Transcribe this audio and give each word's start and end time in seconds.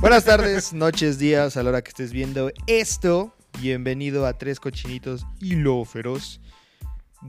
Buenas 0.00 0.24
tardes, 0.24 0.72
noches, 0.74 1.18
días, 1.18 1.56
a 1.56 1.62
la 1.62 1.70
hora 1.70 1.82
que 1.82 1.88
estés 1.88 2.12
viendo 2.12 2.50
esto. 2.66 3.34
Bienvenido 3.60 4.26
a 4.26 4.34
Tres 4.34 4.60
Cochinitos 4.60 5.26
y 5.40 5.56
Lo 5.56 5.84
Feroz. 5.86 6.40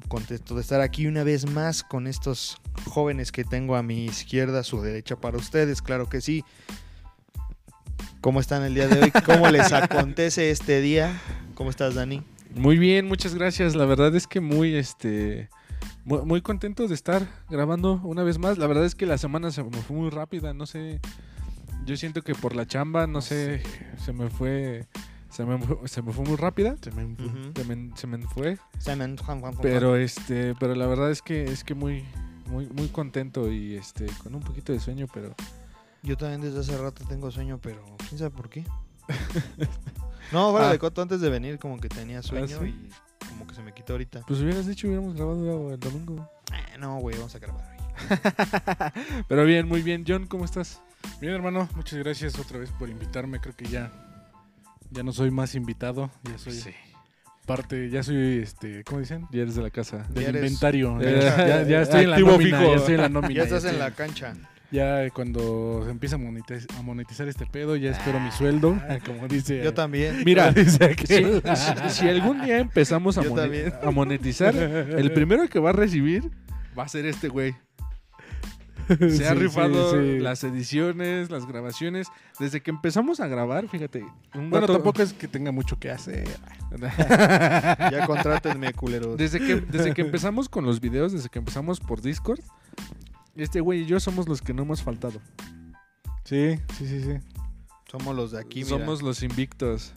Contento 0.10 0.54
de 0.54 0.62
estar 0.62 0.82
aquí 0.82 1.08
una 1.08 1.24
vez 1.24 1.50
más 1.50 1.82
con 1.82 2.08
estos 2.08 2.58
jóvenes 2.86 3.32
que 3.32 3.46
tengo 3.46 3.78
a 3.78 3.84
mi 3.84 4.06
izquierda, 4.06 4.60
a 4.60 4.64
su 4.64 4.82
derecha 4.82 5.16
para 5.16 5.38
ustedes, 5.38 5.82
claro 5.82 6.10
que 6.10 6.20
sí. 6.20 6.44
¿Cómo 8.20 8.42
están 8.42 8.64
el 8.64 8.76
día 8.76 8.90
de 8.90 9.02
hoy? 9.02 9.12
¿Cómo 9.26 9.50
les 9.50 9.72
acontece 9.72 10.52
este 10.52 10.82
día? 10.82 11.22
¿Cómo 11.56 11.70
estás, 11.70 11.96
Dani? 11.96 12.22
Muy 12.54 12.78
bien, 12.78 13.08
muchas 13.08 13.34
gracias. 13.34 13.76
La 13.76 13.86
verdad 13.86 14.14
es 14.14 14.28
que 14.28 14.42
muy, 14.42 14.76
este, 14.76 15.50
muy, 16.04 16.22
muy 16.24 16.42
contento 16.42 16.86
de 16.88 16.96
estar 16.96 17.26
grabando 17.50 18.02
una 18.04 18.24
vez 18.24 18.38
más. 18.38 18.58
La 18.58 18.68
verdad 18.68 18.84
es 18.84 18.94
que 18.94 19.06
la 19.06 19.18
semana 19.18 19.52
se 19.52 19.64
me 19.64 19.82
fue 19.82 19.96
muy 19.96 20.10
rápida, 20.10 20.54
no 20.54 20.66
sé. 20.66 21.00
Yo 21.88 21.98
siento 21.98 22.22
que 22.22 22.36
por 22.36 22.56
la 22.56 22.68
chamba, 22.68 23.08
no 23.08 23.22
sé, 23.22 23.64
se 24.04 24.12
me 24.14 24.30
fue, 24.30 24.86
se 25.30 25.46
me, 25.46 25.58
fue- 25.58 25.88
se 25.88 26.02
me 26.02 26.12
fue 26.12 26.26
muy 26.26 26.36
rápida. 26.36 26.76
Se 26.82 26.92
me, 26.92 27.06
Ujú. 27.06 27.54
se 27.56 27.64
me- 27.64 27.98
se 27.98 28.08
me 28.08 28.18
fue. 28.28 28.58
Juan, 28.84 29.18
Juan, 29.42 29.56
Pero 29.62 29.96
este, 29.96 30.54
pero 30.60 30.76
la 30.76 30.86
verdad 30.86 31.10
es 31.12 31.22
que 31.22 31.46
es 31.46 31.64
que 31.64 31.74
muy, 31.74 32.04
muy, 32.48 32.68
muy 32.68 32.90
contento 32.90 33.52
y 33.52 33.76
este, 33.76 34.06
con 34.22 34.36
un 34.36 34.42
poquito 34.42 34.74
de 34.74 34.80
sueño, 34.80 35.08
pero 35.14 35.34
Yo 36.04 36.16
también 36.16 36.42
desde 36.42 36.60
hace 36.60 36.78
rato 36.78 37.04
tengo 37.08 37.32
sueño, 37.32 37.60
pero 37.62 37.82
quién 38.08 38.20
sabe 38.20 38.32
por 38.32 38.50
qué. 38.50 38.64
No, 40.34 40.52
fuera 40.52 40.68
Ah. 40.68 40.72
de 40.74 40.80
coto, 40.80 41.02
antes 41.02 41.22
de 41.22 41.30
venir 41.30 41.58
como 41.58 41.80
que 41.80 41.88
tenía 41.88 42.22
sueño 42.22 42.60
¿sí? 42.60 42.66
y 42.66 43.26
como 43.30 43.48
que 43.48 43.56
se 43.56 43.62
me 43.64 43.74
quitó 43.74 43.94
ahorita. 43.94 44.24
pues 44.28 44.42
hubieras 44.42 44.68
dicho 44.68 44.88
hubiéramos 44.88 45.16
grabado 45.16 45.74
el 45.74 45.80
domingo. 45.80 46.30
Eh, 46.52 46.78
no, 46.78 47.00
güey, 47.00 47.16
vamos 47.16 47.34
a 47.34 47.40
grabar 47.40 47.64
hoy. 47.72 47.78
Pero 49.30 49.46
bien, 49.46 49.68
muy 49.70 49.82
bien. 49.82 50.04
John, 50.06 50.28
¿cómo 50.28 50.44
estás? 50.44 50.82
Bien, 51.20 51.34
hermano, 51.34 51.68
muchas 51.76 51.98
gracias 52.00 52.38
otra 52.40 52.60
vez 52.60 52.72
por 52.72 52.90
invitarme. 52.90 53.40
Creo 53.40 53.56
que 53.56 53.66
ya, 53.66 53.92
ya 54.92 55.04
no 55.04 55.12
soy 55.12 55.32
más 55.32 55.56
invitado, 55.56 56.12
ya 56.24 56.38
soy 56.38 56.62
parte, 57.46 57.90
ya 57.90 58.04
soy, 58.04 58.40
este, 58.44 58.84
¿cómo 58.84 59.00
dicen? 59.00 59.26
Ya 59.32 59.42
eres 59.42 59.56
de 59.56 59.64
la 59.64 59.70
casa. 59.70 60.06
Del 60.10 60.24
Ya 60.24 60.30
eres- 60.30 60.44
inventario. 60.44 61.00
Eh, 61.02 61.20
Ya, 61.22 61.48
ya- 61.48 61.64
ya 61.64 61.82
estoy 61.82 62.04
en 62.04 62.10
la 62.12 62.16
activo 62.18 62.32
nómina, 62.34 62.60
fijo. 62.60 62.72
ya 62.72 62.78
estoy 62.78 62.96
en 62.96 63.02
la 63.02 63.10
nómina. 63.22 63.34
Ya 63.34 63.44
estás 63.44 63.64
estoy 63.64 63.74
en 63.74 63.80
la 63.80 63.92
cancha. 63.92 64.34
Ya 64.70 65.10
cuando 65.12 65.82
se 65.86 65.92
empieza 65.92 66.18
a 66.18 66.20
monetiz- 66.20 66.68
a 66.78 66.82
monetizar 66.82 67.28
este 67.30 67.46
pedo, 67.46 67.78
ya 67.78 67.92
espero 67.92 68.20
mi 68.20 68.32
sueldo, 68.32 68.78
como 69.06 69.28
dice. 69.30 69.64
Yo 69.64 69.74
también. 69.74 70.24
Mira, 70.26 70.52
dice 70.54 70.72
si, 70.78 70.84
aquel. 70.84 71.42
si- 71.56 71.90
si 71.90 72.10
algún 72.10 72.42
día 72.44 72.60
empezamos 72.60 73.18
a, 73.18 73.24
Yo 73.24 73.30
mone- 73.30 73.42
también. 73.42 73.74
a 73.82 73.92
monetizar, 73.92 74.54
el 74.56 75.12
primero 75.14 75.48
que 75.48 75.60
va 75.60 75.70
a 75.70 75.74
recibir 75.74 76.30
va 76.78 76.84
a 76.84 76.88
ser 76.90 77.06
este 77.06 77.30
güey. 77.30 77.56
Se 79.00 79.10
Sí, 79.18 79.24
ha 79.24 79.34
rifado 79.34 79.92
sí. 79.92 80.20
las 80.20 80.44
ediciones, 80.44 81.30
las 81.30 81.46
grabaciones. 81.48 82.08
Desde 82.40 82.62
que 82.62 82.72
empezamos 82.72 83.20
a 83.20 83.28
grabar, 83.28 83.68
fíjate. 83.68 84.06
Un 84.34 84.50
Bueno, 84.50 84.68
tampoco 84.68 85.02
es 85.02 85.14
que 85.14 85.28
tenga 85.28 85.52
mucho 85.52 85.78
que 85.80 85.90
hacer. 85.92 86.28
Ya 87.92 88.06
contrátenme, 88.06 88.74
culeros. 88.74 89.18
Desde 89.18 89.40
que, 89.40 89.56
desde 89.58 89.94
que 89.94 90.02
empezamos 90.08 90.50
con 90.50 90.66
los 90.66 90.80
videos, 90.80 91.12
desde 91.14 91.30
que 91.30 91.40
empezamos 91.40 91.80
por 91.80 92.02
Discord, 92.02 92.40
este 93.36 93.62
güey 93.62 93.82
y 93.82 93.86
yo 93.86 94.00
somos 94.00 94.28
los 94.28 94.42
que 94.42 94.54
no 94.54 94.64
hemos 94.64 94.82
faltado. 94.84 95.20
Sí, 96.24 96.60
sí, 96.78 96.88
sí, 96.88 97.02
sí. 97.02 97.14
Somos 97.90 98.16
los 98.16 98.32
de 98.32 98.40
aquí, 98.40 98.64
mira. 98.64 98.70
somos 98.70 99.02
los 99.02 99.24
invictos. 99.24 99.94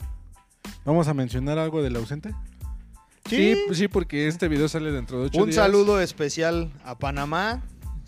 Vamos 0.85 1.07
a 1.07 1.13
mencionar 1.13 1.57
algo 1.59 1.81
del 1.83 1.95
ausente. 1.97 2.33
Sí. 3.27 3.55
sí, 3.73 3.87
porque 3.87 4.27
este 4.27 4.47
video 4.47 4.67
sale 4.67 4.91
dentro 4.91 5.19
de 5.19 5.25
ocho 5.27 5.39
Un 5.39 5.45
días. 5.45 5.55
saludo 5.55 5.99
especial 6.01 6.71
a 6.83 6.97
Panamá. 6.97 7.61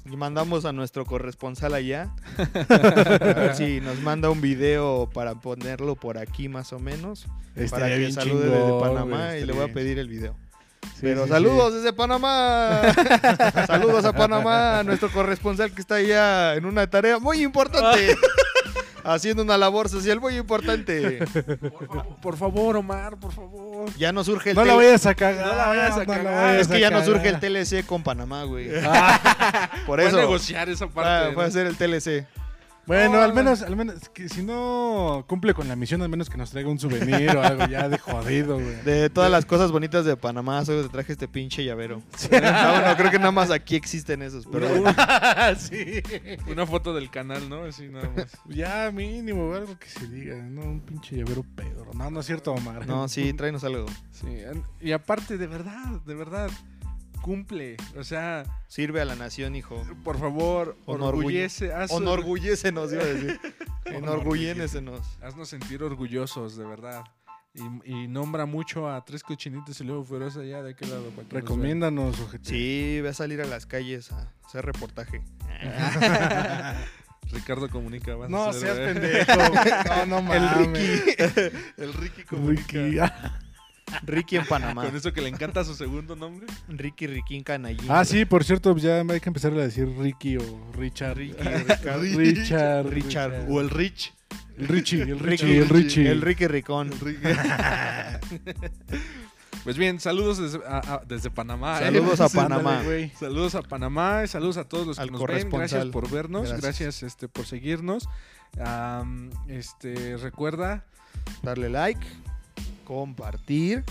Y 0.05 0.17
mandamos 0.17 0.65
a 0.65 0.73
nuestro 0.73 1.05
corresponsal 1.05 1.73
allá. 1.73 2.13
A 2.37 3.17
ver 3.33 3.55
si 3.55 3.79
nos 3.79 3.99
manda 4.01 4.29
un 4.29 4.41
video 4.41 5.09
para 5.13 5.35
ponerlo 5.35 5.95
por 5.95 6.17
aquí 6.17 6.49
más 6.49 6.73
o 6.73 6.79
menos. 6.79 7.25
para 7.53 7.65
Estaría 7.65 7.87
que 7.95 7.97
bien 7.99 8.13
salude 8.13 8.43
chingón, 8.43 8.59
desde 8.59 8.79
Panamá 8.79 9.27
güey, 9.27 9.43
y 9.43 9.45
le 9.45 9.53
voy 9.53 9.69
a 9.69 9.73
pedir 9.73 9.99
el 9.99 10.09
video. 10.09 10.35
Sí, 10.95 10.99
Pero 11.01 11.23
sí, 11.23 11.29
saludos 11.29 11.73
desde 11.75 11.93
Panamá. 11.93 12.81
saludos 13.65 14.03
a 14.03 14.11
Panamá, 14.13 14.79
a 14.79 14.83
nuestro 14.83 15.09
corresponsal 15.09 15.71
que 15.71 15.79
está 15.79 15.95
allá 15.95 16.55
en 16.55 16.65
una 16.65 16.85
tarea 16.87 17.19
muy 17.19 17.41
importante. 17.41 18.17
haciendo 19.03 19.43
una 19.43 19.57
labor 19.57 19.89
social 19.89 20.19
muy 20.19 20.35
importante. 20.37 21.19
Por, 21.27 21.87
favor, 21.87 22.15
por 22.21 22.37
favor, 22.37 22.77
Omar, 22.77 23.17
por 23.17 23.31
favor. 23.31 23.89
Ya 23.97 24.11
nos 24.11 24.25
surge 24.27 24.51
el 24.51 24.55
No 24.55 24.65
la 24.65 24.75
vayas 24.75 25.05
a 25.05 25.13
cagar. 25.15 25.45
No 25.45 25.55
la 25.55 25.67
vayas 25.67 25.95
a 25.97 25.99
no 25.99 26.05
cagar. 26.05 26.33
vayas 26.45 26.61
Es 26.61 26.67
que 26.67 26.75
a 26.75 26.79
ya 26.79 26.89
cagar. 26.89 27.05
surge 27.05 27.29
el 27.29 27.39
TLC 27.39 27.85
con 27.85 28.03
Panamá, 28.03 28.43
güey. 28.43 28.69
Por 29.85 29.97
Voy 29.99 30.05
a 30.05 30.07
eso. 30.09 30.17
negociar 30.17 30.69
esa 30.69 30.85
Ah, 30.85 30.89
parte. 30.93 31.33
Puede 31.33 31.47
¿no? 31.47 31.53
ser 31.53 31.67
el 31.67 31.75
TLC. 31.75 32.25
Bueno, 32.85 33.13
No, 33.13 33.21
al 33.21 33.29
no. 33.29 33.35
menos, 33.35 33.61
al 33.61 33.75
menos, 33.77 34.09
que 34.09 34.27
si 34.27 34.43
no 34.43 35.23
cumple 35.27 35.53
con 35.53 35.67
la 35.69 35.75
misión, 35.75 36.01
al 36.01 36.09
menos 36.09 36.29
que 36.29 36.37
nos 36.37 36.51
traiga 36.51 36.69
un 36.69 36.77
souvenir 36.79 37.35
o 37.35 37.41
algo 37.41 37.65
ya 37.67 37.87
de 37.87 37.97
jodido, 37.97 38.55
güey. 38.59 38.75
De 38.83 39.09
todas 39.09 39.31
las 39.31 39.45
cosas 39.45 39.71
bonitas 39.71 40.03
de 40.05 40.17
Panamá, 40.17 40.65
solo 40.65 40.83
te 40.83 40.89
traje 40.89 41.13
este 41.13 41.27
pinche 41.29 41.63
llavero. 41.63 42.01
Ah, 42.43 42.79
bueno, 42.81 42.97
creo 42.97 43.11
que 43.11 43.19
nada 43.19 43.31
más 43.31 43.51
aquí 43.51 43.75
existen 43.75 44.21
esos, 44.21 44.45
pero 44.51 44.67
Una- 44.75 45.55
sí. 45.57 46.01
Una 46.47 46.65
foto 46.65 46.93
del 46.93 47.09
canal, 47.09 47.47
¿no? 47.49 47.63
Así 47.63 47.87
nada 47.87 48.09
más. 48.15 48.27
Ya 48.49 48.91
mínimo, 48.93 49.53
algo 49.53 49.77
que 49.79 49.87
se 49.87 50.05
diga, 50.07 50.35
no 50.35 50.61
un 50.61 50.81
pinche 50.81 51.15
llavero 51.15 51.43
pedro. 51.55 51.91
No, 51.93 52.11
no 52.11 52.19
es 52.19 52.25
cierto, 52.25 52.51
Omar. 52.51 52.85
no, 52.85 53.07
sí, 53.07 53.31
tráenos 53.33 53.63
algo. 53.63 53.85
Sí, 54.11 54.27
y 54.81 54.91
aparte, 54.91 55.37
de 55.37 55.47
verdad, 55.47 56.01
de 56.05 56.15
verdad, 56.15 56.49
cumple. 57.23 57.77
O 57.97 58.03
sea, 58.03 58.43
Sirve 58.67 59.01
a 59.01 59.05
la 59.05 59.15
nación, 59.15 59.55
hijo. 59.55 59.81
por 60.03 60.19
favor, 60.19 60.75
orgullece. 60.85 61.71
Enorgullécenos, 61.89 62.93
iba 62.93 63.01
a 63.01 63.05
decir. 63.05 63.39
Enorgullécenos. 63.85 65.01
Haznos 65.21 65.49
sentir 65.49 65.81
orgullosos, 65.83 66.55
de 66.57 66.65
verdad. 66.65 67.03
Y, 67.55 67.91
y 67.91 68.07
nombra 68.07 68.45
mucho 68.47 68.89
a 68.89 69.05
tres 69.05 69.21
cochinitos 69.23 69.79
y 69.79 69.83
luego 69.83 70.03
feroz 70.03 70.35
allá 70.37 70.61
de 70.63 70.71
aquel 70.71 70.89
lado. 70.89 71.03
Para 71.11 71.27
que 71.27 71.33
nos 71.35 71.43
Recomiéndanos, 71.43 72.19
ojete. 72.19 72.49
Sí, 72.49 72.99
ve 73.01 73.09
a 73.09 73.13
salir 73.13 73.41
a 73.41 73.45
las 73.45 73.65
calles 73.65 74.11
a 74.11 74.27
hacer 74.45 74.65
reportaje. 74.65 75.21
Ricardo 77.31 77.69
comunica. 77.69 78.15
vas 78.15 78.27
a 78.27 78.31
No 78.31 78.43
hacer, 78.45 78.61
seas 78.61 78.77
¿eh? 78.77 78.93
pendejo. 78.93 80.05
No, 80.07 80.21
no 80.21 80.33
El 80.33 80.41
mames. 80.41 81.05
Ricky. 81.05 81.57
El 81.77 81.93
Ricky 81.93 82.23
comunica. 82.23 82.63
Ricky. 82.79 82.99
Ricky 84.03 84.37
en 84.37 84.45
Panamá. 84.45 84.85
Con 84.85 84.95
eso 84.95 85.13
que 85.13 85.21
le 85.21 85.29
encanta 85.29 85.63
su 85.63 85.75
segundo 85.75 86.15
nombre. 86.15 86.47
Ricky 86.67 87.07
Riquín 87.07 87.43
Canallín. 87.43 87.85
Ah, 87.89 88.03
sí, 88.05 88.25
por 88.25 88.43
cierto, 88.43 88.75
ya 88.77 89.01
hay 89.01 89.19
que 89.19 89.29
empezar 89.29 89.53
a 89.53 89.57
decir 89.57 89.87
Ricky 89.97 90.37
o 90.37 90.71
Richard. 90.73 91.17
Ricky. 91.17 91.35
Richard. 92.15 92.87
Richard. 92.89 93.45
O 93.49 93.61
el 93.61 93.69
Rich. 93.69 94.13
El 94.57 94.67
Richie, 94.67 95.01
el 95.01 95.19
Ricky, 95.19 95.45
Richie, 95.45 95.57
el 95.57 95.69
Richie. 95.69 96.07
El 96.09 96.21
Ricky 96.21 96.47
Ricón. 96.47 96.91
Pues 99.63 99.77
bien, 99.77 99.99
saludos 100.01 100.39
desde, 100.39 100.59
a- 100.67 100.95
a- 100.95 101.01
desde 101.07 101.29
Panamá. 101.29 101.79
¿eh? 101.79 101.85
Saludos 101.85 102.19
a 102.19 102.27
Panamá. 102.33 102.81
Saludos 103.17 103.55
a 103.55 103.61
Panamá, 103.61 104.27
saludos 104.27 104.57
a 104.57 104.65
todos 104.65 104.85
los 104.87 104.97
que 104.97 105.03
Al 105.03 105.11
nos 105.11 105.23
ven, 105.25 105.49
gracias 105.49 105.85
por 105.85 106.09
vernos, 106.09 106.49
Gracias. 106.49 106.61
gracias, 106.61 107.03
este, 107.03 107.29
por 107.29 107.45
seguirnos. 107.45 108.09
Este, 109.47 110.17
recuerda, 110.17 110.83
Darle 111.43 111.69
like, 111.69 112.05
compartir 112.83 113.83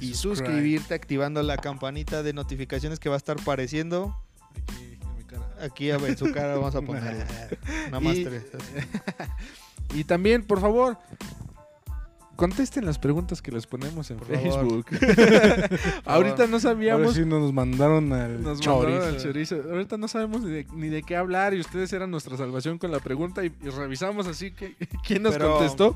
y 0.00 0.14
Subscribe. 0.14 0.36
suscribirte 0.48 0.94
activando 0.94 1.42
la 1.42 1.56
campanita 1.58 2.22
de 2.22 2.32
notificaciones 2.32 2.98
que 2.98 3.08
va 3.08 3.16
a 3.16 3.18
estar 3.18 3.36
apareciendo. 3.40 4.16
aquí 4.68 4.98
en 5.00 5.16
mi 5.16 5.24
cara. 5.24 5.46
Aquí 5.64 5.90
ver, 5.90 6.18
su 6.18 6.32
cara 6.32 6.56
vamos 6.56 6.74
a 6.74 6.82
poner. 6.82 7.26
Nada 7.86 8.00
más 8.00 8.16
Y- 8.16 8.24
tres. 8.24 8.44
Y 9.94 10.04
también, 10.04 10.42
por 10.42 10.58
favor, 10.58 10.96
contesten 12.36 12.86
las 12.86 12.98
preguntas 12.98 13.42
que 13.42 13.52
les 13.52 13.66
ponemos 13.66 14.10
en 14.10 14.16
Por. 14.16 14.26
Facebook. 14.28 14.86
Ahorita 16.06 16.46
no 16.46 16.56
Ahora 16.56 16.60
sabíamos. 16.60 17.14
sí 17.14 17.24
nos 17.26 17.52
mandaron 17.52 18.12
al 18.12 18.42
Nos 18.42 18.60
chorizo. 18.60 18.88
mandaron 18.90 19.14
al 19.16 19.22
chorizo. 19.22 19.56
Ahorita 19.70 19.96
no 19.98 20.08
sabemos 20.08 20.40
ni 20.42 20.50
de, 20.50 20.66
ni 20.74 20.88
de 20.88 21.02
qué 21.02 21.14
hablar 21.16 21.52
y 21.54 21.60
ustedes 21.60 21.92
eran 21.92 22.10
nuestra 22.10 22.36
salvación 22.38 22.78
con 22.78 22.90
la 22.90 23.00
pregunta 23.00 23.44
y, 23.44 23.52
y 23.62 23.68
revisamos 23.68 24.26
así 24.26 24.50
que 24.52 24.76
quién 25.06 25.22
nos 25.22 25.34
Pero- 25.34 25.58
contestó. 25.58 25.94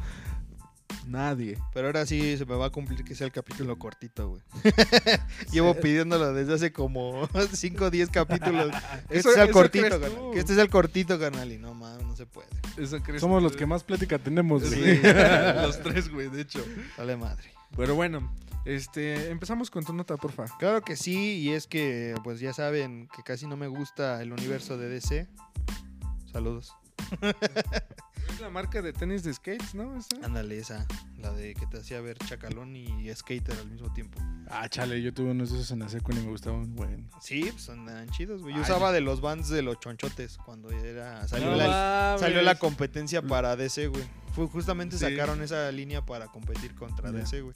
Nadie. 1.06 1.58
Pero 1.72 1.86
ahora 1.88 2.04
sí 2.06 2.36
se 2.36 2.44
me 2.46 2.54
va 2.56 2.66
a 2.66 2.70
cumplir 2.70 3.04
que 3.04 3.14
sea 3.14 3.26
el 3.26 3.32
capítulo 3.32 3.78
cortito, 3.78 4.28
güey. 4.30 4.42
Llevo 5.52 5.74
pidiéndolo 5.74 6.32
desde 6.32 6.54
hace 6.54 6.72
como 6.72 7.28
5 7.52 7.84
o 7.84 7.90
10 7.90 8.10
capítulos. 8.10 8.72
Que 9.08 9.18
Eso- 9.18 9.28
este 9.28 9.32
sea 9.34 9.44
el 9.44 9.50
cortito, 9.52 10.00
canal. 10.00 10.30
Que 10.32 10.38
este 10.40 10.54
sea 10.54 10.62
el 10.64 10.70
cortito, 10.70 11.18
canal. 11.18 11.52
Y 11.52 11.58
no 11.58 11.74
mames, 11.74 12.04
no 12.06 12.16
se 12.16 12.26
puede. 12.26 12.48
Eso 12.76 13.00
crees 13.02 13.20
Somos 13.20 13.38
tú. 13.40 13.44
los 13.44 13.56
que 13.56 13.66
más 13.66 13.84
plática 13.84 14.18
tenemos. 14.18 14.62
Sí, 14.64 14.80
güey. 14.80 15.00
los 15.02 15.80
tres, 15.82 16.08
güey, 16.10 16.28
de 16.28 16.40
hecho. 16.42 16.64
Dale 16.96 17.16
madre. 17.16 17.50
Pero 17.76 17.94
bueno, 17.94 18.32
este, 18.64 19.30
empezamos 19.30 19.70
con 19.70 19.84
tu 19.84 19.92
nota, 19.92 20.16
porfa. 20.16 20.44
Claro 20.58 20.82
que 20.82 20.96
sí, 20.96 21.38
y 21.38 21.50
es 21.50 21.66
que, 21.66 22.14
pues 22.24 22.40
ya 22.40 22.52
saben 22.52 23.08
que 23.14 23.22
casi 23.22 23.46
no 23.46 23.56
me 23.56 23.68
gusta 23.68 24.20
el 24.22 24.32
universo 24.32 24.76
de 24.78 24.88
DC. 24.88 25.28
Saludos. 26.32 26.74
Es 28.28 28.40
la 28.40 28.50
marca 28.50 28.82
de 28.82 28.92
tenis 28.92 29.22
de 29.22 29.32
skates, 29.32 29.74
¿no? 29.74 29.96
¿Esa? 29.96 30.08
Ándale, 30.24 30.58
esa. 30.58 30.84
La 31.18 31.30
de 31.30 31.54
que 31.54 31.64
te 31.66 31.78
hacía 31.78 32.00
ver 32.00 32.18
chacalón 32.18 32.74
y 32.74 33.08
skater 33.14 33.56
al 33.56 33.70
mismo 33.70 33.92
tiempo. 33.92 34.18
Ah, 34.50 34.68
chale, 34.68 35.00
yo 35.00 35.14
tuve 35.14 35.30
unos 35.30 35.50
de 35.52 35.56
esos 35.58 35.70
en 35.70 35.78
la 35.78 35.88
secu 35.88 36.12
y 36.12 36.16
me 36.16 36.22
gustaban. 36.30 36.74
Bueno. 36.74 37.08
Sí, 37.20 37.48
pues 37.52 37.68
andan 37.70 38.10
chidos, 38.10 38.42
güey. 38.42 38.52
Yo 38.54 38.58
Ay. 38.58 38.64
usaba 38.64 38.90
de 38.92 39.00
los 39.00 39.20
bands 39.20 39.48
de 39.48 39.62
los 39.62 39.78
chonchotes 39.78 40.38
cuando 40.44 40.70
era. 40.70 41.26
Salió, 41.28 41.52
No 41.52 41.56
la, 41.56 42.16
salió 42.18 42.42
la 42.42 42.56
competencia 42.56 43.22
para 43.22 43.54
DC, 43.56 43.86
güey. 43.86 44.04
Fue 44.34 44.46
justamente 44.48 44.98
Sí. 44.98 45.04
sacaron 45.04 45.40
esa 45.40 45.70
línea 45.70 46.04
para 46.04 46.26
competir 46.26 46.74
contra 46.74 47.12
Ya. 47.12 47.18
DC, 47.18 47.40
güey. 47.42 47.54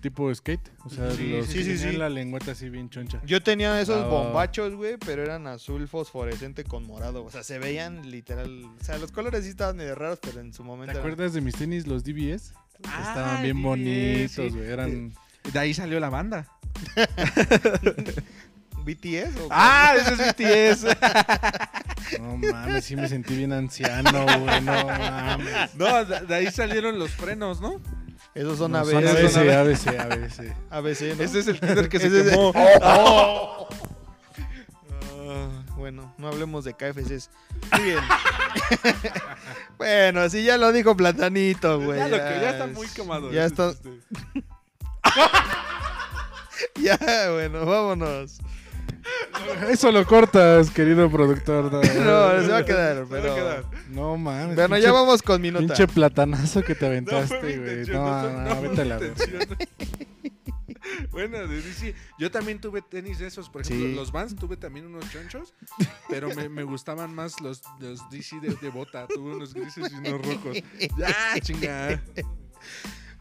Tipo 0.00 0.34
skate. 0.34 0.70
O 0.84 0.90
sea, 0.90 1.10
Sí, 1.10 1.28
los 1.30 1.46
sí, 1.46 1.58
que 1.58 1.64
sí, 1.64 1.70
tenían 1.74 1.90
sí. 1.92 1.96
la 1.98 2.08
lengüeta 2.08 2.52
así 2.52 2.68
bien 2.70 2.88
choncha. 2.88 3.20
Yo 3.26 3.42
tenía 3.42 3.78
esos 3.80 4.02
Ah, 4.04 4.08
bombachos, 4.08 4.74
güey, 4.74 4.96
pero 4.96 5.22
eran 5.22 5.46
azul 5.46 5.86
fosforescente 5.88 6.64
con 6.64 6.86
morado. 6.86 7.24
O 7.24 7.30
sea, 7.30 7.42
se 7.42 7.58
veían 7.58 8.10
literal. 8.10 8.64
O 8.80 8.84
sea, 8.84 8.96
los 8.98 9.12
colores 9.12 9.44
sí 9.44 9.50
estaban 9.50 9.76
medio 9.76 9.94
raros, 9.94 10.18
pero 10.22 10.40
en 10.40 10.52
su 10.54 10.62
¿Te 10.62 10.66
momento. 10.66 10.92
eran- 10.92 11.02
acuerdas 11.02 11.32
de 11.34 11.40
mis 11.42 11.54
tenis, 11.54 11.86
los 11.86 12.02
DBS? 12.04 12.52
Ah, 12.84 13.04
Estaban 13.08 13.42
bien 13.42 13.56
DBS, 13.56 13.62
bonitos, 13.66 14.32
sí. 14.34 14.48
güey. 14.58 14.70
Eran. 14.70 15.12
De 15.52 15.58
ahí 15.58 15.74
salió 15.74 16.00
la 16.00 16.08
banda. 16.10 16.46
¿BTS 18.84 19.36
o 19.42 19.48
¡Ah! 19.50 19.94
Ese 19.96 20.14
es 20.14 20.18
BTS. 20.86 20.96
No 22.18 22.36
mames, 22.36 22.84
sí 22.86 22.96
me 22.96 23.06
sentí 23.08 23.36
bien 23.36 23.52
anciano, 23.52 24.24
güey. 24.24 24.60
No 24.62 24.72
mames. 24.86 25.74
no, 25.76 26.04
de 26.04 26.34
ahí 26.34 26.50
salieron 26.50 26.98
los 26.98 27.10
frenos, 27.12 27.60
¿no? 27.60 27.80
Esos 28.34 28.58
son 28.58 28.72
No, 28.72 28.78
ABC. 28.78 28.90
son 28.90 29.06
ABC, 29.08 29.36
ABC, 29.36 29.88
ABC, 29.88 29.88
ABC. 29.98 30.56
ABC, 30.70 31.00
¿no? 31.16 31.24
Ese 31.24 31.38
es 31.40 31.48
el 31.48 31.58
Tinder 31.60 31.88
que 31.88 31.98
se 31.98 32.08
quemó. 32.10 32.52
Ah, 35.32 35.62
bueno, 35.76 36.12
no 36.18 36.28
hablemos 36.28 36.64
de 36.64 36.74
KFCs. 36.74 37.30
Muy 37.72 37.82
bien. 37.82 37.98
bueno, 39.78 40.28
sí, 40.28 40.42
ya 40.42 40.58
lo 40.58 40.72
dijo 40.72 40.96
Platanito, 40.96 41.80
güey. 41.80 41.98
ya, 41.98 42.08
lo 42.08 42.16
que, 42.16 42.22
ya 42.40 42.50
está 42.50 42.64
es- 42.66 42.72
muy 42.74 42.86
quemado. 42.88 43.30
Ya 43.30 43.44
ese 43.44 43.54
está. 43.54 43.72
Ya, 46.76 46.98
bueno, 47.32 47.64
vámonos. 47.64 48.38
Eso 49.68 49.90
lo 49.92 50.04
cortas, 50.06 50.70
querido 50.70 51.10
productor. 51.10 51.70
No, 52.00 52.34
No, 52.34 52.42
se 52.42 52.48
va 52.48 52.58
a 52.58 52.64
quedar, 52.64 52.96
Se 52.96 53.02
va 53.04 53.18
a 53.18 53.22
pero. 53.22 53.34
quedar. 53.34 53.64
No 53.90 54.16
mames. 54.16 54.54
Bueno, 54.56 54.76
pinche- 54.76 54.82
ya 54.82 54.92
vamos 54.92 55.22
con 55.22 55.40
mi 55.40 55.50
nota. 55.50 55.66
Pinche 55.66 55.86
platanazo 55.88 56.62
que 56.62 56.74
te 56.74 56.86
aventaste, 56.86 57.58
güey. 57.58 57.86
No, 57.86 58.22
no, 58.30 58.54
no, 58.54 58.62
vete 58.62 58.82
a 58.82 58.84
la. 58.84 59.00
Bueno, 61.10 61.38
de 61.46 61.60
DC, 61.60 61.94
yo 62.18 62.30
también 62.30 62.60
tuve 62.60 62.82
tenis 62.82 63.18
de 63.18 63.26
esos, 63.26 63.48
por 63.48 63.62
ejemplo, 63.62 63.86
Sí. 63.88 63.94
los 63.94 64.12
Vans 64.12 64.34
tuve 64.34 64.56
también 64.56 64.86
unos 64.86 65.08
chonchos, 65.10 65.54
pero 66.08 66.34
me, 66.34 66.48
me 66.48 66.62
gustaban 66.62 67.14
más 67.14 67.40
los, 67.40 67.62
los 67.80 68.08
DC 68.10 68.40
de, 68.40 68.54
de 68.54 68.68
bota, 68.70 69.06
tuve 69.06 69.34
unos 69.36 69.52
grises 69.54 69.90
y 69.92 69.94
unos 69.94 70.24
rojos. 70.24 70.56
Ya, 70.96 71.38
chinga. 71.40 72.02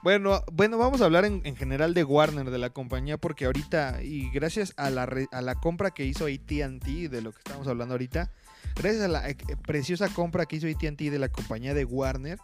Bueno, 0.02 0.44
bueno, 0.54 0.78
vamos 0.78 1.02
a 1.02 1.06
hablar 1.06 1.26
en, 1.26 1.42
en 1.44 1.56
general 1.58 1.94
de 1.94 2.04
Warner, 2.06 2.50
de 2.52 2.58
la 2.58 2.70
compañía, 2.70 3.18
porque 3.18 3.46
ahorita, 3.46 4.02
y 4.02 4.30
gracias 4.30 4.74
a 4.78 4.90
la, 4.90 5.06
re- 5.06 5.28
a 5.32 5.42
la 5.42 5.56
compra 5.56 5.92
que 5.92 6.06
hizo 6.06 6.26
ATT, 6.26 6.86
de 7.10 7.22
lo 7.22 7.32
que 7.34 7.40
estamos 7.40 7.68
hablando 7.68 7.96
ahorita, 7.96 8.32
gracias 8.76 9.04
a 9.04 9.08
la 9.10 9.30
eh, 9.30 9.36
preciosa 9.68 10.08
compra 10.08 10.46
que 10.46 10.56
hizo 10.56 10.68
ATT 10.68 11.00
de 11.02 11.20
la 11.20 11.28
compañía 11.28 11.74
de 11.74 11.84
Warner, 11.84 12.40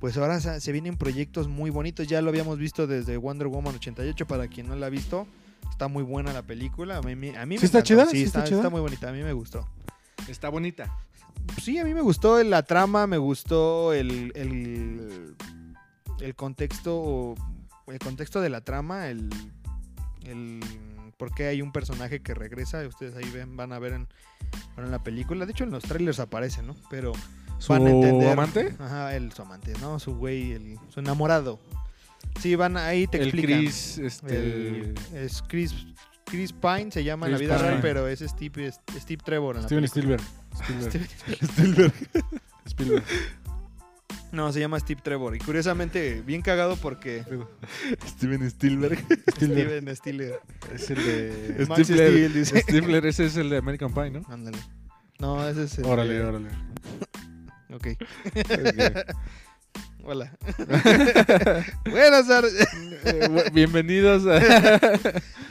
pues 0.00 0.16
ahora 0.16 0.40
se, 0.40 0.60
se 0.60 0.72
vienen 0.72 0.96
proyectos 0.96 1.46
muy 1.46 1.70
bonitos. 1.70 2.08
Ya 2.08 2.20
lo 2.22 2.30
habíamos 2.30 2.58
visto 2.58 2.88
desde 2.88 3.16
Wonder 3.16 3.46
Woman 3.46 3.76
88, 3.76 4.26
para 4.26 4.48
quien 4.48 4.66
no 4.66 4.74
la 4.74 4.86
ha 4.86 4.90
visto. 4.90 5.28
Está 5.70 5.86
muy 5.88 6.02
buena 6.02 6.32
la 6.32 6.42
película. 6.42 6.96
A 6.96 7.02
mí, 7.02 7.12
a 7.12 7.46
mí 7.46 7.54
me 7.54 7.58
¿Sí 7.60 7.66
está 7.66 7.78
encantó. 7.78 7.82
chida? 7.84 8.06
Sí, 8.06 8.16
¿Sí 8.18 8.22
está, 8.24 8.38
está 8.40 8.48
chida? 8.48 8.58
está 8.58 8.70
muy 8.70 8.80
bonita. 8.80 9.08
A 9.08 9.12
mí 9.12 9.22
me 9.22 9.32
gustó. 9.32 9.68
Está 10.28 10.48
bonita. 10.48 10.92
Sí, 11.62 11.78
a 11.78 11.84
mí 11.84 11.94
me 11.94 12.00
gustó 12.00 12.42
la 12.42 12.62
trama, 12.64 13.06
me 13.06 13.18
gustó 13.18 13.92
el, 13.92 14.32
el, 14.34 15.36
el 16.20 16.34
contexto, 16.34 17.34
el 17.86 17.98
contexto 17.98 18.40
de 18.40 18.48
la 18.50 18.60
trama, 18.62 19.08
el, 19.08 19.28
el 20.24 20.60
por 21.16 21.34
qué 21.34 21.46
hay 21.46 21.62
un 21.62 21.72
personaje 21.72 22.20
que 22.20 22.34
regresa, 22.34 22.86
ustedes 22.86 23.14
ahí 23.16 23.28
ven, 23.30 23.56
van 23.56 23.72
a 23.72 23.78
ver 23.78 23.92
en, 23.94 24.08
en 24.76 24.90
la 24.90 25.02
película, 25.02 25.46
de 25.46 25.52
hecho 25.52 25.64
en 25.64 25.70
los 25.70 25.82
trailers 25.84 26.18
aparece, 26.20 26.62
¿no? 26.62 26.74
Pero 26.90 27.12
¿Su 27.58 27.72
van 27.72 27.86
a 27.86 27.90
entender. 27.90 28.32
amante? 28.32 28.74
Ajá, 28.78 29.16
el 29.16 29.32
su 29.32 29.42
amante, 29.42 29.72
¿no? 29.80 29.98
Su 29.98 30.14
güey, 30.16 30.52
el, 30.52 30.78
su 30.88 31.00
enamorado. 31.00 31.58
Sí, 32.40 32.54
van 32.54 32.76
ahí 32.76 33.06
te 33.06 33.16
El 33.18 33.24
explican. 33.28 33.60
Chris, 33.60 33.98
este... 33.98 34.36
El- 34.36 34.94
es 35.14 35.42
Chris, 35.48 35.74
Chris 36.26 36.52
Pine 36.52 36.90
se 36.90 37.02
llama 37.04 37.26
en 37.26 37.32
la 37.32 37.38
vida 37.38 37.56
real, 37.56 37.78
pero 37.80 38.08
es 38.08 38.20
Steve, 38.20 38.66
es 38.66 38.80
Steve 38.98 39.22
Trevor 39.24 39.56
en 39.56 39.62
Steven. 39.62 39.84
Spielberg. 39.84 40.20
Spielberg. 41.40 41.92
Spielberg. 42.66 43.04
No, 44.32 44.52
se 44.52 44.60
llama 44.60 44.78
Steve 44.80 45.00
Trevor. 45.02 45.34
Y 45.36 45.38
curiosamente, 45.38 46.22
bien 46.26 46.42
cagado 46.42 46.76
porque 46.76 47.24
Steven 48.06 48.42
Spielberg. 48.44 48.98
Steven 49.30 49.96
Stiller. 49.96 50.40
Es 50.74 50.90
el 50.90 50.96
de. 50.96 51.66
Max. 51.68 51.82
Steel, 51.84 52.32
dice. 52.34 52.60
Stifler, 52.60 53.06
ese 53.06 53.26
es 53.26 53.36
el 53.36 53.48
de 53.50 53.58
American 53.58 53.92
Pie, 53.94 54.10
¿no? 54.10 54.22
Ándale. 54.28 54.58
No, 55.18 55.46
ese 55.48 55.64
es 55.64 55.78
el. 55.78 55.86
Órale, 55.86 56.14
de- 56.14 56.24
órale. 56.24 56.48
Ok. 57.72 57.88
Hola. 60.08 60.36
Buenas 61.90 62.28
tardes. 62.28 62.68
Eh, 63.04 63.28
bienvenidos 63.52 64.24
a... 64.26 64.40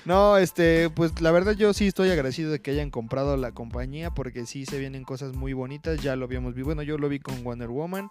No, 0.06 0.38
este, 0.38 0.90
pues 0.92 1.20
la 1.20 1.32
verdad 1.32 1.54
yo 1.54 1.74
sí 1.74 1.88
estoy 1.88 2.10
agradecido 2.10 2.52
de 2.52 2.62
que 2.62 2.72
hayan 2.72 2.90
comprado 2.90 3.36
la 3.36 3.52
compañía 3.52 4.12
porque 4.12 4.46
sí 4.46 4.66
se 4.66 4.80
vienen 4.80 5.04
cosas 5.04 5.34
muy 5.36 5.52
bonitas, 5.52 6.02
ya 6.02 6.16
lo 6.16 6.24
habíamos 6.24 6.54
visto, 6.56 6.68
bueno, 6.68 6.84
yo 6.84 6.98
lo 6.98 7.10
vi 7.10 7.20
con 7.20 7.44
Wonder 7.44 7.68
Woman, 7.68 8.10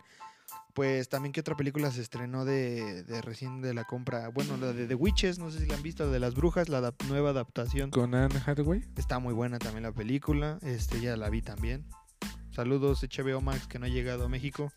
pues 0.75 1.09
también 1.09 1.33
que 1.33 1.41
otra 1.41 1.57
película 1.57 1.91
se 1.93 2.01
estrenó 2.03 2.45
de, 2.45 3.05
de 3.05 3.23
recién 3.23 3.63
de 3.63 3.73
la 3.75 3.85
compra, 3.85 4.29
bueno, 4.29 4.57
la 4.57 4.73
de 4.73 4.87
The 4.87 4.95
Witches, 4.95 5.39
no 5.39 5.51
sé 5.51 5.61
si 5.61 5.67
la 5.67 5.77
han 5.77 5.83
visto, 5.83 6.05
la 6.07 6.11
de 6.13 6.19
las 6.21 6.35
brujas, 6.35 6.69
la 6.69 6.81
adap- 6.81 7.07
nueva 7.09 7.31
adaptación, 7.31 7.91
Con 7.91 8.15
Anne 8.15 8.35
Hathaway. 8.45 8.83
está 8.97 9.19
muy 9.19 9.33
buena 9.35 9.59
también 9.59 9.85
la 9.85 9.93
película, 9.93 10.59
este, 10.63 11.01
ya 11.01 11.17
la 11.17 11.31
vi 11.31 11.43
también. 11.43 11.85
Saludos 12.51 13.03
HBO 13.03 13.41
Max 13.41 13.67
que 13.67 13.79
no 13.81 13.87
ha 13.87 13.89
llegado 13.89 14.25
a 14.27 14.29
México, 14.29 14.73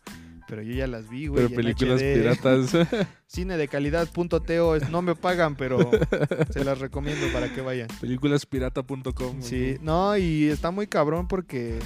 pero 0.48 0.62
yo 0.62 0.72
ya 0.74 0.86
las 0.88 1.08
vi, 1.08 1.28
güey. 1.28 1.44
Pero 1.46 1.54
películas 1.56 2.00
HD. 2.00 2.14
piratas. 2.14 2.70
Cine 3.28 3.56
de 3.56 3.68
calidad 3.68 4.08
punto 4.10 4.40
teo, 4.40 4.74
es- 4.74 4.88
no 4.90 5.00
me 5.02 5.14
pagan, 5.14 5.54
pero 5.56 5.78
se 6.50 6.64
las 6.64 6.78
recomiendo 6.80 7.26
para 7.32 7.52
que 7.54 7.60
vayan. 7.60 7.86
Películaspirata.com. 8.00 9.42
Sí, 9.42 9.76
no, 9.80 10.16
y 10.16 10.48
está 10.48 10.70
muy 10.72 10.86
cabrón 10.88 11.28
porque. 11.28 11.78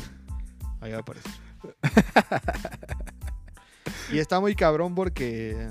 Ahí 0.81 0.93
va 0.93 0.99
a 0.99 1.01
aparecer. 1.01 1.31
y 4.11 4.19
está 4.19 4.41
muy 4.41 4.55
cabrón 4.55 4.95
porque. 4.95 5.69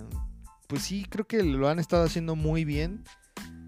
Pues 0.67 0.83
sí, 0.83 1.05
creo 1.09 1.25
que 1.27 1.43
lo 1.43 1.67
han 1.67 1.79
estado 1.79 2.03
haciendo 2.05 2.35
muy 2.35 2.63
bien. 2.63 3.03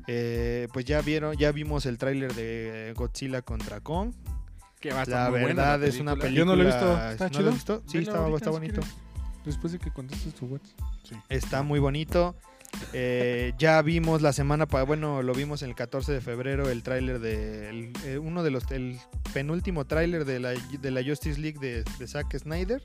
Eh, 0.08 0.68
pues 0.74 0.86
ya 0.86 1.02
vieron, 1.02 1.36
ya 1.38 1.52
vimos 1.52 1.86
el 1.86 1.98
tráiler 1.98 2.34
de 2.34 2.94
Godzilla 2.96 3.42
contra 3.42 3.80
Kong. 3.82 4.14
Que 4.80 4.92
va 4.92 5.00
a 5.02 5.04
estar 5.04 5.26
La 5.26 5.30
muy 5.32 5.42
buena 5.42 5.64
verdad 5.64 5.80
la 5.82 5.88
es 5.88 6.00
una 6.00 6.12
película. 6.16 6.38
Yo 6.38 6.46
no 6.46 6.56
lo 6.56 6.64
he 6.64 6.66
visto. 6.66 7.10
¿Está 7.10 7.26
¿No 7.26 7.30
chido? 7.30 7.42
lo 7.44 7.50
has 7.50 7.56
visto? 7.56 7.84
Sí, 7.88 7.98
está, 8.00 8.18
ahorita, 8.18 8.38
está 8.38 8.50
bonito. 8.52 8.82
Después 9.46 9.74
de 9.74 9.80
que 9.80 9.92
contestes 9.92 10.34
tu 10.34 10.46
WhatsApp. 10.46 10.80
Sí. 11.04 11.16
Está 11.30 11.62
muy 11.64 11.80
bonito. 11.80 12.36
Eh, 12.92 13.54
ya 13.60 13.82
vimos 13.82 14.22
la 14.22 14.34
semana, 14.34 14.66
pa- 14.66 14.84
bueno, 14.84 15.22
lo 15.22 15.34
vimos 15.34 15.62
el 15.62 15.76
14 15.76 16.12
de 16.12 16.22
febrero, 16.22 16.70
el 16.70 16.82
tráiler 16.84 17.20
de 17.20 17.70
el- 17.70 17.94
eh, 18.06 18.18
uno 18.18 18.44
de 18.44 18.50
los, 18.52 18.70
el 18.72 18.98
penúltimo 19.34 19.86
tráiler 19.86 20.26
de 20.26 20.40
la, 20.40 20.50
de 20.54 20.92
la 20.92 21.04
Justice 21.04 21.40
League 21.40 21.60
de, 21.60 21.84
de 22.00 22.08
Zack 22.08 22.36
Snyder. 22.38 22.82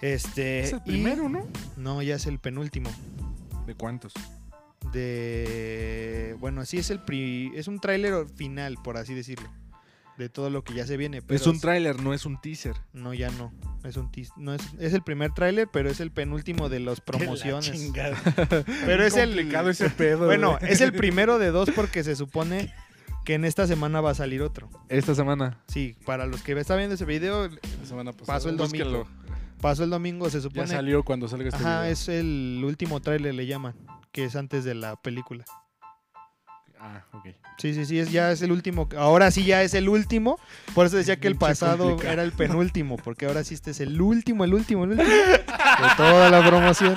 Este, 0.00 0.60
Es 0.60 0.72
el 0.72 0.78
y- 0.78 0.90
primero, 0.90 1.28
¿no? 1.28 1.46
No, 1.76 2.02
ya 2.02 2.14
es 2.16 2.26
el 2.26 2.38
penúltimo. 2.38 2.90
¿De 3.66 3.74
cuántos? 3.74 4.12
De, 4.92 6.36
bueno, 6.40 6.64
sí 6.64 6.78
es 6.78 6.90
el 6.90 7.00
pri- 7.00 7.52
es 7.54 7.68
un 7.68 7.80
tráiler 7.80 8.26
final, 8.26 8.76
por 8.82 8.96
así 8.96 9.14
decirlo, 9.14 9.48
de 10.16 10.28
todo 10.28 10.50
lo 10.50 10.64
que 10.64 10.74
ya 10.74 10.86
se 10.86 10.96
viene. 10.96 11.22
Pero 11.22 11.36
es 11.38 11.46
un 11.46 11.60
tráiler, 11.60 12.00
no 12.00 12.14
es 12.14 12.24
un 12.26 12.40
teaser. 12.40 12.74
No, 12.92 13.12
ya 13.14 13.30
no. 13.30 13.52
Es 13.84 13.96
un 13.96 14.10
tis- 14.10 14.32
no 14.36 14.54
es, 14.54 14.62
es 14.78 14.92
el 14.94 15.02
primer 15.02 15.32
tráiler, 15.32 15.68
pero 15.72 15.90
es 15.90 16.00
el 16.00 16.10
penúltimo 16.10 16.68
de 16.68 16.80
las 16.80 17.00
promociones. 17.02 17.70
Pero 18.86 19.04
es 19.04 19.16
el 19.16 19.28
complicado 19.30 19.70
ese 19.70 19.88
pedo. 19.90 20.26
Bueno, 20.26 20.58
güey. 20.58 20.72
es 20.72 20.80
el 20.80 20.92
primero 20.92 21.38
de 21.38 21.50
dos 21.50 21.70
porque 21.74 22.04
se 22.04 22.16
supone 22.16 22.72
que 23.24 23.34
en 23.34 23.44
esta 23.44 23.66
semana 23.66 24.00
va 24.00 24.10
a 24.10 24.14
salir 24.14 24.42
otro. 24.42 24.68
Esta 24.88 25.14
semana. 25.14 25.60
Sí, 25.68 25.96
para 26.04 26.26
los 26.26 26.42
que 26.42 26.52
están 26.58 26.78
viendo 26.78 26.94
ese 26.94 27.04
video, 27.04 27.48
La 27.48 27.86
semana 27.86 28.12
pasada. 28.12 28.38
pasó 28.38 28.48
el 28.50 28.56
domingo. 28.56 29.04
Búsquenlo. 29.04 29.39
Pasó 29.60 29.84
el 29.84 29.90
domingo, 29.90 30.28
se 30.30 30.38
Ya 30.38 30.42
supone. 30.42 30.66
salió 30.66 31.02
cuando 31.02 31.28
salga 31.28 31.48
este 31.48 31.62
Ajá, 31.62 31.80
video. 31.82 31.92
es 31.92 32.08
el 32.08 32.62
último 32.64 33.00
tráiler 33.00 33.34
le 33.34 33.46
llaman, 33.46 33.74
que 34.12 34.24
es 34.24 34.36
antes 34.36 34.64
de 34.64 34.74
la 34.74 34.96
película. 34.96 35.44
Ah, 36.82 37.04
ok. 37.12 37.26
Sí, 37.58 37.74
sí, 37.74 37.84
sí, 37.84 37.98
es, 37.98 38.10
ya 38.10 38.32
es 38.32 38.40
el 38.40 38.52
último. 38.52 38.88
Ahora 38.96 39.30
sí 39.30 39.44
ya 39.44 39.62
es 39.62 39.74
el 39.74 39.90
último. 39.90 40.38
Por 40.74 40.86
eso 40.86 40.96
decía 40.96 41.16
que 41.20 41.28
el 41.28 41.36
pasado 41.36 42.00
era 42.02 42.22
el 42.22 42.32
penúltimo, 42.32 42.96
porque 42.96 43.26
ahora 43.26 43.44
sí 43.44 43.52
este 43.52 43.72
es 43.72 43.80
el 43.80 44.00
último, 44.00 44.44
el 44.44 44.54
último, 44.54 44.84
el 44.84 44.92
último 44.92 45.08
de 45.10 45.44
toda 45.98 46.30
la 46.30 46.46
promoción. 46.46 46.96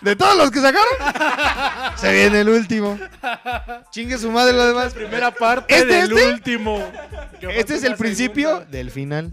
De 0.00 0.16
todos 0.16 0.36
los 0.36 0.50
que 0.50 0.60
sacaron, 0.60 1.94
se 1.96 2.12
viene 2.12 2.40
el 2.40 2.48
último. 2.48 2.98
Chingue 3.90 4.18
su 4.18 4.30
madre 4.30 4.52
lo 4.52 4.64
demás. 4.66 4.94
Primera 4.94 5.30
parte 5.30 5.74
Este, 5.74 5.86
del 5.94 6.12
este. 6.12 6.28
último. 6.32 6.92
Este 7.40 7.74
es 7.74 7.84
el 7.84 7.96
principio 7.96 8.64
del 8.70 8.90
final. 8.90 9.30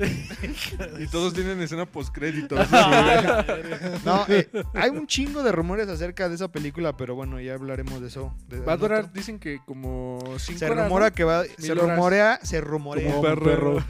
Y 1.00 1.08
todos 1.08 1.34
tienen 1.34 1.62
escena 1.62 1.86
postcréditos. 1.86 2.60
No, 4.06 4.26
eh, 4.28 4.50
hay 4.74 4.90
un 4.90 5.08
chingo 5.08 5.44
de 5.44 5.52
rumores 5.52 5.88
acerca 5.88 6.28
de 6.30 6.36
esa 6.36 6.48
película, 6.52 6.96
pero 6.98 7.16
bueno, 7.16 7.40
ya 7.40 7.54
hablaremos 7.54 8.02
de 8.02 8.08
eso. 8.08 8.34
de- 8.48 8.60
Va 8.62 8.74
a 8.74 8.78
durar, 8.78 9.00
otro. 9.02 9.12
dicen 9.14 9.40
que 9.40 9.60
como 9.66 10.20
cinco 10.38 10.60
Se 10.60 10.66
horas, 10.70 10.86
rumora 10.86 11.10
¿no? 11.10 11.16
que 11.16 11.24
va, 11.24 11.44
se 11.58 11.72
horas. 11.72 11.84
rumorea, 11.90 12.40
se 12.44 12.62
rumorea, 12.62 13.14
Como 13.14 13.20
un 13.20 13.26
perro. 13.42 13.84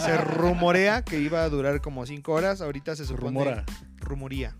se 0.00 0.16
rumorea 0.18 1.02
que 1.02 1.18
iba 1.20 1.42
a 1.42 1.48
durar 1.48 1.80
como 1.80 2.04
5 2.06 2.32
horas. 2.32 2.60
Ahorita 2.60 2.96
se 2.96 3.04
supone. 3.04 3.28
Rumora. 3.28 3.64
Rumoría. 3.98 4.54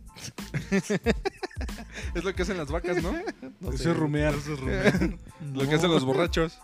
Es 2.14 2.24
lo 2.24 2.34
que 2.34 2.42
hacen 2.42 2.56
las 2.56 2.70
vacas, 2.70 3.02
¿no? 3.02 3.12
No 3.60 3.70
Eso 3.70 3.82
sé. 3.84 3.90
es 3.90 3.96
rumear. 3.96 4.34
Lo 5.54 5.68
que 5.68 5.74
hacen 5.74 5.90
los 5.90 6.04
borrachos. 6.04 6.58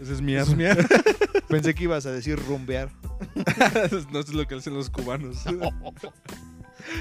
Ese 0.00 0.12
es 0.12 0.20
miar. 0.20 0.46
Pensé 1.48 1.74
que 1.74 1.84
ibas 1.84 2.04
a 2.06 2.12
decir 2.12 2.38
rumbear. 2.38 2.90
no 4.12 4.18
es 4.20 4.28
lo 4.28 4.46
que 4.46 4.56
hacen 4.56 4.74
los 4.74 4.90
cubanos. 4.90 5.38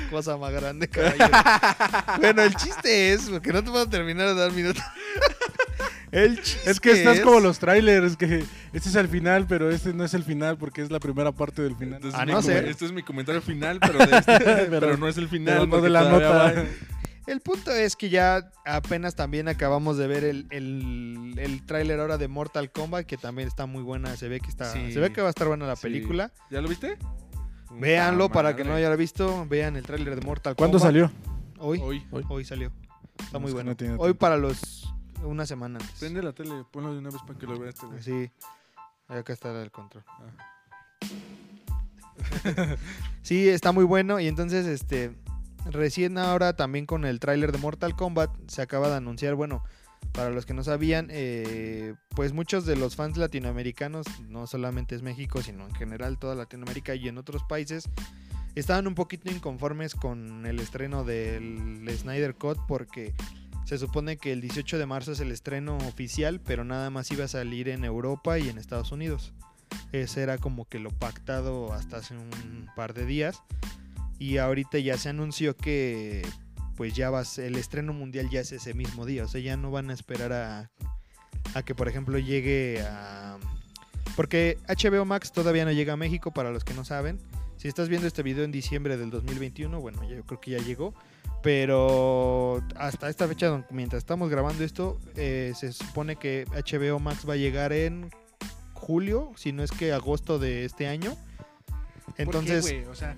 Cosa 0.10 0.38
más 0.38 0.52
grande, 0.54 0.88
caballero. 0.88 1.28
bueno, 2.20 2.42
el 2.44 2.56
chiste 2.56 3.14
es, 3.14 3.30
porque 3.30 3.52
no 3.52 3.64
te 3.64 3.70
puedo 3.70 3.88
terminar 3.90 4.28
de 4.30 4.36
dar 4.36 4.52
minuto. 4.54 4.82
El 6.14 6.42
chiste 6.42 6.70
Es 6.72 6.80
que 6.80 6.92
estás 6.92 7.18
es- 7.18 7.24
como 7.24 7.40
los 7.40 7.60
trailers, 7.60 8.16
que 8.18 8.44
este 8.74 8.90
es 8.90 8.96
el 8.96 9.08
final, 9.08 9.46
pero 9.48 9.70
este 9.70 9.94
no 9.94 10.04
es 10.06 10.14
el 10.14 10.24
final 10.24 10.58
porque 10.58 10.82
es 10.82 10.92
la 10.92 11.00
primera 11.00 11.32
parte 11.32 11.62
del 11.62 11.76
final. 11.76 11.96
Entonces, 11.96 12.20
A 12.20 12.26
mi 12.26 12.32
no 12.32 12.42
ser- 12.42 12.66
Este 12.68 12.86
es 12.86 12.92
mi 12.92 13.04
comentario 13.04 13.42
final, 13.42 13.80
pero, 13.80 14.00
de 14.06 14.18
este- 14.18 14.40
pero 14.70 14.98
no 14.98 15.08
es 15.08 15.18
el 15.18 15.28
final. 15.28 15.68
no 15.70 15.82
de 15.82 15.90
la 15.90 16.10
nota. 16.10 16.30
va. 16.30 16.54
El 17.26 17.40
punto 17.40 17.72
es 17.72 17.96
que 17.96 18.10
ya 18.10 18.52
apenas 18.66 19.16
también 19.16 19.48
acabamos 19.48 19.98
de 19.98 20.08
ver 20.08 20.26
el, 20.26 20.46
el, 20.50 21.36
el 21.38 21.66
tráiler 21.66 22.02
ahora 22.02 22.18
de 22.18 22.28
Mortal 22.28 22.70
Kombat, 22.70 23.06
que 23.06 23.16
también 23.16 23.48
está 23.48 23.66
muy 23.66 23.82
buena. 23.82 24.18
Se 24.18 24.28
ve 24.28 24.42
que 24.42 24.50
está, 24.50 24.72
Sí. 24.74 24.92
se 24.92 25.00
ve 25.00 25.14
que 25.14 25.22
va 25.22 25.28
a 25.28 25.30
estar 25.30 25.48
buena 25.48 25.66
la 25.66 25.78
Sí. 25.78 25.84
película. 25.84 26.32
¿Ya 26.52 26.60
lo 26.62 26.68
viste? 26.68 26.98
Véanlo 27.72 28.30
para 28.30 28.56
que 28.56 28.64
no 28.66 28.74
haya 28.74 28.94
visto. 28.96 29.46
Vean 29.50 29.76
el 29.78 29.84
tráiler 29.84 30.16
de 30.20 30.22
Mortal 30.26 30.56
¿Cuándo 30.56 30.78
Kombat. 30.80 30.90
salió? 30.94 31.12
Hoy. 31.60 31.80
Hoy. 31.82 32.04
Hoy 32.28 32.44
salió. 32.46 32.72
Está 33.20 33.34
No, 33.34 33.40
muy 33.40 33.52
bueno. 33.54 33.74
no 33.80 33.96
Hoy 34.00 34.14
para 34.14 34.36
los 34.38 34.93
una 35.24 35.46
semana 35.46 35.80
antes. 35.80 36.00
Prende 36.00 36.22
la 36.22 36.34
tele, 36.34 36.66
ponlo 36.72 36.94
de 36.94 37.00
una 37.00 37.10
vez 37.10 37.22
para 37.22 37.38
que 37.38 37.46
lo 37.46 37.60
vea 37.60 37.70
este 37.70 37.86
güey. 37.86 38.02
Sí. 38.02 38.32
Acá 39.08 39.34
está 39.34 39.62
el 39.62 39.72
control. 39.72 40.04
sí, 43.22 43.50
está 43.50 43.72
muy 43.72 43.84
bueno. 43.84 44.20
Y 44.20 44.28
entonces, 44.28 44.66
este. 44.66 45.16
Recién 45.66 46.18
ahora 46.18 46.58
también 46.58 46.86
con 46.86 47.06
el 47.06 47.22
tráiler 47.22 47.54
de 47.54 47.58
Mortal 47.58 47.96
Kombat 47.96 48.30
se 48.48 48.62
acaba 48.62 48.90
de 48.90 48.96
anunciar, 48.96 49.36
bueno, 49.36 49.64
para 50.12 50.30
los 50.30 50.46
que 50.46 50.54
no 50.54 50.64
sabían, 50.64 51.08
eh, 51.10 51.96
pues 52.10 52.34
muchos 52.34 52.66
de 52.66 52.76
los 52.76 52.98
fans 52.98 53.16
latinoamericanos, 53.16 54.06
no 54.28 54.46
solamente 54.46 54.94
es 54.94 55.02
México, 55.02 55.42
sino 55.42 55.66
en 55.66 55.74
general 55.74 56.20
toda 56.20 56.36
Latinoamérica 56.36 56.96
y 56.96 57.08
en 57.08 57.18
otros 57.18 57.44
países, 57.44 57.90
estaban 58.56 58.88
un 58.88 58.96
poquito 58.96 59.32
inconformes 59.32 59.96
con 59.96 60.46
el 60.46 60.60
estreno 60.60 61.04
del 61.04 61.90
Snyder 61.98 62.36
Cut 62.36 62.58
porque 62.68 63.14
se 63.66 63.78
supone 63.78 64.18
que 64.18 64.32
el 64.34 64.42
18 64.42 64.78
de 64.78 64.86
marzo 64.86 65.12
es 65.14 65.20
el 65.20 65.32
estreno 65.32 65.78
oficial, 65.78 66.40
pero 66.40 66.64
nada 66.64 66.90
más 66.90 67.10
iba 67.12 67.26
a 67.26 67.28
salir 67.30 67.70
en 67.70 67.86
Europa 67.86 68.38
y 68.40 68.50
en 68.50 68.58
Estados 68.58 68.92
Unidos. 68.92 69.34
Ese 69.92 70.22
era 70.22 70.38
como 70.38 70.66
que 70.66 70.80
lo 70.80 70.90
pactado 70.92 71.74
hasta 71.74 71.98
hace 71.98 72.16
un 72.16 72.68
par 72.76 72.94
de 72.94 73.06
días. 73.06 73.42
Y 74.20 74.38
ahorita 74.38 74.78
ya 74.80 74.98
se 74.98 75.10
anunció 75.10 75.56
que 75.58 76.26
pues 76.76 76.94
ya 76.94 77.10
va 77.10 77.20
a 77.20 77.26
ser- 77.26 77.46
el 77.46 77.56
estreno 77.56 77.94
mundial 77.94 78.30
ya 78.30 78.40
es 78.42 78.52
ese 78.52 78.74
mismo 78.74 79.06
día. 79.06 79.24
O 79.26 79.28
sea, 79.28 79.42
ya 79.42 79.58
no 79.58 79.70
van 79.72 79.90
a 79.90 79.94
esperar 79.94 80.34
a, 80.34 80.72
a 81.54 81.64
que 81.64 81.76
por 81.76 81.88
ejemplo 81.88 82.18
llegue 82.20 82.82
a... 82.82 83.38
Porque 84.16 84.58
HBO 84.68 85.06
Max 85.06 85.32
todavía 85.32 85.66
no 85.66 85.72
llega 85.72 85.94
a 85.94 85.98
México, 85.98 86.32
para 86.32 86.52
los 86.52 86.64
que 86.64 86.74
no 86.74 86.84
saben. 86.86 87.20
Si 87.64 87.70
estás 87.70 87.88
viendo 87.88 88.06
este 88.10 88.24
video 88.24 88.44
en 88.44 88.52
diciembre 88.52 88.98
del 88.98 89.10
2021, 89.10 89.80
bueno, 89.80 90.04
yo 90.04 90.22
creo 90.26 90.42
que 90.42 90.52
ya 90.52 90.58
llegó. 90.58 90.94
Pero 91.42 92.62
hasta 92.76 93.08
esta 93.08 93.26
fecha, 93.26 93.66
mientras 93.70 94.02
estamos 94.02 94.30
grabando 94.30 94.66
esto, 94.66 95.00
eh, 95.16 95.54
se 95.56 95.72
supone 95.72 96.18
que 96.18 96.46
HBO 96.52 97.00
Max 97.00 97.26
va 97.26 97.36
a 97.36 97.38
llegar 97.38 97.72
en 97.72 98.10
julio, 98.74 99.32
si 99.38 99.54
no 99.54 99.64
es 99.64 99.72
que 99.72 99.94
agosto 99.94 100.40
de 100.40 100.66
este 100.66 100.88
año. 100.88 101.16
Entonces, 102.18 102.64
¿Por 102.64 102.70
qué, 102.70 102.80
güey? 102.82 102.92
O 102.92 102.96
sea, 102.96 103.16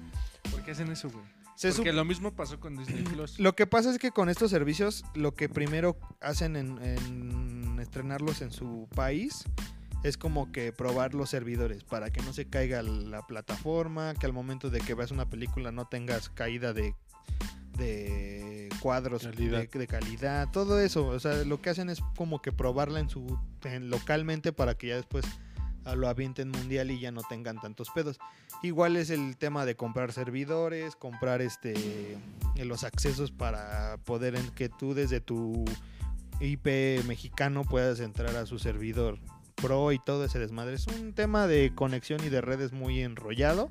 ¿por 0.51 0.61
qué 0.61 0.71
hacen 0.73 0.91
eso, 0.91 1.09
güey? 1.09 1.25
se 1.55 1.71
Porque 1.71 1.91
lo 1.91 2.05
mismo 2.05 2.35
pasó 2.35 2.59
con 2.59 2.77
Disney 2.77 3.01
Plus. 3.01 3.39
lo 3.39 3.55
que 3.55 3.65
pasa 3.65 3.89
es 3.89 3.97
que 3.97 4.11
con 4.11 4.29
estos 4.29 4.51
servicios, 4.51 5.05
lo 5.15 5.33
que 5.33 5.49
primero 5.49 5.97
hacen 6.21 6.55
en, 6.55 6.77
en 6.83 7.79
estrenarlos 7.79 8.43
en 8.43 8.51
su 8.51 8.87
país 8.93 9.45
es 10.05 10.17
como 10.17 10.51
que 10.51 10.71
probar 10.71 11.15
los 11.15 11.31
servidores 11.31 11.83
para 11.83 12.11
que 12.11 12.21
no 12.21 12.31
se 12.31 12.45
caiga 12.47 12.83
la 12.83 13.25
plataforma, 13.25 14.13
que 14.13 14.27
al 14.27 14.33
momento 14.33 14.69
de 14.69 14.79
que 14.79 14.93
veas 14.93 15.09
una 15.09 15.29
película 15.29 15.71
no 15.71 15.87
tengas 15.87 16.29
caída 16.29 16.73
de, 16.73 16.93
de 17.77 18.69
cuadros 18.81 19.23
Calidad. 19.23 19.67
De, 19.67 19.79
de 19.79 19.87
calidad, 19.87 20.49
todo 20.51 20.79
eso. 20.79 21.07
O 21.07 21.19
sea, 21.19 21.43
lo 21.43 21.59
que 21.59 21.71
hacen 21.71 21.89
es 21.89 22.01
como 22.15 22.39
que 22.41 22.51
probarla 22.51 22.99
en 22.99 23.09
su 23.09 23.39
en- 23.63 23.89
localmente 23.89 24.53
para 24.53 24.75
que 24.75 24.89
ya 24.89 24.95
después 24.95 25.25
ah, 25.85 25.95
lo 25.95 26.07
avienten 26.07 26.51
mundial 26.51 26.91
y 26.91 26.99
ya 26.99 27.11
no 27.11 27.21
tengan 27.27 27.59
tantos 27.59 27.89
pedos. 27.89 28.19
Igual 28.61 28.97
es 28.97 29.09
el 29.09 29.37
tema 29.37 29.65
de 29.65 29.75
comprar 29.75 30.11
servidores, 30.13 30.95
comprar 30.95 31.41
este 31.41 32.17
los 32.63 32.83
accesos 32.83 33.31
para 33.31 33.97
poder 34.05 34.35
en 34.35 34.49
que 34.51 34.69
tú 34.69 34.93
desde 34.93 35.19
tu 35.19 35.65
IP 36.39 37.03
mexicano 37.07 37.63
puedas 37.63 37.99
entrar 37.99 38.35
a 38.35 38.45
su 38.45 38.59
servidor 38.59 39.17
pro 39.55 39.91
y 39.91 39.99
todo 39.99 40.25
ese 40.25 40.39
desmadre. 40.39 40.75
Es 40.75 40.87
un 40.87 41.13
tema 41.13 41.47
de 41.47 41.73
conexión 41.73 42.23
y 42.23 42.29
de 42.29 42.41
redes 42.41 42.71
muy 42.71 43.01
enrollado. 43.01 43.69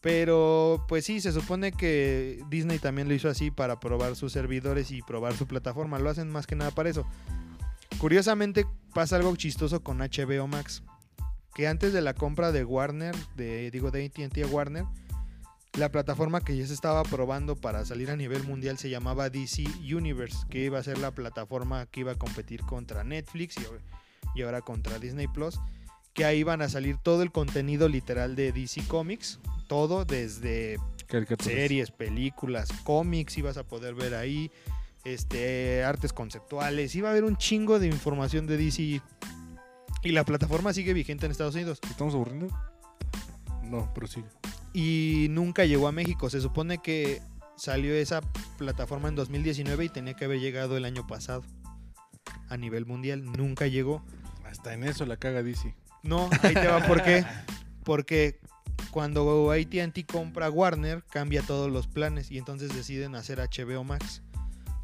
Pero 0.00 0.84
pues 0.86 1.06
sí, 1.06 1.20
se 1.20 1.32
supone 1.32 1.72
que 1.72 2.44
Disney 2.50 2.78
también 2.78 3.08
lo 3.08 3.14
hizo 3.14 3.30
así 3.30 3.50
para 3.50 3.80
probar 3.80 4.16
sus 4.16 4.32
servidores 4.32 4.90
y 4.90 5.00
probar 5.00 5.34
su 5.34 5.46
plataforma. 5.46 5.98
Lo 5.98 6.10
hacen 6.10 6.30
más 6.30 6.46
que 6.46 6.56
nada 6.56 6.70
para 6.70 6.90
eso. 6.90 7.06
Curiosamente 7.98 8.66
pasa 8.92 9.16
algo 9.16 9.34
chistoso 9.34 9.82
con 9.82 9.98
HBO 9.98 10.46
Max. 10.46 10.82
Que 11.54 11.68
antes 11.68 11.92
de 11.92 12.02
la 12.02 12.12
compra 12.14 12.52
de 12.52 12.64
Warner, 12.64 13.14
de, 13.36 13.70
digo 13.70 13.90
de 13.90 14.04
ATT 14.04 14.44
a 14.44 14.46
Warner, 14.46 14.84
la 15.78 15.90
plataforma 15.90 16.40
que 16.40 16.56
ya 16.56 16.66
se 16.66 16.74
estaba 16.74 17.02
probando 17.02 17.56
para 17.56 17.84
salir 17.84 18.10
a 18.10 18.16
nivel 18.16 18.44
mundial 18.44 18.78
se 18.78 18.90
llamaba 18.90 19.30
DC 19.30 19.64
Universe, 19.80 20.46
que 20.50 20.64
iba 20.64 20.78
a 20.78 20.82
ser 20.82 20.98
la 20.98 21.12
plataforma 21.12 21.86
que 21.86 22.00
iba 22.00 22.12
a 22.12 22.16
competir 22.16 22.60
contra 22.60 23.04
Netflix 23.04 23.56
y, 23.56 23.64
y 24.34 24.42
ahora 24.42 24.60
contra 24.60 24.98
Disney 24.98 25.26
Plus. 25.26 25.60
Que 26.12 26.24
ahí 26.24 26.42
van 26.42 26.62
a 26.62 26.68
salir 26.68 26.96
todo 26.98 27.22
el 27.22 27.32
contenido 27.32 27.88
literal 27.88 28.36
de 28.36 28.52
DC 28.52 28.86
Comics, 28.86 29.40
todo 29.66 30.04
desde 30.04 30.78
series, 31.40 31.90
películas, 31.90 32.68
cómics, 32.84 33.36
ibas 33.38 33.56
a 33.56 33.64
poder 33.64 33.94
ver 33.94 34.14
ahí, 34.14 34.50
este, 35.04 35.84
artes 35.84 36.12
conceptuales, 36.12 36.94
iba 36.94 37.08
a 37.08 37.12
haber 37.12 37.24
un 37.24 37.36
chingo 37.36 37.78
de 37.78 37.86
información 37.86 38.46
de 38.46 38.56
DC. 38.56 39.00
Y 40.02 40.12
la 40.12 40.24
plataforma 40.24 40.72
sigue 40.72 40.92
vigente 40.92 41.26
en 41.26 41.32
Estados 41.32 41.54
Unidos. 41.54 41.80
¿Estamos 41.88 42.14
aburriendo? 42.14 42.48
No, 43.62 43.90
pero 43.94 44.06
sí. 44.06 44.22
Y 44.74 45.28
nunca 45.30 45.64
llegó 45.64 45.88
a 45.88 45.92
México. 45.92 46.28
Se 46.28 46.40
supone 46.40 46.78
que 46.78 47.22
salió 47.56 47.94
esa 47.94 48.20
plataforma 48.58 49.08
en 49.08 49.14
2019 49.14 49.84
y 49.84 49.88
tenía 49.88 50.14
que 50.14 50.26
haber 50.26 50.40
llegado 50.40 50.76
el 50.76 50.84
año 50.84 51.06
pasado. 51.06 51.42
A 52.48 52.56
nivel 52.58 52.84
mundial. 52.84 53.24
Nunca 53.24 53.66
llegó. 53.66 54.04
Hasta 54.54 54.72
en 54.72 54.84
eso 54.84 55.04
la 55.04 55.16
caga 55.16 55.42
DC. 55.42 55.74
No, 56.04 56.30
ahí 56.42 56.54
te 56.54 56.68
va 56.68 56.78
por 56.86 57.02
qué. 57.02 57.24
Porque 57.82 58.38
cuando 58.92 59.50
ATT 59.50 60.06
compra 60.06 60.48
Warner, 60.48 61.02
cambia 61.10 61.42
todos 61.42 61.72
los 61.72 61.88
planes 61.88 62.30
y 62.30 62.38
entonces 62.38 62.72
deciden 62.72 63.16
hacer 63.16 63.40
HBO 63.40 63.82
Max. 63.82 64.22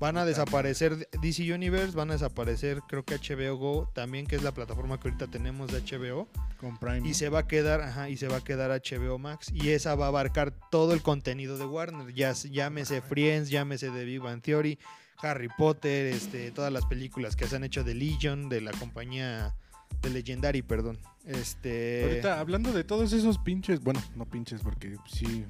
Van 0.01 0.17
a 0.17 0.25
desaparecer 0.25 1.09
DC 1.23 1.55
Universe, 1.55 1.97
van 1.97 2.11
a 2.11 2.15
desaparecer 2.15 2.83
creo 2.89 3.05
que 3.05 3.15
HBO 3.15 3.57
Go 3.59 3.89
también, 3.95 4.27
que 4.27 4.35
es 4.35 4.43
la 4.43 4.51
plataforma 4.51 4.99
que 4.99 5.07
ahorita 5.07 5.29
tenemos 5.29 5.71
de 5.71 5.83
HBO. 5.83 6.27
Con 6.59 6.77
Prime. 6.77 7.09
Y 7.09 7.15
se 7.15 7.29
va 7.29 7.41
a 7.41 7.47
quedar, 7.47 7.81
ajá, 7.81 8.09
y 8.09 8.17
se 8.17 8.27
va 8.27 8.39
a 8.39 8.41
quedar 8.45 8.73
HBO 8.73 9.19
Max. 9.19 9.53
Y 9.55 9.69
esa 9.69 9.95
va 9.95 10.07
a 10.07 10.09
abarcar 10.09 10.53
todo 10.73 10.95
el 10.95 11.03
contenido 11.03 11.59
de 11.59 11.65
Warner. 11.65 12.13
Ya, 12.13 12.33
llámese 12.33 13.03
Friends, 13.03 13.51
llámese 13.51 13.91
The 13.91 14.05
Big 14.05 14.21
Bang 14.21 14.43
Theory, 14.43 14.81
Harry 15.19 15.49
Potter, 15.57 16.07
este, 16.07 16.51
todas 16.51 16.73
las 16.73 16.87
películas 16.87 17.37
que 17.37 17.47
se 17.47 17.55
han 17.55 17.63
hecho 17.63 17.85
de 17.85 17.95
Legion, 17.95 18.49
de 18.49 18.63
la 18.63 18.73
compañía 18.73 19.55
de 20.03 20.11
Legendary, 20.11 20.63
perdón. 20.63 20.99
Este. 21.27 22.05
Ahorita, 22.05 22.41
hablando 22.41 22.73
de 22.73 22.85
todos 22.85 23.13
esos 23.13 23.39
pinches, 23.39 23.81
bueno, 23.81 24.03
no 24.17 24.25
pinches, 24.25 24.63
porque 24.63 24.97
sí 25.07 25.27
Si 25.27 25.47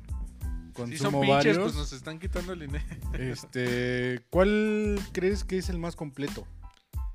consumo 0.73 1.11
son 1.11 1.21
pinches, 1.21 1.29
varios. 1.29 1.59
pues 1.59 1.75
nos 1.77 1.93
están 1.93 2.19
quitando 2.19 2.53
el 2.53 2.61
dinero. 2.61 2.85
Este, 3.15 4.21
¿cuál 4.31 4.99
crees 5.13 5.45
que 5.45 5.59
es 5.59 5.69
el 5.69 5.79
más 5.79 5.95
completo? 5.97 6.47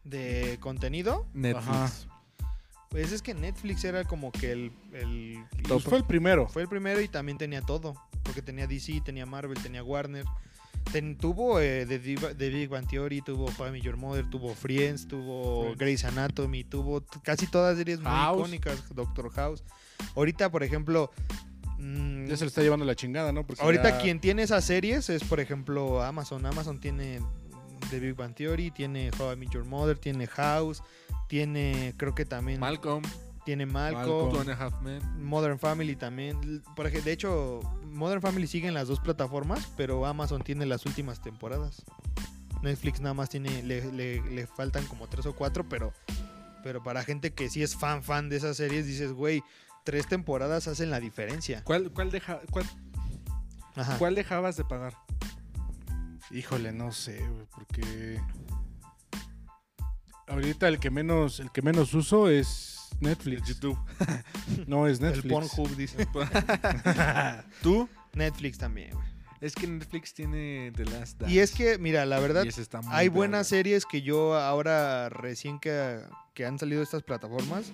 De 0.03 0.57
contenido, 0.61 1.25
Ajá. 1.55 1.91
pues 2.89 3.11
es 3.11 3.21
que 3.21 3.33
Netflix 3.33 3.83
era 3.83 4.03
como 4.03 4.31
que 4.31 4.51
el. 4.51 4.71
el- 4.93 5.43
Pues 5.67 5.83
fue 5.83 5.97
el 5.97 6.05
primero. 6.05 6.47
fue 6.47 6.61
el 6.61 6.67
primero 6.69 7.01
y 7.01 7.07
también 7.07 7.37
tenía 7.37 7.61
todo. 7.61 7.95
Porque 8.23 8.41
tenía 8.41 8.65
DC, 8.67 9.01
tenía 9.03 9.25
Marvel, 9.25 9.61
tenía 9.61 9.83
Warner. 9.83 10.25
Ten- 10.91 11.17
tuvo 11.17 11.59
eh, 11.59 11.85
The, 11.85 11.97
Big 12.49 12.69
Bang 12.69 12.87
Theory, 12.87 13.21
tuvo 13.21 13.47
Family 13.47 13.81
Your 13.81 13.97
Mother, 13.97 14.29
tuvo 14.29 14.53
Friends, 14.55 15.07
tuvo. 15.07 15.75
Grey's 15.75 16.05
Anatomy, 16.05 16.63
tuvo 16.63 17.03
casi 17.23 17.47
todas 17.47 17.77
series 17.77 17.99
muy 17.99 18.11
House. 18.11 18.39
icónicas, 18.39 18.95
Doctor 18.95 19.29
House. 19.31 19.63
Ahorita, 20.15 20.49
por 20.51 20.63
ejemplo, 20.63 21.11
mm, 21.77 22.25
Ya 22.27 22.37
se 22.37 22.45
le 22.45 22.47
está 22.49 22.61
llevando 22.61 22.85
la 22.85 22.95
chingada, 22.95 23.31
¿no? 23.31 23.45
Porque 23.45 23.61
ahorita 23.61 23.89
ya- 23.91 23.97
quien 24.01 24.19
tiene 24.19 24.43
esas 24.43 24.63
series 24.65 25.09
es, 25.09 25.23
por 25.23 25.39
ejemplo, 25.39 26.01
Amazon. 26.01 26.45
Amazon 26.45 26.79
tiene 26.79 27.19
The 27.89 27.99
Big 27.99 28.15
Bang 28.15 28.33
Theory, 28.33 28.71
tiene 28.71 29.11
How 29.19 29.33
I 29.33 29.35
Met 29.35 29.49
Your 29.51 29.65
Mother, 29.65 29.97
tiene 29.97 30.25
House, 30.27 30.81
tiene, 31.27 31.93
creo 31.97 32.15
que 32.15 32.25
también 32.25 32.59
Malcolm, 32.59 33.03
tiene 33.45 33.65
Malcolm. 33.65 34.31
Modern 35.19 35.59
Family 35.59 35.95
también. 35.95 36.63
Por 36.75 36.87
ejemplo, 36.87 37.05
de 37.05 37.11
hecho, 37.11 37.59
Modern 37.95 38.21
Family 38.21 38.45
sigue 38.47 38.67
en 38.67 38.73
las 38.73 38.87
dos 38.87 38.99
plataformas, 38.99 39.67
pero 39.77 40.05
Amazon 40.05 40.41
tiene 40.43 40.65
las 40.65 40.85
últimas 40.85 41.21
temporadas. 41.21 41.83
Netflix 42.61 42.99
nada 43.01 43.13
más 43.13 43.29
tiene, 43.29 43.63
le, 43.63 43.91
le- 43.91 44.21
le 44.21 44.47
faltan 44.47 44.85
como 44.87 45.07
tres 45.07 45.25
o 45.25 45.35
cuatro, 45.35 45.67
pero, 45.69 45.93
pero 46.63 46.83
para 46.83 47.03
gente 47.03 47.33
que 47.33 47.49
sí 47.49 47.61
es 47.63 47.75
fan, 47.75 48.03
fan 48.03 48.27
de 48.29 48.37
esas 48.37 48.57
series, 48.57 48.85
dices, 48.85 49.11
güey, 49.13 49.43
tres 49.83 50.07
temporadas 50.07 50.67
hacen 50.67 50.89
la 50.89 50.99
diferencia. 50.99 51.63
¿Cuál, 51.63 51.91
cuál, 51.91 52.11
deja, 52.11 52.41
cuál, 52.51 52.65
Ajá. 53.75 53.97
cuál 53.97 54.15
dejabas 54.15 54.57
de 54.57 54.65
pagar? 54.65 54.95
Híjole, 56.31 56.71
no 56.71 56.91
sé, 56.91 57.19
güey, 57.19 57.45
porque 57.51 58.19
ahorita 60.27 60.67
el 60.67 60.79
que 60.79 60.89
menos 60.89 61.39
el 61.39 61.51
que 61.51 61.61
menos 61.61 61.93
uso 61.93 62.29
es 62.29 62.74
Netflix. 62.99 63.47
YouTube. 63.47 63.77
No 64.67 64.87
es 64.87 64.99
El 64.99 65.05
Netflix. 65.07 65.33
Pornhub 65.33 65.75
dice. 65.75 66.07
¿Tú? 67.61 67.89
Netflix 68.13 68.57
también, 68.57 68.91
güey. 68.91 69.05
Es 69.41 69.53
que 69.53 69.67
Netflix 69.67 70.13
tiene 70.13 70.71
The 70.75 70.85
Last 70.85 71.19
Dance. 71.19 71.33
Y 71.35 71.39
es 71.39 71.51
que, 71.51 71.77
mira, 71.77 72.05
la 72.05 72.19
verdad, 72.19 72.45
hay 72.89 73.09
buenas 73.09 73.47
series 73.47 73.85
que 73.85 74.01
yo 74.01 74.35
ahora, 74.39 75.09
recién 75.09 75.59
que, 75.59 75.99
que 76.33 76.45
han 76.45 76.57
salido 76.57 76.81
estas 76.81 77.03
plataformas, 77.03 77.71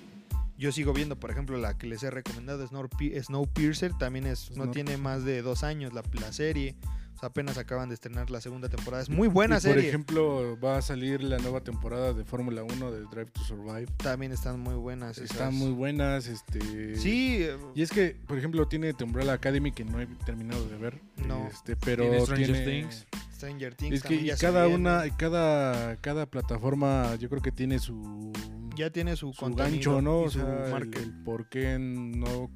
yo 0.57 0.71
sigo 0.71 0.91
viendo, 0.91 1.19
por 1.19 1.31
ejemplo, 1.31 1.57
la 1.57 1.77
que 1.77 1.87
les 1.87 2.03
he 2.03 2.09
recomendado, 2.09 2.67
Snowpi- 2.67 3.23
Snowpiercer, 3.23 3.93
también 3.97 4.25
es, 4.25 4.51
no 4.57 4.65
Snow- 4.65 4.71
tiene 4.73 4.97
más 4.97 5.23
de 5.23 5.41
dos 5.43 5.63
años 5.63 5.93
la, 5.93 6.03
la 6.19 6.33
serie. 6.33 6.75
Sea, 7.21 7.29
apenas 7.29 7.57
acaban 7.57 7.87
de 7.89 7.95
estrenar 7.95 8.29
la 8.31 8.41
segunda 8.41 8.67
temporada. 8.67 9.03
Es 9.03 9.09
muy 9.09 9.27
buena 9.27 9.57
Y, 9.57 9.61
serie. 9.61 9.75
Por 9.75 9.85
ejemplo, 9.85 10.59
va 10.59 10.77
a 10.77 10.81
salir 10.81 11.21
la 11.23 11.37
nueva 11.37 11.61
temporada 11.61 12.13
de 12.13 12.25
Fórmula 12.25 12.63
1 12.63 12.91
de 12.91 13.01
Drive 13.05 13.31
to 13.31 13.41
Survive. 13.43 13.85
También 13.97 14.31
están 14.31 14.59
muy 14.59 14.75
buenas. 14.75 15.17
Están 15.19 15.49
esas. 15.49 15.53
muy 15.53 15.71
buenas, 15.71 16.27
este 16.27 16.95
Sí, 16.97 17.47
Y 17.75 17.81
es 17.81 17.91
que, 17.91 18.17
por 18.27 18.37
ejemplo, 18.37 18.67
tiene 18.67 18.93
The 18.93 19.03
Umbrella 19.03 19.33
Academy 19.33 19.71
que 19.71 19.85
no 19.85 20.01
he 20.01 20.07
terminado 20.25 20.67
de 20.67 20.77
ver. 20.77 20.99
No. 21.27 21.47
Este, 21.47 21.75
pero 21.75 22.03
Tiene 22.03 22.21
Stranger 22.21 22.47
tiene- 22.53 22.65
Things. 22.81 23.07
Stranger 23.35 23.75
Things 23.75 23.95
Es 23.95 24.03
que 24.03 24.15
y 24.15 24.29
cada 24.39 24.67
una, 24.67 25.05
y 25.07 25.11
cada, 25.11 25.95
cada 25.97 26.25
plataforma, 26.27 27.15
yo 27.15 27.27
creo 27.29 27.41
que 27.41 27.51
tiene 27.51 27.79
su, 27.79 28.31
ya 28.75 28.89
tiene 28.91 29.15
su, 29.15 29.33
su 29.33 29.39
contenido 29.39 29.95
gancho, 29.95 30.01
¿no? 30.01 30.23
y 30.23 30.25
O 30.25 30.29
su 30.29 30.39
sea, 30.39 30.77
el, 30.77 30.95
el 30.97 31.23
por 31.23 31.49
qué 31.49 31.77
no 31.79 32.51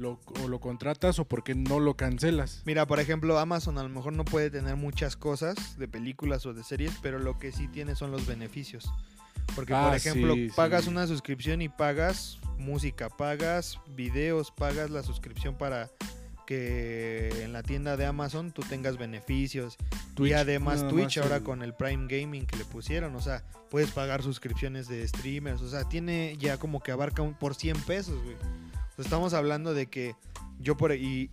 lo, 0.00 0.18
o 0.42 0.48
lo 0.48 0.58
contratas 0.60 1.18
o 1.18 1.24
por 1.26 1.44
qué 1.44 1.54
no 1.54 1.78
lo 1.78 1.94
cancelas. 1.94 2.62
Mira, 2.64 2.86
por 2.86 2.98
ejemplo, 3.00 3.38
Amazon 3.38 3.78
a 3.78 3.82
lo 3.82 3.88
mejor 3.90 4.12
no 4.14 4.24
puede 4.24 4.50
tener 4.50 4.74
muchas 4.76 5.16
cosas 5.16 5.78
de 5.78 5.86
películas 5.86 6.46
o 6.46 6.54
de 6.54 6.64
series, 6.64 6.92
pero 7.02 7.18
lo 7.18 7.38
que 7.38 7.52
sí 7.52 7.68
tiene 7.68 7.94
son 7.94 8.10
los 8.10 8.26
beneficios. 8.26 8.90
Porque, 9.54 9.72
por 9.72 9.92
Ah, 9.92 9.96
ejemplo, 9.96 10.34
sí, 10.34 10.48
pagas 10.56 10.84
sí. 10.84 10.90
una 10.90 11.06
suscripción 11.06 11.60
y 11.60 11.68
pagas 11.68 12.38
música, 12.58 13.08
pagas 13.10 13.78
videos, 13.96 14.50
pagas 14.52 14.90
la 14.90 15.02
suscripción 15.02 15.56
para 15.56 15.90
que 16.46 17.44
en 17.44 17.52
la 17.52 17.62
tienda 17.62 17.96
de 17.96 18.06
Amazon 18.06 18.52
tú 18.52 18.62
tengas 18.62 18.96
beneficios. 18.96 19.76
y 20.18 20.32
además 20.34 20.86
Twitch 20.88 21.16
ahora 21.18 21.36
el- 21.36 21.42
con 21.42 21.62
el 21.62 21.72
Prime 21.74 22.06
Gaming 22.06 22.44
que 22.44 22.56
le 22.56 22.64
pusieron, 22.66 23.14
o 23.16 23.20
sea, 23.22 23.42
puedes 23.70 23.90
pagar 23.90 24.22
suscripciones 24.22 24.86
de 24.86 25.06
streamers, 25.08 25.62
o 25.62 25.68
sea, 25.70 25.88
tiene 25.88 26.36
ya 26.38 26.58
como 26.58 26.82
que 26.82 26.92
abarca 26.92 27.22
un, 27.22 27.32
por 27.32 27.54
100 27.54 27.80
pesos, 27.82 28.22
güey. 28.22 28.36
Estamos 29.00 29.34
hablando 29.34 29.74
de 29.74 29.86
que 29.86 30.14
yo 30.58 30.76
por 30.76 30.92
y, 30.92 31.30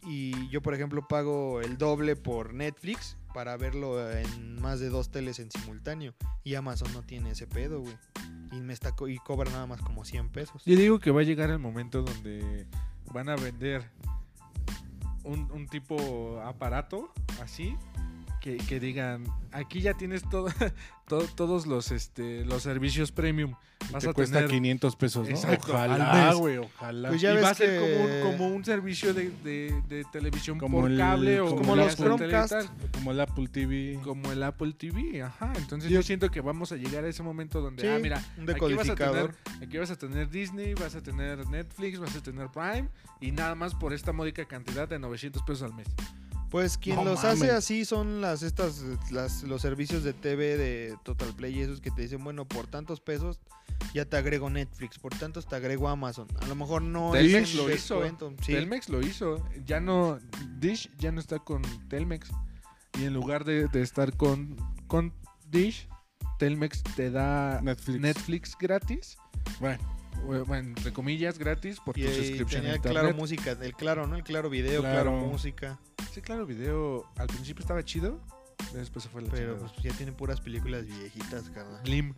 yo 0.50 0.62
por 0.62 0.74
ejemplo 0.74 1.08
pago 1.08 1.62
el 1.62 1.78
doble 1.78 2.16
por 2.16 2.54
Netflix 2.54 3.18
para 3.34 3.58
verlo 3.58 4.10
en 4.10 4.62
más 4.62 4.80
de 4.80 4.90
dos 4.90 5.12
teles 5.12 5.40
en 5.40 5.52
simultáneo 5.52 6.14
y 6.44 6.56
Amazon 6.56 6.92
no 6.94 7.04
tiene 7.04 7.32
ese 7.32 7.46
pedo, 7.48 7.82
güey. 7.82 7.98
Y 8.52 8.62
me 8.62 8.74
está 8.74 8.96
y 9.08 9.18
cobra 9.18 9.52
nada 9.52 9.68
más 9.68 9.82
como 9.82 10.06
100 10.06 10.30
pesos. 10.30 10.64
Yo 10.66 10.76
digo 10.76 11.00
que 11.00 11.12
va 11.12 11.22
a 11.22 11.24
llegar 11.24 11.50
el 11.50 11.60
momento 11.60 12.02
donde 12.02 12.66
van 13.14 13.30
a 13.30 13.36
vender 13.36 13.90
un 15.24 15.68
tipo 15.68 16.40
aparato 16.42 17.12
así 17.42 17.76
que, 18.42 18.58
que 18.58 18.80
digan 18.80 19.24
aquí 19.52 19.82
ya 19.82 19.94
tienes 19.96 20.24
todo, 20.30 20.48
todo- 21.08 21.28
todos 21.36 21.66
los 21.68 21.92
este 21.92 22.46
los 22.46 22.64
servicios 22.64 23.12
premium 23.12 23.54
vas 23.92 24.04
te 24.04 24.10
a 24.10 24.14
cuesta 24.14 24.36
tener 24.38 24.50
500 24.52 24.96
pesos, 24.96 25.24
¿no? 25.28 25.36
Exacto, 25.36 25.72
ojalá, 25.74 26.28
mes. 26.30 26.36
güey, 26.36 26.58
ojalá. 26.58 27.10
Pues 27.10 27.22
ya 27.22 27.32
y 27.32 27.36
ves 27.36 27.44
va 27.46 27.50
a 27.52 27.54
ser 27.54 27.70
que- 27.70 27.80
como 27.80 28.06
un, 28.06 28.38
como 28.48 28.56
un 28.56 28.66
servicio 28.66 29.14
de, 29.14 29.30
de- 29.44 29.82
de 29.88 30.04
televisión 30.12 30.58
Como 30.58 30.82
por 30.82 30.92
el- 30.92 30.98
cable 30.98 31.40
o 31.40 31.46
como 31.48 31.58
Como 31.62 31.74
el 31.76 31.80
los 31.82 31.94
Apple 31.94 32.06
Chromecast. 32.06 32.70
Como 32.94 33.12
el 33.12 33.20
Apple 33.22 33.48
TV. 33.48 34.00
como 34.04 34.32
el 34.32 34.44
Apple 34.44 34.74
TV 34.78 35.22
ajá 35.22 35.54
entonces 35.58 35.90
Yo- 35.90 36.00
yo 36.00 36.04
siento 36.04 36.30
que 36.32 36.42
vamos 36.42 36.72
a 36.72 36.76
llegar 36.76 37.04
a 37.06 37.08
ese 37.08 37.24
momento 37.24 37.62
donde 37.62 37.82
Sí, 37.84 37.88
ah 37.88 38.00
mira 38.02 38.18
un 38.38 38.50
aquí 38.50 38.74
vas 38.74 38.90
a 38.90 38.96
tener 38.96 39.14
decodificador. 39.16 39.36
Aquí 39.62 39.78
vas 39.78 39.92
a 39.92 39.96
tener 39.96 40.30
Disney, 40.30 40.74
vas 40.74 40.96
a 40.96 41.02
tener 41.02 41.48
Netflix, 41.48 42.00
vas 42.00 42.16
a 42.16 42.22
tener 42.22 42.48
Prime 42.50 42.90
y 43.22 43.32
nada 43.32 43.56
más 43.56 43.74
por 43.76 43.94
esta 43.94 44.12
módica 44.12 44.46
cantidad 44.46 44.88
de 44.88 45.00
900 45.00 45.42
pesos 45.44 45.64
al 45.64 45.74
mes. 45.74 45.88
Pues 46.50 46.78
quien 46.78 46.96
No 46.96 47.04
los 47.04 47.24
hace 47.26 47.52
así 47.52 47.84
son 47.84 48.22
las 48.22 48.42
estas 48.42 48.82
las 49.12 49.44
los 49.44 49.62
servicios 49.62 50.04
de 50.04 50.14
TV 50.14 50.56
de 50.58 50.96
Total 51.04 51.34
Play 51.36 51.58
y 51.60 51.62
esos 51.62 51.82
que 51.82 51.92
te 51.92 52.02
dicen, 52.04 52.24
bueno, 52.24 52.46
por 52.48 52.68
tantos 52.68 53.02
pesos 53.02 53.40
ya 53.94 54.06
te 54.06 54.16
agrego 54.18 54.50
Netflix, 54.50 54.98
por 54.98 55.14
tantos 55.14 55.46
te 55.48 55.56
agrego 55.58 55.90
Amazon. 55.90 56.28
A 56.42 56.48
lo 56.48 56.56
mejor 56.56 56.82
no 56.82 57.12
Telmex 57.12 57.50
es 57.50 57.56
lo 57.56 57.70
hizo. 57.74 58.02
sí. 58.42 58.54
Telmex 58.54 58.90
lo 58.90 59.02
hizo. 59.02 59.44
Ya 59.66 59.80
no. 59.82 60.20
Dish 60.60 60.90
ya 60.98 61.12
no 61.12 61.20
está 61.20 61.40
con 61.40 61.62
Telmex. 61.90 62.30
Y 63.00 63.06
en 63.06 63.14
lugar 63.14 63.44
de, 63.44 63.68
de 63.68 63.82
estar 63.82 64.16
con, 64.16 64.56
con 64.88 65.14
Dish, 65.50 65.88
Telmex 66.40 66.82
te 66.96 67.12
da 67.12 67.60
Netflix. 67.62 68.00
Netflix 68.00 68.58
gratis. 68.58 69.18
Bueno, 70.26 70.54
entre 70.56 70.92
comillas, 70.94 71.38
gratis 71.38 71.80
por 71.80 71.98
Y, 71.98 72.04
tu 72.04 72.10
suscripción 72.10 72.48
tenía 72.62 72.70
el 72.72 72.76
internet. 72.78 73.02
claro 73.02 73.16
música, 73.16 73.52
el 73.52 73.74
claro, 73.76 74.08
¿no? 74.08 74.16
El 74.16 74.24
claro 74.24 74.50
video, 74.50 74.82
claro, 74.82 75.12
Claro. 75.12 75.28
música. 75.28 75.80
Sí, 76.18 76.22
claro, 76.24 76.48
video. 76.48 77.06
Al 77.18 77.28
principio 77.28 77.62
estaba 77.62 77.86
chido. 77.86 78.20
Después 78.74 79.04
se 79.04 79.10
fue 79.10 79.22
la 79.22 79.30
Pero 79.30 79.54
chingada. 79.54 79.72
pues 79.72 79.84
ya 79.84 79.96
tiene 79.96 80.12
puras 80.14 80.42
películas 80.42 80.84
viejitas, 80.88 81.44
carnal. 81.52 81.80
Blim. 81.84 82.16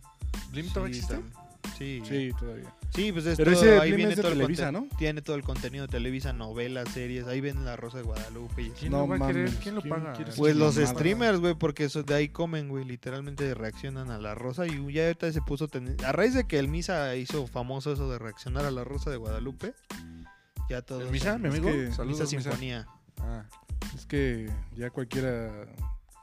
¿Blim 0.52 0.66
Sí, 0.68 0.72
todavía 0.72 0.96
existe? 0.96 1.20
Sí, 1.76 2.02
sí, 2.08 2.30
todavía. 2.38 2.74
Sí, 2.94 3.12
pues 3.12 3.26
es 3.26 3.36
Pero 3.36 3.52
todo- 3.52 3.62
ese 3.62 3.78
ahí 3.78 3.90
Blim 3.90 3.96
viene 3.98 4.12
es 4.12 4.16
de 4.16 4.22
todo 4.22 4.32
el 4.32 4.38
Televisa, 4.38 4.72
¿no? 4.72 4.86
Tiene 4.96 5.20
todo 5.20 5.36
el 5.36 5.42
contenido 5.42 5.86
de 5.86 5.92
Televisa, 5.92 6.32
novelas, 6.32 6.88
series. 6.88 7.26
Ahí 7.26 7.42
ven 7.42 7.66
La 7.66 7.76
Rosa 7.76 7.98
de 7.98 8.04
Guadalupe. 8.04 8.62
y. 8.62 8.70
¿Quién 8.70 8.90
No 8.92 9.00
lo 9.00 9.08
va 9.08 9.16
a 9.16 9.28
querer? 9.28 9.44
mames, 9.48 9.60
¿Quién 9.62 9.74
lo 9.74 9.82
¿quién 9.82 9.94
paga? 9.94 10.12
quiere 10.14 10.32
Pues 10.32 10.56
los 10.56 10.76
streamers, 10.76 11.38
güey, 11.38 11.54
porque 11.54 11.84
eso 11.84 12.02
de 12.02 12.14
ahí 12.14 12.30
comen, 12.30 12.70
güey, 12.70 12.86
literalmente 12.86 13.52
reaccionan 13.52 14.10
a 14.10 14.16
la 14.16 14.34
rosa 14.34 14.66
y 14.66 14.92
ya 14.94 15.08
ahorita 15.08 15.30
se 15.30 15.42
puso 15.42 15.68
ten- 15.68 15.98
a 16.06 16.12
raíz 16.12 16.32
de 16.32 16.44
que 16.46 16.58
el 16.58 16.68
Misa 16.68 17.14
hizo 17.16 17.46
famoso 17.46 17.92
eso 17.92 18.10
de 18.10 18.18
reaccionar 18.18 18.64
a 18.64 18.70
la 18.70 18.82
rosa 18.82 19.10
de 19.10 19.18
Guadalupe, 19.18 19.74
ya 20.70 20.80
todo 20.80 21.02
¿El 21.02 21.10
Misa, 21.10 21.36
mi 21.36 21.48
amigo? 21.48 21.66
que- 21.70 21.76
Misa 21.76 21.96
Saludos, 21.96 22.20
Misa. 22.20 22.26
Sinfonía. 22.30 22.86
Ah. 23.22 23.44
Es 23.94 24.06
que 24.06 24.50
ya 24.76 24.90
cualquiera 24.90 25.50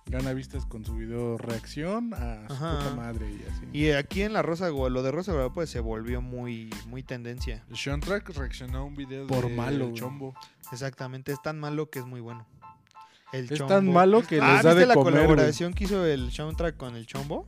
gana 0.05 0.31
vistas 0.33 0.65
con 0.65 0.86
su 0.86 0.95
video 0.95 1.38
reacción 1.38 2.13
a 2.13 2.47
su 2.47 2.53
Ajá. 2.53 2.77
puta 2.79 2.95
madre 2.95 3.29
y 3.29 3.43
así. 3.51 3.65
Y 3.73 3.91
aquí 3.91 4.21
en 4.21 4.31
la 4.33 4.41
rosa 4.41 4.69
lo 4.69 5.03
de 5.03 5.12
rosa 5.12 5.33
Guadalupe 5.33 5.67
se 5.67 5.79
volvió 5.81 6.21
muy 6.21 6.69
muy 6.88 7.03
tendencia. 7.03 7.63
Sean 7.73 7.99
Track 7.99 8.29
reaccionó 8.29 8.79
a 8.79 8.83
un 8.83 8.95
video 8.95 9.27
Por 9.27 9.49
de 9.49 9.55
malo, 9.55 9.88
El. 9.88 9.93
Chombo. 9.93 10.33
Exactamente, 10.71 11.31
es 11.33 11.41
tan 11.41 11.60
malo 11.60 11.89
que 11.89 11.99
es 11.99 12.05
muy 12.05 12.21
bueno. 12.21 12.45
El 13.33 13.45
es 13.51 13.57
Chombo. 13.57 13.67
tan 13.73 13.91
malo 13.91 14.21
que 14.25 14.39
Ah, 14.41 14.53
les 14.55 14.63
da 14.63 14.69
¿viste 14.69 14.79
de 14.79 14.86
la 14.86 14.93
comer, 14.93 15.13
güey. 15.13 15.25
colaboración 15.27 15.73
que 15.73 15.83
hizo 15.83 16.05
el 16.05 16.31
soundtrack 16.31 16.77
con 16.77 16.95
el 16.95 17.05
Chombo? 17.05 17.45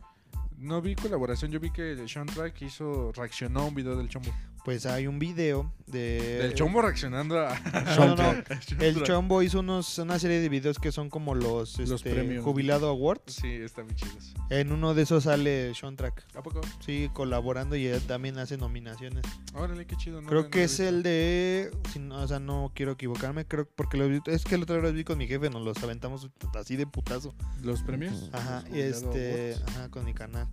No 0.58 0.82
vi 0.82 0.96
colaboración, 0.96 1.52
yo 1.52 1.62
vi 1.62 1.72
que 1.72 1.94
el 1.94 2.10
Sean 2.10 2.26
Track 2.28 2.62
hizo, 2.64 3.14
reaccionó 3.14 3.62
a 3.62 3.66
un 3.68 3.76
video 3.76 3.96
del 3.96 4.10
Chombo. 4.10 4.30
Pues 4.66 4.86
hay 4.86 5.08
un 5.08 5.20
video 5.20 5.74
de 5.88 6.38
Del 6.42 6.54
Chombo 6.54 6.82
reaccionando 6.82 7.40
a... 7.40 7.58
No, 7.98 8.16
no, 8.16 8.34
no. 8.34 8.44
El. 8.80 9.02
Chombo 9.04 9.42
hizo 9.42 9.62
unos, 9.62 9.98
una 9.98 10.20
serie 10.20 10.40
de 10.42 10.50
videos 10.50 10.78
que 10.78 10.92
son 10.92 11.10
como 11.10 11.34
los, 11.34 11.80
Los 11.80 11.90
este, 11.92 12.12
premios. 12.14 12.44
Jubilado 12.44 12.88
Awards. 12.90 13.34
Sí, 13.34 13.48
está 13.48 13.84
muy 13.84 13.96
chidos. 13.96 14.36
En 14.50 14.72
uno 14.72 14.94
de 14.94 15.04
esos 15.04 15.24
sale 15.24 15.74
Sean 15.74 15.96
Track. 15.96 16.26
¿A 16.36 16.44
poco? 16.44 16.62
Sí, 16.86 17.10
colaborando 17.14 17.76
y 17.78 17.88
él 17.88 18.02
también 18.04 18.38
hace 18.38 18.58
nominaciones. 18.58 19.24
Órale, 19.54 19.88
qué 19.88 19.96
chido. 19.96 20.22
no 20.22 20.28
creo 20.28 20.50
que 20.50 20.66
es 20.66 20.80
el 20.80 21.02
de. 21.04 21.72
si 21.92 22.00
no- 22.00 22.22
o 22.22 22.28
sea, 22.28 22.40
no 22.40 22.72
quiero 22.76 22.92
equivocarme. 22.92 23.46
Creo 23.46 23.68
porque 23.76 23.98
lo 23.98 24.08
vi- 24.10 24.22
es 24.28 24.44
que 24.44 24.56
el 24.56 24.64
otro 24.64 24.80
vez 24.82 24.94
vi 24.94 25.04
con 25.06 25.18
mi 25.18 25.26
jefe, 25.28 25.50
nos 25.50 25.64
los 25.64 25.82
aventamos 25.82 26.30
así 26.54 26.76
de 26.76 26.86
putazo. 26.86 27.34
Los 27.64 27.82
premios. 27.82 28.30
Ajá, 28.34 28.64
Los 28.68 28.76
y 28.78 28.82
este. 28.82 29.54
Awards. 29.56 29.64
Ajá, 29.76 29.90
con 29.90 30.06
mi 30.06 30.14
canal. 30.14 30.48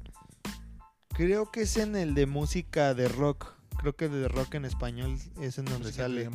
Creo 1.14 1.50
que 1.50 1.62
es 1.62 1.76
en 1.76 1.96
el 1.96 2.14
de 2.14 2.26
música 2.26 2.94
de 2.94 3.08
rock. 3.08 3.55
Creo 3.78 3.94
que 3.94 4.08
de 4.08 4.28
rock 4.28 4.54
en 4.54 4.64
español 4.64 5.18
es 5.40 5.58
en 5.58 5.64
donde 5.66 5.92
sale. 5.92 6.28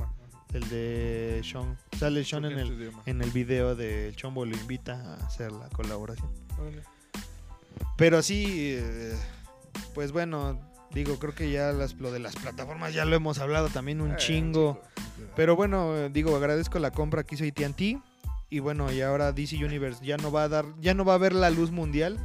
El 0.53 0.69
de 0.69 1.41
Sean. 1.43 1.77
Sale 1.97 2.23
Sean 2.25 2.43
en 2.45 2.59
el, 2.59 2.91
en 3.05 3.21
el 3.21 3.31
video 3.31 3.73
de 3.75 4.11
Chombo 4.15 4.45
lo 4.45 4.55
invita 4.55 4.93
a 5.01 5.25
hacer 5.25 5.51
la 5.51 5.69
colaboración. 5.69 6.29
Pero 7.97 8.21
sí, 8.21 8.75
eh, 8.77 9.15
pues 9.93 10.11
bueno, 10.11 10.59
digo, 10.91 11.17
creo 11.19 11.33
que 11.33 11.51
ya 11.51 11.71
las, 11.71 11.93
lo 11.95 12.11
de 12.11 12.19
las 12.19 12.35
plataformas 12.35 12.93
ya 12.93 13.05
lo 13.05 13.15
hemos 13.15 13.39
hablado 13.39 13.69
también 13.69 14.01
un 14.01 14.11
Eh, 14.11 14.17
chingo. 14.17 14.81
Pero 15.35 15.55
bueno, 15.55 16.09
digo, 16.09 16.35
agradezco 16.35 16.79
la 16.79 16.91
compra 16.91 17.23
que 17.23 17.35
hizo 17.35 17.45
AT&T 17.45 17.99
y 18.49 18.59
bueno, 18.59 18.91
y 18.91 19.01
ahora 19.01 19.31
DC 19.31 19.55
Universe 19.63 20.03
ya 20.05 20.17
no 20.17 20.31
va 20.31 20.43
a 20.43 20.49
dar, 20.49 20.65
ya 20.81 20.93
no 20.93 21.05
va 21.05 21.13
a 21.13 21.17
ver 21.17 21.33
la 21.33 21.49
luz 21.49 21.71
mundial, 21.71 22.17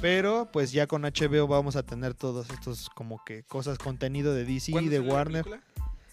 pero 0.00 0.48
pues 0.52 0.72
ya 0.72 0.86
con 0.86 1.02
HBO 1.02 1.46
vamos 1.46 1.76
a 1.76 1.82
tener 1.82 2.14
todos 2.14 2.48
estos 2.50 2.90
como 2.90 3.22
que 3.24 3.42
cosas, 3.42 3.78
contenido 3.78 4.34
de 4.34 4.44
DC 4.44 4.70
y 4.70 4.72
¿Cuándo 4.72 4.90
de 4.90 5.00
la 5.00 5.12
Warner. 5.12 5.44
película? 5.44 5.70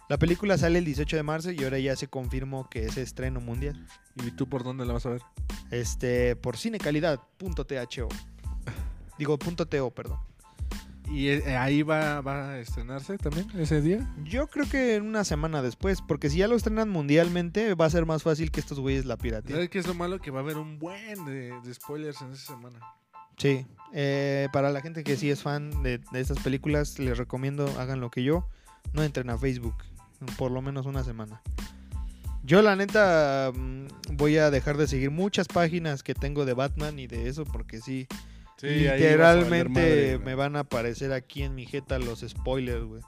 La 0.09 0.17
película 0.17 0.57
sale 0.57 0.79
el 0.79 0.85
18 0.85 1.17
de 1.17 1.23
marzo 1.23 1.51
y 1.51 1.61
ahora 1.63 1.79
ya 1.79 1.95
se 1.95 2.07
confirmó 2.07 2.69
que 2.69 2.85
es 2.85 2.95
estreno 2.95 3.41
mundial. 3.41 3.85
¿Y 4.15 4.31
tú 4.31 4.47
por 4.47 4.63
dónde 4.63 4.85
la 4.85 4.93
vas 4.93 5.05
a 5.05 5.09
ver? 5.09 5.21
Este, 5.69 6.37
por 6.37 6.55
cinecalidad.tho. 6.57 8.07
Digo, 9.17 9.37
punto 9.37 9.65
.to, 9.65 9.91
perdón. 9.91 10.19
¿Y 11.09 11.29
eh, 11.29 11.57
ahí 11.57 11.83
va, 11.83 12.21
va 12.21 12.51
a 12.51 12.59
estrenarse 12.59 13.17
también 13.17 13.49
ese 13.57 13.81
día? 13.81 14.05
Yo 14.23 14.47
creo 14.47 14.67
que 14.69 14.95
en 14.95 15.05
una 15.05 15.23
semana 15.23 15.61
después, 15.61 16.01
porque 16.01 16.29
si 16.29 16.37
ya 16.37 16.47
lo 16.47 16.55
estrenan 16.55 16.89
mundialmente, 16.89 17.73
va 17.75 17.85
a 17.85 17.89
ser 17.89 18.05
más 18.05 18.23
fácil 18.23 18.51
que 18.51 18.59
estos 18.59 18.79
güeyes 18.79 19.05
la 19.05 19.17
pirateen. 19.17 19.55
¿Sabes 19.55 19.69
qué 19.69 19.79
es 19.79 19.87
lo 19.87 19.93
malo? 19.93 20.19
Que 20.19 20.31
va 20.31 20.39
a 20.39 20.43
haber 20.43 20.57
un 20.57 20.79
buen 20.79 21.25
de, 21.25 21.53
de 21.61 21.73
spoilers 21.73 22.21
en 22.21 22.31
esa 22.31 22.53
semana. 22.53 22.79
Sí, 23.37 23.65
eh, 23.93 24.47
para 24.51 24.71
la 24.71 24.81
gente 24.81 25.03
que 25.03 25.17
sí 25.17 25.29
es 25.29 25.41
fan 25.41 25.83
de, 25.83 25.99
de 26.11 26.19
estas 26.19 26.39
películas, 26.39 26.99
les 26.99 27.17
recomiendo 27.17 27.67
hagan 27.79 27.99
lo 27.99 28.09
que 28.09 28.23
yo, 28.23 28.47
no 28.93 29.03
entren 29.03 29.29
a 29.29 29.37
Facebook, 29.37 29.75
por 30.37 30.51
lo 30.51 30.61
menos 30.61 30.85
una 30.85 31.03
semana. 31.03 31.41
Yo 32.43 32.61
la 32.61 32.75
neta 32.77 33.51
mm, 33.53 33.87
voy 34.13 34.37
a 34.37 34.49
dejar 34.49 34.77
de 34.77 34.87
seguir 34.87 35.11
muchas 35.11 35.47
páginas 35.47 36.01
que 36.01 36.13
tengo 36.13 36.45
de 36.45 36.53
Batman 36.53 36.97
y 36.97 37.05
de 37.05 37.27
eso, 37.27 37.43
porque 37.43 37.81
sí, 37.81 38.07
literalmente 38.61 40.17
me 40.19 40.33
van 40.33 40.55
a 40.55 40.59
aparecer 40.59 41.11
aquí 41.11 41.43
en 41.43 41.55
mi 41.55 41.65
jeta 41.65 41.99
los 41.99 42.21
spoilers, 42.21 42.85
güey. 42.85 43.01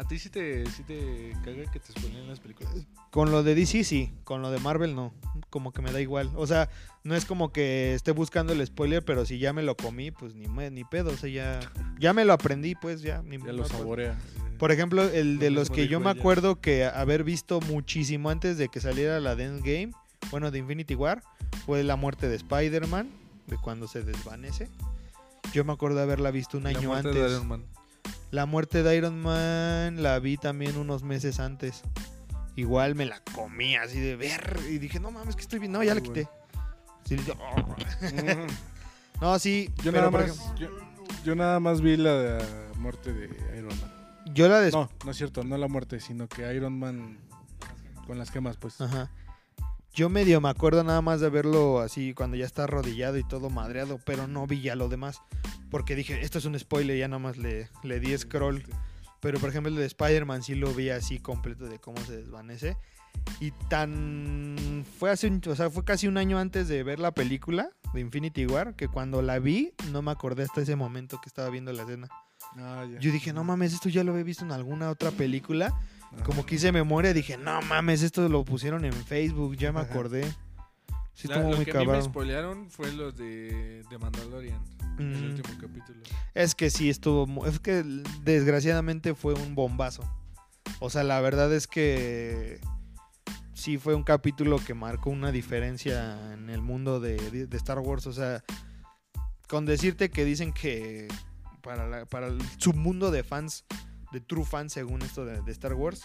¿A 0.00 0.04
ti 0.08 0.18
sí 0.18 0.30
te, 0.30 0.64
sí 0.70 0.82
te 0.82 1.32
caga 1.44 1.70
que 1.70 1.78
te 1.78 1.92
spoilen 1.92 2.26
las 2.26 2.40
películas? 2.40 2.72
Con 3.10 3.30
lo 3.30 3.42
de 3.42 3.54
DC 3.54 3.84
sí, 3.84 4.14
con 4.24 4.40
lo 4.40 4.50
de 4.50 4.58
Marvel 4.58 4.94
no, 4.94 5.12
como 5.50 5.72
que 5.72 5.82
me 5.82 5.92
da 5.92 6.00
igual. 6.00 6.30
O 6.36 6.46
sea, 6.46 6.70
no 7.04 7.14
es 7.14 7.26
como 7.26 7.52
que 7.52 7.92
esté 7.92 8.12
buscando 8.12 8.54
el 8.54 8.66
spoiler, 8.66 9.04
pero 9.04 9.26
si 9.26 9.38
ya 9.38 9.52
me 9.52 9.62
lo 9.62 9.76
comí, 9.76 10.10
pues 10.10 10.34
ni, 10.34 10.48
me- 10.48 10.70
ni 10.70 10.84
pedo, 10.84 11.10
o 11.10 11.16
sea, 11.18 11.28
ya, 11.28 11.60
ya 11.98 12.14
me 12.14 12.24
lo 12.24 12.32
aprendí, 12.32 12.74
pues 12.76 13.02
ya. 13.02 13.20
Ni, 13.20 13.36
Ya 13.36 13.52
lo 13.52 13.66
saborea. 13.66 14.18
Por 14.58 14.72
ejemplo, 14.72 15.02
el 15.02 15.38
de 15.38 15.50
Lo 15.50 15.60
los 15.60 15.70
que 15.70 15.86
yo 15.86 16.00
me 16.00 16.08
acuerdo 16.08 16.60
que 16.62 16.86
haber 16.86 17.22
visto 17.22 17.60
muchísimo 17.60 18.30
antes 18.30 18.56
de 18.56 18.68
que 18.70 18.80
saliera 18.80 19.20
la 19.20 19.36
de 19.36 19.44
Endgame, 19.44 19.90
bueno, 20.30 20.50
de 20.50 20.60
Infinity 20.60 20.94
War, 20.94 21.22
fue 21.66 21.84
la 21.84 21.96
muerte 21.96 22.26
de 22.26 22.36
Spider-Man, 22.36 23.10
de 23.48 23.56
cuando 23.58 23.86
se 23.86 24.02
desvanece. 24.02 24.70
Yo 25.52 25.62
me 25.64 25.74
acuerdo 25.74 25.96
de 25.98 26.04
haberla 26.04 26.30
visto 26.30 26.56
un 26.56 26.64
La 26.64 26.70
año 26.70 26.88
muerte 26.88 27.08
antes. 27.08 27.22
de 27.22 27.28
Iron 27.30 27.48
Man. 27.48 27.64
La 28.30 28.46
muerte 28.46 28.82
de 28.82 28.96
Iron 28.96 29.20
Man 29.20 30.02
la 30.02 30.18
vi 30.20 30.36
también 30.36 30.76
unos 30.76 31.02
meses 31.02 31.40
antes. 31.40 31.82
Igual 32.56 32.94
me 32.94 33.06
la 33.06 33.20
comí 33.34 33.76
así 33.76 33.98
de 34.00 34.16
ver 34.16 34.58
y 34.68 34.78
dije, 34.78 35.00
no 35.00 35.10
mames, 35.10 35.34
que 35.36 35.42
estoy 35.42 35.58
bien. 35.58 35.72
No, 35.72 35.82
ya 35.82 35.94
la 35.94 36.00
quité. 36.00 36.28
Sí, 37.04 37.16
yo- 37.26 37.34
no, 39.20 39.38
sí, 39.38 39.70
Yo 39.82 39.92
pero 39.92 40.10
nada, 40.10 40.10
más, 40.10 40.22
ejemplo, 40.36 40.56
yo, 40.58 40.68
yo 41.24 41.34
nada 41.34 41.60
más 41.60 41.80
vi 41.80 41.96
la 41.96 42.12
de 42.14 42.38
la 42.38 42.78
muerte 42.78 43.12
de 43.12 43.26
Iron 43.58 43.68
Man. 43.80 43.92
yo 44.34 44.48
la 44.48 44.60
des- 44.60 44.72
No, 44.74 44.88
no 45.04 45.10
es 45.10 45.16
cierto, 45.16 45.42
no 45.42 45.56
la 45.56 45.68
muerte, 45.68 45.98
sino 46.00 46.28
que 46.28 46.52
Iron 46.54 46.78
Man 46.78 47.18
con 48.06 48.18
las 48.18 48.30
quemas, 48.30 48.56
pues. 48.56 48.80
Ajá. 48.80 49.10
Yo 49.92 50.08
medio 50.08 50.40
me 50.40 50.48
acuerdo 50.48 50.84
nada 50.84 51.02
más 51.02 51.20
de 51.20 51.28
verlo 51.30 51.80
así 51.80 52.14
cuando 52.14 52.36
ya 52.36 52.46
está 52.46 52.64
arrodillado 52.64 53.18
y 53.18 53.24
todo 53.24 53.50
madreado, 53.50 53.98
pero 54.04 54.28
no 54.28 54.46
vi 54.46 54.62
ya 54.62 54.76
lo 54.76 54.88
demás. 54.88 55.20
Porque 55.70 55.96
dije, 55.96 56.20
esto 56.22 56.38
es 56.38 56.44
un 56.44 56.58
spoiler, 56.58 56.96
ya 56.96 57.08
nada 57.08 57.18
más 57.18 57.36
le, 57.36 57.68
le 57.82 58.00
di 58.00 58.16
scroll. 58.16 58.62
Pero 59.20 59.38
por 59.38 59.50
ejemplo 59.50 59.70
el 59.70 59.76
de 59.76 59.84
Spider-Man 59.84 60.42
sí 60.42 60.54
lo 60.54 60.72
vi 60.72 60.90
así 60.90 61.18
completo 61.18 61.66
de 61.66 61.78
cómo 61.78 62.00
se 62.04 62.16
desvanece. 62.16 62.76
Y 63.40 63.50
tan... 63.68 64.84
Fue 64.98 65.10
hace 65.10 65.26
un... 65.26 65.42
O 65.46 65.54
sea, 65.54 65.70
fue 65.70 65.84
casi 65.84 66.06
un 66.06 66.16
año 66.16 66.38
antes 66.38 66.68
de 66.68 66.82
ver 66.82 67.00
la 67.00 67.12
película 67.12 67.70
de 67.92 68.00
Infinity 68.00 68.46
War, 68.46 68.74
que 68.76 68.88
cuando 68.88 69.22
la 69.22 69.38
vi 69.38 69.74
no 69.90 70.02
me 70.02 70.10
acordé 70.10 70.44
hasta 70.44 70.62
ese 70.62 70.76
momento 70.76 71.20
que 71.20 71.28
estaba 71.28 71.50
viendo 71.50 71.72
la 71.72 71.82
escena. 71.82 72.08
Ah. 72.56 72.86
Yo 73.00 73.12
dije, 73.12 73.32
no 73.32 73.44
mames, 73.44 73.74
esto 73.74 73.88
ya 73.88 74.04
lo 74.04 74.12
había 74.12 74.24
visto 74.24 74.44
en 74.44 74.52
alguna 74.52 74.90
otra 74.90 75.10
película. 75.10 75.74
Como 76.24 76.44
que 76.44 76.56
hice 76.56 76.72
memoria, 76.72 77.12
dije, 77.14 77.36
no 77.36 77.62
mames, 77.62 78.02
esto 78.02 78.28
lo 78.28 78.44
pusieron 78.44 78.84
en 78.84 78.92
Facebook, 78.92 79.56
ya 79.56 79.72
me 79.72 79.80
acordé. 79.80 80.24
Sí, 81.14 81.28
La- 81.28 81.34
estuvo 81.36 81.50
lo 81.50 81.56
muy 81.56 81.64
que 81.64 81.70
a 81.70 81.74
mí 81.74 81.80
me 81.80 81.86
cabrón. 81.86 82.02
spoilearon 82.04 82.70
fue 82.70 82.92
los 82.92 83.16
de, 83.16 83.82
de 83.88 83.98
Mandalorian. 83.98 84.60
El 84.98 85.06
Mm, 85.06 85.24
último 85.36 85.58
capítulo. 85.60 86.00
es 86.34 86.54
que 86.54 86.68
sí, 86.70 86.90
estuvo. 86.90 87.26
mu- 87.26 87.46
Es 87.46 87.58
que 87.58 87.82
desgraciadamente 88.22 89.14
fue 89.14 89.34
un 89.34 89.54
bombazo. 89.54 90.02
O 90.80 90.90
sea, 90.90 91.04
la 91.04 91.20
verdad 91.20 91.52
es 91.54 91.66
que 91.66 92.60
sí 93.54 93.78
fue 93.78 93.94
un 93.94 94.02
capítulo 94.02 94.58
que 94.58 94.74
marcó 94.74 95.10
una 95.10 95.30
diferencia 95.32 96.32
en 96.34 96.50
el 96.50 96.60
mundo 96.60 97.00
de, 97.00 97.16
de 97.46 97.56
Star 97.56 97.78
Wars. 97.78 98.06
O 98.06 98.12
sea, 98.12 98.42
con 99.48 99.64
decirte 99.66 100.10
que 100.10 100.24
dicen 100.24 100.52
que 100.52 101.08
para, 101.62 101.86
la- 101.88 102.04
para 102.06 102.26
el 102.28 102.38
submundo 102.58 103.10
de 103.10 103.22
fans, 103.24 103.64
de 104.12 104.20
true 104.20 104.44
fans 104.44 104.72
según 104.72 105.02
esto 105.02 105.24
de, 105.24 105.40
de 105.42 105.52
Star 105.52 105.74
Wars, 105.74 106.02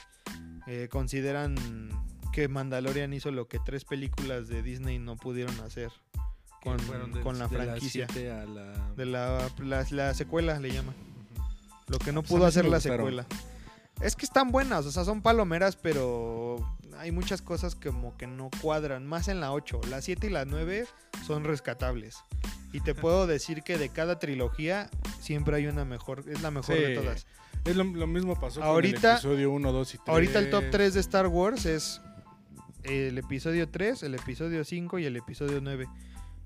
eh, 0.68 0.88
consideran 0.91 1.56
que 2.34 2.48
Mandalorian 2.48 3.13
hizo 3.13 3.32
lo 3.32 3.48
que 3.48 3.60
tres 3.60 3.86
películas 3.86 4.48
de 4.48 4.62
Disney 4.62 5.00
no 5.00 5.15
pudieron 5.15 5.58
hacer 5.62 5.89
con, 6.62 6.78
de- 6.78 7.22
con 7.22 7.39
la 7.39 7.48
de 7.48 7.56
franquicia. 7.56 8.08
a 8.08 8.46
la... 8.46 8.72
De 8.96 9.06
la, 9.06 9.50
la, 9.60 9.86
la 9.91 10.13
secuela 10.13 10.60
le 10.60 10.72
llaman. 10.72 10.96
Lo 11.88 12.00
que 12.00 12.12
no 12.12 12.22
Pues 12.24 12.32
pudo 12.32 12.46
hacer 12.46 12.65
la 12.65 12.80
secuela. 12.80 13.26
Es 14.02 14.15
que 14.15 14.26
están 14.26 14.52
buenas, 14.52 14.86
o 14.86 14.91
sea, 14.91 15.06
son 15.06 15.22
palomeras, 15.22 15.76
pero 15.78 16.58
hay 16.98 17.12
muchas 17.12 17.41
cosas 17.41 17.76
como 17.76 18.18
que 18.18 18.28
no 18.28 18.50
cuadran. 18.62 19.06
Más 19.06 19.28
en 19.30 19.39
la 19.39 19.54
8. 19.54 19.82
La 19.89 20.02
7 20.02 20.28
y 20.28 20.30
la 20.32 20.44
9 20.46 20.86
son 21.26 21.44
rescatables. 21.46 22.18
Y 22.74 22.82
te 22.82 22.94
puedo 22.96 23.28
decir 23.28 23.62
que 23.63 23.78
de 23.78 23.88
cada 23.89 24.20
trilogía 24.20 24.89
siempre 25.22 25.56
hay 25.58 25.68
una 25.68 25.86
mejor. 25.86 26.26
Es 26.28 26.41
la 26.41 26.52
mejor 26.52 26.76
de 26.76 26.96
todas. 26.96 27.26
Es 27.65 27.75
lo, 27.75 27.84
lo 27.84 28.08
mismo 28.08 28.39
pasó 28.39 28.63
Ahorita- 28.63 28.99
con 29.01 29.10
el 29.10 29.15
episodio 29.17 29.51
1, 29.51 29.71
2 29.71 29.93
y 29.93 29.97
3. 29.97 30.08
Ahorita 30.10 30.39
el 30.39 30.49
top 30.51 30.63
3 30.71 30.93
de 30.93 30.99
Star 30.99 31.28
Wars 31.28 31.65
es 31.65 32.01
el 32.84 33.17
episodio 33.17 33.67
3, 33.69 34.04
el 34.04 34.13
episodio 34.15 34.63
5 34.63 34.99
y 34.99 35.06
el 35.06 35.15
episodio 35.17 35.60
9. 35.62 35.88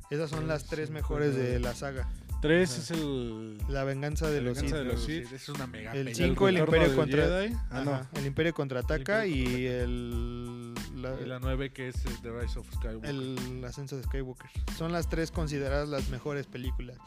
Esas 0.10 0.29
son 0.29 0.47
las 0.47 0.65
tres 0.65 0.88
Cinco, 0.88 0.93
mejores 1.01 1.36
de 1.36 1.60
la 1.60 1.75
saga. 1.75 2.10
3 2.41 2.77
es 2.79 2.91
el... 2.91 3.58
La 3.67 3.84
venganza 3.84 4.27
de 4.29 4.41
La 4.41 4.47
los 4.49 4.55
venganza 4.62 4.77
Sith. 4.77 4.86
de 4.88 4.93
los 4.93 5.03
Sí, 5.05 5.23
Sith. 5.25 5.34
es 5.34 5.49
una 5.49 5.67
mega 5.67 5.91
El 5.91 6.05
película. 6.05 6.25
cinco, 6.27 6.47
el 6.47 6.55
retorno 6.55 6.75
Imperio 6.77 6.95
contra- 6.95 7.25
Jedi. 7.25 7.53
Ah, 7.69 7.82
no. 7.84 8.19
El 8.19 8.25
Imperio 8.25 8.53
contraataca 8.53 9.25
El 9.25 9.32
Imperio 9.36 9.60
y 9.60 9.65
el, 9.67 10.73
la- 11.01 11.21
Y 11.21 11.25
la 11.27 11.39
9 11.39 11.71
que 11.73 11.89
es 11.89 11.95
The 12.23 12.32
Rise 12.32 12.58
of 12.58 12.65
Skywalker. 12.75 13.10
el 13.10 13.63
ascenso 13.67 13.97
de 13.97 14.03
Skywalker. 14.03 14.49
Son 14.77 14.91
las 14.93 15.10
tres 15.10 15.29
consideradas 15.32 15.89
las 15.89 16.08
mejores 16.10 16.47
películas. 16.47 16.97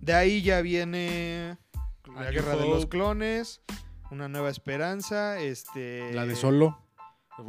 De 0.00 0.14
ahí 0.14 0.42
ya 0.42 0.60
viene 0.62 1.58
La 2.14 2.30
Guerra 2.30 2.56
de 2.56 2.66
los. 2.68 2.86
Clones, 2.86 3.60
Una 4.10 4.28
Nueva 4.28 4.50
Esperanza, 4.50 5.38
este 5.40 6.12
La 6.14 6.26
de 6.26 6.36
Solo. 6.36 6.78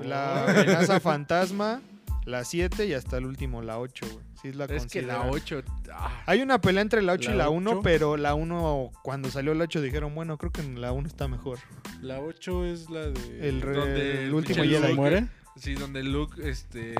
la 0.03 0.43
amenaza 0.45 0.99
fantasma, 0.99 1.81
la 2.25 2.43
7 2.43 2.85
y 2.85 2.93
hasta 2.93 3.17
el 3.17 3.25
último, 3.25 3.61
la 3.61 3.79
8, 3.79 4.05
güey. 4.11 4.25
Sí 4.41 4.47
es 4.49 4.55
la 4.55 4.65
Es 4.65 4.85
que 4.85 5.01
la 5.01 5.17
consideran. 5.17 5.29
8... 5.29 5.63
ah, 5.93 6.23
Hay 6.25 6.41
una 6.41 6.61
pelea 6.61 6.81
entre 6.81 7.01
la 7.01 7.11
8 7.13 7.31
y 7.31 7.33
La 7.33 7.43
la 7.45 7.49
1, 7.49 7.71
ocho. 7.71 7.81
pero 7.83 8.15
la 8.15 8.35
1, 8.35 8.91
cuando 9.03 9.29
salió 9.29 9.53
la 9.53 9.65
8 9.65 9.81
dijeron, 9.81 10.15
bueno, 10.15 10.37
creo 10.37 10.51
que 10.51 10.63
la 10.63 10.91
1 10.93 11.07
está 11.07 11.27
mejor. 11.27 11.59
La 12.01 12.21
8 12.21 12.65
es 12.65 12.89
la 12.89 13.01
de... 13.07 13.49
El, 13.49 13.61
re- 13.61 13.73
donde 13.75 14.23
el 14.25 14.33
último 14.33 14.63
Jedi. 14.63 14.77
¿Se 14.87 14.93
muere? 14.93 15.27
Sí, 15.57 15.73
donde 15.73 16.03
Luke, 16.03 16.49
este... 16.49 16.95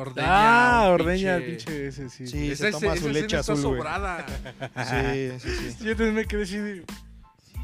Ordeña 0.00 0.26
Ah, 0.84 0.88
ordeña 0.90 1.36
el 1.36 1.44
pinche- 1.58 1.88
ese, 1.88 2.08
sí. 2.08 2.26
Sí, 2.26 2.50
Esa 2.52 2.66
se 2.66 2.70
toma 2.72 2.94
esa 2.94 3.02
su 3.02 3.08
leche 3.10 3.36
está 3.38 3.52
azul, 3.52 3.64
güey. 3.66 3.78
sobrada. 3.78 4.26
Sí, 4.88 5.30
sí, 5.40 5.72
sí. 5.78 5.84
Yo 5.84 5.96
también 5.96 6.14
me 6.14 6.24
quedé 6.24 6.42
así 6.44 6.56
de... 6.56 6.84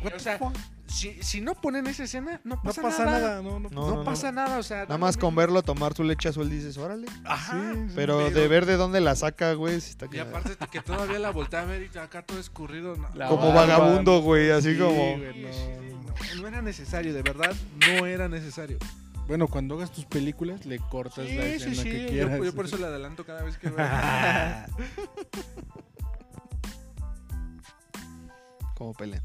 What 0.02 0.14
o 0.16 0.18
sea? 0.18 0.38
Si, 0.86 1.20
si 1.22 1.40
no 1.40 1.54
ponen 1.54 1.86
esa 1.86 2.04
escena, 2.04 2.40
no 2.44 2.56
No 2.56 2.62
pasa, 2.62 2.82
pasa 2.82 3.04
nada. 3.04 3.20
nada, 3.20 3.42
no, 3.42 3.58
no, 3.58 3.70
No, 3.70 3.90
No, 3.90 3.96
no, 3.96 4.04
pasa 4.04 4.30
nada, 4.32 4.58
o 4.58 4.62
sea... 4.62 4.82
Nada 4.82 4.98
más 4.98 5.16
con 5.16 5.34
verlo 5.34 5.62
tomar 5.62 5.94
su 5.94 6.04
leche 6.04 6.28
azul 6.28 6.50
dices, 6.50 6.76
órale. 6.76 7.06
Ajá. 7.24 7.52
Sí, 7.72 7.80
sí. 7.88 7.92
Pero 7.94 8.30
de 8.30 8.48
ver 8.48 8.66
de 8.66 8.76
dónde 8.76 9.00
la 9.00 9.14
saca, 9.16 9.54
güey, 9.54 9.80
sí 9.80 9.90
está 9.90 10.06
Y 10.12 10.18
aparte 10.18 10.56
que 10.70 10.80
todavía 10.82 11.18
la 11.20 11.30
voltea 11.30 11.62
a 11.62 11.64
ver 11.64 11.88
y 11.92 11.98
acá 11.98 12.22
todo 12.22 12.38
escurrido. 12.38 12.96
La 13.14 13.28
Como 13.28 13.52
barba, 13.52 13.76
vagabundo, 13.78 14.20
güey, 14.22 14.50
así 14.50 14.74
Sí, 14.74 14.78
como... 14.80 14.94
güey, 15.16 15.32
Sí, 15.32 15.40
no, 15.42 15.52
sí, 15.52 15.60
no. 15.92 16.34
no, 16.36 16.42
no 16.42 16.48
era 16.48 16.62
necesario, 16.62 17.14
de 17.14 17.22
verdad, 17.22 17.54
no 17.88 18.06
era 18.06 18.28
necesario. 18.28 18.78
Bueno, 19.26 19.48
cuando 19.48 19.76
hagas 19.76 19.90
tus 19.90 20.04
películas, 20.04 20.66
le 20.66 20.78
cortas 20.78 21.26
la 21.26 21.46
escena 21.46 21.82
que 21.82 22.06
quieras. 22.06 22.44
yo 22.44 22.54
por 22.54 22.66
eso 22.66 22.76
le 22.76 22.84
adelanto 22.86 23.24
cada 23.24 23.42
vez 23.42 23.56
que 23.56 23.70
veo. 23.70 23.86
Como 28.76 28.92
pelean. 28.92 29.22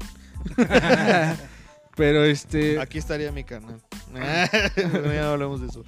Pero 1.96 2.24
este... 2.24 2.80
Aquí 2.80 2.96
estaría 2.98 3.32
mi 3.32 3.44
canal. 3.44 3.80
Ya 4.14 5.22
no 5.22 5.32
hablamos 5.32 5.60
de 5.60 5.66
eso. 5.68 5.84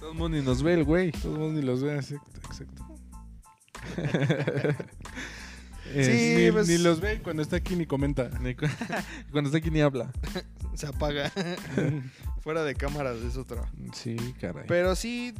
Todo 0.00 0.10
el 0.10 0.16
mundo 0.16 0.38
ni 0.38 0.44
nos 0.44 0.62
ve 0.62 0.74
el 0.74 0.84
güey. 0.84 1.12
Todo 1.12 1.34
el 1.34 1.38
mundo 1.38 1.60
ni 1.60 1.66
los 1.66 1.82
ve, 1.82 1.96
exacto. 1.96 2.40
exacto. 2.48 2.84
Eh, 5.92 6.04
Sí, 6.38 6.44
ni, 6.44 6.52
pues- 6.52 6.68
ni 6.68 6.78
los 6.78 7.00
ve 7.00 7.20
cuando 7.22 7.42
está 7.42 7.56
aquí 7.56 7.76
ni 7.76 7.86
comenta. 7.86 8.28
ni 8.40 8.54
cu- 8.54 8.66
Cuando 9.32 9.48
está 9.48 9.58
aquí 9.58 9.70
ni 9.70 9.80
habla. 9.80 10.10
Se 10.74 10.86
apaga. 10.86 11.30
Fuera 12.42 12.62
de 12.64 12.74
cámaras 12.74 13.18
es 13.18 13.36
otra. 13.36 13.70
Sí, 13.92 14.16
caray. 14.40 14.64
Pero 14.66 14.94
sí, 14.96 15.34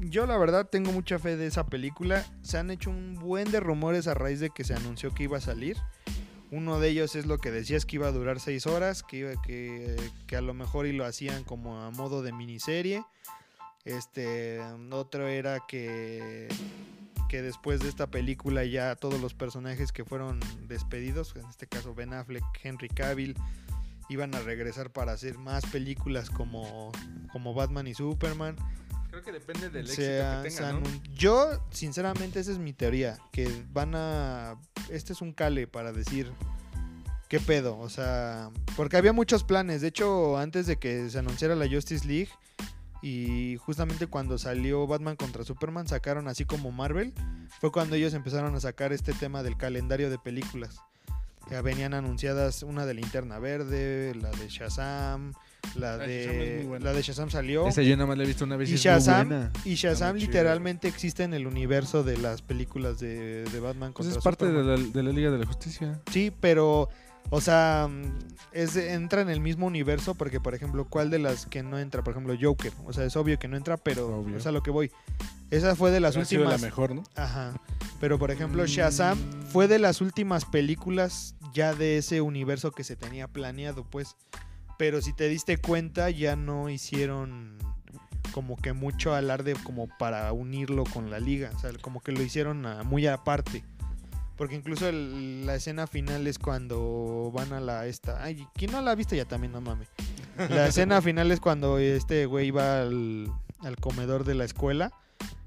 yo 0.00 0.26
la 0.26 0.36
verdad 0.38 0.68
tengo 0.70 0.92
mucha 0.92 1.18
fe 1.18 1.36
de 1.36 1.46
esa 1.46 1.66
película. 1.66 2.24
Se 2.42 2.58
han 2.58 2.70
hecho 2.70 2.90
un 2.90 3.14
buen 3.16 3.50
de 3.50 3.58
rumores 3.60 4.06
a 4.06 4.14
raíz 4.14 4.38
de 4.40 4.50
que 4.50 4.62
se 4.64 4.74
anunció 4.74 5.12
que 5.12 5.24
iba 5.24 5.38
a 5.38 5.40
salir. 5.40 5.76
Uno 6.52 6.78
de 6.78 6.90
ellos 6.90 7.16
es 7.16 7.26
lo 7.26 7.38
que 7.38 7.50
decías 7.50 7.84
que 7.86 7.96
iba 7.96 8.06
a 8.06 8.12
durar 8.12 8.38
seis 8.38 8.66
horas, 8.68 9.02
que, 9.02 9.16
iba, 9.16 9.42
que, 9.42 9.96
que 10.28 10.36
a 10.36 10.40
lo 10.40 10.54
mejor 10.54 10.86
y 10.86 10.92
lo 10.92 11.04
hacían 11.04 11.42
como 11.42 11.80
a 11.80 11.90
modo 11.90 12.22
de 12.22 12.32
miniserie. 12.32 13.02
Este, 13.84 14.60
otro 14.92 15.26
era 15.26 15.58
que, 15.66 16.46
que 17.28 17.42
después 17.42 17.80
de 17.80 17.88
esta 17.88 18.06
película 18.08 18.64
ya 18.64 18.94
todos 18.96 19.20
los 19.20 19.34
personajes 19.34 19.92
que 19.92 20.04
fueron 20.04 20.40
despedidos, 20.68 21.34
en 21.36 21.46
este 21.48 21.66
caso 21.66 21.94
Ben 21.94 22.12
Affleck, 22.14 22.44
Henry 22.62 22.88
Cavill, 22.88 23.36
iban 24.08 24.34
a 24.34 24.40
regresar 24.40 24.90
para 24.92 25.12
hacer 25.12 25.36
más 25.38 25.64
películas 25.66 26.30
como, 26.30 26.92
como 27.32 27.54
Batman 27.54 27.86
y 27.86 27.94
Superman. 27.94 28.56
Creo 29.10 29.22
que 29.22 29.32
depende 29.32 29.70
del 29.70 29.86
ha- 30.22 30.42
se 30.50 30.62
anun- 30.64 31.02
Yo, 31.14 31.60
sinceramente, 31.70 32.38
esa 32.38 32.52
es 32.52 32.58
mi 32.58 32.72
teoría. 32.72 33.16
Que 33.32 33.50
van 33.72 33.94
a. 33.94 34.56
Este 34.90 35.12
es 35.14 35.22
un 35.22 35.32
cale 35.32 35.66
para 35.66 35.90
decir. 35.92 36.30
¿Qué 37.28 37.40
pedo? 37.40 37.78
O 37.78 37.88
sea. 37.88 38.50
Porque 38.76 38.96
había 38.98 39.12
muchos 39.14 39.42
planes. 39.42 39.80
De 39.80 39.88
hecho, 39.88 40.36
antes 40.38 40.66
de 40.66 40.76
que 40.76 41.08
se 41.08 41.18
anunciara 41.18 41.54
la 41.56 41.66
Justice 41.68 42.06
League. 42.06 42.28
Y 43.06 43.56
justamente 43.58 44.08
cuando 44.08 44.36
salió 44.36 44.84
Batman 44.88 45.14
contra 45.14 45.44
Superman, 45.44 45.86
sacaron 45.86 46.26
así 46.26 46.44
como 46.44 46.72
Marvel. 46.72 47.12
Fue 47.60 47.70
cuando 47.70 47.94
ellos 47.94 48.14
empezaron 48.14 48.52
a 48.56 48.58
sacar 48.60 48.92
este 48.92 49.12
tema 49.12 49.44
del 49.44 49.56
calendario 49.56 50.10
de 50.10 50.18
películas. 50.18 50.80
Ya 51.48 51.62
venían 51.62 51.94
anunciadas 51.94 52.64
una 52.64 52.84
de 52.84 52.94
Linterna 52.94 53.38
Verde, 53.38 54.12
la 54.20 54.30
de 54.30 54.48
Shazam, 54.48 55.34
la 55.76 55.96
La 55.98 55.98
de 55.98 56.64
Shazam. 56.64 56.82
La 56.82 56.92
de 56.92 57.02
Shazam 57.02 57.30
salió. 57.30 57.68
Esa 57.68 57.82
yo 57.82 57.94
nada 57.96 58.08
más 58.08 58.18
la 58.18 58.24
he 58.24 58.26
visto 58.26 58.44
una 58.44 58.56
vez 58.56 58.70
y, 58.70 58.72
muy 58.72 58.80
Shazam, 58.80 59.28
buena. 59.28 59.52
y 59.64 59.74
Shazam 59.76 60.16
literalmente 60.16 60.88
existe 60.88 61.22
en 61.22 61.32
el 61.32 61.46
universo 61.46 62.02
de 62.02 62.16
las 62.18 62.42
películas 62.42 62.98
de, 62.98 63.44
de 63.44 63.60
Batman 63.60 63.92
Pues 63.92 64.06
contra 64.08 64.18
es 64.18 64.24
parte 64.24 64.46
de 64.46 64.50
Superman. 64.50 64.82
la, 64.82 64.92
de 64.92 65.02
la 65.04 65.10
Liga 65.12 65.30
de 65.30 65.38
la 65.38 65.46
Justicia. 65.46 66.00
Sí, 66.10 66.32
pero, 66.40 66.88
o 67.30 67.40
sea, 67.40 67.88
es, 68.52 68.76
entra 68.76 69.20
en 69.20 69.28
el 69.28 69.40
mismo 69.40 69.66
universo 69.66 70.14
porque, 70.14 70.40
por 70.40 70.54
ejemplo, 70.54 70.86
¿cuál 70.88 71.10
de 71.10 71.18
las 71.18 71.46
que 71.46 71.62
no 71.62 71.78
entra? 71.78 72.02
Por 72.02 72.12
ejemplo, 72.12 72.34
Joker. 72.40 72.72
O 72.84 72.92
sea, 72.92 73.04
es 73.04 73.16
obvio 73.16 73.38
que 73.38 73.48
no 73.48 73.56
entra, 73.56 73.76
pero 73.76 74.18
Obvio. 74.20 74.36
es 74.36 74.46
a 74.46 74.52
lo 74.52 74.62
que 74.62 74.70
voy. 74.70 74.90
Esa 75.50 75.76
fue 75.76 75.90
de 75.90 76.00
las 76.00 76.16
Ha 76.16 76.24
sido 76.24 76.42
últimas... 76.42 76.60
la 76.60 76.66
mejor, 76.66 76.94
¿no? 76.94 77.02
Ajá. 77.14 77.54
Pero, 78.00 78.18
por 78.18 78.30
ejemplo, 78.30 78.64
Shazam 78.66 79.18
fue 79.50 79.68
de 79.68 79.78
las 79.78 80.00
últimas 80.00 80.44
películas 80.44 81.34
ya 81.52 81.74
de 81.74 81.98
ese 81.98 82.20
universo 82.20 82.70
que 82.70 82.84
se 82.84 82.96
tenía 82.96 83.28
planeado, 83.28 83.84
pues. 83.84 84.16
Pero 84.78 85.00
si 85.00 85.12
te 85.12 85.28
diste 85.28 85.56
cuenta, 85.56 86.10
ya 86.10 86.36
no 86.36 86.68
hicieron 86.68 87.56
como 88.32 88.56
que 88.56 88.74
mucho 88.74 89.14
alarde 89.14 89.54
como 89.64 89.88
para 89.98 90.30
unirlo 90.32 90.84
con 90.84 91.10
la 91.10 91.18
liga. 91.18 91.50
O 91.54 91.58
sea, 91.58 91.70
como 91.80 92.00
que 92.00 92.12
lo 92.12 92.22
hicieron 92.22 92.66
muy 92.86 93.06
aparte. 93.06 93.64
Porque 94.36 94.54
incluso 94.54 94.88
el- 94.88 95.46
la 95.46 95.54
escena 95.54 95.86
final 95.86 96.26
es 96.26 96.38
cuando 96.38 97.30
van 97.34 97.52
a 97.52 97.60
la 97.60 97.86
esta. 97.86 98.22
Ay, 98.22 98.46
¿quién 98.54 98.70
no 98.72 98.82
la 98.82 98.90
ha 98.90 98.94
visto 98.94 99.14
ya 99.14 99.24
también? 99.24 99.52
No 99.52 99.60
mames. 99.60 99.88
La 100.50 100.66
escena 100.68 101.00
final 101.02 101.30
es 101.32 101.40
cuando 101.40 101.78
este 101.78 102.26
güey 102.26 102.50
va 102.50 102.82
al, 102.82 103.30
al 103.60 103.76
comedor 103.76 104.24
de 104.24 104.34
la 104.34 104.44
escuela. 104.44 104.92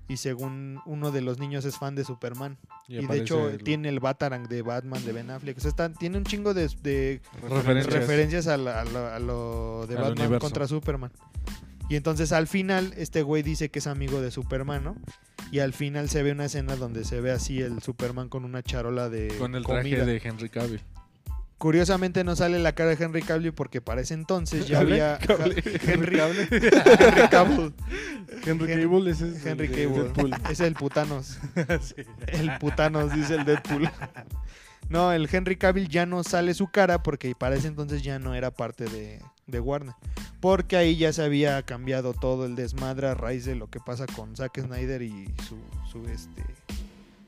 Y 0.08 0.18
según 0.18 0.80
uno 0.88 1.12
de 1.12 1.22
los 1.22 1.38
niños 1.38 1.66
es 1.66 1.78
fan 1.78 1.94
de 1.94 2.04
Superman. 2.04 2.58
Y, 2.88 3.06
de 3.06 3.18
hecho 3.20 3.48
el- 3.50 3.64
tiene 3.64 3.90
el 3.90 4.00
Batarang 4.00 4.48
de 4.48 4.64
Batman 4.64 5.06
de 5.06 5.12
Ben 5.12 5.30
Affleck. 5.30 5.56
O 5.60 5.62
sea, 5.62 5.70
está- 5.70 5.94
tiene 5.94 6.18
un 6.18 6.24
chingo 6.24 6.56
de, 6.56 6.68
de 6.82 7.22
Referencias. 7.48 7.94
referencias 7.94 8.48
a, 8.48 8.58
la- 8.58 8.82
a 8.82 8.86
lo, 8.86 9.08
a 9.08 9.20
lo 9.20 9.86
de 9.88 9.94
Batman 9.96 10.40
contra 10.40 10.68
Superman. 10.68 11.12
Y 11.90 11.96
entonces 11.96 12.32
al 12.32 12.48
final 12.48 12.92
este 12.98 13.22
güey 13.22 13.44
dice 13.44 13.70
que 13.70 13.78
es 13.80 13.86
amigo 13.88 14.20
de 14.22 14.32
Superman, 14.32 14.84
¿no? 14.84 14.96
Y 15.52 15.60
al 15.60 15.74
final 15.74 16.10
se 16.10 16.22
ve 16.24 16.32
una 16.32 16.46
escena 16.46 16.76
donde 16.76 17.04
se 17.04 17.22
ve 17.22 17.32
así 17.32 17.62
el 17.62 17.82
Superman 17.82 18.30
con 18.30 18.46
una 18.46 18.62
charola 18.62 19.10
de 19.10 19.30
Con 19.40 19.56
el 19.56 19.66
traje 19.66 19.82
comida. 19.82 20.06
de 20.06 20.22
Henry 20.24 20.50
Cavill. 20.50 20.82
Curiosamente 21.58 22.24
no 22.24 22.38
sale 22.38 22.58
la 22.60 22.72
cara 22.74 22.96
de 22.96 23.04
Henry 23.04 23.22
Cavill 23.22 23.52
porque 23.52 23.82
para 23.82 24.00
ese 24.00 24.14
entonces 24.14 24.66
ya 24.68 24.80
había 24.80 25.18
Cable. 25.18 25.62
Henry, 25.84 25.86
Henry 25.92 26.18
Cavill. 27.30 27.74
Henry 28.46 29.10
ese 29.12 29.28
es 29.28 29.46
Henry 29.46 29.66
el 29.66 29.72
Cavill. 29.72 30.04
Deadpool. 30.04 30.32
Es 30.50 30.60
el 30.62 30.74
putanos. 30.76 31.38
Sí. 31.82 31.96
El 32.28 32.58
putanos, 32.60 33.14
dice 33.14 33.36
el 33.36 33.44
Deadpool. 33.44 33.90
No, 34.88 35.12
el 35.12 35.28
Henry 35.30 35.58
Cavill 35.58 35.90
ya 35.90 36.06
no 36.06 36.24
sale 36.24 36.54
su 36.54 36.68
cara 36.68 37.04
porque 37.04 37.36
para 37.36 37.56
ese 37.56 37.68
entonces 37.68 38.04
ya 38.04 38.20
no 38.20 38.36
era 38.36 38.52
parte 38.52 38.86
de, 38.86 39.20
de 39.50 39.60
Warner. 39.60 39.96
Porque 40.40 40.78
ahí 40.78 40.96
ya 40.96 41.12
se 41.12 41.24
había 41.24 41.62
cambiado 41.64 42.14
todo 42.14 42.46
el 42.46 42.56
desmadre 42.56 43.08
a 43.08 43.14
raíz 43.14 43.46
de 43.46 43.56
lo 43.56 43.70
que 43.70 43.80
pasa 43.80 44.06
con 44.08 44.36
Zack 44.36 44.62
Snyder 44.62 45.02
y 45.02 45.26
su, 45.48 45.58
su, 45.92 46.08
este, 46.08 46.44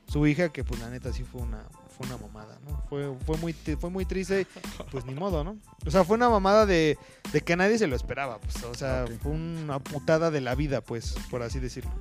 su 0.06 0.26
hija, 0.26 0.50
que 0.50 0.64
pues 0.64 0.80
la 0.80 0.88
neta 0.88 1.12
sí 1.12 1.22
fue 1.22 1.42
una, 1.42 1.62
fue 1.96 2.06
una 2.06 2.16
mamada, 2.16 2.58
¿no? 2.66 2.82
Fue, 2.88 3.12
fue, 3.26 3.36
muy, 3.38 3.52
fue 3.52 3.90
muy 3.90 4.04
triste, 4.04 4.46
pues 4.90 5.04
ni 5.04 5.14
modo, 5.14 5.44
¿no? 5.44 5.56
O 5.86 5.90
sea, 5.90 6.04
fue 6.04 6.16
una 6.16 6.30
mamada 6.30 6.66
de, 6.66 6.98
de 7.32 7.40
que 7.42 7.56
nadie 7.56 7.78
se 7.78 7.86
lo 7.86 7.96
esperaba, 7.96 8.38
pues. 8.38 8.62
O 8.64 8.74
sea, 8.74 9.04
fue 9.22 9.32
una 9.32 9.78
putada 9.78 10.30
de 10.30 10.40
la 10.40 10.54
vida, 10.54 10.80
pues, 10.80 11.14
por 11.30 11.42
así 11.42 11.60
decirlo. 11.60 11.92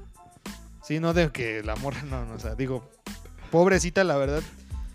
Sí, 0.81 0.99
no 0.99 1.13
de 1.13 1.31
que 1.31 1.61
la 1.63 1.75
morra, 1.75 2.03
no, 2.03 2.25
no, 2.25 2.35
o 2.35 2.39
sea, 2.39 2.55
digo, 2.55 2.89
pobrecita, 3.51 4.03
la 4.03 4.17
verdad, 4.17 4.41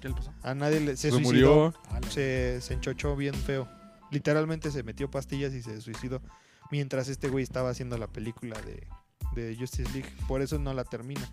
¿Qué 0.00 0.08
le 0.08 0.14
pasó? 0.14 0.32
a 0.42 0.54
nadie 0.54 0.80
le, 0.80 0.96
se, 0.96 1.10
Se 1.10 1.10
suicidó, 1.10 1.54
murió. 1.54 1.74
Ah, 1.90 2.00
se, 2.10 2.60
se 2.60 2.74
enchochó 2.74 3.16
bien 3.16 3.34
feo. 3.34 3.68
Literalmente 4.10 4.70
se 4.70 4.82
metió 4.82 5.10
pastillas 5.10 5.52
y 5.52 5.62
se 5.62 5.80
suicidó 5.80 6.22
mientras 6.70 7.08
este 7.08 7.28
güey 7.28 7.42
estaba 7.44 7.70
haciendo 7.70 7.98
la 7.98 8.06
película 8.06 8.60
de, 8.62 8.86
de 9.34 9.56
Justice 9.56 9.90
League. 9.92 10.10
Por 10.28 10.42
eso 10.42 10.58
no 10.58 10.74
la 10.74 10.84
termina. 10.84 11.28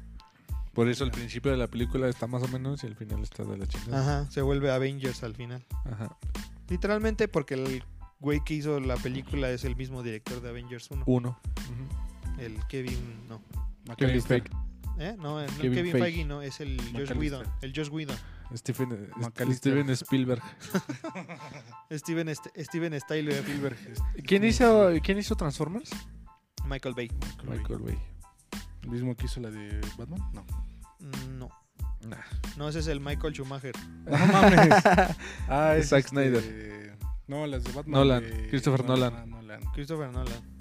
Por 0.74 0.88
eso 0.88 1.04
el 1.04 1.12
principio 1.12 1.52
de 1.52 1.58
la 1.58 1.68
película 1.68 2.08
está 2.10 2.26
más 2.26 2.42
o 2.42 2.48
menos 2.48 2.84
y 2.84 2.88
el 2.88 2.96
final 2.96 3.22
está 3.22 3.44
de 3.44 3.58
la 3.58 3.68
chingada. 3.68 4.02
Ajá, 4.02 4.32
se 4.32 4.42
vuelve 4.42 4.72
Avengers 4.72 5.24
al 5.24 5.36
final. 5.36 5.64
Ajá. 5.86 6.18
Literalmente 6.68 7.28
porque 7.28 7.54
el 7.54 7.84
güey 8.20 8.44
que 8.44 8.56
hizo 8.56 8.80
la 8.80 8.96
película 8.96 9.52
es 9.52 9.66
el 9.66 9.76
mismo 9.76 10.02
director 10.02 10.42
de 10.42 10.50
Avengers 10.50 10.90
1. 10.90 11.04
Uno. 11.06 11.40
El 12.40 12.58
Kevin, 12.68 13.28
no. 13.28 13.42
Kevin 13.98 14.16
McAllister. 14.18 14.44
¿Eh? 15.00 15.16
No, 15.18 15.42
no, 15.42 15.48
Kevin 15.58 15.74
Kevin, 15.74 15.92
Feige. 15.92 16.00
Feige 16.06 16.26
no, 16.26 16.42
es 16.42 16.60
el 16.60 16.80
Josh. 16.94 17.12
Whedon. 17.18 17.46
El 17.62 17.74
Josh 17.76 17.90
Whedon. 17.90 18.16
Stephen, 18.56 18.92
eh. 18.92 19.54
Steven 19.54 19.90
Spielberg. 19.90 20.42
Steven, 21.92 22.30
St- 22.30 22.64
Steven 22.64 23.00
Styler. 23.00 23.34
Spielberg. 23.44 23.78
¿Quién 24.26 24.44
hizo, 24.44 24.92
¿Quién 25.04 25.18
hizo 25.18 25.36
Transformers? 25.36 25.90
Michael 26.66 26.94
Bay. 26.96 27.12
Michael 27.44 27.80
Bay. 27.80 27.98
¿El 28.84 28.90
mismo 28.90 29.16
que 29.16 29.26
hizo 29.26 29.40
la 29.40 29.50
de 29.50 29.82
Batman? 29.98 30.20
No. 30.34 30.46
Mm, 31.00 31.40
No. 31.40 31.50
Nah. 32.08 32.18
No, 32.58 32.68
ese 32.68 32.80
es 32.80 32.88
el 32.88 33.00
Michael 33.00 33.34
Schumacher. 33.34 33.74
No 34.06 34.18
mames. 34.28 34.70
ah, 35.48 35.76
Es 35.78 35.90
Zack 35.90 36.00
este- 36.06 36.10
Snyder. 36.10 36.98
No, 37.28 37.48
las 37.48 37.64
de 37.64 37.72
Batman. 37.72 37.92
Nolan, 38.02 38.24
de- 38.24 38.50
Christopher 38.50 38.84
Nolan. 38.86 39.14
ah, 39.16 39.26
Nolan. 39.26 39.62
Christopher 39.74 40.12
Nolan. 40.12 40.54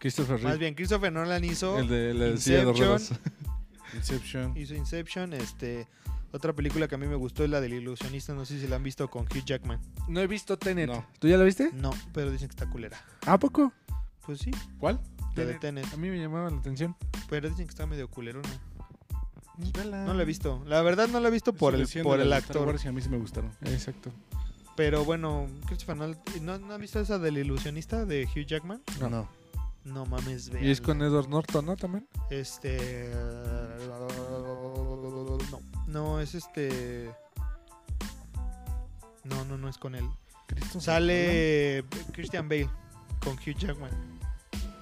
Christopher 0.00 0.42
Más 0.42 0.58
bien, 0.58 0.74
Christopher 0.74 1.12
Nolan 1.12 1.44
hizo, 1.44 1.78
El 1.78 1.88
de 1.88 2.12
la 2.14 2.36
silla 2.36 2.64
de 2.64 2.70
Inception. 2.72 3.18
Inception. 3.96 4.56
hizo 4.56 4.74
Inception. 4.74 5.32
Este, 5.32 5.86
otra 6.32 6.52
película 6.52 6.88
que 6.88 6.94
a 6.94 6.98
mí 6.98 7.06
me 7.06 7.14
gustó 7.14 7.44
es 7.44 7.50
la 7.50 7.60
del 7.60 7.74
ilusionista. 7.74 8.34
No 8.34 8.44
sé 8.44 8.60
si 8.60 8.66
la 8.66 8.76
han 8.76 8.82
visto 8.82 9.08
con 9.08 9.24
Hugh 9.24 9.44
Jackman. 9.44 9.80
No 10.08 10.20
he 10.20 10.26
visto 10.26 10.58
Tenet. 10.58 10.88
No. 10.88 11.06
¿Tú 11.18 11.28
ya 11.28 11.36
la 11.36 11.44
viste? 11.44 11.70
No, 11.72 11.90
pero 12.12 12.30
dicen 12.30 12.48
que 12.48 12.52
está 12.52 12.68
culera. 12.68 12.98
¿A 13.26 13.38
poco? 13.38 13.72
Pues 14.26 14.40
sí, 14.40 14.50
¿Cuál? 14.78 15.00
la 15.36 15.44
de 15.44 15.54
Tenet. 15.54 15.92
A 15.92 15.96
mí 15.96 16.08
me 16.08 16.18
llamaba 16.18 16.50
la 16.50 16.56
atención. 16.58 16.96
Pero 17.28 17.48
dicen 17.48 17.66
que 17.66 17.70
está 17.70 17.86
medio 17.86 18.08
culerona. 18.08 18.48
No 19.84 20.14
la 20.14 20.22
he 20.22 20.26
visto. 20.26 20.62
La 20.66 20.82
verdad 20.82 21.08
no 21.08 21.20
la 21.20 21.28
he 21.28 21.30
visto 21.30 21.52
por 21.52 21.74
el, 21.74 21.86
por 22.02 22.20
el 22.20 22.32
actor. 22.32 22.66
Wars 22.66 22.84
y 22.84 22.88
a 22.88 22.92
mí 22.92 23.00
sí 23.00 23.08
me 23.08 23.18
gustaron. 23.18 23.52
Exacto. 23.62 24.10
Pero 24.76 25.04
bueno, 25.04 25.46
Christopher. 25.66 25.96
¿No, 26.42 26.58
no 26.58 26.74
han 26.74 26.80
visto 26.80 26.98
esa 26.98 27.18
del 27.18 27.38
ilusionista 27.38 28.04
de 28.04 28.24
Hugh 28.24 28.46
Jackman? 28.46 28.82
No. 28.98 29.08
No 29.08 29.43
mames, 30.06 30.50
Y 30.60 30.70
es 30.70 30.80
con. 30.80 31.02
Edward 31.02 31.28
Norton, 31.28 31.66
¿no? 31.66 31.76
También. 31.76 32.08
Este. 32.30 33.10
No, 35.48 35.60
no, 35.88 36.20
es 36.20 36.34
este. 36.34 37.10
No, 39.24 39.44
no, 39.44 39.56
no 39.58 39.68
es 39.68 39.78
con 39.78 39.94
él. 39.94 40.04
Sale 40.78 41.84
Christian 42.12 42.48
Bale 42.48 42.68
con 43.22 43.34
Hugh 43.34 43.56
Jackman. 43.58 43.90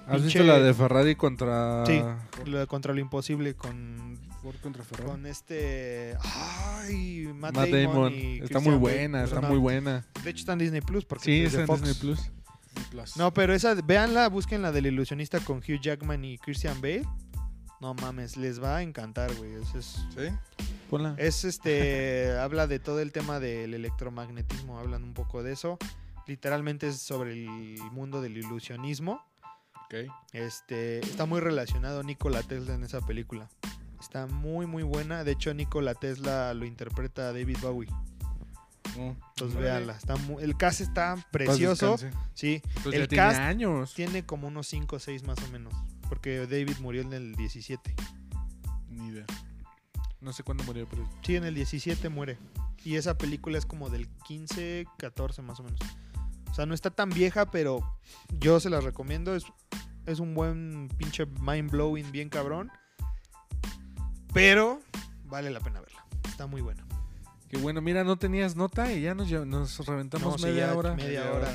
¿Has 0.05 0.17
Pinche- 0.19 0.23
visto 0.25 0.43
la 0.43 0.59
de 0.59 0.73
Ferrari 0.73 1.15
contra... 1.15 1.85
Sí. 1.85 2.01
Lo- 2.45 2.67
contra 2.67 2.93
lo 2.93 2.99
imposible 2.99 3.55
con. 3.55 3.97
Nolan. 4.15 4.33
Ford 4.41 4.55
contra 4.61 4.83
Ferrari. 4.83 5.09
Con 5.09 5.25
este. 5.25 6.17
Ay, 6.21 7.29
Matt, 7.33 7.55
Matt 7.55 7.69
Damon. 7.69 7.93
Damon. 7.93 8.13
y 8.13 8.33
Está 8.33 8.39
Christian 8.59 8.63
muy 8.63 8.71
Bale. 8.73 8.79
buena, 8.97 9.23
está 9.23 9.35
Pero 9.37 9.47
muy 9.47 9.55
no, 9.57 9.61
buena. 9.61 10.05
De 10.23 10.29
hecho 10.29 10.39
está 10.39 10.53
en 10.53 10.59
Disney 10.59 10.81
Plus 10.81 11.05
porque 11.05 11.23
Sí, 11.23 11.43
es 11.45 11.53
de 11.53 11.61
está 11.61 11.73
en. 11.75 11.81
Disney 11.83 12.01
Plus. 12.01 12.31
Plus. 12.89 13.17
No, 13.17 13.33
pero 13.33 13.53
esa, 13.53 13.73
véanla, 13.75 14.29
busquen 14.29 14.61
la 14.61 14.71
del 14.71 14.87
ilusionista 14.87 15.39
con 15.39 15.57
Hugh 15.57 15.79
Jackman 15.81 16.23
y 16.25 16.37
Christian 16.37 16.79
Bale. 16.81 17.07
No 17.79 17.93
mames, 17.93 18.37
les 18.37 18.63
va 18.63 18.77
a 18.77 18.81
encantar, 18.81 19.33
güey. 19.35 19.53
Es, 19.55 19.75
es, 19.75 19.85
¿Sí? 20.15 20.65
Ponla. 20.89 21.15
es, 21.17 21.43
este, 21.43 22.31
habla 22.39 22.67
de 22.67 22.79
todo 22.79 22.99
el 22.99 23.11
tema 23.11 23.39
del 23.39 23.73
electromagnetismo, 23.73 24.79
hablan 24.79 25.03
un 25.03 25.13
poco 25.13 25.43
de 25.43 25.53
eso. 25.53 25.77
Literalmente 26.27 26.87
es 26.87 26.99
sobre 26.99 27.33
el 27.33 27.77
mundo 27.91 28.21
del 28.21 28.37
ilusionismo. 28.37 29.21
Ok. 29.85 30.09
Este, 30.31 30.99
está 30.99 31.25
muy 31.25 31.41
relacionado 31.41 32.03
Nikola 32.03 32.41
Tesla 32.43 32.75
en 32.75 32.83
esa 32.83 33.01
película. 33.01 33.49
Está 33.99 34.27
muy, 34.27 34.65
muy 34.65 34.83
buena. 34.83 35.23
De 35.23 35.31
hecho, 35.31 35.53
Nikola 35.53 35.93
Tesla 35.93 36.53
lo 36.53 36.65
interpreta 36.65 37.33
David 37.33 37.57
Bowie. 37.61 37.89
No. 38.97 39.15
Entonces, 39.29 39.57
Órale. 39.57 39.61
véanla. 39.61 39.93
Está 39.97 40.15
mu- 40.17 40.39
el 40.39 40.55
cast 40.57 40.81
está 40.81 41.15
precioso. 41.31 41.97
Sí, 42.33 42.61
Pues 42.83 42.95
el 42.95 43.01
ya 43.03 43.07
tiene 43.07 43.23
cast 43.23 43.39
años. 43.39 43.93
tiene 43.95 44.25
como 44.25 44.47
unos 44.47 44.67
5 44.67 44.97
o 44.97 44.99
6 44.99 45.23
más 45.23 45.37
o 45.39 45.47
menos. 45.51 45.73
Porque 46.09 46.39
David 46.47 46.77
murió 46.79 47.01
en 47.01 47.13
el 47.13 47.35
17. 47.35 47.95
Ni 48.89 49.07
idea. 49.07 49.25
No 50.21 50.31
sé 50.31 50.43
cuándo 50.43 50.63
murió, 50.63 50.87
pero 50.89 51.07
Sí, 51.23 51.35
en 51.35 51.43
el 51.43 51.55
17 51.55 52.07
muere. 52.09 52.37
Y 52.85 52.95
esa 52.97 53.17
película 53.17 53.57
es 53.57 53.65
como 53.65 53.89
del 53.89 54.07
15, 54.27 54.85
14 54.97 55.41
más 55.41 55.59
o 55.59 55.63
menos. 55.63 55.79
O 56.51 56.53
sea, 56.53 56.65
no 56.65 56.73
está 56.75 56.91
tan 56.91 57.09
vieja, 57.09 57.49
pero 57.49 57.97
yo 58.39 58.59
se 58.59 58.69
la 58.69 58.79
recomiendo. 58.79 59.35
Es, 59.35 59.45
es 60.05 60.19
un 60.19 60.35
buen 60.35 60.87
pinche 60.97 61.25
mind 61.25 61.71
blowing, 61.71 62.11
bien 62.11 62.29
cabrón. 62.29 62.69
Pero 64.33 64.79
vale 65.25 65.49
la 65.49 65.59
pena 65.59 65.81
verla. 65.81 66.05
Está 66.27 66.45
muy 66.47 66.61
buena. 66.61 66.85
Qué 67.53 67.59
bueno, 67.59 67.81
mira, 67.81 68.03
no 68.03 68.17
tenías 68.17 68.55
nota 68.55 68.91
y 68.91 69.01
ya 69.01 69.13
nos, 69.13 69.29
nos 69.31 69.85
reventamos 69.85 70.33
No, 70.33 70.37
sí, 70.39 70.45
media 70.45 70.67
ya 70.67 70.75
hora. 70.75 70.95
media 70.95 71.31
hora. 71.31 71.47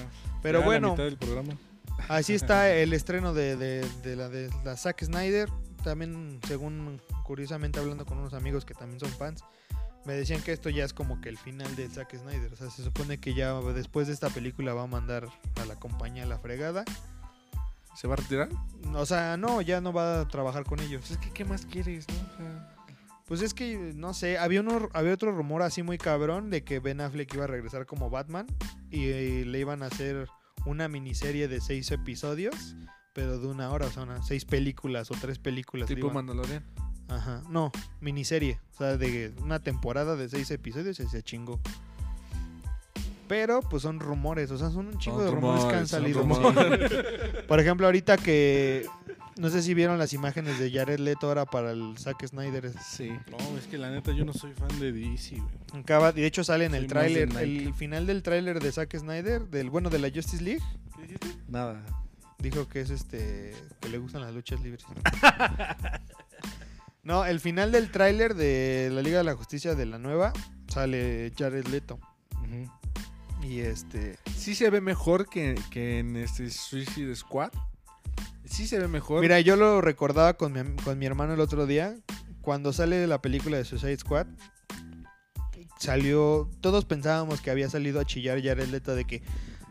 Pero 0.43 0.59
Ya 0.59 0.61
la 0.61 0.67
bueno, 0.67 0.91
mitad 0.93 1.03
del 1.05 1.17
programa. 1.17 1.55
así 2.09 2.35
está 2.35 2.71
el 2.73 2.93
estreno 2.93 3.35
de, 3.35 3.57
de- 3.57 3.89
de 4.05 4.15
la 4.17 4.29
de 4.29 4.49
la 4.65 4.77
Zack 4.77 5.03
Snyder. 5.05 5.49
También, 5.83 6.39
según 6.47 7.01
curiosamente 7.25 7.81
hablando 7.81 8.07
con 8.07 8.19
unos 8.19 8.33
amigos 8.35 8.65
que 8.65 8.75
también 8.75 9.01
son 9.01 9.11
fans, 9.11 9.43
me 10.05 10.13
decían 10.13 10.41
que 10.43 10.53
esto 10.53 10.71
ya 10.71 10.85
es 10.85 10.93
como 10.93 11.21
que 11.21 11.29
el 11.31 11.37
final 11.37 11.75
del 11.75 11.91
Zack 11.91 12.17
Snyder. 12.17 12.53
O 12.53 12.57
sea, 12.57 12.71
se 12.71 12.85
supone 12.85 13.19
que 13.19 13.35
ya 13.35 13.53
después 13.61 14.07
de 14.07 14.13
esta 14.13 14.31
película 14.31 14.75
va 14.75 14.85
a 14.85 14.87
mandar 14.87 15.29
a 15.61 15.65
la 15.65 15.75
compañía 15.77 16.23
a 16.23 16.27
la 16.27 16.39
fregada. 16.39 16.85
¿Se 17.97 18.07
va 18.07 18.15
a 18.15 18.19
retirar? 18.19 18.49
O 18.95 19.05
sea, 19.05 19.37
no, 19.37 19.61
ya 19.63 19.81
no 19.81 19.93
va 19.93 20.21
a 20.21 20.29
trabajar 20.29 20.63
con 20.63 20.79
ellos. 20.79 21.01
Pues 21.01 21.11
es 21.13 21.19
que, 21.19 21.33
¿qué 21.33 21.45
más 21.45 21.67
quieres, 21.67 22.07
no? 22.09 22.15
O 22.15 22.37
sea, 22.37 22.75
Pues 23.29 23.43
es 23.43 23.53
que, 23.55 23.93
no 23.95 24.15
sé, 24.15 24.39
había, 24.39 24.61
uno, 24.61 24.89
había 24.95 25.13
otro 25.13 25.31
rumor 25.33 25.63
así 25.63 25.83
muy 25.83 25.99
cabrón 25.99 26.49
de 26.51 26.65
que 26.65 26.81
Ben 26.81 27.01
Affleck 27.03 27.33
iba 27.35 27.45
a 27.45 27.47
regresar 27.47 27.85
como 27.87 28.09
Batman 28.11 28.47
y, 28.91 29.45
le 29.45 29.59
iban 29.61 29.83
a 29.83 29.87
hacer 29.87 30.27
una 30.65 30.89
miniserie 30.89 31.47
de 31.47 31.61
seis 31.61 31.91
episodios, 31.91 32.75
pero 33.13 33.39
de 33.39 33.47
una 33.47 33.71
hora, 33.71 33.87
o 33.87 33.91
sea, 33.91 34.05
una- 34.05 34.23
seis 34.23 34.47
películas 34.47 35.11
o 35.11 35.15
tres 35.21 35.39
películas. 35.39 35.89
tipo 35.89 36.11
Mandalorian. 36.11 36.65
Ajá, 37.09 37.43
no, 37.51 37.71
miniserie, 38.01 38.59
o 38.75 38.77
sea, 38.79 38.97
de 38.97 39.33
una 39.43 39.61
temporada 39.61 40.17
de 40.17 40.29
seis 40.31 40.51
episodios 40.51 40.99
y 40.99 41.07
se 41.07 41.23
chingó. 41.23 41.61
Pero, 43.29 43.61
pues 43.61 43.83
son 43.83 44.01
rumores, 44.01 44.51
o 44.51 44.57
sea, 44.57 44.71
son 44.71 44.87
un 44.89 44.99
chingo 44.99 45.19
Son 45.19 45.27
de 45.27 45.31
rumores, 45.33 45.65
que 45.67 45.75
han 45.75 45.87
salido. 45.87 46.21
rumores. 46.23 46.91
Por 47.49 47.61
ejemplo, 47.61 47.87
ahorita 47.87 48.17
que, 48.17 48.87
no 49.39 49.51
sé 49.51 49.63
si 49.63 49.75
vieron 49.75 49.99
las 49.99 50.13
imágenes 50.13 50.59
de 50.59 50.71
Jared 50.71 50.99
Leto 50.99 51.29
ahora 51.29 51.47
para 51.47 51.73
el 51.73 51.97
Zack 51.99 52.27
Snyder. 52.27 52.73
Sí. 52.83 53.11
No, 53.31 53.59
es 53.59 53.67
que 53.67 53.79
la 53.79 53.91
neta 53.91 54.13
yo 54.13 54.25
no 54.25 54.33
soy 54.33 54.53
fan 54.53 54.79
de 54.79 54.93
DC, 54.93 55.37
güey. 55.37 55.83
Acaba, 55.83 56.13
de 56.13 56.27
hecho 56.27 56.45
sale 56.45 56.65
en 56.65 56.75
el 56.75 56.83
Soy 56.83 56.89
tráiler, 56.89 57.37
el 57.37 57.75
final 57.75 58.07
del 58.07 58.23
tráiler 58.23 58.61
de 58.61 58.73
Zack 58.73 58.97
Snyder, 58.97 59.49
del 59.49 59.71
bueno 59.71 59.91
de 59.91 59.99
la 59.99 60.11
Justice 60.11 60.43
League, 60.43 60.63
Nada. 61.49 61.85
dijo 62.39 62.69
que 62.69 62.81
es 62.81 62.91
este 62.91 63.55
que 63.81 63.89
le 63.89 63.99
gustan 63.99 64.23
las 64.23 64.35
luchas 64.35 64.61
libres. 64.61 64.85
no, 67.03 67.25
el 67.25 67.41
final 67.41 67.73
del 67.73 67.91
tráiler 67.91 68.35
de 68.35 68.91
la 68.93 69.03
Liga 69.03 69.19
de 69.19 69.25
la 69.25 69.35
Justicia 69.35 69.75
de 69.75 69.87
la 69.87 69.99
nueva 69.99 70.33
sale 70.69 71.33
Jared 71.39 71.67
Leto 71.69 71.99
y 73.43 73.61
este 73.61 74.19
Sí 74.37 74.55
se 74.55 74.71
ve 74.71 74.81
mejor 74.81 75.29
que, 75.29 75.55
que 75.71 76.01
en 76.01 76.17
este 76.17 76.51
Suicide 76.51 77.15
Squad. 77.15 77.51
Sí 78.49 78.67
se 78.67 78.79
ve 78.79 78.89
mejor. 78.89 79.21
Mira, 79.21 79.41
yo 79.41 79.57
lo 79.57 79.81
recordaba 79.81 80.35
con 80.35 80.53
mi, 80.53 80.83
con 80.83 80.99
mi 80.99 81.07
hermano 81.07 81.35
el 81.35 81.41
otro 81.41 81.67
día 81.67 81.97
cuando 82.41 82.73
sale 82.73 83.07
la 83.07 83.21
película 83.21 83.57
de 83.57 83.65
Suicide 83.65 83.99
Squad. 83.99 84.27
Salió, 85.79 86.51
todos 86.61 86.85
pensábamos 86.85 87.41
que 87.41 87.51
había 87.51 87.69
salido 87.69 88.01
a 88.01 88.05
chillar 88.05 88.43
Jared 88.43 88.69
Leto 88.69 88.95
de 88.95 89.05
que 89.05 89.23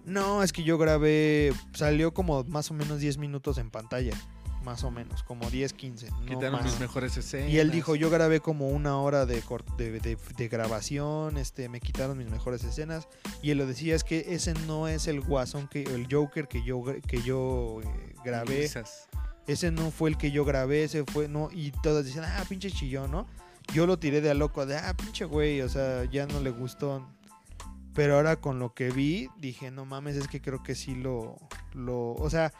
no, 0.06 0.42
es 0.42 0.54
que 0.54 0.64
yo 0.64 0.78
grabé, 0.78 1.52
salió 1.74 2.14
como 2.14 2.44
más 2.46 2.72
o 2.72 2.74
menos 2.74 3.00
10 3.00 3.18
minutos 3.18 3.58
en 3.58 3.72
pantalla, 3.72 4.14
más 4.68 4.84
o 4.84 4.92
menos, 4.92 5.24
como 5.24 5.50
10, 5.50 5.72
15. 5.74 6.12
no 6.12 6.26
Quitaron 6.26 6.52
más. 6.52 6.66
mis 6.66 6.80
mejores 6.80 7.16
escenas. 7.16 7.50
Y 7.50 7.58
él 7.60 7.72
dijo, 7.72 7.96
yo 7.96 8.10
grabé 8.10 8.42
como 8.42 8.68
una 8.68 8.98
hora 8.98 9.26
de, 9.26 9.42
de, 9.78 10.00
de- 10.02 10.18
de 10.38 10.48
grabación, 10.50 11.38
este, 11.38 11.70
me 11.70 11.80
quitaron 11.80 12.18
mis 12.18 12.30
mejores 12.30 12.64
escenas. 12.66 13.08
Y 13.42 13.52
él 13.52 13.58
lo 13.60 13.66
decía, 13.66 13.96
es 13.96 14.04
que 14.04 14.26
ese 14.36 14.54
no 14.68 14.90
es 14.90 15.08
el 15.08 15.22
guasón, 15.22 15.70
que 15.70 15.84
el 15.84 16.08
Joker 16.12 16.50
que 16.50 16.62
yo, 16.64 16.84
que 17.08 17.22
yo 17.22 17.80
eh, 17.82 18.14
grabé. 18.26 18.70
Ese 19.48 19.72
no 19.72 19.90
fue 19.92 20.10
el 20.10 20.18
que 20.18 20.32
yo 20.32 20.44
grabé, 20.44 20.84
ese 20.84 21.06
fue, 21.06 21.30
no. 21.30 21.48
Y 21.54 21.72
todos 21.72 22.04
decían, 22.04 22.26
ah, 22.26 22.44
pinche 22.50 22.70
chillón, 22.70 23.10
¿no? 23.10 23.26
Yo 23.74 23.88
lo 23.88 23.98
tiré 23.98 24.20
de 24.20 24.30
a 24.30 24.34
loco, 24.34 24.66
de, 24.66 24.76
ah, 24.78 24.94
pinche 24.98 25.24
güey, 25.24 25.62
o 25.62 25.70
sea, 25.70 26.04
ya 26.12 26.26
no 26.28 26.42
le 26.42 26.50
gustó. 26.50 27.08
Pero 27.94 28.16
ahora 28.18 28.36
con 28.36 28.60
lo 28.60 28.74
que 28.74 28.92
vi, 28.92 29.30
dije, 29.40 29.72
no 29.72 29.86
mames, 29.86 30.18
es 30.18 30.28
que 30.28 30.42
creo 30.42 30.62
que 30.62 30.76
sí 30.76 30.94
lo, 30.94 31.38
lo, 31.74 32.12
o 32.14 32.30
sea, 32.30 32.54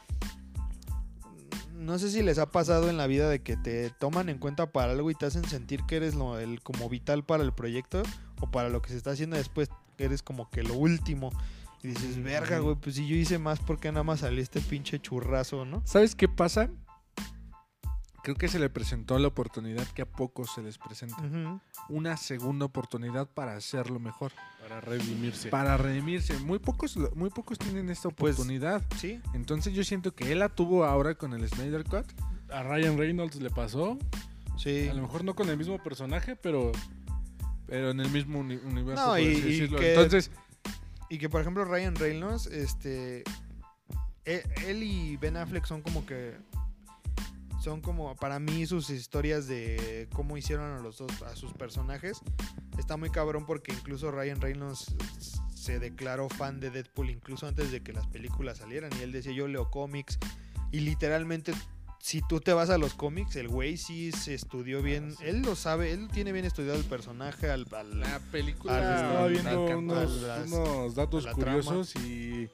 no 1.78 2.00
sé 2.00 2.10
si 2.10 2.24
les 2.24 2.40
ha 2.40 2.52
pasado 2.52 2.90
en 2.90 2.98
la 2.98 3.08
vida 3.08 3.30
de 3.30 3.42
que 3.42 3.56
te 3.56 3.90
toman 3.92 4.30
en 4.30 4.40
cuenta 4.40 4.72
para 4.72 4.92
algo 4.92 5.12
y 5.12 5.16
te 5.16 5.26
hacen 5.26 5.46
sentir 5.46 5.84
que 5.88 5.98
eres 5.98 6.16
lo, 6.16 6.40
el, 6.40 6.62
como 6.62 6.90
vital 6.90 7.24
para 7.24 7.44
el 7.44 7.54
proyecto 7.54 8.04
o 8.42 8.50
para 8.50 8.70
lo 8.70 8.82
que 8.82 8.90
se 8.90 8.98
está 8.98 9.12
haciendo 9.12 9.38
después, 9.38 9.70
que 9.98 10.06
eres 10.06 10.24
como 10.24 10.50
que 10.50 10.64
lo 10.64 10.74
último. 10.74 11.32
Y 11.84 11.90
dices, 11.90 12.22
verga, 12.22 12.60
güey, 12.60 12.76
pues 12.76 12.96
si 12.96 13.08
yo 13.08 13.16
hice 13.16 13.38
más 13.38 13.60
porque 13.60 13.92
nada 13.92 14.04
más 14.04 14.22
salió 14.22 14.42
este 14.42 14.62
pinche 14.62 15.00
churrazo, 15.00 15.66
¿no? 15.66 15.84
¿Sabes 15.86 16.16
qué 16.16 16.28
pasa? 16.28 16.70
Creo 18.28 18.36
que 18.36 18.50
se 18.50 18.60
le 18.60 18.70
presentó 18.70 19.18
la 19.20 19.30
oportunidad 19.30 19.88
que 19.88 20.02
a 20.02 20.06
pocos 20.06 20.52
se 20.54 20.62
les 20.62 20.78
presenta. 20.78 21.16
Una 21.88 22.18
segunda 22.18 22.66
oportunidad 22.66 23.26
para 23.26 23.56
hacerlo 23.56 24.02
mejor. 24.02 24.34
Para 24.62 24.82
redimirse. 24.82 25.48
Para 25.48 25.78
redimirse. 25.78 26.38
Muy 26.40 26.60
pocos, 26.60 26.98
muy 27.16 27.30
pocos 27.30 27.58
tienen 27.58 27.90
esta 27.90 28.10
Pues- 28.10 28.36
oportunidad. 28.36 28.84
Sí, 28.98 29.22
Entonces 29.34 29.74
yo 29.74 29.82
siento 29.86 30.14
que 30.14 30.30
él 30.34 30.40
la 30.40 30.50
tuvo 30.50 30.84
ahora 30.84 31.16
con 31.16 31.32
el 31.34 31.48
Snyder 31.48 31.86
Cut. 31.86 32.06
A 32.52 32.64
Ryan 32.64 32.98
Reynolds 32.98 33.38
le 33.38 33.50
pasó. 33.50 33.98
sí. 34.58 34.90
A 34.90 34.94
lo 34.94 35.04
mejor 35.04 35.24
no 35.24 35.34
con 35.34 35.48
el 35.48 35.56
mismo 35.58 35.82
personaje, 35.82 36.36
pero 36.36 36.74
Pero 37.66 37.92
en 37.92 38.02
el 38.02 38.10
mismo 38.10 38.40
uni- 38.40 38.58
universo. 38.58 39.06
No, 39.06 39.12
por 39.12 39.20
y- 39.22 39.28
así 39.32 39.38
y 39.38 39.42
decirlo. 39.52 39.80
que- 39.80 39.94
Entonces, 39.94 40.32
Y 41.10 41.18
que 41.18 41.30
por 41.30 41.40
ejemplo 41.40 41.64
Ryan 41.64 41.96
Reynolds, 41.96 42.48
este, 42.48 43.24
él, 44.26 44.42
él 44.66 44.84
y 44.84 45.16
Ben 45.16 45.38
Affleck 45.38 45.64
son 45.64 45.82
como 45.82 46.06
que, 46.06 46.36
son 47.68 47.82
como 47.82 48.16
para 48.16 48.40
mí 48.40 48.66
sus 48.66 48.90
historias 48.90 49.46
de 49.48 50.08
cómo 50.14 50.38
hicieron 50.38 50.78
a 50.78 50.80
los 50.82 51.00
dos, 51.00 51.22
a 51.24 51.36
sus 51.36 51.52
personajes, 51.54 52.20
está 52.78 52.96
muy 52.96 53.10
cabrón 53.10 53.46
porque 53.46 53.74
incluso 53.74 54.10
Ryan 54.10 54.40
Reynolds 54.40 54.96
se 55.54 55.78
declaró 55.80 56.30
fan 56.30 56.62
de 56.62 56.70
Deadpool 56.70 57.10
incluso 57.10 57.46
antes 57.46 57.70
de 57.72 57.84
que 57.84 57.92
las 57.92 58.08
películas 58.08 58.60
salieran 58.60 58.90
y 58.98 59.04
él 59.04 59.12
decía 59.12 59.34
yo 59.34 59.50
leo 59.50 59.70
cómics 59.70 60.18
y 60.72 60.80
literalmente 60.80 61.52
si 62.00 62.22
tú 62.22 62.40
te 62.40 62.54
vas 62.54 62.70
a 62.70 62.78
los 62.78 62.94
cómics, 62.94 63.36
el 63.36 63.50
güey 63.50 63.76
sí 63.76 64.14
se 64.14 64.34
estudió 64.34 64.82
bien, 64.82 65.12
sí. 65.18 65.26
él 65.26 65.42
lo 65.42 65.56
sabe, 65.58 65.92
él 65.92 66.08
tiene 66.08 66.32
bien 66.32 66.46
estudiado 66.46 66.78
el 66.78 66.86
personaje 66.86 67.50
al, 67.50 67.66
al- 67.74 68.00
la 68.00 68.20
película. 68.32 68.78
Ah, 68.78 68.96
estaba 68.96 69.24
al- 69.26 69.32
viendo 69.34 69.68
al- 69.68 70.46
unos, 70.46 70.96
datos 70.96 71.28
curiosos 71.28 71.94
y 71.98 72.48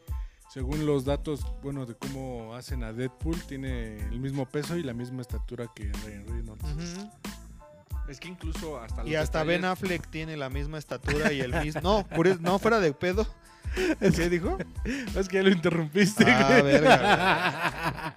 según 0.54 0.86
los 0.86 1.04
datos, 1.04 1.44
bueno, 1.64 1.88
de 1.88 1.96
cómo 1.96 2.54
hacen 2.54 2.84
a 2.84 2.94
Deadpool, 2.94 3.42
tiene 3.48 3.98
el 3.98 4.20
mismo 4.20 4.46
peso 4.46 4.78
y 4.78 4.84
la 4.84 4.94
misma 4.94 5.24
estatura 5.24 5.66
que 5.74 5.92
Ryan 6.06 6.28
Reynolds. 6.28 6.64
Ujú. 6.64 7.12
Es 8.08 8.20
que 8.20 8.28
incluso 8.28 8.80
hasta 8.80 9.04
Y 9.04 9.14
los 9.14 9.24
hasta 9.24 9.44
Ben 9.44 9.66
Affleck 9.66 10.12
cuene 10.12 10.38
la 10.38 10.52
misma 10.52 10.78
estatura 10.78 11.34
y 11.34 11.40
el 11.40 11.60
mismo. 11.64 11.82
No, 11.82 12.06
no 12.40 12.60
fuera 12.60 12.80
de 12.80 12.94
pedo. 12.94 13.26
¿Qué 14.00 14.30
dijo? 14.30 14.60
Es 15.16 15.28
que 15.28 15.38
ya 15.38 15.44
lo 15.44 15.50
interrumpiste. 15.50 16.24
Ah, 16.28 16.60
güey. 16.62 16.74
verga. 16.74 18.16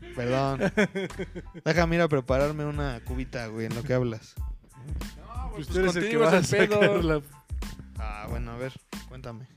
güey. 0.00 0.14
Perdón. 0.14 0.60
Déjame 1.64 1.96
ir 1.96 2.02
a 2.02 2.08
prepararme 2.08 2.64
una 2.64 3.00
cubita, 3.00 3.48
güey, 3.48 3.66
en 3.66 3.74
lo 3.74 3.82
que 3.82 3.94
hablas. 3.94 4.36
No, 5.18 5.50
Pues 5.50 5.66
pues 5.66 5.68
tú 5.68 5.80
eres 5.80 5.96
el 5.96 6.02
que 6.08 6.16
contigo 6.16 6.30
va 6.30 6.38
a 6.38 6.42
sacar 6.44 7.04
la... 7.04 7.22
Ah, 7.98 8.26
bueno, 8.30 8.52
a 8.52 8.56
ver, 8.56 8.72
cuéntame. 9.08 9.48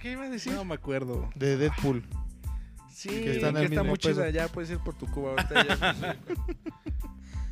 ¿Qué 0.00 0.12
iba 0.12 0.24
a 0.24 0.28
decir? 0.28 0.52
No 0.52 0.64
me 0.64 0.74
acuerdo. 0.74 1.28
De 1.34 1.56
Deadpool. 1.56 2.04
sí, 2.92 3.08
que 3.08 3.20
que 3.22 3.30
está 3.32 3.48
está, 3.48 3.60
en 3.60 3.64
el 3.64 3.70
mismo 3.70 3.84
muy 3.84 3.98
chida. 3.98 4.24
peso. 4.24 4.28
Ya 4.30 4.48
puedes 4.48 4.70
ir 4.70 4.78
por 4.78 4.94
tu 4.94 5.06
cuba. 5.06 5.30
Ahorita 5.30 5.66
ya 5.66 6.16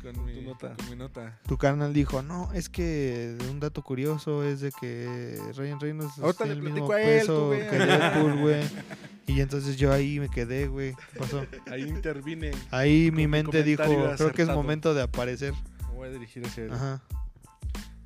con, 0.01 0.13
con 0.15 0.25
mi 0.25 0.41
nota. 0.41 0.73
Con 0.75 0.89
mi 0.89 0.95
nota. 0.95 1.39
tu 1.47 1.57
carnal 1.57 1.93
dijo, 1.93 2.21
no, 2.21 2.51
es 2.53 2.69
que 2.69 3.37
un 3.49 3.59
dato 3.59 3.81
curioso 3.81 4.43
es 4.43 4.61
de 4.61 4.71
que 4.71 5.39
Ryan 5.55 5.79
Reynolds 5.79 6.17
Ahorita 6.19 6.43
tiene 6.45 6.61
le 6.61 6.67
el 6.67 6.73
mismo 6.73 6.87
platico 6.87 6.93
a 6.93 7.01
él, 7.01 7.19
peso 7.19 7.51
tú, 7.51 7.51
que 7.51 7.77
Deadpool, 7.77 8.39
güey. 8.39 8.63
Y 9.27 9.41
entonces 9.41 9.75
yo 9.75 9.91
ahí 9.91 10.21
me 10.21 10.29
quedé, 10.29 10.67
güey. 10.67 10.95
¿Qué 11.11 11.19
pasó? 11.19 11.45
Ahí 11.69 11.81
intervine. 11.81 12.51
Ahí 12.71 13.11
mi 13.11 13.27
mi 13.27 13.39
ente 13.39 13.61
dijo, 13.61 13.83
creo 14.15 14.31
que 14.31 14.41
es 14.41 14.47
momento 14.47 14.93
de 14.93 15.01
aparecer. 15.01 15.53
Me 15.89 15.95
voy 15.95 16.07
a 16.07 16.11
dirigir 16.11 16.45
hacia 16.45 16.63
él. 16.63 16.71
Ajá. 16.71 17.01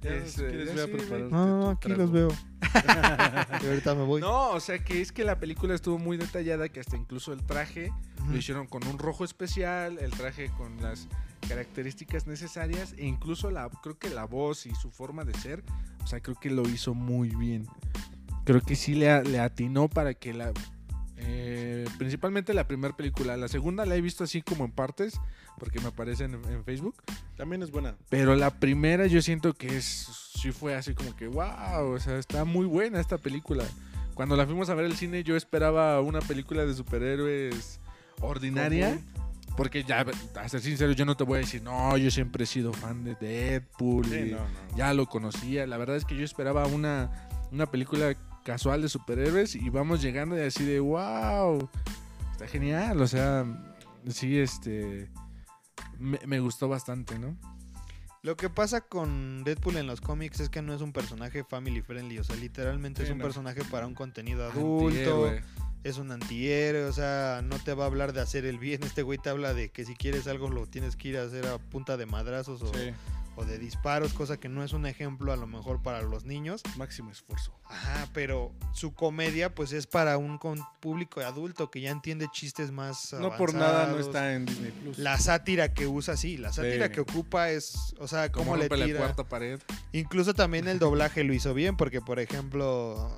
Ya, 0.01 0.15
Es, 0.15 0.33
si 0.33 0.41
quieres, 0.41 0.67
ya 0.67 0.73
voy 0.73 0.81
a 0.81 0.85
sí, 0.85 0.91
preparar. 0.91 1.19
güey. 1.19 1.31
No, 1.31 1.45
no, 1.59 1.69
aquí 1.69 1.87
trago. 1.87 2.01
los 2.01 2.11
veo. 2.11 2.29
y 3.63 3.65
ahorita 3.67 3.95
me 3.95 4.03
voy. 4.03 4.21
No, 4.21 4.51
o 4.51 4.59
sea 4.59 4.79
que 4.79 5.01
es 5.01 5.11
que 5.11 5.23
la 5.23 5.39
película 5.39 5.75
estuvo 5.75 5.97
muy 5.99 6.17
detallada, 6.17 6.69
que 6.69 6.79
hasta 6.79 6.97
incluso 6.97 7.33
el 7.33 7.43
traje 7.45 7.91
lo 8.29 8.37
hicieron 8.37 8.67
con 8.67 8.85
un 8.87 8.97
rojo 8.99 9.23
especial, 9.25 9.97
el 9.99 10.11
traje 10.11 10.49
con 10.57 10.81
las 10.81 11.07
características 11.47 12.27
necesarias 12.27 12.93
e 12.97 13.05
incluso 13.05 13.49
la 13.51 13.69
creo 13.81 13.97
que 13.97 14.09
la 14.09 14.25
voz 14.25 14.65
y 14.67 14.75
su 14.75 14.91
forma 14.91 15.25
de 15.25 15.33
ser, 15.33 15.63
o 16.03 16.07
sea, 16.07 16.19
creo 16.21 16.35
que 16.39 16.49
lo 16.49 16.67
hizo 16.69 16.93
muy 16.93 17.29
bien. 17.35 17.67
Creo 18.45 18.61
que 18.61 18.75
sí 18.75 18.95
le, 18.95 19.23
le 19.23 19.39
atinó 19.39 19.87
para 19.87 20.13
que 20.13 20.33
la 20.33 20.51
eh, 21.24 21.86
principalmente 21.97 22.53
la 22.53 22.67
primera 22.67 22.95
película, 22.95 23.38
la 23.38 23.47
segunda 23.47 23.86
la 23.86 23.95
he 23.95 24.01
visto 24.01 24.24
así 24.24 24.41
como 24.41 24.65
en 24.65 24.72
partes 24.72 25.19
porque 25.57 25.80
me 25.80 25.88
aparecen 25.88 26.34
en, 26.34 26.45
en 26.51 26.63
Facebook, 26.63 26.95
También 27.38 27.61
es 27.61 27.72
buena. 27.72 27.95
pero 28.09 28.36
la 28.36 28.49
primera 28.49 29.05
yo 29.07 29.22
siento 29.22 29.53
que 29.53 29.78
es 29.78 29.86
sí 30.41 30.51
fue 30.51 30.76
así 30.76 30.93
como 30.95 31.15
que 31.15 31.28
wow, 31.28 31.93
o 31.93 31.99
sea, 31.99 32.17
está 32.17 32.45
muy 32.45 32.65
buena 32.65 32.99
esta 32.99 33.17
película. 33.17 33.63
Cuando 34.15 34.36
la 34.36 34.45
fuimos 34.45 34.69
a 34.69 34.76
ver 34.76 34.86
al 34.86 34.95
cine 34.95 35.24
yo 35.24 35.36
esperaba 35.36 36.01
una 36.01 36.19
película 36.19 36.65
de 36.65 36.74
superhéroes 36.74 37.80
ordinaria. 38.19 38.99
Porque 39.57 39.84
ya, 39.84 40.05
a 40.36 40.49
ser 40.49 40.61
sincero, 40.61 40.93
yo 40.93 41.03
no 41.03 41.17
te 41.17 41.26
voy 41.26 41.36
a 41.36 41.39
decir, 41.39 41.61
no, 41.61 41.97
yo 41.97 42.09
siempre 42.09 42.45
he 42.45 42.47
sido 42.47 42.72
fan 42.72 43.03
de 43.03 43.15
Deadpool. 43.15 44.05
Sí, 44.05 44.15
y 44.15 44.32
no, 44.32 44.38
no. 44.38 44.78
Ya 44.78 44.93
lo 44.93 45.07
conocía. 45.07 45.67
La 45.67 45.76
verdad 45.78 45.97
es 45.97 46.05
que 46.05 46.15
yo 46.15 46.24
esperaba 46.24 46.65
una, 46.67 47.28
una 47.51 47.65
película 47.65 48.15
casual 48.43 48.81
de 48.81 48.89
superhéroes 48.89 49.55
y 49.55 49.69
vamos 49.69 50.01
llegando 50.01 50.37
y 50.37 50.41
así 50.41 50.63
de, 50.65 50.79
wow, 50.79 51.69
está 52.31 52.47
genial. 52.47 53.01
O 53.01 53.07
sea, 53.07 53.45
sí, 54.07 54.37
este, 54.39 55.09
me, 55.99 56.19
me 56.25 56.39
gustó 56.39 56.67
bastante, 56.69 57.17
¿no? 57.19 57.35
Lo 58.23 58.37
que 58.37 58.49
pasa 58.51 58.81
con 58.81 59.43
Deadpool 59.43 59.77
en 59.77 59.87
los 59.87 59.99
cómics 59.99 60.39
es 60.41 60.49
que 60.49 60.61
no 60.61 60.73
es 60.75 60.81
un 60.81 60.93
personaje 60.93 61.43
family 61.43 61.81
friendly, 61.81 62.19
o 62.19 62.23
sea, 62.23 62.35
literalmente 62.35 63.01
Sí, 63.01 63.05
es 63.07 63.11
un 63.11 63.17
no. 63.17 63.23
personaje 63.23 63.63
para 63.65 63.87
un 63.87 63.95
contenido 63.95 64.43
adulto, 64.45 64.85
Antihéroe. 64.89 65.43
es 65.83 65.97
un 65.97 66.11
antihéroe, 66.11 66.85
o 66.85 66.93
sea, 66.93 67.41
no 67.43 67.57
te 67.57 67.73
va 67.73 67.85
a 67.85 67.87
hablar 67.87 68.13
de 68.13 68.21
hacer 68.21 68.45
el 68.45 68.59
bien, 68.59 68.83
este 68.83 69.01
güey 69.01 69.17
te 69.17 69.31
habla 69.31 69.55
de 69.55 69.69
que 69.71 69.85
si 69.85 69.95
quieres 69.95 70.27
algo 70.27 70.49
lo 70.49 70.67
tienes 70.67 70.95
que 70.95 71.07
ir 71.07 71.17
a 71.17 71.23
hacer 71.23 71.47
a 71.47 71.57
punta 71.57 71.97
de 71.97 72.05
madrazos 72.05 72.61
o, 72.61 72.71
Sí, 72.71 72.91
o 73.36 73.45
de 73.45 73.57
disparos, 73.57 74.13
cosa 74.13 74.38
que 74.38 74.49
no 74.49 74.63
es 74.63 74.73
un 74.73 74.86
ejemplo 74.86 75.32
a 75.32 75.36
lo 75.38 75.47
mejor 75.47 75.82
para 75.82 76.01
los 76.01 76.25
niños. 76.25 76.61
máximo 76.77 77.11
esfuerzo. 77.11 77.53
Ajá, 77.65 78.07
pero 78.13 78.53
su 78.73 78.93
comedia 78.93 79.55
pues 79.55 79.71
es 79.71 79.88
para 79.88 80.17
un 80.17 80.38
público 80.82 81.21
adulto 81.21 81.71
que 81.71 81.79
ya 81.82 81.91
entiende 81.91 82.27
chistes 82.32 82.71
más 82.71 83.13
No 83.13 83.36
por 83.38 83.53
nada 83.53 83.88
no 83.88 83.97
está 83.99 84.34
en 84.34 84.45
Disney 84.45 84.71
Plus. 84.71 84.97
La 84.97 85.17
sátira 85.17 85.73
que 85.73 85.88
usa, 85.88 86.17
sí, 86.17 86.38
la 86.38 86.51
sátira 86.51 86.88
Sí. 86.88 86.91
que 86.93 86.99
ocupa 87.01 87.49
es, 87.51 87.95
o 87.99 88.07
sea, 88.07 88.32
Como 88.32 88.45
cómo 88.45 88.57
le 88.57 88.63
rompe 88.63 88.77
la 88.77 88.86
tira. 88.86 88.99
cuarta 88.99 89.23
pared. 89.23 89.59
Incluso 89.93 90.34
también 90.34 90.67
el 90.67 90.79
doblaje 90.79 91.23
lo 91.23 91.34
hizo 91.34 91.53
bien, 91.53 91.77
porque 91.77 92.01
por 92.01 92.19
ejemplo, 92.19 93.09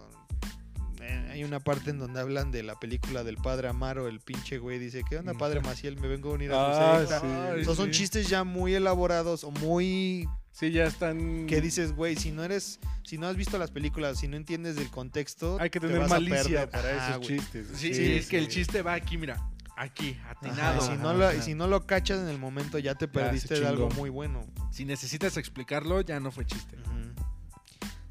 hay 1.33 1.43
una 1.43 1.59
parte 1.59 1.89
en 1.89 1.97
donde 1.99 2.19
hablan 2.19 2.51
de 2.51 2.61
la 2.63 2.79
película 2.79 3.23
del 3.23 3.37
padre 3.37 3.67
Amaro, 3.67 4.07
el 4.07 4.19
pinche 4.19 4.59
güey 4.59 4.77
dice, 4.77 5.03
¿qué 5.09 5.17
onda 5.17 5.33
padre 5.33 5.61
Maciel? 5.61 5.99
Me 5.99 6.07
vengo 6.07 6.29
a 6.29 6.33
unir 6.33 6.51
a 6.51 6.95
Ah, 6.95 6.99
secta". 6.99 7.19
sí. 7.21 7.61
Esos 7.61 7.75
son 7.75 7.87
sí. 7.87 7.91
chistes 7.99 8.29
ya 8.29 8.43
muy 8.43 8.75
elaborados 8.75 9.43
o 9.43 9.49
muy 9.51 10.27
Sí, 10.51 10.71
ya 10.71 10.85
están. 10.85 11.47
que 11.47 11.59
dices, 11.59 11.93
güey, 11.95 12.15
si 12.15 12.31
no 12.31 12.43
eres, 12.43 12.79
si 13.03 13.17
no 13.17 13.27
has 13.27 13.35
visto 13.35 13.57
las 13.57 13.71
películas, 13.71 14.19
si 14.19 14.27
no 14.27 14.37
entiendes 14.37 14.75
del 14.75 14.91
contexto, 14.91 15.57
Hay 15.59 15.71
que 15.71 15.79
te 15.79 15.87
tener 15.87 16.01
vas 16.03 16.11
a 16.11 16.15
malicia 16.19 16.69
para 16.69 16.91
esos 17.09 17.17
güey. 17.27 17.39
chistes. 17.39 17.67
Sí, 17.75 17.93
Sí, 17.95 18.11
es 18.13 18.27
que 18.27 18.37
el 18.37 18.45
sí. 18.45 18.51
chiste 18.51 18.83
va 18.83 18.93
aquí, 18.93 19.17
mira. 19.17 19.41
Aquí, 19.75 20.15
Ajá, 20.21 20.31
atinado. 20.39 20.77
y 20.77 20.87
si, 20.87 21.01
no 21.01 21.13
lo, 21.15 21.33
y 21.33 21.41
si 21.41 21.55
no 21.55 21.67
lo 21.67 21.87
cachas 21.87 22.19
en 22.19 22.27
el 22.27 22.37
momento, 22.37 22.77
ya 22.77 22.93
te 22.93 23.07
perdiste 23.07 23.59
de 23.59 23.65
algo 23.65 23.89
muy 23.89 24.11
bueno. 24.11 24.45
Si 24.71 24.85
necesitas 24.85 25.35
explicarlo, 25.37 26.01
ya 26.01 26.19
no 26.19 26.31
fue 26.31 26.45
chiste. 26.45 26.77
Ujú. 26.77 27.12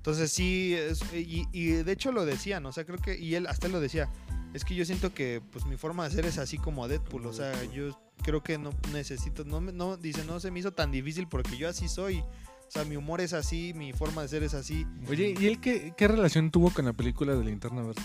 Entonces 0.02 0.32
sí, 0.32 0.74
es- 0.74 1.00
y, 1.14 1.46
y 1.52 1.66
de 1.66 1.92
hecho 1.92 2.10
lo 2.10 2.24
decían, 2.24 2.66
o 2.66 2.72
sea, 2.72 2.84
creo 2.84 2.98
que, 2.98 3.16
y 3.16 3.36
él 3.36 3.46
hasta 3.46 3.68
él 3.68 3.72
lo 3.72 3.78
decía, 3.78 4.08
es 4.52 4.64
que 4.64 4.74
yo 4.74 4.84
siento 4.84 5.14
que 5.14 5.40
pues 5.52 5.64
mi 5.64 5.76
forma 5.76 6.08
de 6.08 6.10
ser 6.14 6.26
es 6.26 6.38
así 6.38 6.58
como 6.58 6.88
Deadpool, 6.88 7.24
o 7.26 7.32
sea, 7.32 7.52
yo 7.72 7.96
creo 8.24 8.42
que 8.42 8.58
no 8.58 8.70
necesito, 8.92 9.44
no, 9.44 9.60
me- 9.60 9.70
no, 9.72 9.96
dice, 9.96 10.24
no 10.24 10.40
se 10.40 10.50
me 10.50 10.58
hizo 10.58 10.72
tan 10.72 10.90
difícil 10.90 11.28
porque 11.28 11.56
yo 11.56 11.68
así 11.68 11.86
soy, 11.88 12.18
o 12.18 12.70
sea, 12.70 12.84
mi 12.84 12.96
humor 12.96 13.20
es 13.20 13.32
así, 13.32 13.74
mi 13.76 13.92
forma 13.92 14.22
de 14.22 14.28
ser 14.28 14.42
es 14.42 14.54
así, 14.54 14.84
Oye, 15.08 15.36
¿y 15.38 15.46
él 15.46 15.60
qué, 15.60 15.94
qué 15.96 16.08
relación 16.08 16.50
tuvo 16.50 16.70
con 16.70 16.84
la 16.84 16.92
película 16.94 17.36
de 17.36 17.44
Linterna 17.44 17.82
Verde? 17.82 18.02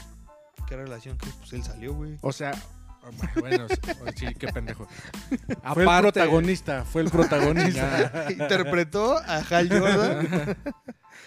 ¿qué 0.68 0.76
relación? 0.76 1.18
Que 1.18 1.30
pues 1.40 1.52
él 1.54 1.64
salió, 1.64 1.96
güey. 1.96 2.18
O 2.22 2.32
sea, 2.32 2.52
bueno, 3.40 3.66
sí, 4.16 4.28
qué 4.38 4.50
pendejo. 4.50 4.88
Fue 5.74 5.84
el 5.84 6.02
protagonista, 6.02 6.84
fue 6.86 7.02
el 7.02 7.10
protagonista. 7.10 8.28
Interpretó 8.30 9.18
a 9.18 9.38
Hal 9.38 9.68
Jordan. 9.70 10.58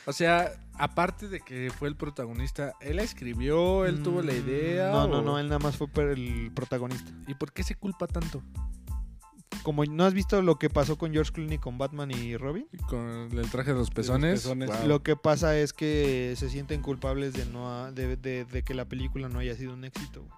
O 0.06 0.12
sea, 0.12 0.52
aparte 0.74 1.28
de 1.28 1.40
que 1.40 1.70
fue 1.76 1.88
el 1.88 1.96
protagonista, 1.96 2.72
él 2.80 2.96
la 2.96 3.02
escribió, 3.02 3.84
él 3.86 4.02
tuvo 4.02 4.22
la 4.22 4.32
idea. 4.32 4.90
No, 4.90 5.06
no, 5.06 5.18
o- 5.18 5.22
no, 5.22 5.38
él 5.38 5.46
nada 5.48 5.58
más 5.58 5.76
fue 5.76 5.88
el 6.12 6.50
protagonista. 6.54 7.10
¿Y 7.26 7.34
por 7.34 7.52
qué 7.52 7.62
se 7.62 7.74
culpa 7.74 8.06
tanto? 8.06 8.42
Como 9.62 9.84
no 9.84 10.04
has 10.06 10.14
visto 10.14 10.40
lo 10.40 10.58
que 10.58 10.70
pasó 10.70 10.96
con 10.96 11.12
George 11.12 11.32
Clooney 11.32 11.58
con 11.58 11.76
Batman 11.76 12.10
y 12.12 12.36
Robin, 12.36 12.66
Con 12.88 13.28
el 13.36 13.50
traje 13.50 13.72
de 13.72 13.78
los 13.78 13.90
pezones. 13.90 14.40
pezones. 14.42 14.70
Wow. 14.70 14.88
Lo 14.88 15.02
que 15.02 15.16
pasa 15.16 15.58
es 15.58 15.72
que 15.74 16.34
se 16.36 16.48
sienten 16.48 16.80
culpables 16.80 17.34
de 17.34 17.44
no 17.46 17.70
ha- 17.70 17.92
de, 17.92 18.16
de- 18.16 18.46
de 18.46 18.62
que 18.62 18.72
la 18.72 18.86
película 18.86 19.28
no 19.28 19.38
haya 19.40 19.54
sido 19.56 19.74
un 19.74 19.84
éxito. 19.84 20.22
güey. 20.22 20.32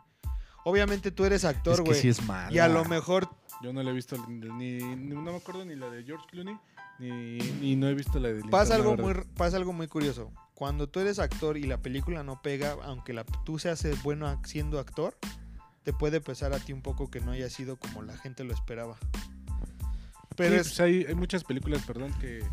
Obviamente 0.64 1.10
tú 1.12 1.24
eres 1.24 1.42
es 1.42 1.44
actor, 1.44 1.76
que 1.76 1.90
güey. 1.90 2.00
sí 2.00 2.08
es 2.08 2.22
malo. 2.26 2.54
y 2.54 2.58
a 2.58 2.68
lo 2.68 2.84
mejor 2.84 3.28
Yo 3.62 3.72
no 3.72 3.82
le 3.82 3.90
he 3.90 3.94
visto 3.94 4.16
ni, 4.28 4.78
ni- 4.78 4.96
no 4.96 5.22
me 5.22 5.36
acuerdo 5.36 5.64
ni 5.64 5.76
la 5.76 5.88
de 5.88 6.02
George 6.02 6.24
Clooney 6.30 6.56
ni 6.98 7.76
no 7.76 7.88
he 7.88 7.94
visto 7.94 8.18
la 8.18 8.30
pasa 8.50 8.74
algo 8.74 8.96
muy 8.96 9.14
pasa 9.36 9.56
algo 9.56 9.72
muy 9.72 9.88
curioso. 9.88 10.32
Cuando 10.54 10.88
tú 10.88 11.00
eres 11.00 11.18
actor 11.18 11.56
y 11.56 11.64
la 11.64 11.78
película 11.78 12.22
no 12.22 12.40
pega, 12.40 12.76
aunque 12.84 13.12
la, 13.12 13.24
tú 13.24 13.58
seas 13.58 13.84
bueno 14.04 14.40
siendo 14.44 14.78
actor, 14.78 15.16
te 15.82 15.92
puede 15.92 16.20
pesar 16.20 16.52
a 16.52 16.58
ti 16.58 16.72
un 16.72 16.82
poco 16.82 17.10
que 17.10 17.20
no 17.20 17.32
haya 17.32 17.50
sido 17.50 17.76
como 17.76 18.02
la 18.02 18.16
gente 18.16 18.44
lo 18.44 18.54
esperaba. 18.54 18.96
Pero 20.36 20.54
Sí, 20.54 20.60
es 20.60 20.68
pues 20.68 20.80
hay, 20.80 21.04
hay 21.04 21.14
muchas 21.14 21.42
películas, 21.44 21.82
perdón, 21.84 22.12
que, 22.20 22.44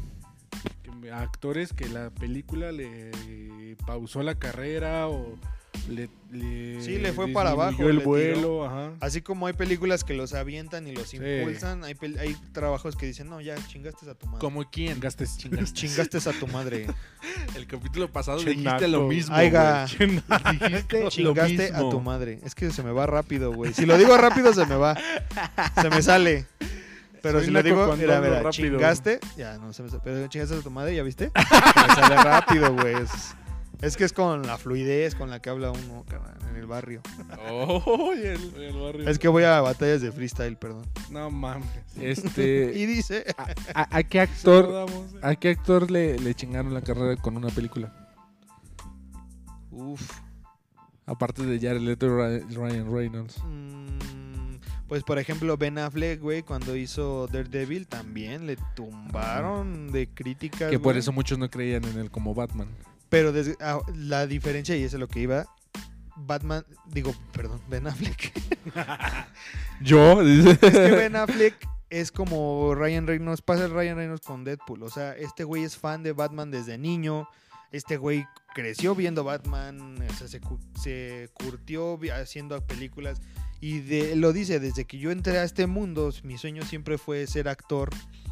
que 0.81 1.11
actores 1.11 1.71
que 1.71 1.87
la 1.87 2.09
película 2.09 2.71
le 2.71 3.75
pausó 3.85 4.23
la 4.23 4.35
carrera 4.35 5.07
o 5.07 5.37
le, 5.88 6.09
le 6.32 6.82
Sí, 6.82 6.97
le 6.97 7.13
fue 7.13 7.27
para 7.30 7.51
abajo, 7.51 7.88
el 7.89 7.97
le 7.97 8.03
vuelo, 8.03 8.65
ajá. 8.65 8.91
Así 8.99 9.21
como 9.21 9.47
hay 9.47 9.53
películas 9.53 10.03
que 10.03 10.13
los 10.13 10.34
avientan 10.34 10.88
y 10.88 10.93
los 10.93 11.07
Sí. 11.09 11.17
impulsan, 11.17 11.84
hay, 11.84 11.95
trabajos 12.51 12.95
que 12.95 13.05
dicen, 13.05 13.30
no, 13.30 13.41
ya 13.41 13.55
chingaste 13.67 14.09
a 14.09 14.13
tu 14.15 14.27
madre. 14.27 14.39
¿Como 14.39 14.69
quién? 14.69 14.99
Gastes 14.99 15.38
Chingaste 15.38 16.17
a 16.17 16.34
tu 16.34 16.47
madre. 16.47 16.88
El 17.55 17.67
capítulo 17.67 18.11
pasado 18.11 18.39
Che 18.43 18.51
dijiste 18.51 18.88
lo 18.88 19.07
mismo. 19.07 19.36
Aiga. 19.36 19.86
güey. 19.97 20.21
Dijiste 20.59 21.03
lo 21.03 21.09
Chingaste 21.09 21.73
a 21.73 21.80
tu 21.80 21.99
madre. 22.01 22.39
Es 22.43 22.55
que 22.55 22.71
se 22.71 22.84
me 22.84 22.91
va 22.91 23.05
rápido, 23.05 23.53
güey. 23.53 23.73
Si 23.73 23.86
lo 23.86 23.97
digo 23.97 24.17
rápido, 24.17 24.53
se 24.53 24.65
me 24.65 24.75
va. 24.75 24.97
Se 25.82 25.89
me 25.89 26.01
sale. 26.01 26.47
Pero 27.21 27.39
Soy 27.39 27.47
si 27.47 27.51
lo 27.51 27.61
digo, 27.61 27.95
mira, 27.97 28.21
mira, 28.21 28.41
rápido. 28.41 28.77
chingaste, 28.77 29.19
ya 29.36 29.57
no 29.57 29.73
se 29.73 29.84
me 29.84 29.89
sale. 29.89 30.01
Pero 30.05 30.27
chingaste 30.27 30.55
a 30.55 30.61
tu 30.61 30.71
madre, 30.71 30.95
¿ya 30.95 31.03
viste? 31.03 31.32
Se 31.36 31.41
me 31.88 31.95
sale 31.95 32.15
rápido, 32.15 32.73
güey. 32.73 32.95
Es, 32.95 33.36
es 33.82 33.95
que 33.97 34.03
es 34.03 34.13
con 34.13 34.41
la 34.45 34.57
fluidez 34.57 35.15
con 35.15 35.30
la 35.30 35.41
que 35.41 35.49
habla 35.49 35.71
uno, 35.71 36.05
cabrón, 36.07 36.36
en 36.49 36.55
el 36.55 36.65
barrio. 36.65 37.01
Oh, 37.49 38.11
y 38.15 38.19
el, 38.25 38.53
el 38.55 38.77
barrio. 38.80 39.09
Es 39.09 39.17
que 39.19 39.27
voy 39.27 39.43
a 39.43 39.61
batallas 39.61 40.01
de 40.01 40.11
freestyle, 40.11 40.57
perdón. 40.57 40.86
No 41.09 41.30
mames. 41.32 41.67
Este, 41.99 42.71
Y 42.75 42.86
dice, 42.86 43.25
¿a, 43.73 43.97
a 43.97 44.03
qué 44.03 44.19
actor, 44.21 44.88
eh. 44.89 45.19
a 45.21 45.36
qué 45.36 45.49
actor 45.51 45.89
le, 45.91 46.19
le 46.19 46.34
chingaron 46.36 46.73
la 46.73 46.82
carrera 46.82 47.15
con 47.21 47.38
una 47.38 47.49
película? 47.49 47.93
uff. 49.71 50.11
Aparte 51.05 51.43
de 51.43 51.59
Jared 51.59 51.82
Leto 51.82 52.05
y 52.05 52.09
Ryan- 52.09 52.53
Ryan 52.55 52.93
Reynolds. 52.93 53.38
Mm, 53.43 54.57
pues 54.88 55.03
por 55.03 55.17
ejemplo 55.17 55.57
Ben 55.57 55.80
Affleck, 55.80 56.19
güey, 56.21 56.43
cuando 56.43 56.75
hizo 56.75 57.27
Daredevil 57.27 57.88
también 57.88 58.45
le 58.45 58.57
tumbaron 58.75 59.91
de 59.91 60.07
críticas. 60.07 60.69
Que 60.69 60.77
por 60.77 60.93
güey. 60.93 60.99
eso 60.99 61.11
muchos 61.11 61.39
no 61.39 61.49
creían 61.49 61.84
en 61.86 61.97
él 61.97 62.11
como 62.11 62.36
Batman. 62.36 62.67
Pero 63.10 63.32
desde- 63.32 63.57
ah, 63.60 63.80
la 63.95 64.28
diferencia, 64.28 64.76
y 64.76 64.84
eso 64.84 64.97
es 64.97 64.99
lo 64.99 65.07
que 65.07 65.20
iba, 65.22 65.45
Batman, 66.16 66.66
digo, 66.88 67.14
perdón, 67.32 67.62
Ben 67.70 67.88
Affleck. 67.88 68.32
¿Yo? 69.82 70.22
es 70.22 70.57
que 70.60 70.70
Ben 70.91 71.16
Affleck 71.16 71.55
es 71.89 72.12
como 72.12 72.76
Ryan 72.76 73.07
Reynolds, 73.07 73.41
pasa 73.41 73.66
el 73.66 73.72
Ryan 73.72 73.97
Reynolds 73.97 74.26
con 74.26 74.43
Deadpool. 74.43 74.84
O 74.84 74.89
sea, 74.89 75.14
este 75.14 75.43
güey 75.43 75.64
es 75.64 75.78
fan 75.78 76.03
de 76.03 76.14
Batman 76.14 76.51
desde 76.51 76.78
niño. 76.78 77.28
Este 77.72 77.97
güey 77.97 78.26
creció 78.53 78.95
viendo 78.95 79.24
Batman, 79.24 79.95
o 80.10 80.14
sea, 80.14 80.28
se, 80.28 80.41
se 80.82 81.30
curtió 81.34 81.99
haciendo 82.14 82.60
películas. 82.66 83.22
Y 83.62 83.80
de, 83.80 84.16
lo 84.16 84.34
dice, 84.34 84.60
desde 84.60 84.86
que 84.86 84.97
yo 84.99 85.12
entré 85.12 85.38
a 85.38 85.43
este 85.43 85.68
mundo, 85.68 86.12
mi 86.24 86.38
sueño 86.38 86.64
siempre 86.64 86.97
fue 86.97 87.28
ser 87.28 87.47
actor 87.49 87.89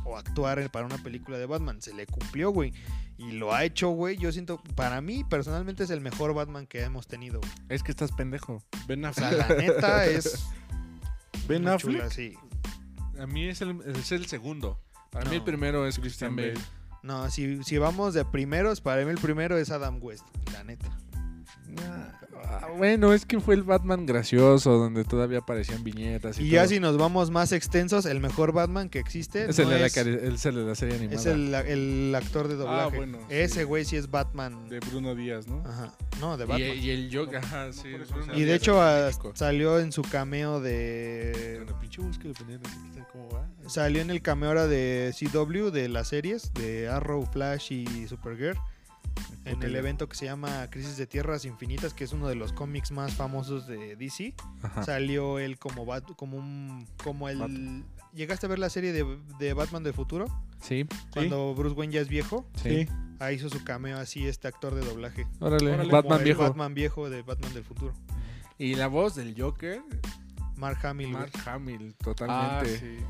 o 0.08 0.18
actuar 0.18 0.70
para 0.72 0.86
una 0.86 0.97
película 0.97 1.38
de 1.38 1.45
Batman. 1.45 1.82
Se 1.82 1.93
le 1.93 2.05
cumplió, 2.08 2.49
güey. 2.51 2.74
Y 3.18 3.32
lo 3.34 3.53
ha 3.53 3.64
hecho, 3.64 3.89
güey. 3.89 4.18
Yo 4.18 4.32
siento, 4.32 4.62
para 4.76 5.01
mí, 5.01 5.24
personalmente, 5.24 5.84
es 5.84 5.89
el 5.89 6.01
mejor 6.01 6.34
Batman 6.34 6.66
que 6.68 6.82
hemos 6.84 7.08
tenido. 7.08 7.39
güey. 7.39 7.51
Es 7.70 7.84
que 7.84 7.91
estás 7.91 8.12
pendejo. 8.12 8.64
Ben 8.88 9.03
O 9.05 9.14
sea, 9.14 9.30
Affleck. 9.30 9.49
la 9.49 9.55
neta 9.55 10.05
es. 10.08 10.45
Ben 11.47 11.68
Affleck. 11.68 11.97
chula, 11.97 12.10
sí. 12.10 12.36
A 13.20 13.26
mí 13.28 13.47
es 13.47 13.62
el, 13.62 13.82
es 13.86 14.12
el 14.12 14.28
segundo. 14.28 14.80
Para 15.12 15.26
mí 15.26 15.32
No. 15.32 15.38
el 15.38 15.43
primero 15.43 15.88
es 15.88 15.97
Christian 15.99 16.36
Bale. 16.36 16.53
No, 17.03 17.30
si, 17.32 17.64
si 17.64 17.78
vamos 17.78 18.14
de 18.14 18.26
primeros, 18.26 18.82
para 18.82 19.03
mí 19.05 19.10
el 19.12 19.18
primero 19.18 19.58
es 19.58 19.72
Adam 19.72 19.97
West, 20.01 20.26
la 20.51 20.64
neta. 20.64 20.89
Ah, 22.49 22.70
bueno, 22.78 23.13
es 23.13 23.26
que 23.26 23.39
fue 23.39 23.55
el 23.55 23.63
Batman 23.63 24.05
gracioso, 24.05 24.78
donde 24.78 25.03
todavía 25.03 25.39
aparecían 25.39 25.84
viñetas 25.84 26.39
y, 26.39 26.43
Y 26.43 26.49
ya 26.51 26.61
todo. 26.61 26.70
si 26.70 26.80
nos 26.80 26.97
vamos 26.97 27.30
más 27.30 27.51
extensos, 27.51 28.05
el 28.05 28.20
mejor 28.22 28.53
Batman 28.53 28.89
que 28.89 28.99
existe 28.99 29.49
Es 29.49 29.59
el, 29.59 29.65
no 29.65 29.72
de 29.72 29.80
la, 29.80 29.86
es, 29.88 29.97
cari- 29.97 30.20
es 30.34 30.45
el 30.45 30.55
de 30.55 30.61
la 30.63 30.76
serie 30.76 30.95
animada. 30.95 31.20
es 31.20 31.26
el, 31.26 31.53
el 31.53 32.15
actor 32.15 32.47
de 32.47 32.55
doblaje. 32.55 32.95
Ah, 32.95 32.95
bueno, 32.97 33.18
sí. 33.20 33.26
Ese 33.36 33.63
güey 33.65 33.84
sí 33.86 33.97
es 33.97 34.09
Batman. 34.09 34.70
De 34.70 34.80
Bruno 34.80 35.13
Díaz, 35.15 35.47
¿no? 35.47 35.61
Ajá. 35.65 35.93
No, 36.22 36.38
de 36.38 36.45
Batman. 36.45 36.78
y 36.78 36.89
el 36.89 37.09
Joker, 37.13 37.41
sí. 37.74 37.89
Y 38.36 38.43
de 38.43 38.55
hecho 38.55 38.82
ah, 38.82 39.09
salió 39.34 39.80
en 39.80 39.91
su 39.91 40.03
cameo 40.03 40.61
de... 40.61 41.65
Pinche 41.82 42.01
búsqueda, 42.01 42.30
dependiendo 42.30 42.70
de 42.95 43.03
cómo 43.11 43.30
va. 43.30 43.47
Salió 43.68 44.01
en 44.01 44.09
el 44.09 44.22
cameo 44.22 44.49
ahora 44.49 44.68
de 44.68 45.13
CW, 45.18 45.70
de 45.72 45.89
las 45.89 46.07
series, 46.09 46.53
de 46.53 46.88
Arrow, 46.88 47.26
Flash 47.26 47.72
y 47.74 48.07
Supergirl. 48.07 48.57
En 49.45 49.63
el 49.63 49.76
evento 49.76 50.07
que 50.09 50.15
se 50.15 50.26
llama 50.26 50.68
Crisis 50.70 50.97
de 50.97 51.07
Tierras 51.07 51.45
Infinitas, 51.45 51.93
que 51.93 52.03
es 52.03 52.11
uno 52.13 52.28
de 52.28 52.36
los 52.36 52.51
cómics 52.53 52.91
más 52.91 53.13
famosos 53.15 53.65
de 53.68 53.95
DC. 53.95 54.34
Ajá. 54.61 54.84
Salió 54.84 55.39
él 55.39 55.57
como 55.57 55.86
Bat- 55.86 56.15
como 56.15 56.38
un 56.38 56.88
como 57.03 57.30
el. 57.30 57.84
¿Llegaste 58.13 58.45
a 58.47 58.49
ver 58.49 58.59
la 58.59 58.70
serie 58.70 58.93
de, 58.93 59.05
de 59.39 59.53
Batman 59.53 59.84
del 59.84 59.93
futuro? 59.93 60.26
Sí, 60.61 60.86
Cuando 61.11 61.53
Bruce 61.53 61.76
Wayne 61.76 61.93
ya 61.93 62.01
es 62.01 62.07
viejo. 62.09 62.45
sí. 62.61 62.88
Ahí 63.20 63.36
hizo 63.38 63.49
su 63.49 63.63
cameo 63.63 63.97
así 63.97 64.28
este 64.28 64.47
actor 64.47 64.76
de 64.76 64.82
doblaje. 64.86 65.26
Órale, 65.39 65.72
Órale, 65.74 65.89
Batman 65.91 66.01
Como 66.03 66.15
el 66.18 66.24
viejo. 66.24 66.41
Batman 66.43 66.74
viejo 66.76 67.09
de 67.09 67.22
Batman 67.24 67.51
del 67.53 67.63
futuro. 67.63 67.93
Y 68.59 68.76
la 68.76 68.86
voz 68.88 69.15
del 69.15 69.34
Joker, 69.39 69.82
Mark 70.55 70.86
Hamill. 70.86 71.11
güey. 71.11 71.22
Mark 71.22 71.32
Hamill, 71.47 71.95
Ah, 71.99 72.03
totalmente. 72.03 72.78
sí. 72.80 73.03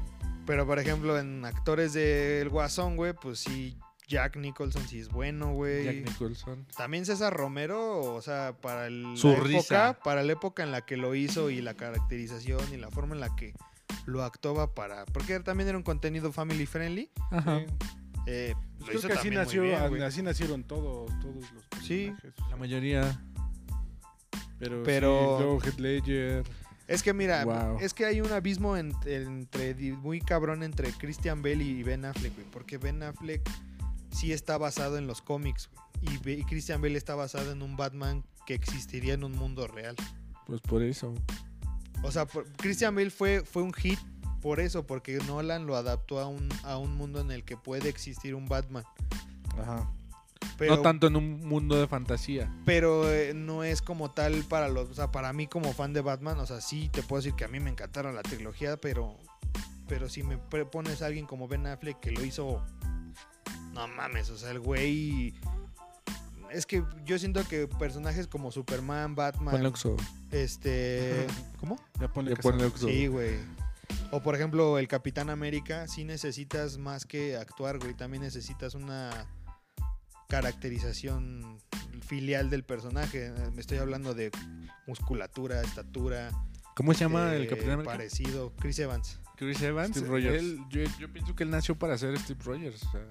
Pero 0.46 0.66
por 0.66 0.80
ejemplo, 0.80 1.20
en 1.20 1.44
actores 1.44 1.92
del 1.92 2.48
Guasón, 2.48 2.96
güey, 2.96 3.12
pues 3.14 3.40
sí, 3.40 3.76
Jack 4.08 4.38
Nicholson 4.38 4.88
sí 4.88 5.00
es 5.00 5.10
bueno, 5.10 5.54
güey. 5.54 5.84
Jack 5.84 5.96
Nicholson. 6.10 6.66
También 6.78 7.06
César 7.06 7.34
Romero, 7.36 8.00
o 8.14 8.22
sea, 8.22 8.56
para 8.62 8.88
el, 8.88 9.18
Su 9.18 9.30
la 9.30 9.38
época, 9.60 10.00
para 10.04 10.24
la 10.24 10.32
época 10.34 10.64
en 10.64 10.72
la 10.72 10.82
que 10.86 10.96
lo 10.98 11.14
hizo 11.16 11.50
y 11.50 11.62
la 11.62 11.74
caracterización 11.74 12.62
y 12.74 12.78
la 12.78 12.90
forma 12.90 13.16
en 13.16 13.20
la 13.22 13.36
que 13.36 13.54
lo 14.06 14.24
actuaba 14.24 14.74
para, 14.74 15.06
porque 15.08 15.40
también 15.42 15.68
era 15.70 15.78
un 15.78 15.84
contenido 15.84 16.32
family 16.32 16.66
friendly. 16.66 17.10
Ajá. 17.32 17.60
Sí. 17.60 17.66
eh, 18.28 18.54
lo 18.80 18.86
Creo 18.86 19.00
hizo 19.00 19.08
que 19.08 19.14
así, 19.14 19.24
también 19.30 19.44
nació, 19.44 19.62
muy 19.64 19.90
bien, 19.92 20.04
así 20.04 20.22
nacieron 20.22 20.64
todos, 20.64 21.12
todos 21.20 21.36
los 21.36 21.64
Sí. 21.86 22.14
personajes. 22.22 22.34
La 22.50 22.56
mayoría. 22.58 23.22
Pero, 24.60 24.84
Pero- 24.84 25.60
sí, 25.62 25.68
Heath 25.70 25.80
Ledger. 25.80 26.44
Es 26.88 27.04
que 27.04 27.14
mira, 27.14 27.44
Wow. 27.44 27.80
es 27.82 27.94
que 27.94 28.06
hay 28.06 28.22
un 28.22 28.32
abismo 28.32 28.78
en- 28.78 28.94
entre 29.06 29.74
di- 29.74 29.92
muy 29.92 30.22
cabrón 30.22 30.64
entre 30.64 30.92
Christian 30.94 31.42
Bale 31.42 31.64
y 31.64 31.84
Ben 31.84 32.06
Affleck, 32.06 32.34
güey, 32.34 32.48
porque 32.50 32.78
Ben 32.78 33.04
Affleck 33.04 33.42
sí 34.12 34.32
está 34.32 34.58
basado 34.58 34.98
en 34.98 35.08
los 35.08 35.22
cómics 35.22 35.70
y, 36.02 36.44
Christian 36.44 36.82
Bale 36.82 36.98
está 36.98 37.16
basado 37.16 37.52
en 37.52 37.62
un 37.62 37.76
Batman 37.76 38.24
que 38.46 38.54
existiría 38.54 39.14
en 39.14 39.24
un 39.24 39.34
mundo 39.34 39.68
real. 39.68 39.96
Pues 40.46 40.62
por 40.62 40.84
eso. 40.84 41.14
O 42.04 42.12
sea, 42.12 42.26
por- 42.26 42.52
Christian 42.54 42.96
Bale 42.96 43.10
fue, 43.10 43.44
fue 43.44 43.64
un 43.64 43.74
hit 43.74 44.00
por 44.42 44.60
eso, 44.60 44.86
porque 44.86 45.18
Nolan 45.28 45.66
lo 45.66 45.76
adaptó 45.76 46.20
a 46.20 46.28
un, 46.28 46.48
a 46.64 46.78
un 46.78 46.96
mundo 46.96 47.20
en 47.20 47.32
el 47.32 47.44
que 47.44 47.58
puede 47.58 47.90
existir 47.90 48.36
un 48.36 48.48
Batman. 48.48 48.84
Ajá. 49.60 49.92
Pero, 50.58 50.76
no 50.76 50.82
tanto 50.82 51.08
en 51.08 51.16
un 51.16 51.48
mundo 51.48 51.80
de 51.80 51.88
fantasía. 51.88 52.52
pero 52.66 53.12
eh, 53.12 53.34
no 53.34 53.64
es 53.64 53.82
como 53.82 54.12
tal 54.12 54.44
para 54.44 54.70
los, 54.70 54.90
o 54.90 54.94
sea, 54.94 55.12
para 55.12 55.34
mí 55.34 55.48
como 55.48 55.74
fan 55.74 55.94
de 55.94 56.02
Batman, 56.02 56.40
o 56.40 56.46
sea, 56.46 56.62
sí 56.62 56.90
te 56.92 57.04
puedo 57.04 57.22
decir 57.22 57.36
que 57.36 57.46
a 57.46 57.48
mí 57.48 57.60
me 57.60 57.70
encantaron 57.70 58.16
la 58.16 58.24
trilogía, 58.24 58.78
pero 58.78 59.18
pero 59.88 60.10
si 60.10 60.24
me 60.24 60.38
pones 60.38 61.02
a 61.02 61.06
alguien 61.06 61.26
como 61.26 61.48
Ben 61.48 61.66
Affleck 61.66 62.00
que 62.00 62.12
lo 62.12 62.24
hizo 62.24 62.62
no 63.78 63.88
mames, 63.88 64.30
o 64.30 64.38
sea, 64.38 64.52
el 64.52 64.60
güey 64.60 65.34
es 66.52 66.66
que 66.66 66.84
yo 67.06 67.20
siento 67.20 67.46
que 67.48 67.68
personajes 67.68 68.26
como 68.28 68.52
Superman, 68.52 69.16
Batman, 69.16 69.52
Ponle 69.52 69.68
Oxxo. 69.68 69.96
este, 70.32 71.28
¿cómo? 71.60 71.78
Ya 72.00 72.08
ponle 72.12 72.34
Ya 72.36 72.42
ponle. 72.42 72.66
Oxxo. 72.66 72.88
Sí, 72.88 73.08
güey. 73.08 73.36
O 74.12 74.22
por 74.24 74.36
ejemplo, 74.36 74.80
el 74.80 74.88
Capitán 74.88 75.30
América, 75.30 75.88
sí 75.88 76.06
necesitas 76.06 76.78
más 76.78 77.06
que 77.06 77.36
actuar, 77.36 77.78
güey. 77.80 77.94
También 77.94 78.24
necesitas 78.24 78.74
una 78.74 79.10
caracterización 80.30 81.58
filial 82.06 82.50
del 82.50 82.64
personaje. 82.64 83.28
Eh, 83.28 83.52
Me 83.54 83.62
estoy 83.62 83.78
hablando 83.80 84.14
de 84.14 84.32
musculatura, 84.88 85.62
estatura. 85.62 86.32
¿Cómo 86.76 86.94
se 86.94 87.02
llama 87.02 87.34
eh, 87.34 87.38
el 87.42 87.48
Capitán 87.48 87.72
América? 87.72 87.92
Parecido. 87.94 88.54
Chris 88.60 88.80
Evans. 88.80 89.20
Chris 89.36 89.62
Evans. 89.62 89.92
Steve 89.96 90.08
Rogers. 90.10 90.40
Él- 90.44 90.60
yo, 90.70 90.82
yo 91.00 91.12
pienso 91.12 91.36
que 91.36 91.44
él 91.44 91.50
nació 91.50 91.78
para 91.78 91.98
ser 91.98 92.18
Steve 92.20 92.40
Rogers. 92.44 92.84
o 92.84 92.92
sea, 92.92 93.02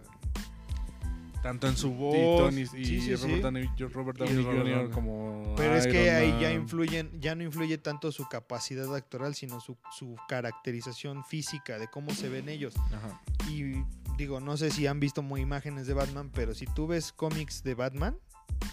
tanto 1.46 1.68
en 1.68 1.76
su 1.76 1.92
voz. 1.92 2.16
Y 2.16 2.20
Tony 2.20 2.60
y 2.60 2.84
Sí, 2.84 3.00
sí, 3.00 3.14
Robert 3.14 3.36
sí. 3.36 3.40
Downey, 3.40 3.70
Robert 3.78 4.18
Y 4.18 4.24
Downey 4.24 4.42
Robert 4.42 4.66
Jr. 4.66 4.90
Como 4.90 5.54
Pero 5.56 5.76
es 5.76 5.86
que 5.86 6.10
ahí 6.10 6.36
ya 6.40 6.52
influyen, 6.52 7.10
ya 7.20 7.34
no 7.34 7.44
influye 7.44 7.78
tanto 7.78 8.10
su 8.10 8.28
capacidad 8.28 8.92
actoral, 8.94 9.34
sino 9.36 9.60
su, 9.60 9.76
su 9.96 10.16
caracterización 10.28 11.24
física 11.24 11.78
de 11.78 11.88
cómo 11.88 12.12
se 12.12 12.28
ven 12.28 12.48
ellos. 12.48 12.74
Ajá. 12.92 13.22
Y 13.48 13.84
digo, 14.18 14.40
no 14.40 14.56
sé 14.56 14.70
si 14.70 14.86
han 14.88 14.98
visto 14.98 15.22
muy 15.22 15.40
imágenes 15.40 15.86
de 15.86 15.94
Batman, 15.94 16.30
pero 16.34 16.54
si 16.54 16.66
tú 16.66 16.88
ves 16.88 17.12
cómics 17.12 17.62
de 17.62 17.74
Batman, 17.74 18.18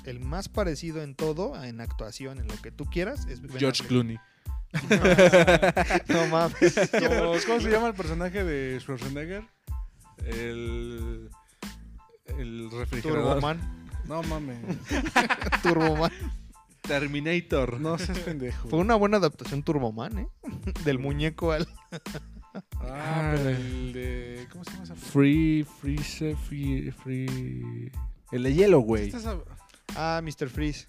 el 0.06 0.20
más 0.20 0.50
parecido 0.50 1.04
en 1.04 1.14
todo, 1.16 1.62
en 1.64 1.80
actuación, 1.80 2.40
en 2.40 2.48
lo 2.48 2.56
que 2.62 2.72
tú 2.72 2.86
quieras, 2.86 3.28
es 3.28 3.42
Ben 3.42 3.52
George 3.52 3.84
Affleck. 3.84 3.88
Clooney. 3.90 4.20
No 6.08 6.28
mames. 6.28 6.90
¿Cómo, 6.92 7.34
cómo 7.46 7.60
se 7.62 7.70
llama 7.70 7.90
el 7.90 7.94
personaje 7.94 8.44
de 8.44 8.80
Schwarzenegger? 8.80 9.44
El. 10.26 11.30
El 12.26 12.70
refrigerador. 12.72 13.36
Turboman. 13.36 13.60
No 14.08 14.24
mames. 14.24 14.58
Turboman. 15.64 16.12
Terminator. 16.82 17.80
No 17.80 17.98
seas 17.98 18.20
pendejo. 18.20 18.68
Fue 18.70 18.80
una 18.80 18.96
buena 18.96 19.18
adaptación 19.18 19.64
Turboman, 19.64 20.18
¿eh? 20.20 20.28
Del 20.86 21.00
muñeco 21.00 21.52
al... 21.52 21.68
Ah, 22.82 23.34
pero 23.36 23.50
el 23.50 23.94
de. 23.94 24.48
¿Cómo 24.52 24.64
se 24.64 24.72
llama 24.72 24.84
esa 24.84 24.96
Free, 24.96 25.66
free, 25.82 25.98
se- 25.98 26.36
free, 26.36 26.92
free. 26.92 27.92
El 28.32 28.44
de 28.44 28.54
hielo, 28.54 28.80
güey. 28.82 29.12
Ah, 29.96 30.22
Mr. 30.24 30.50
Freeze. 30.50 30.88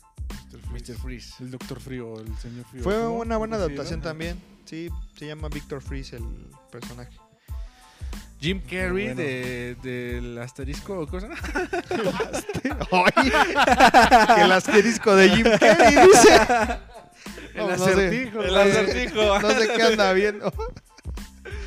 Mr. 0.52 0.60
Freeze. 0.60 0.92
Mr. 0.92 0.98
Freeze. 1.00 1.34
El 1.44 1.50
Doctor 1.52 1.80
Frío, 1.80 2.18
el 2.20 2.36
señor 2.38 2.64
Frío. 2.66 2.82
Fue 2.82 2.94
¿Cómo? 2.96 3.18
una 3.20 3.36
buena 3.38 3.56
¿Cómo 3.56 3.66
se 3.66 3.72
adaptación 3.72 4.02
también. 4.02 4.38
Sí, 4.66 4.88
se 5.16 5.26
llama 5.26 5.48
Victor 5.48 5.80
Freeze 5.80 6.16
el 6.16 6.24
personaje. 6.70 7.16
Jim 8.44 8.60
Carrey 8.60 9.06
Bueno. 9.06 9.14
de, 9.22 9.76
del 9.82 10.38
asterisco 10.38 10.98
o 11.00 11.06
cosa. 11.06 11.28
¡Ay! 12.92 13.32
el 14.42 14.52
asterisco 14.52 15.14
de 15.16 15.30
Jim 15.30 15.46
Carrey, 15.58 15.94
dice. 16.08 16.34
El 17.54 17.66
No, 17.66 17.68
no 17.70 17.78
sé. 17.78 17.90
acertijo. 17.92 18.42
El 18.42 18.50
güey. 18.50 18.70
acertijo. 18.70 19.38
No 19.40 19.50
sé 19.50 19.68
qué 19.76 19.82
anda 19.82 20.12
viendo. 20.12 20.52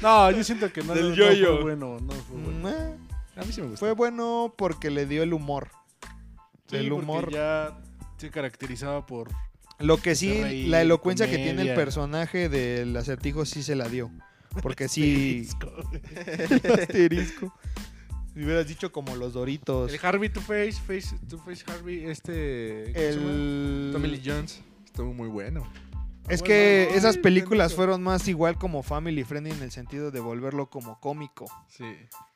No, 0.02 0.30
yo 0.32 0.44
siento 0.44 0.72
que 0.72 0.84
no, 0.84 0.94
Del 0.94 1.10
no 1.10 1.16
yo-yo. 1.16 1.54
fue 1.56 1.62
bueno. 1.64 1.98
No 2.00 2.12
fue 2.12 2.38
bueno. 2.40 2.60
Mm, 2.60 2.68
eh, 2.68 2.98
A 3.38 3.44
mí 3.44 3.52
sí 3.52 3.62
me 3.62 3.68
gustó. 3.70 3.80
Fue 3.80 3.94
bueno 3.94 4.54
porque 4.58 4.92
le 4.92 5.06
dio 5.06 5.24
el 5.24 5.34
humor. 5.34 5.70
Sí, 6.70 6.76
el 6.78 6.92
humor. 6.92 7.32
ya 7.32 7.78
se 8.18 8.30
caracterizaba 8.30 9.06
por. 9.06 9.30
Lo 9.80 9.98
que 9.98 10.16
sí, 10.16 10.42
reír, 10.42 10.68
la 10.70 10.82
elocuencia 10.82 11.30
que 11.30 11.38
tiene 11.38 11.62
el 11.64 11.76
personaje 11.76 12.50
del 12.50 12.96
acertijo 12.98 13.46
sí 13.46 13.62
se 13.64 13.76
la 13.76 13.88
dio. 13.88 14.10
Porque 14.62 14.88
sí. 14.90 15.48
el 16.26 16.72
asterisco. 16.80 17.54
Si 18.34 18.44
hubieras 18.44 18.68
dicho 18.68 18.92
como 18.92 19.16
los 19.16 19.34
doritos. 19.34 19.92
El 19.94 20.00
Harvey 20.06 20.30
Two 20.30 20.42
Face, 20.42 20.74
face 20.74 21.16
Two 21.28 21.40
Face 21.40 21.64
Harvey, 21.68 22.06
este. 22.06 23.10
El. 23.10 23.90
Tommy 23.92 24.08
Lee 24.10 24.22
Jones. 24.24 24.62
Estuvo 24.86 25.14
muy 25.14 25.28
bueno. 25.28 25.62
Es 26.30 26.42
Bueno, 26.42 26.44
que 26.46 26.88
ay, 26.92 26.98
esas 26.98 27.18
películas 27.18 27.74
fueron 27.74 28.04
más 28.04 28.28
igual 28.28 28.58
como 28.58 28.84
family 28.84 29.24
friendly 29.24 29.52
en 29.52 29.64
el 29.64 29.72
sentido 29.72 30.12
de 30.12 30.20
volverlo 30.20 30.70
como 30.70 31.00
cómico, 31.00 31.46
Sí. 31.70 31.86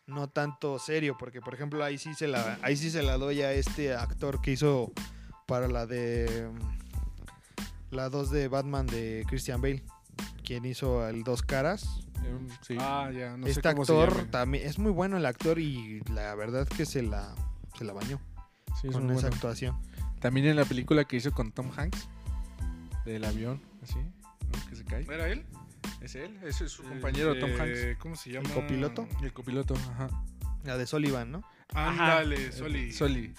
no 0.08 0.30
tanto 0.30 0.80
serio, 0.80 1.18
porque 1.20 1.42
por 1.42 1.54
ejemplo 1.54 1.84
ahí 1.84 1.98
sí 1.98 2.14
se 2.14 2.30
la 2.30 2.58
ahí 2.62 2.78
sí 2.78 2.90
se 2.90 3.04
la 3.04 3.18
doy 3.18 3.42
a 3.42 3.52
este 3.52 3.94
actor 3.94 4.42
que 4.42 4.54
hizo 4.54 4.94
para 5.46 5.68
la 5.68 5.86
de 5.88 6.48
la 7.90 8.08
2 8.08 8.32
de 8.32 8.48
Batman 8.48 8.88
de 8.88 9.26
Christian 9.28 9.60
Bale, 9.62 9.84
quien 10.46 10.64
hizo 10.64 11.06
el 11.10 11.24
Dos 11.26 11.42
Caras. 11.42 12.00
Sí. 12.62 12.78
Ah, 12.80 13.10
ya, 13.14 13.38
no 13.38 13.46
sé 13.46 13.52
este 13.52 13.74
cómo 13.74 13.86
se 13.86 13.94
actor 13.94 14.26
también 14.32 14.66
es 14.68 14.80
muy 14.80 14.92
bueno 14.92 15.18
el 15.18 15.26
actor 15.26 15.60
y 15.60 16.02
la 16.14 16.36
verdad 16.36 16.68
que 16.68 16.86
se 16.86 17.02
la 17.02 17.36
se 17.78 17.84
la 17.84 17.94
bañó 17.94 18.20
sí, 18.80 18.88
es 18.88 18.94
con 18.94 19.10
esa 19.12 19.22
bueno. 19.22 19.36
actuación. 19.36 19.78
También 20.20 20.46
en 20.48 20.56
la 20.56 20.66
película 20.66 21.04
que 21.06 21.18
hizo 21.18 21.32
con 21.32 21.52
Tom 21.52 21.72
Hanks. 21.76 22.08
Del 23.06 23.26
avión, 23.26 23.60
así. 23.82 23.96
¿no? 23.96 24.70
que 24.70 24.76
se 24.76 24.86
cae. 24.86 25.06
¿Era 25.10 25.28
él? 25.28 25.46
Es 26.02 26.16
él, 26.16 26.38
ese 26.44 26.66
es 26.66 26.72
su 26.72 26.84
compañero 26.84 27.38
Tom 27.40 27.50
Hanks. 27.60 27.98
¿Cómo 28.00 28.16
se 28.16 28.32
llama? 28.32 28.50
copiloto? 28.50 29.08
El 29.24 29.34
copiloto, 29.34 29.74
ajá. 29.74 30.10
La 30.64 30.78
de 30.78 30.86
Sullivan, 30.86 31.32
¿no? 31.32 31.44
Ándale, 31.74 32.52
Soli. 32.52 32.92
Soli. 32.92 33.34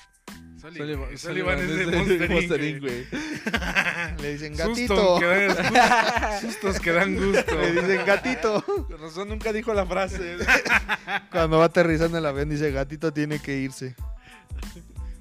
Soli. 0.61 0.77
Sullivan, 0.79 1.19
Sullivan 1.19 1.59
es 1.59 1.69
de 1.77 1.87
Monster, 1.97 2.31
Monster 2.31 2.63
Inc, 2.63 2.75
Inc, 2.77 2.81
güey. 2.83 3.07
Le 4.23 4.33
dicen 4.33 4.57
Susto 4.57 4.69
gatito. 4.69 5.19
que 5.19 5.47
dan- 5.49 6.41
sustos 6.41 6.81
que 6.81 6.93
dan 6.93 7.17
gusto. 7.17 7.55
Le 7.59 7.73
dicen 7.73 8.07
gatito. 8.07 8.63
Con 8.65 8.99
razón 9.01 9.29
nunca 9.29 9.53
dijo 9.53 9.75
la 9.75 9.85
frase. 9.87 10.37
Cuando 11.33 11.59
va 11.59 11.65
aterrizando 11.65 12.17
el 12.19 12.27
avión 12.27 12.49
dice 12.49 12.71
gatito 12.71 13.13
tiene 13.13 13.41
que 13.41 13.59
irse. 13.59 13.97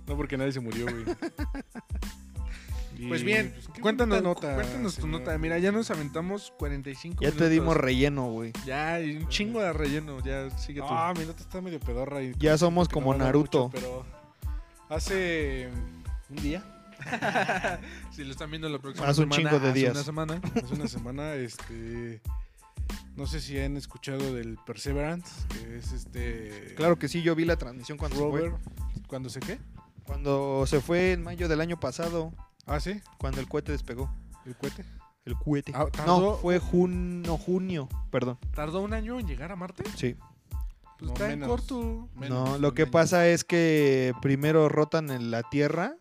No, 0.06 0.16
porque 0.16 0.38
nadie 0.38 0.52
se 0.52 0.60
murió, 0.60 0.86
güey. 0.86 1.06
Pues 3.08 3.24
bien, 3.24 3.56
qué 3.74 3.82
cuéntanos, 3.82 4.22
nota, 4.22 4.54
cuéntanos 4.54 4.94
tu 4.96 5.02
señor. 5.04 5.22
nota. 5.22 5.36
Mira, 5.40 5.58
ya 5.58 5.72
nos 5.72 5.90
aventamos 5.90 6.54
45 6.60 7.16
Ya 7.22 7.30
minutos. 7.30 7.48
te 7.48 7.50
dimos 7.52 7.76
relleno, 7.76 8.30
güey. 8.30 8.54
Ya, 8.64 9.00
y 9.02 9.16
un 9.16 9.28
chingo 9.28 9.60
de 9.60 9.74
relleno. 9.74 10.20
Ya, 10.24 10.52
sigue 10.56 10.82
tú. 10.82 10.88
Ah, 10.88 11.12
mi 11.18 11.26
nota 11.26 11.42
está 11.42 11.62
medio 11.62 11.80
pedorra. 11.80 12.22
Y 12.22 12.34
Ya 12.38 12.60
somos 12.60 12.88
como 12.90 13.12
Naruto. 13.16 13.70
mucho, 13.70 13.72
pero 13.74 14.06
hace 14.92 15.70
un 16.30 16.36
día, 16.38 16.64
si 18.12 18.24
lo 18.24 18.32
están 18.32 18.50
viendo 18.52 18.70
la 18.70 18.80
próxima 18.80 19.08
Hace 19.08 19.22
un 19.22 19.32
semana, 19.32 19.50
chingo 19.50 19.60
de 19.64 19.70
hace 19.72 19.80
días. 19.80 19.94
una 19.94 20.04
semana. 20.04 20.42
hace 20.64 20.74
una 20.74 20.88
semana, 20.88 21.34
este... 21.36 22.22
No 23.16 23.26
sé 23.28 23.42
si 23.42 23.58
han 23.60 23.78
escuchado 23.78 24.34
del 24.34 24.58
Perseverance, 24.66 25.48
que 25.50 25.78
es 25.78 25.92
este... 25.92 26.74
Claro 26.76 26.98
que 26.98 27.08
sí, 27.08 27.22
yo 27.22 27.36
vi 27.36 27.46
la 27.46 27.56
transmisión 27.58 27.98
cuando 27.98 28.18
se 28.18 28.30
fue. 28.30 28.54
¿Cuándo 29.08 29.30
se 29.30 29.40
qué? 29.40 29.60
Cuando 30.04 30.66
se 30.66 30.80
fue 30.82 31.14
en 31.14 31.24
mayo 31.24 31.48
del 31.48 31.62
año 31.62 31.80
pasado, 31.80 32.34
Ah, 32.66 32.80
sí, 32.80 33.02
cuando 33.18 33.40
el 33.42 33.48
cohete 33.48 33.72
despegó. 33.72 34.14
el 34.46 34.56
cohete. 34.56 34.86
El 35.26 35.36
cohete. 35.36 35.72
Ah, 35.76 35.88
no, 36.06 36.36
fue 36.38 36.60
junio, 36.60 37.38
junio, 37.38 37.90
perdón. 38.12 38.38
¿Tardó 38.56 38.82
un 38.82 38.94
año 38.94 39.20
en 39.20 39.28
llegar 39.28 39.52
a 39.52 39.56
Marte? 39.56 39.84
Sí. 39.96 40.16
Pues 41.02 41.10
No, 41.10 41.14
está 41.14 41.32
en 41.34 41.42
corto. 41.42 42.10
Menos, 42.16 42.50
no, 42.52 42.58
lo 42.60 42.74
que 42.76 42.86
pasa 42.86 43.28
es 43.28 43.44
que 43.44 44.14
primero 44.22 44.70
rotan 44.70 45.10
en 45.10 45.32
la 45.32 45.42
Tierra. 45.44 45.96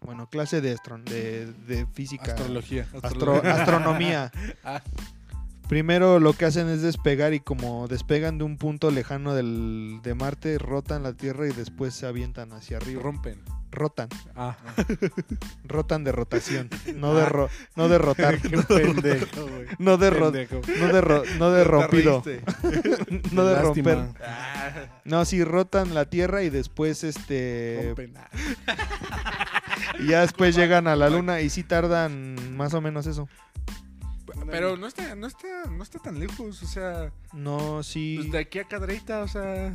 Bueno, 0.00 0.30
clase 0.30 0.62
de, 0.62 0.74
astron- 0.76 1.04
de, 1.04 1.52
de 1.52 1.86
física. 1.92 2.32
Astrología. 2.32 2.86
Astro- 3.02 3.42
astronomía. 3.44 4.32
Ah. 4.64 4.80
Primero 5.70 6.18
lo 6.18 6.32
que 6.32 6.46
hacen 6.46 6.68
es 6.68 6.82
despegar 6.82 7.32
y 7.32 7.38
como 7.38 7.86
despegan 7.86 8.38
de 8.38 8.42
un 8.44 8.58
punto 8.58 8.90
lejano 8.90 9.36
del, 9.36 10.00
de 10.02 10.16
Marte, 10.16 10.58
rotan 10.58 11.04
la 11.04 11.12
Tierra 11.12 11.46
y 11.46 11.52
después 11.52 11.94
se 11.94 12.06
avientan 12.06 12.52
hacia 12.52 12.78
arriba. 12.78 13.00
Rompen. 13.00 13.40
Rotan. 13.70 14.08
Ah. 14.34 14.56
Rotan 15.64 16.02
de 16.02 16.10
rotación. 16.10 16.68
No 16.96 17.14
de, 17.14 17.24
ro- 17.24 17.48
no 17.76 17.88
de 17.88 17.98
rotar. 17.98 18.38
Qué 18.42 18.58
pendejo, 18.58 19.46
güey. 19.46 19.66
No 19.78 19.96
de, 19.96 20.10
ro- 20.10 20.32
Pendejo. 20.32 20.60
no 20.80 20.86
de, 20.92 21.00
ro- 21.00 21.22
no 21.38 21.50
de 21.52 21.62
rompido. 21.62 22.22
no 23.30 23.44
de 23.44 23.54
Lástima. 23.54 23.94
romper. 23.94 24.16
No, 25.04 25.24
sí, 25.24 25.44
rotan 25.44 25.94
la 25.94 26.06
Tierra 26.06 26.42
y 26.42 26.50
después 26.50 27.04
este... 27.04 27.80
Rompen. 27.86 28.14
Ah. 28.16 28.28
Y 30.00 30.08
ya 30.08 30.22
después 30.22 30.56
llegan 30.56 30.88
a 30.88 30.96
la 30.96 31.08
Luna 31.10 31.42
y 31.42 31.48
sí 31.48 31.62
tardan 31.62 32.56
más 32.56 32.74
o 32.74 32.80
menos 32.80 33.06
eso. 33.06 33.28
Pero 34.50 34.76
no 34.76 34.86
está, 34.86 35.14
no 35.14 35.26
está, 35.26 35.46
no 35.70 35.82
está 35.82 35.98
tan 35.98 36.18
lejos, 36.18 36.62
o 36.62 36.66
sea, 36.66 37.12
No, 37.32 37.82
sí... 37.82 38.16
pues 38.18 38.32
de 38.32 38.38
aquí 38.38 38.58
a 38.58 38.64
Cadreita, 38.64 39.20
o 39.22 39.28
sea, 39.28 39.72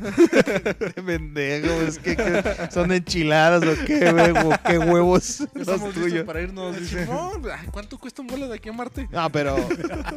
pendejo, 1.06 1.72
es 1.82 1.98
que, 1.98 2.16
que 2.16 2.68
son 2.70 2.92
enchiladas 2.92 3.62
o 3.62 3.84
qué, 3.86 4.12
huevo, 4.12 4.50
qué 4.66 4.78
huevos 4.78 5.40
estamos 5.54 5.94
tuyos. 5.94 6.24
para 6.24 6.42
irnos. 6.42 6.78
Dice, 6.78 7.06
no, 7.06 7.32
ay, 7.52 7.68
¿cuánto 7.70 7.98
cuesta 7.98 8.22
un 8.22 8.28
vuelo 8.28 8.48
de 8.48 8.56
aquí 8.56 8.68
a 8.68 8.72
Marte? 8.72 9.08
No, 9.10 9.30
pero 9.30 9.56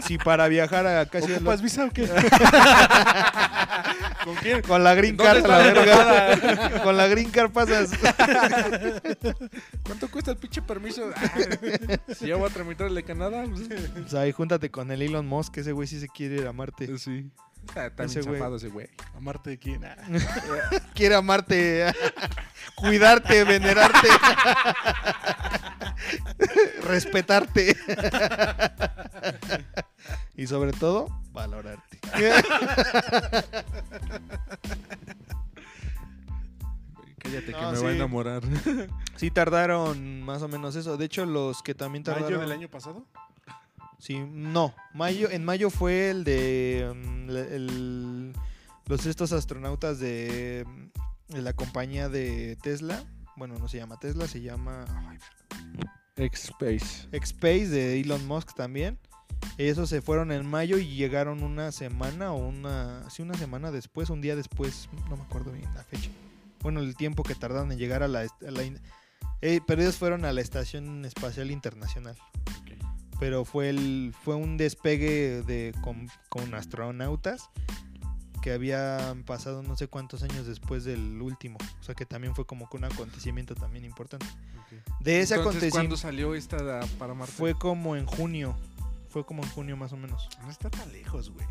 si 0.05 0.17
para 0.17 0.47
viajar 0.47 0.85
a 0.87 1.05
casi 1.05 1.31
¿Ocupas 1.33 1.61
visa 1.61 1.85
o 1.85 1.91
qué? 1.91 2.07
¿Con 4.23 4.35
quién? 4.35 4.61
con 4.61 4.83
la 4.83 4.93
green 4.95 5.15
¿Dónde 5.15 5.41
card 5.41 5.47
la 5.47 5.57
verga. 5.59 6.83
con 6.83 6.97
la 6.97 7.07
green 7.07 7.29
card 7.31 7.51
pasas. 7.51 7.91
¿Cuánto 9.83 10.09
cuesta 10.11 10.31
el 10.31 10.37
pinche 10.37 10.61
permiso? 10.61 11.09
Ah, 11.15 11.31
si 12.15 12.27
ya 12.27 12.35
voy 12.35 12.49
a 12.49 12.53
tramitar 12.53 12.87
el 12.87 12.95
de 12.95 13.03
Canadá, 13.03 13.45
pues, 13.93 14.13
ahí 14.13 14.33
júntate 14.39 14.71
con 14.71 14.89
el 14.89 15.01
Elon 15.01 15.27
Musk, 15.27 15.57
ese 15.57 15.73
güey 15.73 15.85
sí 15.85 15.99
se 15.99 16.07
quiere 16.07 16.35
ir 16.35 16.47
a 16.47 16.53
Marte. 16.53 16.97
sí. 16.97 17.29
Está, 17.67 17.87
está 17.87 18.03
Ese 18.05 18.21
güey. 18.21 18.41
ese 18.55 18.69
güey. 18.69 18.87
¿Amarte 19.17 19.49
de 19.49 19.59
quién? 19.59 19.83
Ah. 19.83 19.97
Quiere 20.95 21.15
amarte, 21.15 21.93
cuidarte, 22.75 23.43
venerarte, 23.43 24.07
respetarte. 26.87 27.75
y 30.37 30.47
sobre 30.47 30.71
todo, 30.71 31.09
valorarte. 31.33 31.99
Cállate 37.17 37.53
que 37.53 37.61
me 37.61 37.75
sí. 37.75 37.83
va 37.83 37.89
a 37.89 37.93
enamorar. 37.93 38.41
Sí 39.17 39.31
tardaron 39.31 40.21
más 40.21 40.41
o 40.41 40.47
menos 40.47 40.77
eso. 40.77 40.95
De 40.95 41.03
hecho, 41.03 41.25
los 41.25 41.61
que 41.61 41.75
también 41.75 42.05
tardaron... 42.05 42.29
¿Mayo 42.29 42.39
del 42.39 42.53
año 42.53 42.69
pasado? 42.69 43.05
Sí, 43.99 44.17
no. 44.19 44.73
Mayo, 44.93 45.29
en 45.29 45.43
mayo 45.45 45.69
fue 45.69 46.09
el 46.09 46.23
de 46.23 46.91
mm, 46.95 47.29
el- 47.29 48.33
los 48.87 49.05
estos 49.05 49.31
astronautas 49.33 49.99
de, 49.99 50.65
mm, 50.67 51.33
de 51.33 51.41
la 51.41 51.53
compañía 51.53 52.09
de 52.09 52.57
Tesla. 52.63 53.03
Bueno, 53.35 53.55
no 53.59 53.67
se 53.67 53.77
llama 53.77 53.99
Tesla, 53.99 54.27
se 54.27 54.41
llama 54.41 54.85
X-Space. 56.15 57.07
X-Space 57.11 57.67
de 57.67 57.99
Elon 58.01 58.25
Musk 58.27 58.53
también. 58.55 58.97
Esos 59.57 59.89
se 59.89 60.01
fueron 60.01 60.31
en 60.31 60.45
mayo 60.45 60.77
y 60.77 60.95
llegaron 60.95 61.43
una 61.43 61.71
semana 61.71 62.33
o 62.33 62.37
una 62.47 63.09
sí 63.09 63.21
una 63.21 63.35
semana 63.35 63.71
después, 63.71 64.09
un 64.09 64.21
día 64.21 64.35
después, 64.35 64.89
no 65.09 65.15
me 65.17 65.23
acuerdo 65.23 65.51
bien 65.51 65.73
la 65.75 65.83
fecha. 65.83 66.09
Bueno, 66.61 66.81
el 66.81 66.95
tiempo 66.95 67.23
que 67.23 67.35
tardaron 67.35 67.71
en 67.71 67.77
llegar 67.77 68.03
a 68.03 68.07
la, 68.09 68.21
a 68.21 68.27
eh, 69.41 69.61
pero 69.65 69.81
ellos 69.81 69.95
fueron 69.95 70.25
a 70.25 70.33
la 70.33 70.41
estación 70.41 71.05
espacial 71.05 71.51
internacional 71.51 72.17
pero 73.19 73.45
fue 73.45 73.69
el 73.69 74.13
fue 74.23 74.35
un 74.35 74.57
despegue 74.57 75.43
de 75.43 75.73
con, 75.81 76.07
con 76.29 76.53
astronautas 76.53 77.49
que 78.41 78.53
habían 78.53 79.23
pasado 79.23 79.61
no 79.63 79.75
sé 79.75 79.87
cuántos 79.87 80.23
años 80.23 80.47
después 80.47 80.85
del 80.85 81.21
último, 81.21 81.57
o 81.79 81.83
sea 81.83 81.93
que 81.95 82.05
también 82.05 82.33
fue 82.35 82.45
como 82.45 82.69
que 82.69 82.77
un 82.77 82.85
acontecimiento 82.85 83.53
también 83.55 83.83
importante. 83.85 84.25
De 85.01 85.19
ese 85.21 85.35
Entonces, 85.35 85.37
¿cuándo 85.37 85.49
acontecimiento 85.49 85.97
salió 85.97 86.35
esta 86.35 86.63
da- 86.63 86.85
para 86.97 87.13
Marte? 87.13 87.33
fue 87.33 87.53
como 87.55 87.95
en 87.97 88.05
junio, 88.05 88.55
fue 89.09 89.25
como 89.25 89.43
en 89.43 89.49
junio 89.49 89.75
más 89.75 89.91
o 89.93 89.97
menos. 89.97 90.29
No 90.43 90.49
está 90.51 90.69
tan 90.69 90.89
lejos, 90.93 91.31
güey. 91.31 91.45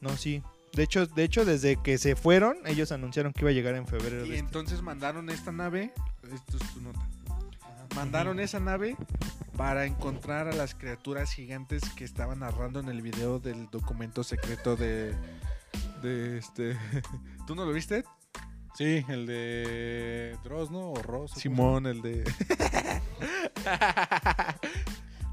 No, 0.00 0.16
sí. 0.18 0.42
De 0.74 0.82
hecho, 0.82 1.06
de 1.06 1.22
hecho 1.22 1.44
desde 1.46 1.76
que 1.80 1.96
se 1.98 2.14
fueron, 2.16 2.56
ellos 2.66 2.90
anunciaron 2.92 3.32
que 3.32 3.40
iba 3.42 3.50
a 3.50 3.52
llegar 3.54 3.74
en 3.76 3.86
febrero 3.86 4.26
Y 4.26 4.30
de 4.30 4.34
este. 4.34 4.38
entonces 4.46 4.82
mandaron 4.82 5.30
esta 5.30 5.52
nave, 5.52 5.94
esto 6.30 6.56
es 6.58 6.74
tu 6.74 6.80
nota. 6.82 7.00
Mandaron 7.94 8.40
esa 8.40 8.58
nave 8.60 8.96
para 9.56 9.86
encontrar 9.86 10.48
a 10.48 10.52
las 10.52 10.74
criaturas 10.74 11.32
gigantes 11.32 11.82
que 11.96 12.04
estaban 12.04 12.40
narrando 12.40 12.80
en 12.80 12.88
el 12.88 13.02
video 13.02 13.38
del 13.38 13.68
documento 13.70 14.24
secreto 14.24 14.76
de 14.76 15.14
de 16.02 16.38
este 16.38 16.76
¿Tú 17.46 17.54
no 17.54 17.64
lo 17.64 17.72
viste? 17.72 18.04
Sí, 18.74 19.04
el 19.08 19.26
de 19.26 20.36
Dross, 20.42 20.70
¿no? 20.70 20.90
O 20.90 20.96
Ross. 20.96 21.30
¿o 21.30 21.34
cómo 21.34 21.40
Simón, 21.40 21.86
el 21.86 22.02
de? 22.02 22.24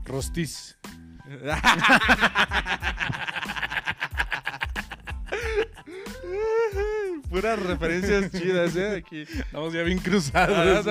Rostiz. 0.06 0.78
Puras 7.30 7.60
referencias 7.64 8.32
chidas, 8.32 8.76
¿eh? 8.76 8.98
Aquí. 8.98 9.22
Estamos 9.22 9.74
ya 9.74 9.82
bien 9.82 9.98
cruzados. 9.98 10.86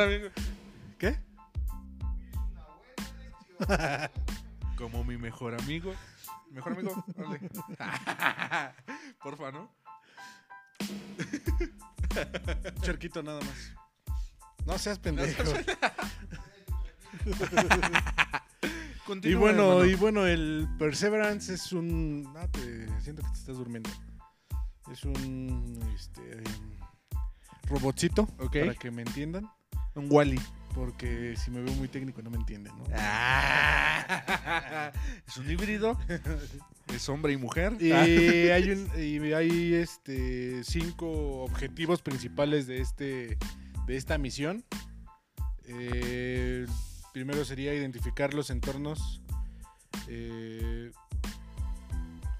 ¿Qué? 0.98 1.29
Como 4.76 5.04
mi 5.04 5.16
mejor 5.18 5.54
amigo. 5.54 5.92
Mejor 6.50 6.72
amigo, 6.72 7.04
órale. 7.16 7.40
Porfa, 9.22 9.52
¿no? 9.52 9.70
Charquito 12.82 13.22
nada 13.22 13.40
más. 13.40 13.72
No 14.66 14.78
seas 14.78 14.98
pendejo. 14.98 15.42
y 19.22 19.34
bueno, 19.34 19.62
hermano. 19.72 19.84
y 19.84 19.94
bueno, 19.94 20.26
el 20.26 20.68
Perseverance 20.78 21.54
es 21.54 21.72
un. 21.72 22.32
Ah, 22.36 22.46
te 22.50 22.86
siento 23.02 23.22
que 23.22 23.28
te 23.28 23.38
estás 23.38 23.56
durmiendo. 23.56 23.90
Es 24.90 25.04
un 25.04 25.78
este 25.94 26.42
robotcito, 27.68 28.22
Ok. 28.38 28.56
para 28.58 28.74
que 28.74 28.90
me 28.90 29.02
entiendan. 29.02 29.50
un 29.94 30.08
Wally. 30.10 30.40
Porque 30.74 31.34
si 31.36 31.50
me 31.50 31.60
veo 31.62 31.74
muy 31.74 31.88
técnico 31.88 32.22
no 32.22 32.30
me 32.30 32.36
entienden, 32.36 32.72
¿no? 32.78 32.84
Ah. 32.94 34.92
es 35.26 35.36
un 35.36 35.50
híbrido. 35.50 35.98
Es 36.94 37.08
hombre 37.08 37.32
y 37.32 37.36
mujer. 37.36 37.76
Y 37.78 37.92
hay, 37.92 38.70
un, 38.72 38.90
y 39.00 39.32
hay 39.32 39.74
este, 39.74 40.64
cinco 40.64 41.44
objetivos 41.44 42.02
principales 42.02 42.66
de, 42.66 42.80
este, 42.80 43.38
de 43.86 43.96
esta 43.96 44.18
misión. 44.18 44.64
Eh, 45.66 46.66
primero 47.12 47.44
sería 47.44 47.72
identificar 47.74 48.34
los 48.34 48.50
entornos 48.50 49.22
eh, 50.08 50.90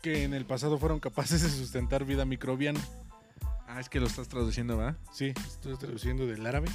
que 0.03 0.25
en 0.25 0.35
el 0.35 0.45
pasado 0.47 0.79
fueron 0.79 0.99
capaces 0.99 1.43
de 1.43 1.49
sustentar 1.49 2.05
vida 2.05 2.25
microbiana. 2.25 2.81
Ah, 3.69 3.79
es 3.79 3.89
que 3.89 4.01
lo 4.01 4.07
estás 4.07 4.29
traduciendo, 4.29 4.77
¿va? 4.77 4.97
Sí, 5.13 5.33
estoy 5.47 5.77
traduciendo 5.77 6.27
del 6.27 6.45
árabe. 6.45 6.69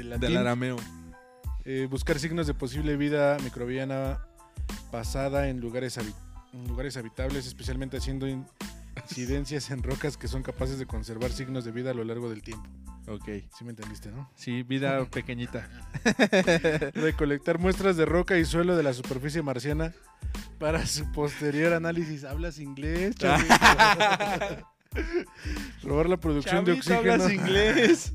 Del 0.00 0.10
latín. 0.10 0.28
Del 0.28 0.36
arameo. 0.38 0.76
Eh, 1.64 1.86
buscar 1.90 2.18
signos 2.18 2.46
de 2.46 2.54
posible 2.54 2.96
vida 2.96 3.36
microbiana 3.44 4.18
basada 4.90 5.48
en 5.48 5.60
lugares, 5.60 5.98
habi- 5.98 6.14
en 6.52 6.66
lugares 6.68 6.96
habitables, 6.96 7.46
especialmente 7.46 7.96
haciendo 7.98 8.26
in- 8.26 8.46
incidencias 9.08 9.70
en 9.70 9.82
rocas 9.82 10.16
que 10.16 10.28
son 10.28 10.42
capaces 10.42 10.78
de 10.78 10.86
conservar 10.86 11.32
signos 11.32 11.64
de 11.64 11.72
vida 11.72 11.90
a 11.90 11.94
lo 11.94 12.04
largo 12.04 12.30
del 12.30 12.42
tiempo. 12.42 12.68
Ok. 13.08 13.24
¿Sí 13.56 13.64
me 13.64 13.70
entendiste, 13.70 14.10
no? 14.10 14.30
Sí, 14.36 14.62
vida 14.62 15.04
pequeñita. 15.06 15.68
Recolectar 16.94 17.58
muestras 17.58 17.96
de 17.96 18.04
roca 18.04 18.38
y 18.38 18.44
suelo 18.44 18.76
de 18.76 18.82
la 18.82 18.92
superficie 18.92 19.42
marciana 19.42 19.92
para 20.58 20.86
su 20.86 21.10
posterior 21.12 21.72
análisis. 21.72 22.24
¿Hablas 22.24 22.58
inglés? 22.58 23.14
Probar 25.82 26.08
la 26.08 26.16
producción 26.18 26.64
de 26.64 26.72
oxígeno. 26.72 26.98
hablas 27.12 27.32
inglés. 27.32 28.12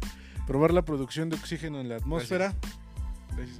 Probar 0.48 0.74
la 0.74 0.84
producción 0.84 1.30
de 1.30 1.38
oxígeno 1.38 1.80
en 1.80 1.90
la 1.90 1.98
atmósfera. 1.98 2.54
Gracias. 3.36 3.60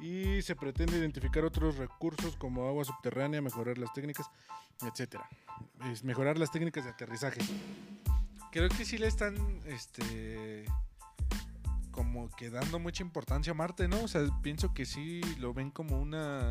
Y 0.00 0.42
se 0.42 0.54
pretende 0.54 0.96
identificar 0.96 1.44
otros 1.44 1.76
recursos 1.76 2.36
como 2.36 2.68
agua 2.68 2.84
subterránea, 2.84 3.42
mejorar 3.42 3.78
las 3.78 3.92
técnicas, 3.92 4.30
etcétera. 4.82 5.28
Es 5.90 6.04
mejorar 6.04 6.38
las 6.38 6.52
técnicas 6.52 6.84
de 6.84 6.90
aterrizaje. 6.90 7.40
Creo 8.52 8.68
que 8.68 8.84
sí 8.84 8.96
le 8.96 9.08
están, 9.08 9.60
este, 9.66 10.64
como 11.90 12.30
que 12.30 12.48
dando 12.48 12.78
mucha 12.78 13.02
importancia 13.02 13.50
a 13.50 13.54
Marte, 13.54 13.88
¿no? 13.88 14.02
O 14.02 14.08
sea, 14.08 14.22
pienso 14.42 14.72
que 14.72 14.86
sí 14.86 15.20
lo 15.38 15.52
ven 15.52 15.70
como 15.70 16.00
una, 16.00 16.50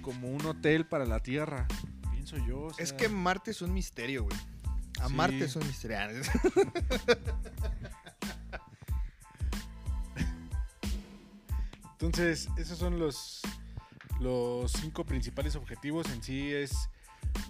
como 0.00 0.28
un 0.28 0.46
hotel 0.46 0.86
para 0.86 1.04
la 1.04 1.20
Tierra. 1.20 1.66
Pienso 2.12 2.36
yo. 2.46 2.66
o 2.66 2.70
Es 2.78 2.92
que 2.92 3.08
Marte 3.08 3.50
es 3.50 3.62
un 3.62 3.74
misterio, 3.74 4.24
güey. 4.24 4.36
A 5.00 5.08
Sí. 5.08 5.14
Marte 5.14 5.44
es 5.44 5.56
un 5.56 5.66
misterio. 5.66 5.98
Entonces, 11.92 12.48
esos 12.56 12.78
son 12.78 12.98
los, 12.98 13.40
los 14.20 14.72
cinco 14.72 15.04
principales 15.04 15.56
objetivos. 15.56 16.06
En 16.10 16.22
sí 16.22 16.52
es 16.52 16.90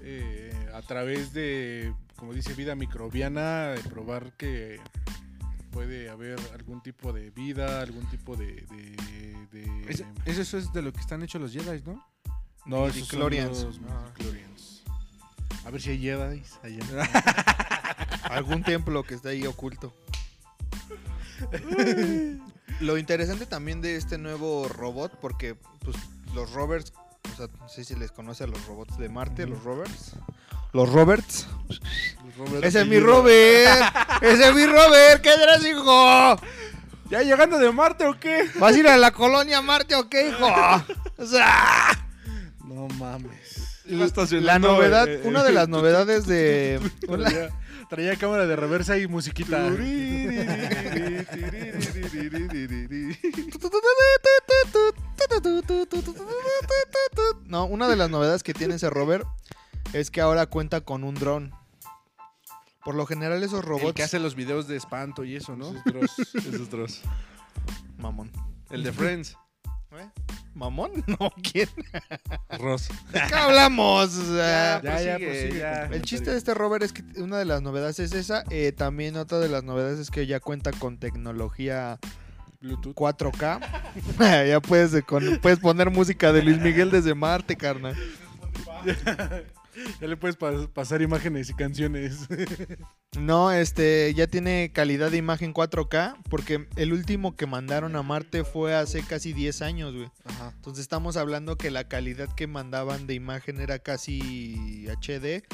eh, 0.02 0.52
a 0.74 0.82
través 0.82 1.32
de, 1.32 1.92
como 2.16 2.32
dice, 2.32 2.54
vida 2.54 2.74
microbiana, 2.74 3.68
de 3.68 3.80
probar 3.82 4.32
que 4.36 4.80
puede 5.70 6.08
haber 6.08 6.38
algún 6.52 6.82
tipo 6.82 7.12
de 7.12 7.30
vida, 7.30 7.80
algún 7.80 8.06
tipo 8.10 8.36
de... 8.36 8.64
de- 8.70 8.94
eso 10.26 10.56
es 10.58 10.72
de 10.72 10.82
lo 10.82 10.92
que 10.92 11.00
están 11.00 11.22
hechos 11.22 11.40
los 11.40 11.52
Jedi, 11.52 11.82
¿no? 11.84 12.04
no, 12.66 12.86
esos 12.86 13.08
son 13.08 13.20
los 13.20 13.80
Ah. 13.88 14.12
A 15.64 15.70
ver 15.70 15.80
si 15.80 15.90
hay 15.90 15.98
Jedi 15.98 16.42
allá. 16.62 17.08
Algún 18.24 18.62
templo 18.62 19.02
que 19.02 19.14
está 19.14 19.30
ahí 19.30 19.46
oculto. 19.46 19.94
Lo 22.80 22.98
interesante 22.98 23.46
también 23.46 23.80
de 23.80 23.96
este 23.96 24.18
nuevo 24.18 24.68
robot, 24.68 25.18
porque 25.20 25.54
pues, 25.54 25.96
los 26.34 26.52
rovers, 26.52 26.92
o 27.32 27.36
sea, 27.36 27.46
no 27.58 27.68
sé 27.68 27.84
si 27.84 27.94
les 27.94 28.12
conoce 28.12 28.44
a 28.44 28.46
los 28.46 28.64
robots 28.66 28.98
de 28.98 29.08
Marte, 29.08 29.46
los 29.46 29.62
rovers. 29.62 30.14
Los 30.74 30.90
Roberts. 30.90 31.46
Los 31.68 32.36
Robert 32.36 32.64
Ese 32.64 32.80
es 32.80 32.86
mi. 32.88 32.98
Robert. 32.98 33.94
Ese 34.20 34.48
es 34.48 34.54
mi 34.56 34.66
Robert. 34.66 35.22
¿Qué 35.22 35.28
eres, 35.28 35.64
hijo? 35.64 36.36
¿Ya 37.08 37.22
llegando 37.22 37.58
de 37.60 37.70
Marte 37.70 38.04
o 38.06 38.18
qué? 38.18 38.50
¿Vas 38.58 38.74
a 38.74 38.78
ir 38.80 38.88
a 38.88 38.96
la 38.96 39.12
colonia 39.12 39.62
Marte 39.62 39.94
o 39.94 40.08
qué, 40.08 40.30
hijo? 40.30 40.48
O 41.16 41.24
sea, 41.26 42.08
No 42.64 42.88
mames. 42.98 43.43
La 43.86 44.58
novedad, 44.58 45.08
una 45.24 45.42
de 45.44 45.52
las 45.52 45.68
novedades 45.68 46.26
de... 46.26 46.80
Traía, 47.06 47.50
traía 47.88 48.16
cámara 48.16 48.46
de 48.46 48.56
reversa 48.56 48.98
y 48.98 49.06
musiquita. 49.06 49.70
No, 57.46 57.64
una 57.66 57.88
de 57.88 57.96
las 57.96 58.10
novedades 58.10 58.42
que 58.42 58.54
tiene 58.54 58.74
ese 58.74 58.90
rover 58.90 59.24
es 59.92 60.10
que 60.10 60.20
ahora 60.20 60.46
cuenta 60.46 60.80
con 60.80 61.04
un 61.04 61.14
dron. 61.14 61.52
Por 62.84 62.94
lo 62.94 63.06
general 63.06 63.42
esos 63.42 63.64
robots... 63.64 63.88
El 63.88 63.94
que 63.94 64.02
hace 64.02 64.18
los 64.18 64.34
videos 64.34 64.68
de 64.68 64.76
espanto 64.76 65.24
y 65.24 65.36
eso, 65.36 65.56
¿no? 65.56 65.70
Esos 65.70 65.84
Dross. 65.84 66.34
Esos 66.34 66.70
Dross. 66.70 67.00
Mamón. 67.96 68.30
El 68.70 68.82
de 68.82 68.92
Friends. 68.92 69.36
¿Eh? 69.98 70.08
¿Mamón? 70.54 70.90
No, 71.06 71.30
¿quién? 71.42 71.68
Ross. 72.58 72.88
¿De 73.12 73.20
qué 73.28 73.34
hablamos? 73.34 74.10
Sea, 74.10 74.80
Ya, 74.82 75.02
ya, 75.02 75.16
prosigue, 75.16 75.26
prosigue 75.26 75.58
ya. 75.58 75.84
El 75.86 76.02
chiste 76.02 76.30
de 76.30 76.36
este 76.38 76.54
rover 76.54 76.82
es 76.82 76.92
que 76.92 77.02
una 77.20 77.38
de 77.38 77.44
las 77.44 77.62
novedades 77.62 77.98
es 77.98 78.12
esa. 78.12 78.44
eh, 78.50 78.72
también 78.72 79.16
otra 79.16 79.38
de 79.38 79.48
las 79.48 79.64
novedades 79.64 79.98
es 79.98 80.10
que 80.10 80.26
ya 80.26 80.40
cuenta 80.40 80.70
con 80.72 80.98
tecnología 80.98 81.98
Bluetooth. 82.60 82.94
4K. 82.94 83.60
ya 84.48 84.60
puedes, 84.60 85.02
con- 85.04 85.38
puedes 85.42 85.58
poner 85.58 85.90
música 85.90 86.32
de 86.32 86.42
Luis 86.42 86.58
Miguel 86.60 86.90
desde 86.90 87.14
Marte, 87.14 87.56
carnal. 87.56 87.96
Ya 90.00 90.06
le 90.06 90.16
puedes 90.16 90.38
pas- 90.38 90.68
pasar 90.68 91.02
imágenes 91.02 91.50
y 91.50 91.54
canciones. 91.54 92.26
No, 93.18 93.52
este, 93.52 94.12
ya 94.14 94.26
tiene 94.26 94.72
calidad 94.74 95.08
de 95.12 95.18
imagen 95.18 95.54
4K 95.54 96.16
porque 96.28 96.66
el 96.74 96.92
último 96.92 97.36
que 97.36 97.46
mandaron 97.46 97.94
a 97.94 98.02
Marte 98.02 98.42
fue 98.42 98.74
hace 98.74 99.02
casi 99.04 99.32
10 99.32 99.62
años, 99.62 99.94
güey. 99.94 100.10
Ajá. 100.24 100.50
Entonces 100.56 100.82
estamos 100.82 101.16
hablando 101.16 101.56
que 101.56 101.70
la 101.70 101.86
calidad 101.86 102.28
que 102.34 102.48
mandaban 102.48 103.06
de 103.06 103.14
imagen 103.14 103.60
era 103.60 103.78
casi 103.78 104.88
HD. 104.88 105.44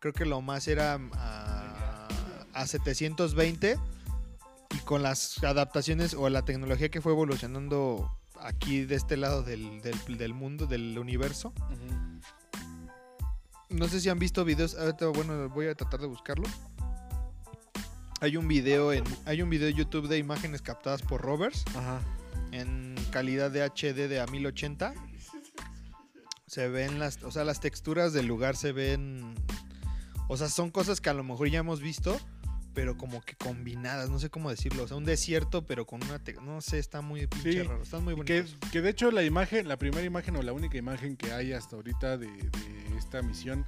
Creo 0.00 0.14
que 0.14 0.24
lo 0.24 0.40
más 0.40 0.68
era 0.68 0.98
a, 1.12 2.08
a 2.54 2.66
720. 2.66 3.78
Y 4.74 4.78
con 4.86 5.02
las 5.02 5.44
adaptaciones 5.44 6.14
o 6.14 6.30
la 6.30 6.46
tecnología 6.46 6.88
que 6.88 7.02
fue 7.02 7.12
evolucionando 7.12 8.10
aquí 8.40 8.86
de 8.86 8.94
este 8.94 9.18
lado 9.18 9.42
del, 9.42 9.82
del- 9.82 10.16
del 10.16 10.32
mundo, 10.32 10.66
del 10.66 10.98
universo. 10.98 11.52
No 13.72 13.88
sé 13.88 14.00
si 14.00 14.08
han 14.08 14.18
visto 14.18 14.44
videos. 14.44 14.74
Ahorita, 14.74 15.06
bueno, 15.08 15.48
voy 15.48 15.66
a 15.66 15.74
tratar 15.74 16.00
de 16.00 16.06
buscarlo. 16.06 16.44
Hay 18.20 18.36
un 18.36 18.46
video 18.46 18.92
en. 18.92 19.04
Hay 19.24 19.42
un 19.42 19.50
video 19.50 19.66
de 19.66 19.74
YouTube 19.74 20.08
de 20.08 20.18
imágenes 20.18 20.62
captadas 20.62 21.02
por 21.02 21.22
rovers 21.22 21.64
Ajá. 21.74 22.00
en 22.52 22.94
calidad 23.10 23.50
de 23.50 23.62
HD 23.64 24.08
de 24.08 24.20
a 24.20 24.26
1080. 24.26 24.94
Se 26.46 26.68
ven 26.68 26.98
las, 26.98 27.22
o 27.22 27.30
sea, 27.30 27.44
las 27.44 27.60
texturas 27.60 28.12
del 28.12 28.26
lugar 28.26 28.56
se 28.56 28.72
ven, 28.72 29.34
o 30.28 30.36
sea, 30.36 30.50
son 30.50 30.70
cosas 30.70 31.00
que 31.00 31.08
a 31.08 31.14
lo 31.14 31.24
mejor 31.24 31.48
ya 31.48 31.60
hemos 31.60 31.80
visto, 31.80 32.20
pero 32.74 32.96
como 32.96 33.20
que 33.22 33.34
combinadas, 33.36 34.08
no 34.10 34.18
sé 34.18 34.30
cómo 34.30 34.50
decirlo, 34.50 34.84
o 34.84 34.88
sea, 34.88 34.96
un 34.96 35.04
desierto, 35.04 35.66
pero 35.66 35.86
con 35.86 36.00
una, 36.04 36.20
no 36.42 36.60
sé, 36.60 36.78
está 36.78 37.00
muy 37.00 37.26
pinche 37.26 37.52
Sí, 37.52 37.62
raro, 37.62 37.82
están 37.82 38.04
muy 38.04 38.14
bonitos. 38.14 38.56
que 38.70 38.80
de 38.80 38.90
hecho 38.90 39.10
la 39.10 39.22
imagen, 39.24 39.68
la 39.68 39.76
primera 39.76 40.04
imagen 40.04 40.36
o 40.36 40.42
la 40.42 40.52
única 40.52 40.76
imagen 40.78 41.16
que 41.16 41.32
hay 41.32 41.52
hasta 41.52 41.76
ahorita 41.76 42.16
de, 42.18 42.26
de 42.28 42.98
esta 42.98 43.22
misión 43.22 43.66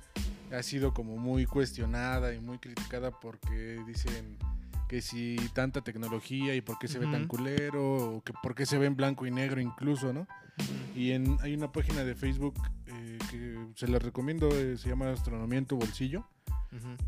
ha 0.52 0.62
sido 0.62 0.94
como 0.94 1.16
muy 1.16 1.46
cuestionada 1.46 2.34
y 2.34 2.40
muy 2.40 2.58
criticada 2.58 3.10
porque 3.10 3.80
dicen 3.86 4.36
que 4.88 5.00
si 5.00 5.36
tanta 5.54 5.80
tecnología 5.80 6.54
y 6.54 6.60
por 6.60 6.78
qué 6.78 6.88
se 6.88 6.98
ve 6.98 7.06
tan 7.06 7.26
culero 7.26 8.16
o 8.16 8.22
que 8.22 8.32
por 8.42 8.54
qué 8.54 8.66
se 8.66 8.78
ve 8.78 8.86
en 8.86 8.94
blanco 8.96 9.26
y 9.26 9.30
negro 9.30 9.60
incluso, 9.60 10.12
¿no? 10.12 10.26
Y 10.94 11.10
en, 11.12 11.38
hay 11.40 11.54
una 11.54 11.72
página 11.72 12.04
de 12.04 12.14
Facebook 12.14 12.54
que 13.30 13.68
se 13.74 13.88
la 13.88 13.98
recomiendo, 13.98 14.48
eh, 14.48 14.76
se 14.76 14.88
llama 14.88 15.10
Astronomía 15.10 15.58
en 15.58 15.66
tu 15.66 15.76
bolsillo. 15.76 16.26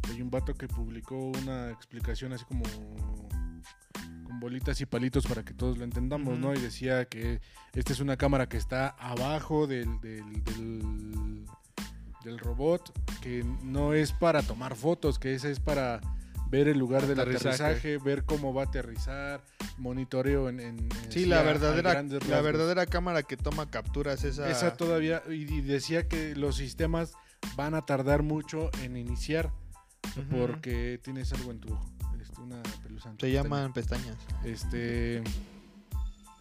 Hay 0.09 0.23
un 0.23 0.31
vato 0.31 0.55
que 0.55 0.69
publicó 0.69 1.17
una 1.43 1.71
explicación 1.71 2.33
así 2.33 2.45
como 2.45 2.63
con 4.25 4.39
bolitas 4.39 4.81
y 4.81 4.87
palitos 4.87 5.27
para 5.27 5.45
que 5.45 5.55
todos 5.55 5.77
lo 5.77 5.85
entendamos. 5.85 6.39
¿no? 6.39 6.55
Y 6.55 6.61
decía 6.61 7.07
que 7.07 7.41
esta 7.73 7.93
es 7.93 8.01
una 8.01 8.17
cámara 8.17 8.49
que 8.49 8.57
está 8.59 8.91
abajo 8.91 9.67
del, 9.67 10.01
del, 10.01 10.45
del, 10.45 11.47
del 12.25 12.39
robot, 12.39 12.93
que 13.21 13.45
no 13.65 13.93
es 13.93 14.13
para 14.13 14.43
tomar 14.43 14.77
fotos, 14.77 15.19
que 15.19 15.35
esa 15.35 15.49
es 15.49 15.59
para 15.59 16.01
ver 16.51 16.69
el 16.69 16.79
lugar 16.79 17.07
del 17.07 17.19
Aterrizaje. 17.21 17.63
aterrizaje, 17.65 17.99
ver 17.99 18.25
cómo 18.25 18.55
va 18.55 18.63
a 18.63 18.67
aterrizar, 18.67 19.43
monitoreo 19.79 20.49
en... 20.49 20.89
Sí, 21.09 21.27
la 21.27 21.43
verdadera, 21.43 22.03
la 22.03 22.41
verdadera 22.41 22.87
cámara 22.87 23.23
que 23.23 23.37
toma 23.37 23.71
capturas 23.71 24.23
esa. 24.25 24.49
Esa 24.51 24.77
todavía, 24.77 25.23
y, 25.29 25.33
y 25.53 25.61
decía 25.61 26.09
que 26.09 26.35
los 26.37 26.57
sistemas 26.57 27.13
van 27.57 27.75
a 27.75 27.85
tardar 27.85 28.23
mucho 28.23 28.71
en 28.83 28.97
iniciar 28.97 29.51
porque 30.31 30.99
tienes 31.03 31.33
algo 31.33 31.51
en 31.51 31.61
tu 31.61 31.73
ojo, 31.75 31.91
este, 32.21 32.41
una 32.41 32.63
pelusa. 32.83 33.13
se 33.19 33.31
llaman 33.33 33.73
pestañas. 33.73 34.17
Este, 34.45 35.23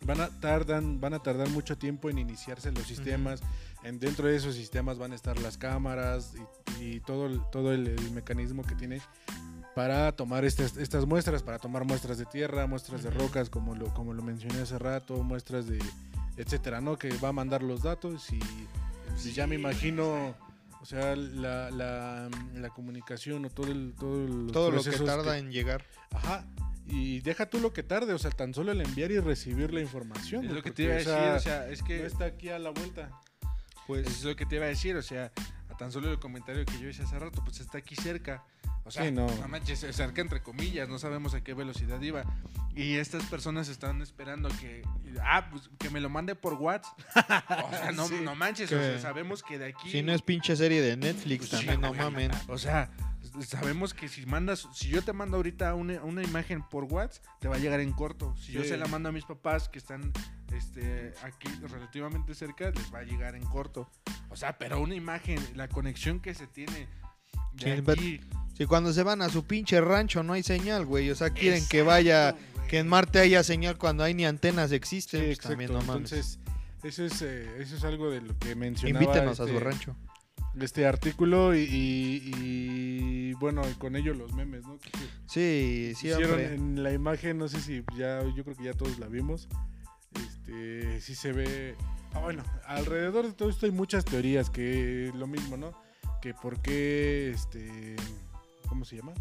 van 0.02 0.22
a 0.22 0.30
tardan, 0.40 1.02
van 1.02 1.14
a 1.14 1.20
tardar 1.20 1.50
mucho 1.50 1.78
tiempo 1.78 2.10
en 2.10 2.18
iniciarse 2.20 2.72
los 2.72 2.84
sistemas. 2.88 3.42
En 3.84 4.00
dentro 4.00 4.28
de 4.28 4.36
esos 4.36 4.56
sistemas 4.56 4.98
van 4.98 5.12
a 5.12 5.16
estar 5.16 5.38
las 5.40 5.58
cámaras 5.58 6.34
y, 6.80 6.84
y 6.96 7.00
todo, 7.02 7.26
el- 7.28 7.42
todo 7.52 7.72
el, 7.74 7.88
el 7.88 8.12
mecanismo 8.12 8.64
que 8.64 8.76
tiene 8.76 9.00
para 9.76 10.14
tomar 10.14 10.46
estas, 10.46 10.78
estas 10.78 11.06
muestras, 11.06 11.44
para 11.44 11.60
tomar 11.60 11.84
muestras 11.84 12.18
de 12.18 12.26
tierra, 12.26 12.66
muestras 12.66 13.04
de 13.04 13.10
rocas, 13.10 13.50
como 13.50 13.76
lo, 13.76 13.94
como 13.94 14.14
lo 14.14 14.24
mencioné 14.24 14.62
hace 14.62 14.80
rato, 14.80 15.22
muestras 15.22 15.68
de, 15.68 15.80
etcétera, 16.38 16.80
¿no? 16.80 16.98
Que 16.98 17.10
va 17.18 17.30
a 17.30 17.34
mandar 17.34 17.62
los 17.62 17.84
datos 17.84 18.32
y 18.32 18.40
pues, 19.08 19.36
ya 19.36 19.48
me 19.48 19.56
imagino, 19.56 20.34
o 20.82 20.86
sea, 20.86 21.16
la, 21.18 21.70
la, 21.72 22.30
la 22.56 22.70
comunicación 22.70 23.44
o 23.46 23.50
todo 23.50 23.72
el 23.72 23.94
todo, 24.00 24.28
los 24.28 24.52
Todo 24.54 24.72
lo 24.72 24.82
que 24.82 24.92
tarda 24.92 25.38
en 25.38 25.52
llegar. 25.52 25.84
Ajá. 26.12 26.46
Y 26.88 27.20
deja 27.22 27.50
tú 27.50 27.60
lo 27.60 27.74
que 27.74 27.84
tarde, 27.84 28.14
o 28.14 28.20
sea, 28.20 28.32
tan 28.32 28.54
solo 28.54 28.72
el 28.72 28.80
enviar 28.80 29.12
y 29.12 29.20
recibir 29.20 29.74
la 29.74 29.82
información. 29.82 30.46
Es 30.46 30.52
lo 30.52 30.62
que 30.62 30.72
te 30.72 30.84
iba 30.84 30.94
a 30.94 30.98
decir, 30.98 31.14
o 31.14 31.40
sea, 31.40 31.68
es 31.68 31.82
que 31.84 32.00
no 32.00 32.06
está 32.06 32.26
aquí 32.26 32.50
a 32.50 32.60
la 32.60 32.70
vuelta. 32.70 33.10
Pues 33.88 34.08
es 34.08 34.24
lo 34.24 34.36
que 34.36 34.46
te 34.46 34.56
iba 34.56 34.66
a 34.66 34.70
decir, 34.70 34.96
o 34.96 35.02
sea, 35.02 35.32
a 35.70 35.78
tan 35.78 35.92
solo 35.92 36.12
el 36.12 36.20
comentario 36.20 36.64
que 36.66 36.80
yo 36.80 36.88
hice 36.88 37.04
hace 37.04 37.18
rato, 37.20 37.44
pues 37.44 37.60
está 37.60 37.80
aquí 37.80 37.96
cerca. 37.96 38.46
O 38.86 38.92
sea, 38.92 39.04
Sí, 39.06 39.12
no. 39.12 39.26
no 39.28 39.48
manches, 39.48 39.80
cerca 39.80 40.22
entre 40.22 40.42
comillas, 40.44 40.88
no 40.88 41.00
sabemos 41.00 41.34
a 41.34 41.44
qué 41.44 41.54
velocidad 41.54 42.00
iba. 42.02 42.24
Y 42.76 42.96
estas 42.96 43.24
personas 43.26 43.68
están 43.68 44.02
esperando 44.02 44.48
que, 44.60 44.84
ah, 45.24 45.50
pues 45.50 45.70
que 45.80 45.90
me 45.90 46.00
lo 46.00 46.10
mande 46.10 46.36
por 46.36 46.54
WhatsApp. 46.54 46.94
O 47.66 47.70
sea, 47.72 47.92
no, 47.94 48.08
Sí. 48.08 48.20
no 48.24 48.36
manches, 48.36 48.70
Que- 48.70 48.76
o 48.76 48.80
sea, 48.80 49.00
sabemos 49.00 49.42
que 49.44 49.58
de 49.58 49.66
aquí... 49.68 49.90
si 49.92 50.02
no 50.04 50.14
es 50.14 50.22
pinche 50.22 50.56
serie 50.56 50.82
de 50.82 50.96
Netflix 50.98 51.40
Pues 51.40 51.52
también, 51.52 51.76
sí, 51.78 51.82
no 51.82 51.94
mamen. 51.96 52.32
O 52.48 52.58
sea, 52.60 52.92
sabemos 53.48 53.94
que 53.96 54.08
si 54.08 54.26
mandas, 54.28 54.68
si 54.74 54.90
yo 54.90 55.02
te 55.02 55.14
mando 55.14 55.38
ahorita 55.38 55.74
una, 55.74 56.04
una 56.04 56.22
imagen 56.22 56.62
por 56.62 56.84
WhatsApp, 56.84 57.24
te 57.40 57.48
va 57.48 57.56
a 57.56 57.60
llegar 57.60 57.80
en 57.80 57.92
corto. 57.92 58.36
Si 58.38 58.52
yo 58.52 58.64
se 58.64 58.78
la 58.78 58.86
mando 58.88 59.10
a 59.10 59.12
mis 59.12 59.26
papás 59.26 59.68
que 59.68 59.80
están 59.80 60.12
este, 60.54 61.14
aquí 61.24 61.48
relativamente 61.72 62.36
cerca, 62.36 62.70
les 62.70 62.94
va 62.94 63.00
a 63.00 63.04
llegar 63.04 63.36
en 63.36 63.44
corto. 63.46 63.90
O 64.30 64.36
sea, 64.36 64.58
pero 64.60 64.80
una 64.80 64.96
imagen, 64.96 65.40
la 65.56 65.68
conexión 65.70 66.20
que 66.20 66.34
se 66.36 66.46
tiene 66.46 66.88
de 67.54 67.84
Sí, 67.84 67.92
aquí. 67.92 68.22
Si 68.58 68.66
cuando 68.66 68.94
se 68.94 69.04
van 69.04 69.22
a 69.22 69.30
su 69.30 69.46
pinche 69.46 69.82
rancho 69.82 70.24
no 70.24 70.34
hay 70.34 70.44
señal, 70.44 70.86
güey. 70.86 71.10
O 71.12 71.16
sea, 71.16 71.30
quieren 71.32 71.64
que 71.68 71.82
vaya, 71.84 72.32
güey. 72.32 72.68
que 72.70 72.80
en 72.80 72.88
Marte 72.88 73.20
haya 73.20 73.44
señal 73.44 73.78
cuando 73.78 74.04
hay 74.04 74.14
ni 74.14 74.26
antenas 74.26 74.72
existen. 74.72 75.20
Sí, 75.22 75.26
pues 75.28 75.40
también 75.40 75.72
no 75.74 75.82
mames. 75.82 76.12
Entonces, 76.14 76.40
eso 76.84 77.04
es, 77.06 77.22
eh, 77.22 77.48
eso 77.60 77.76
es 77.76 77.84
algo 77.84 78.10
de 78.10 78.22
lo 78.22 78.38
que 78.40 78.56
mencionaba. 78.56 79.04
Invítenos 79.04 79.40
a 79.40 79.44
este, 79.44 79.56
su 79.56 79.60
rancho. 79.60 79.96
Este 80.60 80.86
artículo 80.86 81.54
y, 81.54 81.60
y- 81.64 82.32
y, 82.38 83.34
bueno, 83.34 83.62
y 83.70 83.74
con 83.74 83.98
ello 83.98 84.14
los 84.14 84.32
memes, 84.34 84.64
¿no? 84.64 84.78
Que 84.80 84.90
Sí, 85.28 85.90
hicieron 85.92 86.24
siempre. 86.38 86.56
en 86.56 86.82
la 86.82 86.94
imagen, 86.94 87.38
no 87.38 87.50
sé 87.50 87.60
si 87.60 87.84
ya, 87.98 88.22
yo 88.36 88.44
creo 88.46 88.56
que 88.56 88.64
ya 88.64 88.74
todos 88.74 88.98
la 89.00 89.08
vimos. 89.08 89.50
Este, 90.14 91.02
sí 91.02 91.14
se 91.16 91.34
ve. 91.34 91.76
Ah, 92.14 92.20
bueno, 92.20 92.44
alrededor 92.66 93.26
de 93.28 93.34
todo 93.34 93.50
esto 93.50 93.66
hay 93.66 93.74
muchas 93.74 94.06
teorías 94.06 94.50
que 94.50 95.12
lo 95.14 95.28
mismo, 95.28 95.58
¿no? 95.58 95.78
Que 96.22 96.34
por 96.34 96.62
qué, 96.62 97.32
este, 97.32 97.98
¿cómo 98.68 98.86
se 98.86 98.96
llama? 98.98 99.14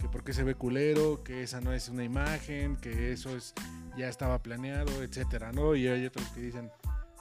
Que 0.00 0.08
por 0.08 0.24
qué 0.24 0.32
se 0.32 0.42
ve 0.42 0.54
culero, 0.54 1.22
que 1.22 1.42
esa 1.42 1.60
no 1.60 1.72
es 1.72 1.88
una 1.88 2.04
imagen, 2.04 2.76
que 2.76 3.12
eso 3.12 3.36
es 3.36 3.54
ya 3.96 4.08
estaba 4.08 4.42
planeado, 4.42 5.02
etcétera, 5.02 5.52
¿no? 5.52 5.74
Y 5.76 5.86
hay 5.88 6.06
otros 6.06 6.26
que 6.28 6.40
dicen 6.40 6.70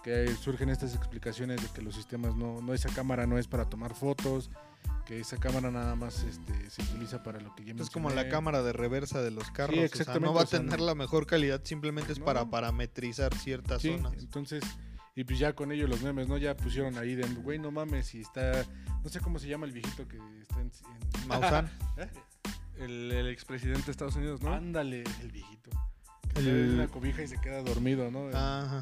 que 0.04 0.28
surgen 0.42 0.70
estas 0.70 0.96
explicaciones 0.96 1.62
de 1.62 1.68
que 1.70 1.82
los 1.82 1.94
sistemas 1.96 2.36
no, 2.36 2.60
no 2.62 2.74
esa 2.74 2.90
cámara 2.90 3.28
no 3.28 3.38
es 3.38 3.48
para 3.48 3.66
tomar 3.70 3.94
fotos, 3.94 4.50
que 5.06 5.20
esa 5.20 5.38
cámara 5.38 5.70
nada 5.70 5.96
más 5.96 6.24
este, 6.24 6.70
se 6.72 6.82
utiliza 6.82 7.22
para 7.22 7.40
lo 7.40 7.54
que 7.56 7.66
ya 7.66 7.74
Es 7.78 7.90
como 7.92 8.10
la 8.10 8.28
cámara 8.30 8.64
de 8.64 8.74
reversa 8.74 9.22
de 9.22 9.30
los 9.32 9.52
carros. 9.52 9.76
o 9.76 9.78
sea, 9.78 9.86
exactamente, 9.86 10.26
no 10.26 10.34
va 10.34 10.42
a 10.42 10.44
o 10.46 10.48
sea, 10.48 10.60
tener 10.60 10.80
no- 10.80 10.86
la 10.86 10.96
mejor 10.96 11.28
calidad, 11.28 11.62
simplemente 11.64 12.14
es 12.14 12.20
No. 12.20 12.26
para 12.26 12.50
parametrizar 12.50 13.36
ciertas 13.36 13.82
Sí, 13.84 13.90
zonas. 13.96 14.14
entonces, 14.18 14.64
y 15.16 15.24
pues 15.24 15.40
ya 15.40 15.54
con 15.54 15.72
ellos 15.72 15.90
los 15.90 16.02
memes, 16.02 16.28
¿no? 16.28 16.38
Ya 16.38 16.56
pusieron 16.56 16.98
ahí 16.98 17.16
de, 17.16 17.28
güey, 17.36 17.60
no 17.60 17.72
mames, 17.72 18.14
y 18.16 18.22
está, 18.22 18.66
no 19.04 19.10
sé 19.10 19.20
cómo 19.20 19.40
se 19.40 19.48
llama 19.48 19.66
el 19.66 19.72
viejito 19.72 20.08
que 20.08 20.18
está 20.42 20.62
en... 20.62 20.72
en- 21.22 21.28
Maussan. 21.28 21.70
¿Eh? 21.98 22.10
El, 22.80 23.12
el 23.12 23.28
expresidente 23.28 23.84
de 23.86 23.92
Estados 23.92 24.16
Unidos, 24.16 24.42
¿no? 24.42 24.54
Ándale, 24.54 25.04
el 25.22 25.32
viejito. 25.32 25.70
Que 26.34 26.40
El- 26.40 26.46
se 26.46 26.52
ve 26.54 26.74
una 26.74 26.88
cobija 26.88 27.22
y 27.24 27.28
se 27.28 27.40
queda 27.42 27.62
dormido, 27.62 28.10
¿no? 28.10 28.28
Ajá. 28.36 28.82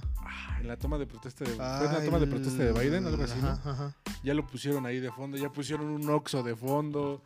En 0.62 0.68
la 0.68 0.78
toma 0.78 0.98
de 0.98 1.08
protesta 1.08 1.44
de... 1.46 1.56
Ah, 1.60 1.78
¿Fue 1.80 1.88
en 1.88 1.94
la 1.94 2.06
toma 2.06 2.20
de 2.20 2.28
protesta 2.28 2.64
de 2.64 2.72
Biden? 2.74 3.06
Algo 3.08 3.24
así, 3.24 3.40
¿no? 3.42 3.50
Ajá, 3.50 3.72
ajá. 3.72 3.96
Ya 4.24 4.34
lo 4.34 4.46
pusieron 4.46 4.86
ahí 4.86 5.00
de 5.00 5.12
fondo, 5.12 5.38
ya 5.38 5.50
pusieron 5.50 5.88
un 5.88 6.08
Oxxo 6.10 6.44
de 6.44 6.56
fondo. 6.56 7.24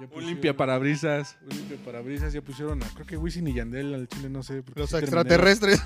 Ya 0.00 0.06
Un 0.12 0.26
limpia 0.26 0.56
parabrisas. 0.56 1.36
Un 1.42 1.56
limpia 1.56 1.76
parabrisas, 1.84 2.32
ya 2.32 2.40
pusieron 2.42 2.82
a, 2.82 2.86
creo 2.88 3.06
que 3.06 3.16
Wisin 3.16 3.46
y 3.48 3.54
Yandel 3.54 3.94
al 3.94 4.08
chile, 4.08 4.28
no 4.30 4.42
sé. 4.42 4.62
Los 4.74 4.90
sí 4.90 4.96
terminé- 4.96 5.04
extraterrestres. 5.04 5.82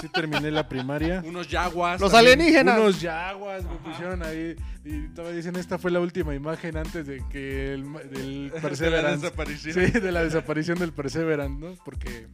sí 0.00 0.08
terminé 0.08 0.50
la 0.50 0.68
primaria. 0.68 1.22
Unos 1.24 1.48
yaguas. 1.48 2.00
Los 2.00 2.12
también. 2.12 2.40
alienígenas. 2.40 2.78
Unos 2.78 3.00
yaguas 3.00 3.64
me 3.64 3.76
pusieron 3.76 4.22
ahí 4.22 4.56
y 4.84 5.08
todavía 5.08 5.36
dicen 5.36 5.56
esta 5.56 5.78
fue 5.78 5.90
la 5.90 6.00
última 6.00 6.34
imagen 6.34 6.76
antes 6.76 7.06
de 7.06 7.22
que 7.30 7.74
el 7.74 7.84
del 8.10 8.50
De 8.50 8.56
la 8.56 8.60
Perseverance. 8.60 9.22
desaparición. 9.24 9.74
Sí, 9.74 10.00
de 10.00 10.12
la 10.12 10.24
desaparición 10.24 10.78
del 10.78 10.92
Perseverance, 10.92 11.58
¿no? 11.60 11.74
Porque 11.84 12.26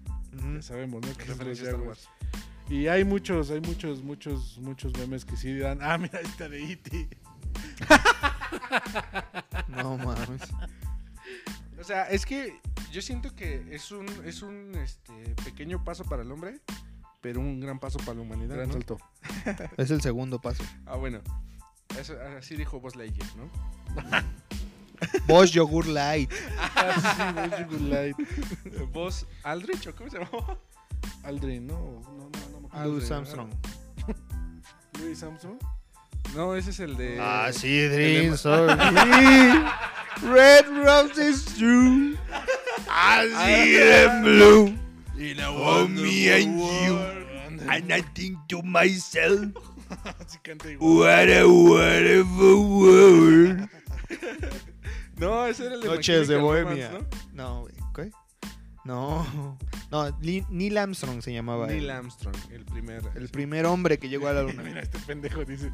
ya 0.54 0.62
sabemos, 0.62 1.02
¿no? 1.06 1.12
Que 1.16 1.26
son 1.34 1.46
los 1.48 1.58
yaguas. 1.60 2.08
Y 2.70 2.86
hay 2.86 3.02
muchos, 3.02 3.50
hay 3.50 3.60
muchos, 3.60 4.02
muchos, 4.02 4.58
muchos 4.58 4.92
memes 4.98 5.24
que 5.24 5.36
sí 5.36 5.56
dan. 5.58 5.78
Ah, 5.82 5.96
mira 5.98 6.20
esta 6.20 6.48
de 6.48 6.62
E.T. 6.72 7.08
No 9.68 9.96
mames. 9.98 10.42
O 11.88 11.90
sea, 11.90 12.02
es 12.02 12.26
que 12.26 12.60
yo 12.92 13.00
siento 13.00 13.34
que 13.34 13.64
es 13.70 13.92
un, 13.92 14.06
es 14.26 14.42
un 14.42 14.74
este, 14.74 15.34
pequeño 15.42 15.82
paso 15.84 16.04
para 16.04 16.20
el 16.20 16.30
hombre, 16.30 16.60
pero 17.22 17.40
un 17.40 17.60
gran 17.60 17.78
paso 17.78 17.96
para 18.00 18.12
la 18.12 18.20
humanidad. 18.20 18.56
Gran 18.56 18.68
¿no? 18.68 18.74
salto. 18.74 18.98
Es 19.78 19.90
el 19.90 20.02
segundo 20.02 20.38
paso. 20.38 20.62
Ah, 20.84 20.96
bueno. 20.96 21.22
Eso, 21.98 22.14
así 22.36 22.56
dijo 22.56 22.78
Buzz 22.78 22.94
Lightyear, 22.94 23.30
¿no? 23.36 23.48
Bosch 25.26 25.52
Yogur 25.52 25.86
Light. 25.86 26.30
Ah, 26.76 26.92
sí, 27.16 27.34
Magic 27.34 27.70
Good 27.70 27.88
Light. 27.88 28.16
Buzz 28.92 29.24
Aldrich, 29.42 29.86
¿o 29.86 29.96
cómo 29.96 30.10
se 30.10 30.18
llamaba? 30.18 30.58
Aldrin, 31.22 31.68
¿no? 31.68 31.74
No, 31.74 32.02
no, 32.02 32.48
no 32.52 32.60
me 32.60 32.66
acuerdo. 32.66 32.92
Louis 32.92 33.10
Aldrin, 33.10 33.14
Armstrong. 33.14 33.50
Louis 35.00 35.22
Armstrong. 35.22 35.58
No, 36.36 36.54
ese 36.54 36.68
es 36.68 36.80
el 36.80 36.98
de... 36.98 37.18
Ah, 37.18 37.48
sí, 37.50 37.80
Dream, 37.80 38.36
sorry. 38.36 38.74
Red 40.22 40.68
roses 40.68 41.44
true. 41.56 42.16
I 42.90 43.28
see 43.28 43.78
them 43.78 44.22
blue. 44.22 44.66
In 45.18 45.40
Oh, 45.40 45.86
me 45.88 46.30
and 46.30 46.58
you. 46.58 46.98
And 47.68 47.92
I 47.92 48.02
think 48.14 48.38
to 48.48 48.62
myself, 48.62 49.40
Así 50.04 50.78
what 50.80 51.28
a 51.28 51.44
wonderful 51.46 52.64
world. 52.68 53.68
No, 55.16 55.46
ese 55.46 55.66
era 55.66 55.74
el 55.74 55.80
de 55.80 55.88
Noches 55.88 56.28
de 56.28 56.36
Bohemia. 56.36 56.90
No, 57.32 57.62
güey, 57.62 57.74
¿qué? 57.94 58.12
No, 58.84 59.26
no, 59.90 60.10
Neil 60.20 60.78
Armstrong 60.78 61.20
se 61.22 61.32
llamaba. 61.32 61.66
Neil 61.66 61.84
él. 61.84 61.90
Armstrong, 61.90 62.36
el 62.52 62.64
primer... 62.64 63.02
El 63.14 63.28
primer 63.28 63.66
hombre 63.66 63.98
que 63.98 64.08
llegó 64.08 64.28
a 64.28 64.32
la 64.32 64.42
Mira, 64.44 64.62
luna. 64.62 64.80
este 64.80 64.98
pendejo 65.00 65.44
dice: 65.44 65.72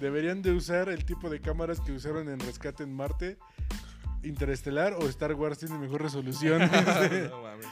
Deberían 0.00 0.42
de 0.42 0.52
usar 0.52 0.88
el 0.88 1.04
tipo 1.04 1.30
de 1.30 1.40
cámaras 1.40 1.80
que 1.80 1.92
usaron 1.92 2.28
en 2.28 2.40
Rescate 2.40 2.82
en 2.82 2.92
Marte, 2.94 3.38
Interestelar 4.24 4.94
o 4.94 5.08
Star 5.08 5.34
Wars 5.34 5.58
tiene 5.58 5.78
mejor 5.78 6.02
resolución. 6.02 6.60
No 7.30 7.42
mames. 7.42 7.66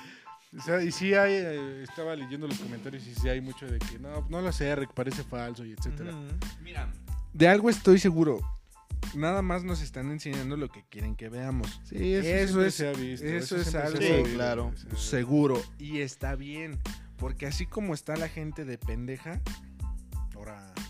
o 0.59 0.63
sea, 0.63 0.83
y 0.83 0.91
sí 0.91 1.15
hay, 1.15 1.33
eh, 1.35 1.83
estaba 1.83 2.17
leyendo 2.17 2.47
los 2.49 2.59
comentarios 2.59 3.07
y 3.07 3.15
sí 3.15 3.29
hay 3.29 3.41
mucho 3.41 3.67
de 3.67 3.79
que 3.79 3.99
no, 3.99 4.27
no 4.29 4.41
lo 4.41 4.51
sé, 4.53 4.75
Rick, 4.75 4.93
parece 4.93 5.23
falso 5.23 5.65
y 5.65 5.73
etcétera. 5.73 6.13
Mira, 6.63 6.93
de 7.33 7.49
algo 7.49 7.71
estoy 7.71 7.99
seguro. 7.99 8.41
Nada 9.15 9.43
más 9.43 9.65
nos 9.65 9.81
están 9.81 10.11
enseñando 10.11 10.57
lo 10.57 10.69
que 10.69 10.85
quieren 10.91 11.17
que 11.17 11.29
veamos. 11.29 11.81
Sí, 11.85 12.15
eso, 12.15 12.29
Eso 12.29 12.65
es- 12.65 12.75
se 12.75 12.89
ha 12.89 12.93
visto. 12.93 13.27
eso 13.27 13.57
es 13.57 13.69
siempre 13.69 14.07
se 14.07 14.13
ha 14.13 14.17
algo- 14.19 14.29
claro. 14.35 14.73
Seguro. 14.97 15.63
Y 15.79 16.01
está 16.01 16.35
bien. 16.37 16.79
Porque 17.17 17.47
así 17.47 17.67
como 17.67 17.95
está 17.95 18.17
la 18.17 18.29
gente 18.29 18.65
de 18.65 18.77
pendeja. 18.79 19.41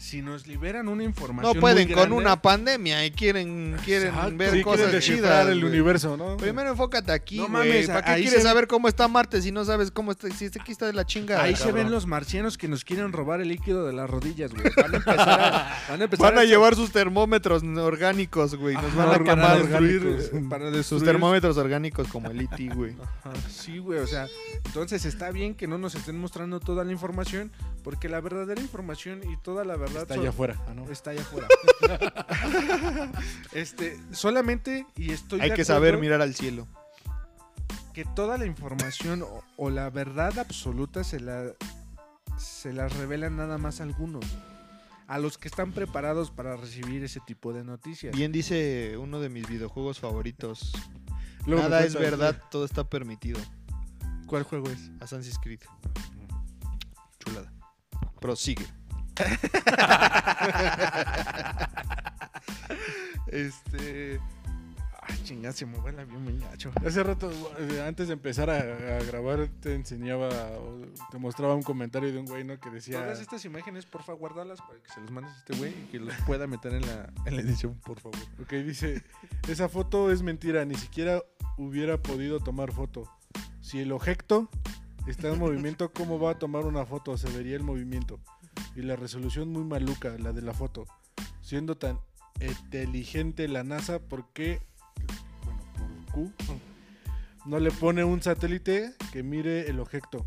Si 0.01 0.23
nos 0.23 0.47
liberan 0.47 0.89
una 0.89 1.05
información. 1.05 1.55
No 1.55 1.61
pueden 1.61 1.87
muy 1.89 1.95
con 1.95 2.13
una 2.13 2.41
pandemia 2.41 3.05
y 3.05 3.11
quieren, 3.11 3.77
quieren 3.85 4.09
Exacto, 4.09 4.37
ver 4.37 4.51
sí, 4.53 4.63
cosas 4.63 5.05
chidas. 5.05 5.47
el 5.49 5.63
universo, 5.63 6.17
¿no? 6.17 6.39
Primero 6.39 6.71
enfócate 6.71 7.13
aquí, 7.13 7.37
No 7.37 7.49
mames, 7.49 7.87
¿Para 7.87 8.03
qué 8.03 8.11
ahí 8.13 8.23
quieres 8.23 8.41
se- 8.43 8.49
saber 8.49 8.67
cómo 8.67 8.89
está 8.89 9.07
Marte 9.09 9.43
si 9.43 9.53
no 9.53 9.63
sabes 9.65 9.91
cómo 9.91 10.13
está? 10.13 10.31
Si 10.31 10.47
este 10.47 10.59
aquí 10.59 10.73
está 10.73 10.87
de 10.87 10.95
la 10.95 11.05
chingada. 11.05 11.43
Ahí 11.43 11.55
se 11.55 11.71
ven 11.71 11.91
los 11.91 12.07
marcianos 12.07 12.57
que 12.57 12.67
nos 12.67 12.83
quieren 12.83 13.13
robar 13.13 13.43
el 13.43 13.49
líquido 13.49 13.85
de 13.87 13.93
las 13.93 14.09
rodillas, 14.09 14.53
güey. 14.55 14.65
Van 14.75 14.95
a 14.95 14.97
empezar 14.97 15.29
a, 15.41 15.79
van 15.91 16.01
a, 16.01 16.05
empezar 16.05 16.33
Van 16.35 16.39
a 16.39 16.45
llevar 16.45 16.75
sus 16.77 16.91
termómetros 16.93 17.63
orgánicos, 17.63 18.55
güey. 18.55 18.77
Nos 18.77 18.95
van 18.95 19.11
a 19.11 19.19
quemar 19.19 19.37
para 19.37 19.57
destruir, 19.59 20.49
para 20.49 20.65
sus 20.69 20.77
destruir 20.77 21.05
termómetros 21.05 21.57
orgánicos 21.59 22.09
como 22.09 22.31
el 22.31 22.41
IT, 22.43 22.75
güey. 22.75 22.95
Ajá, 23.23 23.33
Sí, 23.51 23.77
güey, 23.79 23.99
o 23.99 24.07
sea, 24.07 24.27
entonces 24.65 25.05
está 25.05 25.31
bien 25.31 25.55
que 25.55 25.67
no 25.67 25.77
nos 25.77 25.95
estén 25.95 26.19
mostrando 26.19 26.59
toda 26.59 26.85
la 26.85 26.93
información, 26.93 27.53
porque 27.85 28.09
la 28.09 28.21
verdadera 28.21 28.61
información 28.63 29.21
y 29.31 29.37
toda 29.37 29.65
la 29.65 29.77
verdad 29.77 29.90
Está 29.99 30.15
allá 30.15 30.31
afuera. 30.31 30.57
Ah, 30.67 30.75
no. 30.75 30.91
está 30.91 31.11
allá 31.11 31.23
afuera. 31.23 31.49
este, 33.53 33.99
solamente, 34.13 34.87
y 34.97 35.13
estoy 35.13 35.41
Hay 35.41 35.51
de 35.51 35.57
que 35.57 35.65
saber 35.65 35.99
mirar 35.99 36.23
al 36.23 36.35
cielo. 36.35 36.67
que 37.93 38.05
toda 38.05 38.39
la 38.39 38.47
información 38.47 39.23
o, 39.23 39.43
o 39.57 39.71
la 39.71 39.91
verdad 39.91 40.39
absoluta 40.39 41.05
se 41.05 41.21
la 41.21 41.53
se 42.41 42.73
revelan 42.73 43.37
nada 43.37 43.59
más 43.59 43.81
algunos. 43.81 44.25
A 45.07 45.19
los 45.19 45.39
que 45.39 45.49
están 45.49 45.73
preparados 45.73 46.31
para 46.31 46.57
recibir 46.57 47.03
ese 47.03 47.21
tipo 47.21 47.53
de 47.53 47.65
noticias. 47.65 48.15
Bien 48.15 48.31
dice 48.31 48.97
uno 48.97 49.21
de 49.21 49.29
mis 49.29 49.47
videojuegos 49.49 49.99
favoritos. 49.99 50.73
Luego 51.47 51.63
Nada 51.63 51.85
es 51.85 51.95
verdad, 51.95 52.41
todo 52.51 52.65
está 52.65 52.89
permitido. 52.89 53.41
¿Cuál 54.27 54.45
juego 54.45 54.71
es? 54.71 54.91
Assassin's 55.01 55.39
Creed. 55.39 55.61
Chulada. 57.19 57.53
Prosigue. 58.21 58.67
este. 63.29 64.21
Ay, 65.03 65.19
chingada, 65.25 65.53
se 65.53 65.67
me 65.67 65.79
va 65.79 65.91
el 65.91 65.99
avión 65.99 66.23
muy 66.23 66.39
gacho. 66.39 66.71
Hace 66.87 67.03
rato, 67.03 67.31
eh, 67.59 67.83
antes 67.87 68.09
de 68.09 68.13
empezar 68.13 68.51
a, 68.51 68.59
a 68.59 69.03
grabar, 69.05 69.49
te 69.61 69.75
enseñaba, 69.75 70.29
o 70.29 70.83
te 71.11 71.19
mostraba 71.19 71.55
un 71.55 71.63
comentario 71.63 72.13
de 72.13 72.19
un 72.19 72.27
güey, 72.27 72.45
¿no? 72.45 72.61
Que 72.61 72.71
decía... 72.71 73.01
Todas 73.01 73.21
estas 73.21 73.45
imágenes, 73.45 73.87
porfa, 73.87 74.13
guárdalas 74.13 74.61
para 74.61 74.81
que 74.81 74.93
se 74.93 75.01
los 75.01 75.11
mandes 75.11 75.33
a 75.33 75.39
este 75.39 75.57
güey 75.57 75.73
y 75.73 75.89
que 75.91 75.99
los 75.99 76.15
pueda 76.27 76.47
meter 76.47 76.75
en 76.75 76.83
la, 76.83 77.11
en 77.25 77.35
la 77.35 77.43
edición, 77.43 77.75
por 77.85 77.99
favor. 77.99 78.19
Ok, 78.41 78.53
dice, 78.53 79.03
esa 79.49 79.69
foto 79.69 80.13
es 80.13 80.23
mentira, 80.23 80.65
ni 80.65 80.77
siquiera 80.77 81.23
hubiera 81.57 82.01
podido 82.01 82.39
tomar 82.39 82.73
foto. 82.73 83.11
Si 83.61 83.81
el 83.81 83.93
objeto 83.93 84.49
está 85.07 85.29
en 85.29 85.39
movimiento, 85.39 85.93
¿cómo 85.93 86.19
va 86.19 86.33
a 86.33 86.39
tomar 86.39 86.67
una 86.67 86.85
foto? 86.85 87.17
Se 87.17 87.31
vería 87.31 87.57
el 87.57 87.63
movimiento. 87.63 88.21
Y 88.77 88.83
la 88.83 88.97
resolución 88.97 89.49
muy 89.51 89.65
maluca, 89.65 90.17
la 90.19 90.33
de 90.33 90.43
la 90.43 90.55
foto. 90.55 90.87
Siendo 91.43 91.77
tan 91.77 91.99
inteligente 92.41 93.49
la 93.49 93.65
NASA, 93.65 93.99
¿por 93.99 94.33
qué? 94.33 94.61
Bueno, 95.45 96.05
por 96.07 96.15
Q. 96.15 96.33
No 97.47 97.59
le 97.59 97.71
pone 97.71 98.05
un 98.05 98.23
satélite 98.23 98.95
que 99.13 99.23
mire 99.23 99.69
el 99.71 99.81
objeto 99.81 100.27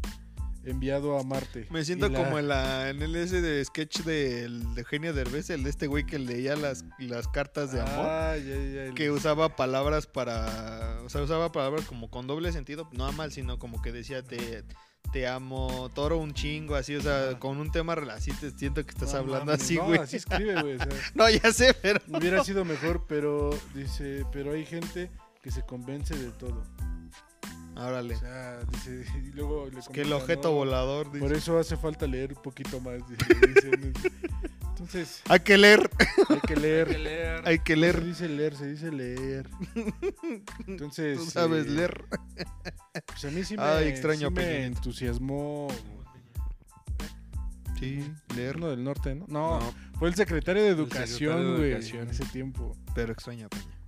enviado 0.66 1.20
a 1.20 1.24
Marte. 1.24 1.68
Me 1.72 1.84
siento 1.86 2.10
la- 2.10 2.24
como 2.24 2.40
en, 2.40 2.48
la, 2.48 2.90
en 2.90 3.02
el 3.02 3.16
ese 3.16 3.42
de 3.42 3.64
sketch 3.66 4.02
del 4.02 4.74
de 4.76 4.82
Eugenio 4.82 5.14
Derbez, 5.14 5.50
el 5.50 5.64
de 5.64 5.70
este 5.70 5.88
güey 5.88 6.06
que 6.06 6.18
leía 6.20 6.56
las, 6.56 6.86
las 7.00 7.28
cartas 7.28 7.72
de 7.72 7.82
amor. 7.82 8.06
Ah, 8.10 8.38
ya, 8.38 8.46
ya, 8.56 8.84
el- 8.86 8.94
Que 8.96 9.12
usaba 9.12 9.56
palabras 9.56 10.08
para. 10.08 11.02
O 11.04 11.10
sea, 11.10 11.22
usaba 11.22 11.52
palabras 11.52 11.86
como 11.86 12.10
con 12.10 12.28
doble 12.28 12.52
sentido, 12.52 12.90
no 12.94 13.06
a 13.06 13.12
mal, 13.12 13.32
sino 13.32 13.60
como 13.60 13.82
que 13.82 13.92
decía 13.92 14.24
te, 14.24 14.64
te 15.12 15.28
amo, 15.28 15.90
toro 15.94 16.18
un 16.18 16.34
chingo, 16.34 16.76
así, 16.76 16.96
o 16.96 17.02
sea, 17.02 17.38
con 17.40 17.58
un 17.58 17.72
tema 17.72 17.94
así 18.12 18.32
te 18.32 18.52
siento 18.52 18.84
que 18.84 18.92
estás 18.92 19.14
No 19.14 19.20
hablando 19.20 19.52
así, 19.52 19.76
no, 19.76 19.86
güey. 19.86 20.00
así 20.00 20.18
escribe, 20.18 20.62
güey. 20.62 20.76
o 20.76 20.78
sea, 20.80 20.88
No, 21.16 21.30
ya 21.30 21.52
sé, 21.52 21.74
pero. 21.76 22.00
hubiera 22.08 22.44
sido 22.44 22.66
mejor, 22.66 23.06
pero 23.08 23.52
dice, 23.76 24.26
pero 24.32 24.54
hay 24.54 24.66
gente 24.66 25.12
que 25.42 25.52
se 25.52 25.62
convence 25.64 26.16
de 26.16 26.32
todo. 26.32 26.64
Órale. 27.76 28.16
O 28.16 28.20
sea, 28.20 28.60
dice, 28.72 29.04
y 29.24 29.32
luego 29.32 29.68
le 29.72 29.80
Es 29.80 29.88
que 29.90 30.02
el 30.02 30.10
comenta, 30.10 30.24
objeto 30.24 30.52
volador. 30.52 31.08
dice. 31.12 31.20
Por 31.26 31.34
eso 31.34 31.58
hace 31.58 31.76
falta 31.76 32.06
leer 32.06 32.34
un 32.34 32.42
poquito 32.42 32.80
más. 32.80 33.00
dice, 33.10 33.26
dice, 33.48 33.94
entonces, 34.84 35.22
Hay 35.30 35.40
que 35.40 35.58
leer, 35.58 35.90
hay 36.30 36.40
que 36.42 36.56
leer. 36.56 36.88
Hay 36.88 36.94
que 36.96 37.00
leer. 37.00 37.42
hay 37.46 37.60
que 37.60 37.76
No 37.76 37.82
leer. 37.82 37.96
se 37.96 38.06
dice 38.06 38.30
leer, 38.30 38.56
se 38.56 38.68
dice 38.68 38.92
leer. 38.92 39.50
Entonces, 40.68 41.18
Tú 41.18 41.26
sabes 41.30 41.66
eh, 41.66 41.70
leer. 41.70 42.06
Pues 43.08 43.26
a 43.26 43.32
mí 43.32 43.44
sí 43.44 43.56
me, 43.56 43.64
Ay, 43.64 43.88
extraño 43.88 44.28
sí 44.30 44.34
me 44.34 44.66
entusiasmó. 44.66 45.68
Sí, 47.80 48.04
leer. 48.36 48.58
Uno 48.58 48.70
del 48.70 48.84
norte, 48.84 49.16
¿no? 49.16 49.26
No, 49.28 49.60
No, 49.60 49.74
fue 50.00 50.10
el 50.10 50.16
secretario 50.16 50.64
de 50.64 50.70
educación, 50.70 51.58
güey, 51.58 51.74
en 51.74 52.10
ese 52.10 52.26
tiempo. 52.26 52.76
pero 52.96 53.12
extraña 53.14 53.46
a 53.48 53.50
Peña. 53.50 53.80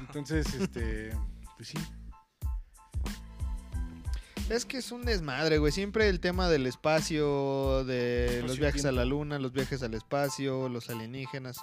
Entonces, 0.00 0.46
este, 0.54 1.10
pues 1.56 1.68
sí. 1.68 1.78
Es 4.48 4.64
que 4.64 4.76
es 4.78 4.92
un 4.92 5.04
desmadre, 5.04 5.58
güey. 5.58 5.72
Siempre 5.72 6.08
el 6.08 6.20
tema 6.20 6.48
del 6.48 6.66
espacio, 6.66 7.84
de 7.84 8.44
los 8.46 8.60
viajes 8.60 8.84
a 8.84 8.92
la 8.92 9.04
luna, 9.04 9.40
los 9.40 9.52
viajes 9.52 9.82
al 9.82 9.94
espacio, 9.94 10.68
los 10.68 10.88
alienígenas. 10.88 11.58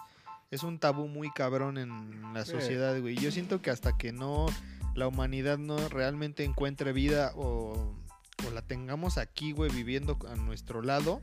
Es 0.52 0.64
un 0.64 0.80
tabú 0.80 1.08
muy 1.08 1.32
cabrón 1.32 1.78
en 1.78 2.34
la 2.34 2.44
sociedad, 2.44 3.00
güey. 3.00 3.16
Yo 3.16 3.32
siento 3.32 3.62
que 3.62 3.70
hasta 3.70 3.98
que 3.98 4.12
no 4.12 4.48
la 4.96 5.08
humanidad 5.08 5.58
no 5.58 5.78
realmente 5.88 6.44
encuentre 6.44 6.92
vida 6.92 7.32
o, 7.36 7.96
o 8.46 8.52
la 8.52 8.62
tengamos 8.62 9.18
aquí, 9.18 9.54
güey, 9.54 9.72
viviendo 9.72 10.20
a 10.30 10.36
nuestro 10.36 10.82
lado, 10.82 11.22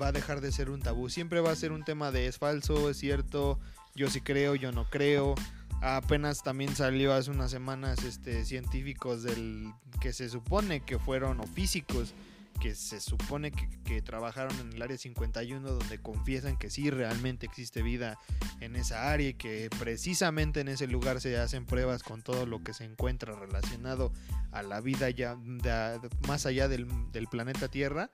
va 0.00 0.08
a 0.08 0.12
dejar 0.12 0.42
de 0.42 0.52
ser 0.52 0.68
un 0.68 0.80
tabú. 0.80 1.08
Siempre 1.08 1.40
va 1.40 1.50
a 1.50 1.56
ser 1.56 1.72
un 1.72 1.82
tema 1.82 2.10
de 2.10 2.26
es 2.26 2.36
falso, 2.36 2.90
es 2.90 2.98
cierto, 2.98 3.58
yo 3.94 4.10
sí 4.10 4.20
creo, 4.20 4.54
yo 4.54 4.70
no 4.70 4.88
creo. 4.90 5.34
Apenas 5.80 6.42
también 6.42 6.74
salió 6.74 7.12
hace 7.14 7.30
unas 7.30 7.50
semanas 7.50 8.02
este 8.04 8.44
científicos 8.44 9.22
del 9.22 9.72
que 10.00 10.12
se 10.12 10.28
supone 10.28 10.80
que 10.80 10.98
fueron 10.98 11.40
o 11.40 11.46
físicos 11.46 12.14
que 12.60 12.74
se 12.74 13.00
supone 13.00 13.52
que, 13.52 13.68
que 13.84 14.02
trabajaron 14.02 14.58
en 14.58 14.72
el 14.72 14.82
área 14.82 14.98
51 14.98 15.60
donde 15.70 16.00
confiesan 16.00 16.56
que 16.56 16.70
sí 16.70 16.90
realmente 16.90 17.46
existe 17.46 17.82
vida 17.82 18.18
en 18.60 18.74
esa 18.74 19.12
área 19.12 19.28
y 19.28 19.34
que 19.34 19.70
precisamente 19.78 20.58
en 20.60 20.66
ese 20.68 20.88
lugar 20.88 21.20
se 21.20 21.38
hacen 21.38 21.64
pruebas 21.66 22.02
con 22.02 22.22
todo 22.22 22.46
lo 22.46 22.64
que 22.64 22.74
se 22.74 22.82
encuentra 22.84 23.36
relacionado 23.38 24.12
a 24.50 24.64
la 24.64 24.80
vida 24.80 25.08
ya 25.10 25.36
de- 25.36 26.00
de- 26.00 26.10
más 26.26 26.46
allá 26.46 26.66
del, 26.66 26.88
del 27.12 27.28
planeta 27.28 27.68
Tierra. 27.68 28.10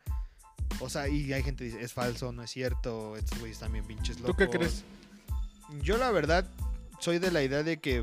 O 0.80 0.90
sea, 0.90 1.08
y 1.08 1.32
hay 1.32 1.42
gente 1.42 1.64
que 1.64 1.70
dice, 1.70 1.82
es 1.82 1.94
falso, 1.94 2.30
no 2.32 2.42
es 2.42 2.50
cierto, 2.50 3.16
estos 3.16 3.38
güeyes 3.38 3.58
también 3.60 3.86
pinches 3.86 4.20
locos. 4.20 4.36
¿Tú 4.36 4.36
qué 4.36 4.50
crees? 4.58 4.84
Yo 5.82 5.96
la 5.96 6.10
verdad 6.10 6.46
soy 7.04 7.18
de 7.18 7.30
la 7.30 7.42
idea 7.42 7.62
de 7.62 7.78
que 7.80 8.02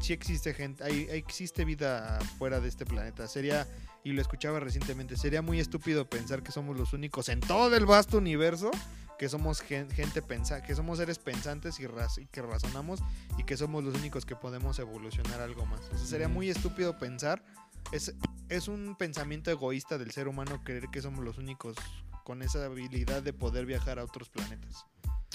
sí 0.00 0.12
existe 0.12 0.52
gente, 0.52 0.82
hay, 0.82 1.06
existe 1.10 1.64
vida 1.64 2.18
fuera 2.38 2.58
de 2.58 2.68
este 2.68 2.84
planeta. 2.84 3.28
Sería, 3.28 3.68
y 4.02 4.10
lo 4.10 4.20
escuchaba 4.20 4.58
recientemente, 4.58 5.16
sería 5.16 5.42
muy 5.42 5.60
estúpido 5.60 6.10
pensar 6.10 6.42
que 6.42 6.50
somos 6.50 6.76
los 6.76 6.92
únicos 6.92 7.28
en 7.28 7.38
todo 7.38 7.76
el 7.76 7.86
vasto 7.86 8.18
universo 8.18 8.72
que 9.16 9.28
somos 9.28 9.60
gen- 9.60 9.88
gente 9.90 10.22
pensa 10.22 10.60
que 10.60 10.74
somos 10.74 10.98
seres 10.98 11.18
pensantes 11.20 11.78
y, 11.78 11.86
raz- 11.86 12.18
y 12.18 12.26
que 12.26 12.42
razonamos 12.42 13.00
y 13.38 13.44
que 13.44 13.56
somos 13.56 13.84
los 13.84 13.94
únicos 13.94 14.26
que 14.26 14.34
podemos 14.34 14.80
evolucionar 14.80 15.40
algo 15.40 15.64
más. 15.66 15.82
O 15.92 15.96
sea, 15.98 16.06
sería 16.06 16.28
muy 16.28 16.50
estúpido 16.50 16.98
pensar, 16.98 17.44
es, 17.92 18.12
es 18.48 18.66
un 18.66 18.96
pensamiento 18.96 19.52
egoísta 19.52 19.98
del 19.98 20.10
ser 20.10 20.26
humano 20.26 20.64
creer 20.64 20.88
que 20.90 21.00
somos 21.00 21.24
los 21.24 21.38
únicos 21.38 21.76
con 22.24 22.42
esa 22.42 22.64
habilidad 22.64 23.22
de 23.22 23.32
poder 23.32 23.66
viajar 23.66 24.00
a 24.00 24.04
otros 24.04 24.30
planetas. 24.30 24.84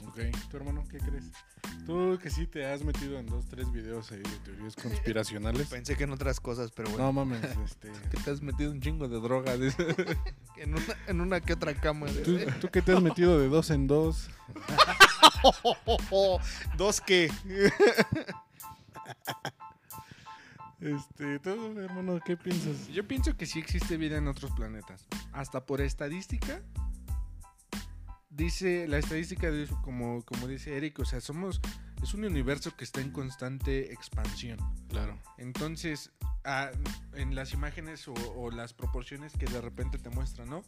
Ok, 0.04 0.20
¿tu 0.52 0.58
hermano 0.58 0.84
qué 0.90 0.98
crees? 0.98 1.32
Tú 1.86 2.20
que 2.22 2.30
sí 2.30 2.48
te 2.48 2.66
has 2.66 2.84
metido 2.84 3.18
en 3.18 3.28
dos, 3.28 3.46
tres 3.46 3.72
videos 3.72 4.12
ahí 4.12 4.20
de 4.20 4.38
teorías 4.44 4.76
conspiracionales. 4.82 5.68
Pensé 5.68 5.96
que 5.96 6.04
en 6.04 6.12
otras 6.12 6.40
cosas, 6.40 6.72
pero 6.72 6.90
bueno. 6.90 7.06
No 7.06 7.14
mames, 7.14 7.42
este... 7.66 7.92
Que 8.12 8.18
te 8.18 8.32
has 8.32 8.42
metido 8.42 8.72
un 8.72 8.82
chingo 8.82 9.08
de 9.08 9.20
droga. 9.20 9.56
dice. 9.58 9.96
En 10.58 10.74
una, 10.74 10.96
en 11.08 11.20
una 11.20 11.42
que 11.42 11.52
otra 11.52 11.74
cama. 11.74 12.08
¿Tú, 12.24 12.40
tú 12.62 12.70
que 12.70 12.82
te 12.82 12.94
has 12.94 13.02
metido 13.02 13.38
de 13.38 13.50
dos 13.50 13.70
en 13.72 13.88
dos. 13.88 14.30
Dos 16.78 17.02
que. 17.02 17.30
Este, 20.80 21.40
tú, 21.40 21.78
hermano, 21.78 22.20
¿qué 22.24 22.38
piensas? 22.38 22.88
Yo 22.88 23.06
pienso 23.06 23.36
que 23.36 23.46
sí 23.46 23.60
existe 23.60 23.98
vida 23.98 24.18
en 24.18 24.30
otros 24.30 24.52
planetas. 24.52 25.06
Hasta 25.34 25.66
por 25.66 25.82
estadística. 25.82 26.62
Dice, 28.36 28.86
la 28.90 28.98
estadística, 28.98 29.50
dice, 29.50 29.74
como, 29.82 30.22
como 30.24 30.48
dice 30.48 30.76
Eric, 30.76 31.00
o 31.00 31.06
sea, 31.06 31.22
somos, 31.22 31.62
es 32.04 32.14
un 32.14 32.26
universo 32.26 32.76
que 32.76 32.84
está 32.84 33.00
en 33.00 33.12
constante 33.12 33.94
expansión. 33.94 34.60
Claro. 34.90 35.18
Entonces, 35.38 36.12
ah, 36.44 36.70
en 37.14 37.34
las 37.34 37.54
imágenes 37.54 38.10
o, 38.10 38.14
o 38.36 38.52
las 38.52 38.74
proporciones 38.74 39.32
que 39.38 39.46
de 39.46 39.62
repente 39.62 40.00
te 40.00 40.10
muestran, 40.10 40.50
¿no? 40.50 40.64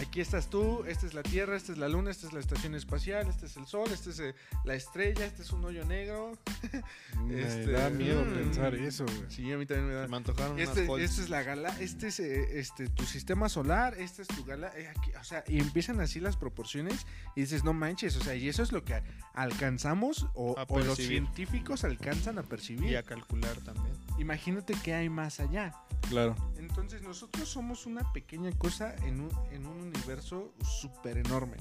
Aquí 0.00 0.20
estás 0.20 0.48
tú, 0.48 0.84
esta 0.86 1.06
es 1.06 1.14
la 1.14 1.22
Tierra, 1.22 1.56
esta 1.56 1.72
es 1.72 1.78
la 1.78 1.88
Luna, 1.88 2.10
esta 2.10 2.26
es 2.26 2.32
la 2.32 2.40
estación 2.40 2.74
espacial, 2.74 3.28
este 3.28 3.46
es 3.46 3.56
el 3.56 3.66
Sol, 3.66 3.88
esta 3.92 4.10
es 4.10 4.18
eh, 4.20 4.34
la 4.64 4.74
estrella, 4.74 5.24
este 5.24 5.42
es 5.42 5.52
un 5.52 5.64
hoyo 5.64 5.84
negro. 5.84 6.32
Me 7.24 7.40
Este, 7.40 7.70
da 7.70 7.90
miedo 7.90 8.24
mm. 8.24 8.34
pensar 8.34 8.74
eso, 8.74 9.04
güey. 9.04 9.30
Sí, 9.30 9.52
a 9.52 9.58
mí 9.58 9.66
también 9.66 9.88
me 9.88 9.94
da. 9.94 10.08
Me 10.08 10.16
antojaron 10.16 10.58
Este, 10.58 10.88
unas 10.88 11.10
este 11.10 11.22
es 11.22 11.30
la 11.30 11.42
gala, 11.42 11.68
este 11.78 12.08
es 12.08 12.20
eh, 12.20 12.58
este 12.58 12.88
tu 12.88 13.04
sistema 13.04 13.48
solar, 13.48 13.94
este 13.98 14.22
es 14.22 14.28
tu 14.28 14.44
gala, 14.44 14.72
eh, 14.76 14.88
aquí, 14.88 15.12
o 15.20 15.24
sea, 15.24 15.44
y 15.46 15.58
empiezan 15.60 16.00
así 16.00 16.20
las 16.20 16.36
proporciones 16.36 17.06
y 17.36 17.42
dices, 17.42 17.62
no 17.62 17.72
manches, 17.72 18.16
o 18.16 18.20
sea, 18.24 18.34
y 18.34 18.48
eso 18.48 18.62
es 18.62 18.72
lo 18.72 18.84
que 18.84 19.00
alcanzamos 19.34 20.26
o, 20.34 20.56
los 20.84 20.98
científicos 20.98 21.84
alcanzan 21.84 22.38
a 22.38 22.42
percibir. 22.42 22.90
Y 22.90 22.96
a 22.96 23.02
calcular 23.02 23.56
también. 23.58 23.94
Imagínate 24.18 24.74
qué 24.82 24.94
hay 24.94 25.08
más 25.08 25.38
allá. 25.40 25.74
Claro. 26.08 26.34
Entonces 26.58 27.02
nosotros 27.02 27.48
somos 27.48 27.86
una 27.86 28.12
pequeña 28.12 28.50
cosa 28.52 28.94
en 29.04 29.20
un, 29.20 29.30
en 29.50 29.66
un 29.66 29.81
universo 29.82 30.52
súper 30.80 31.18
enorme. 31.18 31.56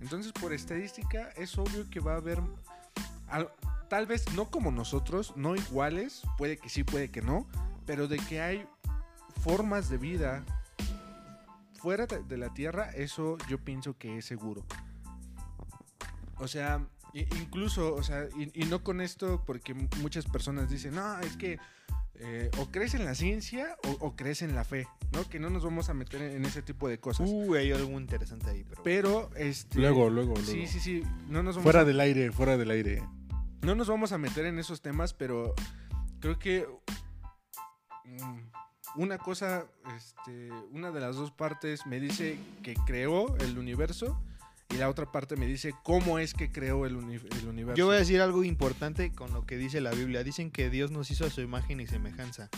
Entonces 0.00 0.32
por 0.32 0.52
estadística 0.52 1.30
es 1.36 1.56
obvio 1.58 1.88
que 1.88 2.00
va 2.00 2.14
a 2.14 2.16
haber, 2.16 2.40
al- 3.28 3.52
tal 3.88 4.06
vez 4.06 4.24
no 4.34 4.50
como 4.50 4.70
nosotros, 4.70 5.32
no 5.36 5.54
iguales, 5.56 6.22
puede 6.38 6.56
que 6.58 6.68
sí, 6.68 6.84
puede 6.84 7.10
que 7.10 7.22
no, 7.22 7.46
pero 7.86 8.08
de 8.08 8.18
que 8.18 8.40
hay 8.40 8.66
formas 9.42 9.88
de 9.88 9.98
vida 9.98 10.44
fuera 11.74 12.06
de, 12.06 12.36
la 12.36 12.52
Tierra, 12.54 12.90
eso 12.90 13.36
yo 13.48 13.58
pienso 13.58 13.98
que 13.98 14.18
es 14.18 14.24
seguro. 14.24 14.64
O 16.38 16.46
sea, 16.48 16.86
incluso, 17.12 17.94
o 17.94 18.02
sea, 18.02 18.28
y, 18.36 18.50
y 18.60 18.66
no 18.66 18.82
con 18.84 19.00
esto 19.00 19.42
porque 19.44 19.74
muchas 20.00 20.26
personas 20.26 20.70
dicen, 20.70 20.94
no, 20.94 21.18
es 21.20 21.36
que 21.36 21.58
eh, 22.24 22.50
o 22.58 22.66
crees 22.70 22.94
en 22.94 23.04
la 23.04 23.14
ciencia 23.14 23.76
o, 23.84 23.90
o 24.06 24.14
crees 24.16 24.42
en 24.42 24.54
la 24.54 24.64
fe, 24.64 24.86
¿no? 25.12 25.28
Que 25.28 25.40
no 25.40 25.50
nos 25.50 25.64
vamos 25.64 25.88
a 25.88 25.94
meter 25.94 26.22
en, 26.22 26.36
en 26.36 26.44
ese 26.44 26.62
tipo 26.62 26.88
de 26.88 26.98
cosas. 26.98 27.28
Uh, 27.28 27.54
hay 27.54 27.72
algo 27.72 27.98
interesante 28.00 28.48
ahí, 28.50 28.64
pero. 28.64 28.82
Pero, 28.82 29.30
este... 29.36 29.78
Luego, 29.80 30.08
luego, 30.10 30.34
luego. 30.34 30.50
Sí, 30.50 30.66
sí, 30.66 30.78
sí. 30.80 31.02
No 31.28 31.42
nos 31.42 31.56
vamos 31.56 31.64
Fuera 31.64 31.80
a- 31.80 31.84
del 31.84 31.98
aire, 32.00 32.30
fuera 32.32 32.56
del 32.56 32.70
aire. 32.70 33.02
no 33.62 33.74
nos 33.74 33.88
vamos 33.88 34.12
a 34.12 34.18
meter 34.18 34.46
en 34.46 34.58
esos 34.58 34.80
temas, 34.82 35.14
pero 35.14 35.54
creo 36.20 36.38
que 36.38 36.66
mm, 38.04 39.00
una 39.00 39.18
cosa, 39.18 39.66
este, 39.96 40.50
una 40.70 40.90
de 40.90 41.00
las 41.00 41.16
dos 41.16 41.30
partes 41.32 41.86
me 41.86 41.98
dice 42.00 42.38
que 42.62 42.74
creó 42.86 43.36
el 43.38 43.58
universo 43.58 44.22
y 44.72 44.76
la 44.78 44.88
otra 44.88 45.10
parte 45.10 45.36
me 45.36 45.46
dice 45.46 45.72
cómo 45.82 46.18
es 46.18 46.34
que 46.34 46.50
creó 46.50 46.86
el, 46.86 46.96
uni- 46.96 47.16
el 47.40 47.48
universo. 47.48 47.76
Yo 47.76 47.86
voy 47.86 47.96
a 47.96 47.98
decir 47.98 48.20
algo 48.20 48.42
importante 48.44 49.12
con 49.12 49.32
lo 49.32 49.44
que 49.46 49.56
dice 49.58 49.80
la 49.80 49.90
Biblia. 49.90 50.24
Dicen 50.24 50.50
que 50.50 50.70
Dios 50.70 50.90
nos 50.90 51.10
hizo 51.10 51.26
a 51.26 51.30
su 51.30 51.40
imagen 51.40 51.80
y 51.80 51.86
semejanza. 51.86 52.48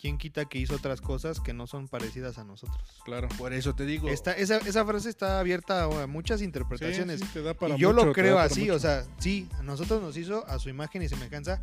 ¿Quién 0.00 0.16
quita 0.16 0.44
que 0.44 0.58
hizo 0.58 0.76
otras 0.76 1.00
cosas 1.00 1.40
que 1.40 1.52
no 1.52 1.66
son 1.66 1.88
parecidas 1.88 2.38
a 2.38 2.44
nosotros? 2.44 3.00
Claro. 3.04 3.26
Por 3.36 3.52
eso 3.52 3.74
te 3.74 3.84
digo. 3.84 4.08
Esta, 4.08 4.32
esa, 4.32 4.58
esa 4.58 4.84
frase 4.86 5.08
está 5.10 5.40
abierta 5.40 5.84
a 5.84 6.06
muchas 6.06 6.40
interpretaciones. 6.40 7.18
sí, 7.20 7.26
te 7.32 7.42
da 7.42 7.54
para 7.54 7.74
y 7.74 7.78
yo 7.78 7.92
mucho, 7.92 8.06
lo 8.06 8.12
creo 8.12 8.38
así, 8.38 8.60
mucho. 8.60 8.74
o 8.74 8.78
sea, 8.78 9.04
sí, 9.18 9.48
a 9.58 9.62
nosotros 9.64 10.00
nos 10.00 10.16
hizo 10.16 10.46
a 10.46 10.60
su 10.60 10.68
imagen 10.68 11.02
y 11.02 11.08
semejanza. 11.08 11.60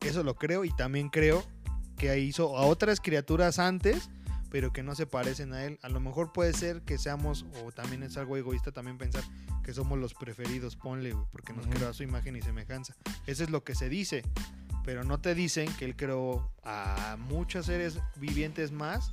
Eso 0.00 0.22
lo 0.22 0.34
creo 0.34 0.66
y 0.66 0.70
también 0.76 1.08
creo 1.08 1.42
que 1.96 2.18
hizo 2.18 2.58
a 2.58 2.66
otras 2.66 3.00
criaturas 3.00 3.58
antes, 3.58 4.10
pero 4.50 4.72
que 4.72 4.82
no 4.82 4.94
se 4.94 5.06
parecen 5.06 5.52
a 5.52 5.64
él. 5.64 5.78
A 5.82 5.88
lo 5.88 6.00
mejor 6.00 6.32
puede 6.32 6.52
ser 6.52 6.82
que 6.82 6.98
seamos, 6.98 7.44
o 7.64 7.72
también 7.72 8.02
es 8.02 8.16
algo 8.16 8.36
egoísta 8.36 8.72
también 8.72 8.98
pensar 8.98 9.22
que 9.64 9.72
somos 9.74 9.98
los 9.98 10.14
preferidos, 10.14 10.76
ponle, 10.76 11.12
güey, 11.12 11.26
porque 11.32 11.52
nos 11.52 11.66
Ujú. 11.66 11.74
creó 11.74 11.88
a 11.88 11.92
su 11.94 12.02
imagen 12.02 12.36
y 12.36 12.42
semejanza. 12.42 12.94
Eso 13.26 13.42
es 13.44 13.50
lo 13.50 13.64
que 13.64 13.74
se 13.74 13.88
dice, 13.88 14.22
pero 14.84 15.02
no 15.04 15.18
te 15.18 15.34
dicen 15.34 15.68
que 15.76 15.84
él 15.84 15.96
creó 15.96 16.50
a 16.62 17.16
muchos 17.18 17.66
seres 17.66 17.98
vivientes 18.16 18.70
más, 18.70 19.12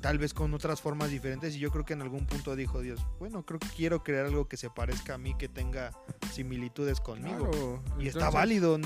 tal 0.00 0.18
vez 0.18 0.34
con 0.34 0.52
otras 0.54 0.80
formas 0.80 1.10
diferentes, 1.10 1.54
y 1.54 1.58
yo 1.60 1.70
creo 1.70 1.84
que 1.84 1.92
en 1.92 2.02
algún 2.02 2.26
punto 2.26 2.56
dijo 2.56 2.80
Dios, 2.80 3.00
bueno, 3.18 3.44
creo 3.44 3.60
que 3.60 3.68
quiero 3.68 4.02
crear 4.02 4.26
algo 4.26 4.48
que 4.48 4.56
se 4.56 4.70
parezca 4.70 5.14
a 5.14 5.18
mí, 5.18 5.34
que 5.38 5.48
tenga 5.48 5.92
similitudes 6.32 7.00
conmigo. 7.00 7.50
Claro, 7.50 7.82
Y 8.00 8.08
está 8.08 8.30
válido. 8.30 8.78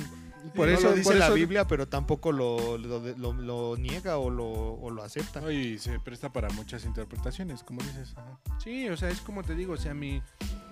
Por 0.54 0.68
no 0.68 0.74
eso 0.74 0.88
lo 0.90 0.94
dice 0.94 1.04
por 1.04 1.16
la 1.16 1.26
eso- 1.26 1.34
Biblia, 1.34 1.66
pero 1.66 1.86
tampoco 1.88 2.32
lo, 2.32 2.76
lo, 2.78 3.00
lo- 3.16 3.32
lo 3.32 3.76
niega 3.76 4.18
o 4.18 4.28
lo, 4.30 4.46
o 4.50 4.90
lo 4.90 5.02
acepta. 5.02 5.40
No, 5.40 5.50
y 5.50 5.78
se 5.78 5.98
presta 6.00 6.32
para 6.32 6.48
muchas 6.50 6.84
interpretaciones, 6.84 7.62
como 7.62 7.80
dices. 7.82 8.12
ajá. 8.16 8.38
Sí, 8.58 8.88
o 8.88 8.96
sea, 8.96 9.08
es 9.10 9.20
como 9.20 9.42
te 9.44 9.54
digo, 9.54 9.74
o 9.74 9.76
sea, 9.76 9.94
mi, 9.94 10.22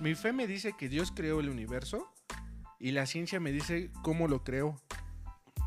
mi 0.01 0.15
fe 0.15 0.33
me 0.33 0.47
dice 0.47 0.73
que 0.79 0.89
Dios 0.89 1.13
creó 1.15 1.41
el 1.41 1.49
universo 1.49 2.13
y 2.79 2.93
la 2.93 3.07
ciencia 3.07 3.39
me 3.41 3.53
dice 3.53 3.91
cómo 4.03 4.27
lo 4.29 4.43
creó. 4.45 4.77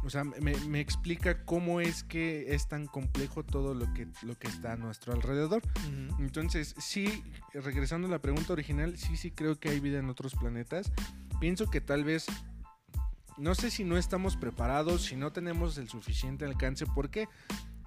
O 0.05 0.09
sea, 0.09 0.25
me, 0.25 0.53
me 0.67 0.81
explica 0.81 1.45
cómo 1.45 1.79
es 1.79 2.03
que 2.03 2.53
es 2.53 2.67
tan 2.67 2.87
complejo 2.87 3.43
todo 3.43 3.73
lo 3.73 3.93
que, 3.93 4.05
lo 4.23 4.37
que 4.37 4.47
está 4.49 4.73
a 4.73 4.75
nuestro 4.75 5.13
alrededor. 5.13 5.61
Ujú. 5.77 6.21
Entonces, 6.21 6.75
sí, 6.77 7.23
regresando 7.53 8.09
a 8.09 8.11
la 8.11 8.19
pregunta 8.19 8.51
original, 8.51 8.97
sí, 8.97 9.15
sí 9.15 9.31
creo 9.31 9.61
que 9.61 9.69
hay 9.69 9.79
vida 9.79 9.99
en 9.99 10.09
otros 10.09 10.35
planetas. 10.35 10.91
Pienso 11.39 11.69
que 11.69 11.79
tal 11.79 12.03
vez, 12.03 12.25
no 13.37 13.55
sé 13.55 13.71
si 13.71 13.83
no 13.83 13.97
estamos 13.97 14.37
preparados, 14.37 15.03
si 15.03 15.15
no 15.15 15.31
tenemos 15.31 15.77
el 15.77 15.89
suficiente 15.89 16.45
alcance. 16.45 16.85
¿Por 16.85 17.09
qué? 17.09 17.27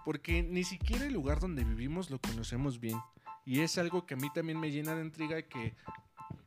Porque 0.05 0.43
ni 0.43 0.65
siquiera 0.65 1.05
el 1.07 1.15
lugar 1.15 1.41
donde 1.41 1.65
vivimos 1.65 2.11
lo 2.11 2.21
conocemos 2.21 2.81
bien. 2.81 2.99
Y 3.45 3.61
es 3.61 3.79
algo 3.79 4.07
que 4.07 4.15
a 4.15 4.17
mí 4.17 4.29
también 4.35 4.59
me 4.59 4.71
llena 4.71 4.95
de 4.95 5.05
intriga 5.05 5.43
que, 5.43 5.75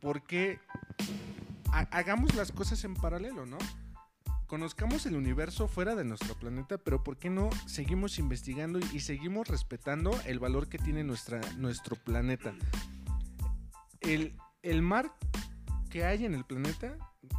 ¿por 0.00 0.22
qué 0.22 0.58
ha- 1.72 1.88
hagamos 1.90 2.34
las 2.34 2.52
cosas 2.52 2.84
en 2.84 2.94
paralelo, 2.94 3.46
no? 3.46 3.58
Conozcamos 4.46 5.06
el 5.06 5.14
universo 5.14 5.68
fuera 5.68 5.94
de 5.94 6.04
nuestro 6.04 6.34
planeta, 6.34 6.76
pero 6.76 7.04
¿por 7.04 7.16
qué 7.16 7.30
no 7.30 7.50
seguimos 7.66 8.18
investigando 8.18 8.80
y 8.92 9.00
seguimos 9.00 9.46
respetando 9.46 10.18
el 10.26 10.40
valor 10.40 10.68
que 10.68 10.76
tiene 10.78 11.04
nuestra, 11.04 11.40
nuestro 11.56 11.96
planeta? 11.96 12.52
El, 14.00 14.34
el 14.62 14.82
mar 14.82 15.14
que 15.88 16.04
hay 16.04 16.24
en 16.24 16.34
el 16.34 16.44
planeta 16.44 16.96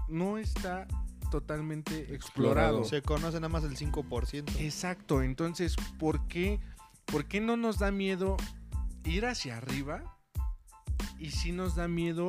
no 0.07 0.37
está 0.37 0.87
totalmente 1.31 2.13
explorado. 2.13 2.83
Se 2.83 3.01
conoce 3.01 3.37
nada 3.37 3.49
más 3.49 3.63
el 3.63 3.75
5%. 3.75 4.59
Exacto, 4.59 5.23
entonces, 5.23 5.75
¿por 5.97 6.27
qué, 6.27 6.59
¿por 7.05 7.25
qué 7.25 7.41
no 7.41 7.57
nos 7.57 7.79
da 7.79 7.89
miedo 7.89 8.37
ir 9.03 9.25
hacia 9.25 9.57
arriba? 9.57 10.19
Y 11.17 11.31
si 11.31 11.51
nos 11.51 11.75
da 11.75 11.87
miedo 11.87 12.27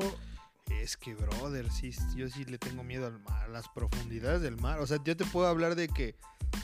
Es 0.81 0.97
que, 0.97 1.15
brother, 1.15 1.71
sí, 1.71 1.93
yo 2.17 2.29
sí 2.29 2.45
le 2.45 2.59
tengo 2.59 2.83
miedo 2.83 3.07
al 3.07 3.21
mar, 3.21 3.45
a 3.45 3.49
las 3.49 3.69
profundidades 3.69 4.41
del 4.43 4.57
mar. 4.57 4.81
O 4.81 4.87
sea, 4.87 4.99
yo 5.05 5.17
te 5.17 5.25
puedo 5.25 5.47
hablar 5.47 5.75
de 5.77 5.89
que 5.89 6.17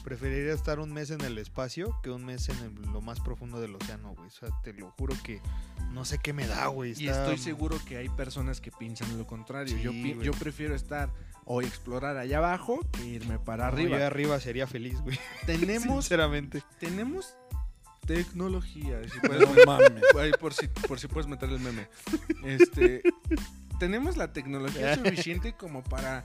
preferiría 0.03 0.53
estar 0.53 0.81
un 0.81 0.93
mes 0.93 1.11
en 1.11 1.21
el 1.21 1.39
espacio 1.39 1.99
que 2.03 2.11
un 2.11 2.25
mes 2.25 2.49
en 2.49 2.59
el- 2.59 2.93
lo 2.93 3.01
más 3.01 3.21
profundo 3.21 3.61
del 3.61 3.75
océano, 3.77 4.15
güey. 4.15 4.27
O 4.27 4.31
sea, 4.31 4.49
te 4.63 4.73
lo 4.73 4.91
juro 4.93 5.15
que 5.23 5.41
no 5.93 6.05
sé 6.05 6.19
qué 6.19 6.33
me 6.33 6.47
da, 6.47 6.67
güey. 6.67 6.95
Y 6.97 7.09
estoy 7.09 7.39
seguro 7.39 7.79
que 7.87 7.97
hay 7.97 8.09
personas 8.09 8.61
que 8.61 8.71
piensan 8.73 9.17
lo 9.17 9.27
contrario. 9.27 9.77
Sí, 9.77 9.83
yo, 9.83 9.93
pi- 9.93 10.15
güey. 10.15 10.27
yo 10.27 10.33
prefiero 10.33 10.75
estar 10.75 11.11
o 11.45 11.63
explorar 11.63 12.17
allá 12.17 12.39
abajo 12.39 12.81
que 12.93 13.07
irme 13.07 13.39
para 13.39 13.67
No, 13.67 13.73
arriba. 13.73 13.99
Yo 13.99 14.07
arriba 14.07 14.41
sería 14.41 14.67
feliz, 14.67 15.01
güey. 15.01 15.19
Tenemos, 15.47 16.05
Sinceramente. 16.07 16.63
tenemos 16.81 17.35
tecnología. 18.07 19.01
si 19.09 19.17
No 19.17 19.23
puedes- 19.23 19.67
mames. 19.67 20.03
Ahí 20.19 20.33
por 20.41 20.53
si, 20.55 20.67
por 20.69 20.99
si 20.99 21.09
puedes 21.09 21.27
meter 21.29 21.49
el 21.51 21.61
meme. 21.61 21.89
Este, 22.45 23.03
tenemos 23.79 24.17
la 24.17 24.33
tecnología 24.33 24.95
suficiente 24.97 25.55
como 25.55 25.83
para 25.83 26.25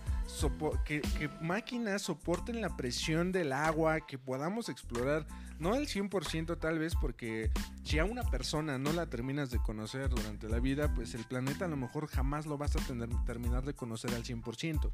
que, 0.85 1.01
que 1.01 1.29
máquinas 1.41 2.01
soporten 2.01 2.61
la 2.61 2.75
presión 2.75 3.31
del 3.31 3.53
agua, 3.53 4.01
que 4.01 4.17
podamos 4.17 4.69
explorar, 4.69 5.25
no 5.59 5.73
al 5.73 5.87
100% 5.87 6.59
tal 6.59 6.79
vez, 6.79 6.93
porque 6.99 7.51
si 7.83 7.99
a 7.99 8.05
una 8.05 8.23
persona 8.23 8.77
no 8.77 8.91
la 8.91 9.05
terminas 9.05 9.51
de 9.51 9.59
conocer 9.59 10.09
durante 10.09 10.49
la 10.49 10.59
vida, 10.59 10.93
pues 10.93 11.13
el 11.13 11.23
planeta 11.23 11.65
a 11.65 11.67
lo 11.67 11.77
mejor 11.77 12.07
jamás 12.07 12.45
lo 12.45 12.57
vas 12.57 12.75
a 12.75 12.79
tener, 12.79 13.09
terminar 13.25 13.63
de 13.63 13.73
conocer 13.73 14.13
al 14.13 14.23
100%. 14.23 14.91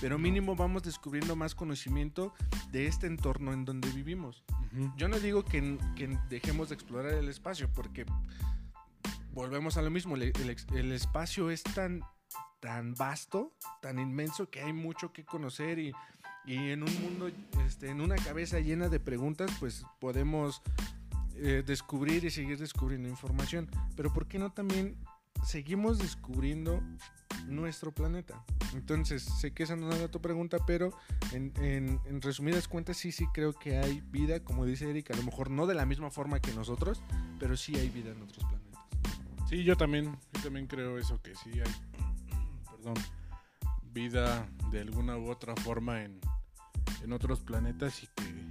Pero 0.00 0.18
mínimo 0.18 0.56
vamos 0.56 0.82
descubriendo 0.82 1.36
más 1.36 1.54
conocimiento 1.54 2.32
de 2.70 2.86
este 2.86 3.06
entorno 3.06 3.52
en 3.52 3.64
donde 3.64 3.90
vivimos. 3.90 4.44
Ujú. 4.72 4.92
Yo 4.96 5.08
no 5.08 5.18
digo 5.18 5.44
que, 5.44 5.78
que 5.96 6.16
dejemos 6.30 6.68
de 6.68 6.76
explorar 6.76 7.12
el 7.14 7.28
espacio, 7.28 7.68
porque 7.74 8.06
volvemos 9.36 9.76
a 9.76 9.82
lo 9.82 9.90
mismo, 9.90 10.16
el, 10.16 10.92
espacio 10.92 11.50
es 11.50 11.62
tan, 11.62 12.00
tan 12.58 12.94
vasto, 12.94 13.52
tan 13.82 13.98
inmenso, 13.98 14.48
que 14.48 14.62
hay 14.62 14.72
mucho 14.72 15.12
que 15.12 15.26
conocer 15.26 15.78
y, 15.78 15.92
y 16.46 16.70
en 16.70 16.82
un 16.82 17.02
mundo, 17.02 17.30
este, 17.66 17.90
en 17.90 18.00
una 18.00 18.16
cabeza 18.16 18.60
llena 18.60 18.88
de 18.88 18.98
preguntas, 18.98 19.50
pues 19.60 19.84
podemos 20.00 20.62
eh, 21.34 21.62
descubrir 21.66 22.24
y 22.24 22.30
seguir 22.30 22.58
descubriendo 22.58 23.10
información. 23.10 23.68
Pero 23.94 24.10
¿por 24.10 24.26
qué 24.26 24.38
no 24.38 24.52
también 24.52 24.96
seguimos 25.44 25.98
descubriendo 25.98 26.82
nuestro 27.46 27.92
planeta? 27.92 28.42
Entonces, 28.72 29.22
sé 29.22 29.52
que 29.52 29.64
esa 29.64 29.76
no 29.76 29.92
era 29.92 30.08
tu 30.10 30.22
pregunta, 30.22 30.64
pero 30.66 30.96
en, 31.32 31.52
en- 31.62 32.00
en 32.06 32.22
resumidas 32.22 32.68
cuentas, 32.68 32.96
sí, 32.96 33.12
sí 33.12 33.26
creo 33.34 33.52
que 33.52 33.76
hay 33.76 34.00
vida, 34.00 34.40
como 34.42 34.64
dice 34.64 34.88
Erika, 34.88 35.12
a 35.12 35.18
lo 35.18 35.24
mejor 35.24 35.50
no 35.50 35.66
de 35.66 35.74
la 35.74 35.84
misma 35.84 36.10
forma 36.10 36.40
que 36.40 36.54
nosotros, 36.54 37.02
pero 37.38 37.54
sí 37.54 37.76
hay 37.76 37.90
vida 37.90 38.12
en 38.12 38.22
otros 38.22 38.38
planetas. 38.46 38.75
Sí, 39.48 39.62
yo 39.64 39.76
también, 39.76 40.16
yo 40.34 40.40
también 40.42 40.66
creo 40.66 40.98
eso, 40.98 41.20
que 41.22 41.34
sí 41.36 41.50
hay, 41.52 41.72
perdón, 42.70 42.94
vida 43.92 44.46
de 44.70 44.80
alguna 44.80 45.16
u 45.16 45.30
otra 45.30 45.54
forma 45.56 46.02
en, 46.02 46.20
en 47.04 47.12
otros 47.12 47.40
planetas 47.40 48.02
y 48.02 48.08
que, 48.08 48.50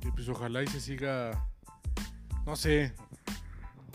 que 0.00 0.12
pues 0.12 0.28
ojalá 0.28 0.62
y 0.62 0.66
se 0.68 0.80
siga, 0.80 1.48
no 2.46 2.54
sé, 2.56 2.92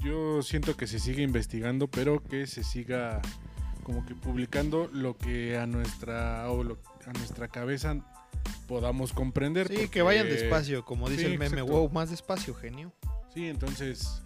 yo 0.03 0.41
siento 0.41 0.75
que 0.75 0.87
se 0.87 0.99
sigue 0.99 1.23
investigando, 1.23 1.87
pero 1.89 2.21
que 2.23 2.45
se 2.45 2.63
siga 2.63 3.21
como 3.83 4.05
que 4.05 4.15
publicando 4.15 4.89
lo 4.91 5.17
que 5.17 5.57
a 5.57 5.65
nuestra, 5.65 6.49
o 6.51 6.63
lo- 6.63 6.77
a 7.07 7.13
nuestra 7.13 7.47
cabeza 7.47 7.95
podamos 8.67 9.13
comprender. 9.13 9.67
Sí, 9.67 9.73
porque- 9.75 9.89
que 9.89 10.01
vayan 10.01 10.27
despacio, 10.27 10.83
como 10.85 11.09
dice 11.09 11.21
sí, 11.21 11.31
el 11.31 11.39
meme. 11.39 11.45
exacto. 11.61 11.71
Wow, 11.73 11.89
más 11.89 12.09
despacio, 12.09 12.53
genio. 12.53 12.91
Sí, 13.33 13.47
entonces... 13.47 14.21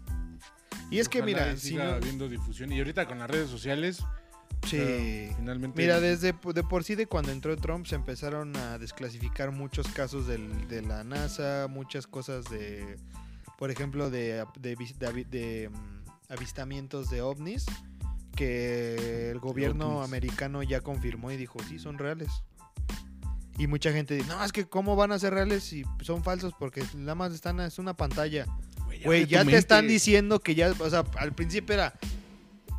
Y 0.94 1.00
es 1.00 1.10
que, 1.10 1.20
Ojalá 1.20 1.26
mira, 1.46 1.58
si 1.58 1.70
siga 1.70 1.86
no- 1.86 1.92
habiendo 1.94 2.30
difusión. 2.30 2.72
Y 2.72 2.78
ahorita 2.80 3.08
con 3.08 3.20
las 3.20 3.30
redes 3.30 3.50
sociales, 3.50 4.04
Sí. 4.68 5.30
finalmente. 5.36 5.82
Mira, 5.82 6.00
desde 6.00 6.34
de 6.34 6.64
por 6.64 6.84
sí 6.84 6.96
de 6.96 7.08
cuando 7.08 7.32
entró 7.32 7.56
Trump 7.58 7.86
se 7.86 7.96
empezaron 7.96 8.56
a 8.56 8.78
desclasificar 8.78 9.52
muchos 9.52 9.88
casos 9.90 10.28
del- 10.28 10.68
de 10.68 10.82
la 10.82 11.04
NASA, 11.04 11.68
muchas 11.70 12.08
cosas 12.08 12.46
de, 12.46 12.98
por 13.58 13.72
ejemplo, 13.72 14.10
de, 14.10 14.46
de 14.62 15.70
mm, 15.70 16.32
avistamientos 16.32 17.10
de 17.10 17.22
ovnis 17.22 17.66
que 18.36 19.30
el 19.32 19.40
gobierno 19.40 19.98
ovnis. 19.98 20.06
americano 20.08 20.64
ya 20.64 20.82
confirmó 20.82 21.32
y 21.32 21.38
dijo, 21.38 21.60
sí, 21.68 21.78
son 21.80 21.98
reales. 21.98 22.30
Y 23.58 23.68
mucha 23.68 23.92
gente 23.92 24.16
dice, 24.16 24.28
no, 24.30 24.44
es 24.44 24.52
que 24.52 24.66
cómo 24.66 24.96
van 24.96 25.12
a 25.12 25.20
ser 25.20 25.34
reales 25.34 25.64
si 25.64 25.84
son 26.02 26.24
falsos 26.24 26.54
porque 26.58 26.84
nada 26.96 27.14
más 27.16 27.34
están, 27.34 27.60
es 27.60 27.78
una 27.78 27.94
pantalla. 27.96 28.46
Güey, 29.04 29.26
ya 29.28 29.44
te 29.46 29.58
están 29.58 29.88
diciendo 29.88 30.40
que 30.40 30.56
ya, 30.56 30.72
o 30.78 30.90
sea, 30.90 31.04
al 31.18 31.34
principio 31.34 31.74
era, 31.76 31.94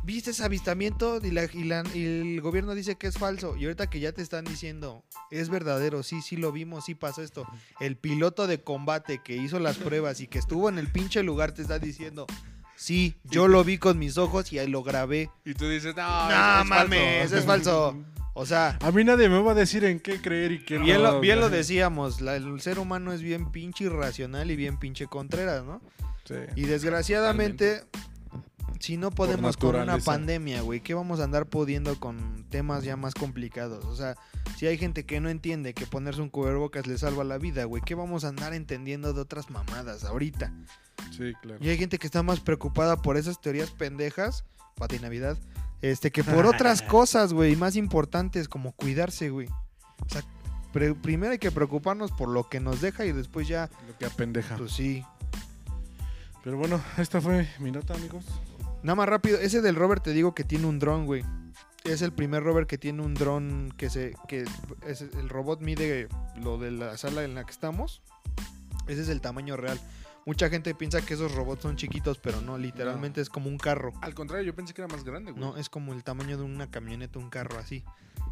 viste 0.03 0.31
ese 0.31 0.43
avistamiento 0.43 1.19
y, 1.23 1.31
la- 1.31 1.45
y 1.51 1.63
la- 1.63 1.83
y 1.93 2.05
el 2.05 2.41
gobierno 2.41 2.75
dice 2.75 2.95
que 2.95 3.07
es 3.07 3.17
falso. 3.17 3.55
Y 3.57 3.65
ahorita 3.65 3.87
que 3.89 3.99
ya 3.99 4.11
te 4.11 4.21
están 4.21 4.45
diciendo, 4.45 5.03
es 5.31 5.49
verdadero, 5.49 6.03
sí, 6.03 6.21
sí 6.21 6.35
lo 6.37 6.51
vimos, 6.51 6.85
sí 6.85 6.95
pasó 6.95 7.21
esto. 7.23 7.47
El 7.79 7.95
piloto 7.97 8.47
de 8.47 8.61
combate 8.61 9.21
que 9.23 9.35
hizo 9.35 9.59
las 9.59 9.77
pruebas 9.77 10.19
y 10.21 10.27
que 10.27 10.37
estuvo 10.39 10.69
en 10.69 10.77
el 10.77 10.91
pinche 10.91 11.23
lugar 11.23 11.53
te 11.53 11.61
está 11.63 11.79
diciendo, 11.79 12.27
sí, 12.75 13.15
yo 13.23 13.47
lo 13.47 13.63
vi 13.63 13.77
con 13.77 13.97
mis 13.97 14.17
ojos 14.17 14.51
y 14.53 14.59
ahí 14.59 14.67
lo 14.67 14.83
grabé. 14.83 15.29
Y 15.43 15.53
tú 15.55 15.67
dices, 15.69 15.95
no, 15.95 16.03
No 16.29 16.61
es 16.61 16.65
mames, 16.67 17.19
falso". 17.29 17.37
es 17.37 17.45
falso. 17.45 18.03
O 18.37 18.45
sea, 18.45 18.77
A 18.81 18.91
mí 18.91 19.05
nadie 19.05 19.29
me 19.29 19.41
va 19.41 19.53
a 19.53 19.55
decir 19.55 19.85
en 19.85 20.01
qué 20.01 20.19
creer 20.21 20.51
y 20.51 20.59
qué 20.65 20.77
bien, 20.77 21.01
no. 21.01 21.13
lo, 21.13 21.19
bien 21.21 21.39
lo 21.39 21.49
decíamos, 21.49 22.19
la- 22.19 22.35
el 22.35 22.59
ser 22.59 22.79
humano 22.79 23.13
es 23.13 23.21
bien 23.21 23.49
pinche 23.49 23.85
irracional 23.85 24.51
y 24.51 24.57
bien 24.57 24.77
pinche 24.77 25.07
contreras, 25.07 25.63
¿no? 25.63 25.81
Sí. 26.25 26.35
Y 26.55 26.63
desgraciadamente, 26.63 27.83
si 28.79 28.97
no 28.97 29.11
podemos 29.11 29.57
con 29.57 29.69
una 29.69 29.79
naturaleza. 29.79 30.05
pandemia, 30.11 30.61
güey, 30.61 30.81
¿qué 30.81 30.93
vamos 30.93 31.19
a 31.19 31.23
andar 31.23 31.45
pudiendo 31.47 31.99
con 31.99 32.45
temas 32.49 32.83
ya 32.83 32.97
más 32.97 33.13
complicados? 33.13 33.85
O 33.85 33.95
sea, 33.95 34.15
si 34.57 34.67
hay 34.67 34.77
gente 34.77 35.05
que 35.05 35.19
no 35.21 35.29
entiende 35.29 35.73
que 35.73 35.85
ponerse 35.85 36.21
un 36.21 36.29
cubrebocas 36.29 36.87
le 36.87 36.97
salva 36.97 37.23
la 37.23 37.37
vida, 37.37 37.65
güey, 37.65 37.81
¿qué 37.85 37.95
vamos 37.95 38.23
a 38.23 38.29
andar 38.29 38.53
entendiendo 38.53 39.13
de 39.13 39.21
otras 39.21 39.49
mamadas 39.49 40.03
ahorita? 40.03 40.51
Sí, 41.15 41.33
claro. 41.41 41.63
Y 41.63 41.69
hay 41.69 41.77
gente 41.77 41.97
que 41.97 42.07
está 42.07 42.23
más 42.23 42.39
preocupada 42.39 43.01
por 43.01 43.17
esas 43.17 43.39
teorías 43.39 43.71
pendejas, 43.71 44.43
Pati 44.75 44.99
Navidad, 44.99 45.37
este, 45.81 46.11
que 46.11 46.23
por 46.23 46.45
otras 46.45 46.81
cosas, 46.81 47.33
güey, 47.33 47.55
más 47.55 47.75
importantes 47.75 48.47
como 48.49 48.71
cuidarse, 48.73 49.29
güey. 49.29 49.47
O 49.47 50.09
sea, 50.09 50.23
primero 51.01 51.31
hay 51.31 51.39
que 51.39 51.51
preocuparnos 51.51 52.11
por 52.11 52.29
lo 52.29 52.49
que 52.49 52.59
nos 52.59 52.81
deja 52.81 53.05
y 53.05 53.11
después 53.11 53.47
ya, 53.47 53.69
Lo 53.87 53.97
que 53.97 54.05
apendeja. 54.05 54.57
pues 54.57 54.71
sí. 54.73 55.03
Pero 56.45 56.57
bueno, 56.57 56.79
esta 56.99 57.19
fue 57.19 57.49
mi 57.57 57.71
nota, 57.71 57.95
amigos. 57.95 58.23
Nada 58.83 58.95
más 58.95 59.09
rápido, 59.09 59.39
ese 59.39 59.61
del 59.61 59.75
rover 59.75 59.99
te 59.99 60.11
digo 60.11 60.35
que 60.35 60.43
tiene 60.43 60.67
un 60.67 60.77
dron, 60.77 61.07
güey. 61.07 61.23
Es 61.83 62.03
el 62.03 62.13
primer 62.13 62.43
rover 62.43 62.67
que 62.67 62.77
tiene 62.77 63.01
un 63.01 63.15
dron 63.15 63.73
que 63.75 63.89
se 63.89 64.13
que 64.27 64.45
es, 64.85 65.01
el 65.01 65.27
robot 65.27 65.61
mide 65.61 66.07
lo 66.37 66.59
de 66.59 66.69
la 66.69 66.97
sala 66.97 67.23
en 67.23 67.33
la 67.33 67.45
que 67.45 67.51
estamos. 67.51 68.03
Ese 68.87 69.01
es 69.01 69.09
el 69.09 69.21
tamaño 69.21 69.57
real. 69.57 69.79
Mucha 70.25 70.49
gente 70.49 70.73
piensa 70.73 71.05
que 71.05 71.13
esos 71.13 71.33
robots 71.35 71.61
son 71.61 71.75
chiquitos, 71.75 72.17
pero 72.17 72.41
no, 72.41 72.57
literalmente 72.57 73.21
es 73.21 73.29
como 73.29 73.47
un 73.47 73.57
carro. 73.59 73.93
Al 74.01 74.15
contrario, 74.15 74.43
yo 74.47 74.55
pensé 74.55 74.73
que 74.73 74.81
era 74.81 74.87
más 74.93 75.03
grande, 75.03 75.31
güey. 75.31 75.43
No, 75.43 75.55
es 75.57 75.69
como 75.69 75.93
el 75.93 76.03
tamaño 76.03 76.35
de 76.37 76.43
una 76.43 76.69
camioneta, 76.71 77.19
un 77.19 77.29
carro 77.29 77.59
así. 77.59 77.83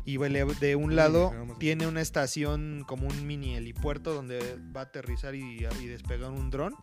Y 0.06 0.18
de 0.18 0.76
un 0.76 0.96
lado 0.96 1.30
tiene 1.60 1.86
una 1.88 2.02
estación 2.02 2.84
como 2.88 3.08
un 3.08 3.28
mini 3.28 3.56
helipuerto 3.56 4.14
donde 4.14 4.58
va 4.76 4.82
a 4.82 4.84
aterrizar 4.86 5.36
y, 5.36 5.66
y 5.82 5.86
despegar 5.88 6.32
un 6.32 6.50
dron. 6.50 6.76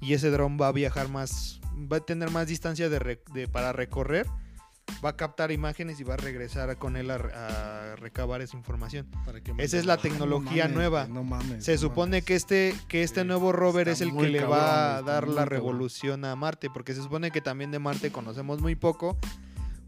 Y 0.00 0.14
ese 0.14 0.30
dron 0.30 0.58
va 0.60 0.68
a 0.68 0.72
viajar 0.72 1.08
más, 1.08 1.60
va 1.74 1.98
a 1.98 2.00
tener 2.00 2.30
más 2.30 2.48
distancia 2.48 2.88
de, 2.88 2.98
re- 2.98 3.22
de- 3.32 3.46
para 3.48 3.72
recorrer. 3.72 4.26
Va 5.04 5.10
a 5.10 5.16
captar 5.16 5.52
imágenes 5.52 6.00
y 6.00 6.04
va 6.04 6.14
a 6.14 6.16
regresar 6.16 6.76
con 6.76 6.96
él 6.96 7.10
a, 7.10 7.14
a 7.16 7.96
recabar 7.96 8.42
esa 8.42 8.56
información. 8.56 9.06
Esa 9.58 9.78
es 9.78 9.86
la 9.86 9.94
Ah, 9.94 9.96
no 9.96 10.02
tecnología 10.02 10.64
mames, 10.64 10.76
nueva. 10.76 11.06
No 11.08 11.22
mames. 11.24 11.64
Se 11.64 11.72
no 11.74 11.78
supone 11.78 12.10
mames. 12.18 12.24
que 12.24 12.34
este, 12.34 12.74
que 12.88 13.02
este 13.02 13.24
nuevo 13.24 13.52
rover 13.52 13.88
es 13.88 14.00
el 14.00 14.16
que 14.16 14.28
le 14.28 14.38
cabrón, 14.40 14.58
va 14.58 14.96
a 14.96 15.02
dar 15.02 15.28
la 15.28 15.34
cabrón. 15.42 15.48
revolución 15.48 16.24
a 16.24 16.34
Marte, 16.36 16.68
porque 16.70 16.94
se 16.94 17.02
supone 17.02 17.30
que 17.30 17.40
también 17.40 17.70
de 17.70 17.78
Marte 17.78 18.10
conocemos 18.10 18.60
muy 18.60 18.74
poco. 18.74 19.18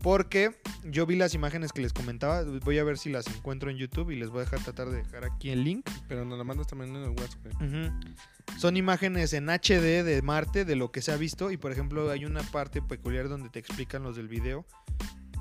Porque 0.02 0.56
yo 0.84 1.04
vi 1.06 1.16
las 1.16 1.34
imágenes 1.34 1.72
que 1.72 1.82
les 1.82 1.92
comentaba, 1.92 2.42
voy 2.42 2.78
a 2.78 2.84
ver 2.84 2.96
si 2.96 3.10
las 3.10 3.26
encuentro 3.26 3.70
en 3.70 3.76
YouTube 3.76 4.10
y 4.10 4.16
les 4.16 4.30
voy 4.30 4.40
a 4.40 4.44
dejar 4.44 4.60
tratar 4.60 4.88
de 4.88 4.98
dejar 4.98 5.24
aquí 5.24 5.50
el 5.50 5.64
link. 5.64 5.88
Pero 6.08 6.24
nos 6.24 6.38
la 6.38 6.44
mandas 6.44 6.66
también 6.66 6.96
en 6.96 7.02
el 7.02 7.10
WhatsApp. 7.10 7.46
Ujú. 7.56 8.58
Son 8.58 8.76
imágenes 8.76 9.32
en 9.32 9.48
HD 9.48 10.02
de 10.02 10.22
Marte, 10.22 10.64
de 10.64 10.76
lo 10.76 10.90
que 10.90 11.02
se 11.02 11.12
ha 11.12 11.16
visto. 11.16 11.50
Y 11.50 11.56
por 11.56 11.72
ejemplo, 11.72 12.10
hay 12.10 12.24
una 12.24 12.42
parte 12.42 12.80
peculiar 12.80 13.28
donde 13.28 13.50
te 13.50 13.58
explican 13.58 14.02
los 14.02 14.16
del 14.16 14.28
video. 14.28 14.64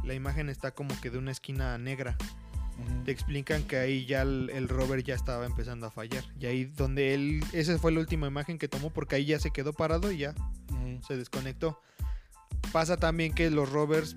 La 0.04 0.14
imagen 0.14 0.50
está 0.50 0.72
como 0.72 1.00
que 1.02 1.10
de 1.10 1.18
una 1.18 1.32
esquina 1.32 1.78
negra. 1.78 2.18
Te 3.04 3.12
explican 3.12 3.64
que 3.64 3.78
ahí 3.78 4.06
ya 4.06 4.22
el, 4.22 4.50
el 4.54 4.70
rover 4.70 5.04
ya 5.04 5.14
estaba 5.14 5.46
empezando 5.46 5.88
a 5.88 5.92
fallar. 5.92 6.24
Y 6.40 6.46
ahí 6.46 6.66
donde 6.66 7.14
él, 7.14 7.44
esa 7.52 7.78
fue 7.78 7.92
la 7.92 8.00
última 8.00 8.28
imagen 8.28 8.58
que 8.58 8.70
tomó 8.70 8.90
porque 8.90 9.16
ahí 9.16 9.26
ya 9.26 9.40
se 9.40 9.52
quedó 9.52 9.74
parado 9.74 10.12
y 10.12 10.20
ya 10.20 10.34
se 11.08 11.18
desconectó. 11.18 11.80
Pasa 12.72 12.98
también 12.98 13.34
que 13.34 13.50
los 13.50 13.72
rovers, 13.72 14.16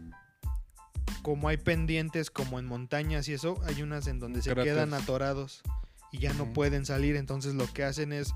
como 1.23 1.49
hay 1.49 1.57
pendientes 1.57 2.31
como 2.31 2.59
en 2.59 2.67
montañas 2.67 3.29
y 3.29 3.35
eso, 3.35 3.61
hay 3.65 3.83
unas 3.83 4.07
en 4.07 4.19
donde 4.19 4.43
se 4.43 4.55
quedan 4.55 4.95
atorados 4.95 5.63
y 6.11 6.19
ya 6.19 6.33
no 6.35 6.53
pueden 6.53 6.87
salir. 6.87 7.17
Entonces 7.17 7.55
lo 7.55 7.67
que 7.73 7.85
hacen 7.85 8.13
es 8.13 8.35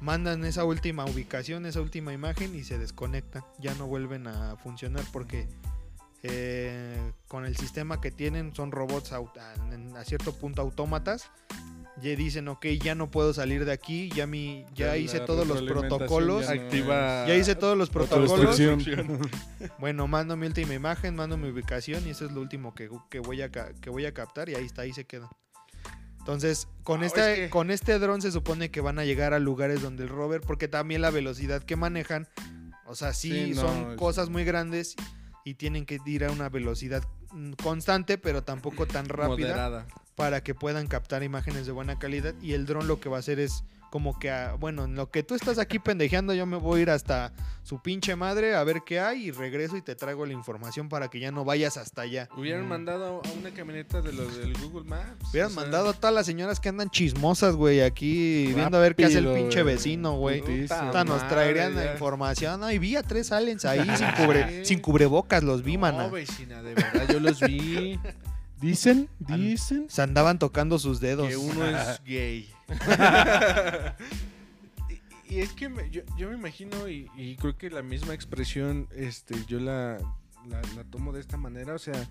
mandan 0.00 0.44
esa 0.44 0.64
última 0.64 1.04
ubicación, 1.04 1.66
esa 1.66 1.80
última 1.80 2.12
imagen 2.12 2.54
y 2.54 2.64
se 2.64 2.78
desconectan. 2.78 3.42
Ya 3.58 3.74
no 3.74 3.86
vuelven 3.86 4.26
a 4.26 4.56
funcionar 4.56 5.04
porque 5.12 5.48
eh, 6.22 7.12
con 7.28 7.44
el 7.44 7.56
sistema 7.56 8.00
que 8.00 8.10
tienen 8.10 8.54
son 8.54 8.72
robots 8.72 9.12
a 9.12 10.04
cierto 10.04 10.32
punto 10.34 10.62
autómatas. 10.62 11.30
Ya 12.00 12.14
dicen, 12.14 12.46
ok, 12.48 12.66
ya 12.82 12.94
no 12.94 13.10
puedo 13.10 13.34
salir 13.34 13.64
de 13.64 13.72
aquí, 13.72 14.08
ya 14.14 14.26
mi, 14.26 14.64
ya 14.74 14.88
La 14.88 14.96
hice 14.98 15.18
todos 15.20 15.46
los 15.46 15.62
protocolos, 15.62 16.46
ya 16.46 16.54
no 16.54 16.62
Activa. 16.62 17.24
ya 17.26 17.34
hice 17.34 17.54
todos 17.56 17.76
los 17.76 17.90
protocolos. 17.90 18.30
Bueno, 19.78 20.06
mando 20.06 20.36
mi 20.36 20.46
última 20.46 20.74
imagen, 20.74 21.16
mando 21.16 21.36
mi 21.36 21.48
ubicación 21.48 22.06
y 22.06 22.10
eso 22.10 22.24
es 22.26 22.32
lo 22.32 22.40
último 22.40 22.74
que, 22.74 22.88
que 23.10 23.18
voy, 23.18 23.42
a, 23.42 23.50
que 23.50 23.90
voy 23.90 24.06
a 24.06 24.14
captar 24.14 24.48
y 24.48 24.54
ahí 24.54 24.64
está, 24.64 24.82
ahí 24.82 24.92
se 24.92 25.04
queda. 25.04 25.28
Entonces, 26.20 26.68
con, 26.84 27.00
Wow, 27.00 27.06
este, 27.06 27.32
es 27.32 27.38
que- 27.38 27.50
con 27.50 27.70
este 27.70 27.98
dron 27.98 28.20
se 28.22 28.30
supone 28.30 28.70
que 28.70 28.80
van 28.80 28.98
a 28.98 29.04
llegar 29.04 29.32
a 29.34 29.38
lugares 29.38 29.80
donde 29.82 30.04
el 30.04 30.08
rover, 30.10 30.40
porque 30.42 30.68
también 30.68 31.00
la 31.02 31.10
velocidad 31.10 31.62
que 31.62 31.74
manejan, 31.74 32.28
o 32.86 32.94
sea, 32.94 33.12
sí, 33.12 33.46
Sí, 33.46 33.54
no, 33.54 33.62
son 33.62 33.92
es- 33.92 33.96
cosas 33.96 34.28
muy 34.28 34.44
grandes 34.44 34.94
y 35.44 35.54
tienen 35.54 35.86
que 35.86 35.98
ir 36.06 36.24
a 36.24 36.30
una 36.30 36.48
velocidad 36.48 37.02
mm, 37.32 37.52
constante, 37.62 38.18
pero 38.18 38.42
tampoco 38.44 38.86
tan 38.86 39.08
rápida 39.08 39.28
Moderada. 39.28 39.86
Para 40.18 40.42
que 40.42 40.52
puedan 40.54 40.88
captar 40.88 41.22
imágenes 41.22 41.64
de 41.64 41.72
buena 41.72 41.98
calidad 41.98 42.34
y 42.42 42.52
el 42.52 42.66
dron 42.66 42.88
lo 42.88 42.98
que 43.00 43.08
va 43.08 43.16
a 43.16 43.20
hacer 43.20 43.38
es 43.38 43.62
como 43.90 44.18
que, 44.18 44.30
a- 44.30 44.52
bueno, 44.52 44.84
en 44.84 44.96
lo 44.96 45.10
que 45.10 45.22
tú 45.22 45.34
estás 45.34 45.58
aquí 45.58 45.78
pendejeando, 45.78 46.34
yo 46.34 46.44
me 46.44 46.58
voy 46.58 46.80
a 46.80 46.82
ir 46.82 46.90
hasta 46.90 47.32
su 47.62 47.80
pinche 47.80 48.16
madre 48.16 48.54
a 48.54 48.62
ver 48.62 48.82
qué 48.84 49.00
hay 49.00 49.28
y 49.28 49.30
regreso 49.30 49.78
y 49.78 49.82
te 49.82 49.94
traigo 49.94 50.26
la 50.26 50.34
información 50.34 50.90
para 50.90 51.08
que 51.08 51.20
ya 51.20 51.30
no 51.30 51.42
vayas 51.46 51.78
hasta 51.78 52.02
allá. 52.02 52.28
Hubieran 52.36 52.66
Mm. 52.66 52.68
mandado 52.68 53.22
a 53.24 53.30
una 53.40 53.50
camioneta 53.54 54.02
de 54.02 54.12
los 54.12 54.36
del 54.36 54.52
Google 54.58 54.84
Maps. 54.90 55.30
Hubieran 55.30 55.52
o 55.52 55.54
sea, 55.54 55.62
mandado 55.62 55.88
a 55.88 55.92
todas 55.94 56.14
las 56.14 56.26
señoras 56.26 56.60
que 56.60 56.68
andan 56.68 56.90
chismosas, 56.90 57.54
güey, 57.56 57.80
aquí 57.80 58.52
viendo 58.54 58.76
a 58.76 58.80
ver 58.80 58.94
qué 58.94 59.06
hace 59.06 59.18
el 59.18 59.28
pinche 59.32 59.62
güey. 59.62 59.74
vecino, 59.76 60.16
güey. 60.18 60.42
Puta, 60.42 61.04
nos 61.04 61.22
madre, 61.22 61.28
traerían 61.30 61.74
la 61.74 61.92
información. 61.92 62.60
No, 62.60 62.70
y 62.70 62.78
vi 62.78 62.96
a 62.96 63.02
tres 63.02 63.32
aliens 63.32 63.64
ahí 63.64 63.78
sin, 63.96 64.08
cubre, 64.26 64.64
sin 64.66 64.80
cubrebocas, 64.80 65.42
los 65.42 65.62
vi, 65.62 65.78
mana. 65.78 66.04
No, 66.04 66.10
vecina, 66.10 66.62
de 66.62 66.74
verdad, 66.74 67.06
yo 67.10 67.20
los 67.20 67.40
vi. 67.40 67.98
Dicen, 68.60 69.08
dicen. 69.18 69.86
Se 69.88 70.02
andaban 70.02 70.38
tocando 70.38 70.78
sus 70.78 71.00
dedos. 71.00 71.28
que 71.28 71.36
uno 71.36 71.64
es 71.66 72.02
gay. 72.06 72.50
y, 75.28 75.34
y 75.34 75.40
es 75.40 75.52
que 75.52 75.68
me- 75.68 75.90
yo, 75.90 76.02
yo 76.16 76.28
me 76.30 76.34
imagino 76.36 76.88
y, 76.88 77.10
y 77.16 77.36
creo 77.36 77.56
que 77.56 77.70
la 77.70 77.82
misma 77.82 78.14
expresión 78.14 78.88
este, 78.94 79.34
yo 79.46 79.60
la, 79.60 79.98
la, 80.48 80.60
la 80.76 80.84
tomo 80.90 81.12
de 81.12 81.20
esta 81.20 81.36
manera. 81.36 81.74
O 81.74 81.78
sea, 81.78 82.08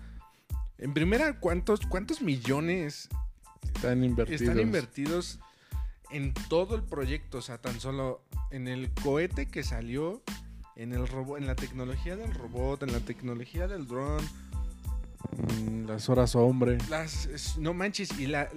en 0.78 0.94
primera, 0.94 1.38
¿cuántos, 1.40 1.80
cuántos 1.86 2.22
millones 2.22 3.08
Están 3.74 4.04
invertidos. 4.04 4.40
están 4.42 4.60
invertidos 4.60 5.38
en 6.10 6.32
todo 6.48 6.76
el 6.76 6.82
proyecto? 6.82 7.38
O 7.38 7.42
sea, 7.42 7.58
tan 7.58 7.80
solo 7.80 8.22
en 8.50 8.68
el 8.68 8.90
cohete 8.92 9.46
que 9.46 9.62
salió, 9.62 10.22
en, 10.76 10.92
el 10.92 11.06
robo- 11.08 11.36
en 11.36 11.46
la 11.46 11.56
tecnología 11.56 12.16
del 12.16 12.32
robot, 12.32 12.82
en 12.84 12.92
la 12.92 13.00
tecnología 13.00 13.66
del 13.68 13.86
drone. 13.86 14.26
Mm, 15.36 15.86
Las 15.86 16.08
horas 16.08 16.34
hombre. 16.34 16.78
Las, 16.88 17.56
no 17.58 17.74
manches, 17.74 18.18
y 18.18 18.26
la, 18.26 18.48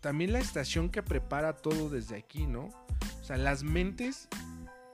también 0.00 0.32
la 0.32 0.38
estación 0.38 0.88
que 0.90 1.02
prepara 1.02 1.54
todo 1.54 1.88
desde 1.88 2.16
aquí, 2.16 2.46
¿no? 2.46 2.70
O 3.20 3.24
sea, 3.24 3.36
las 3.36 3.62
mentes 3.62 4.28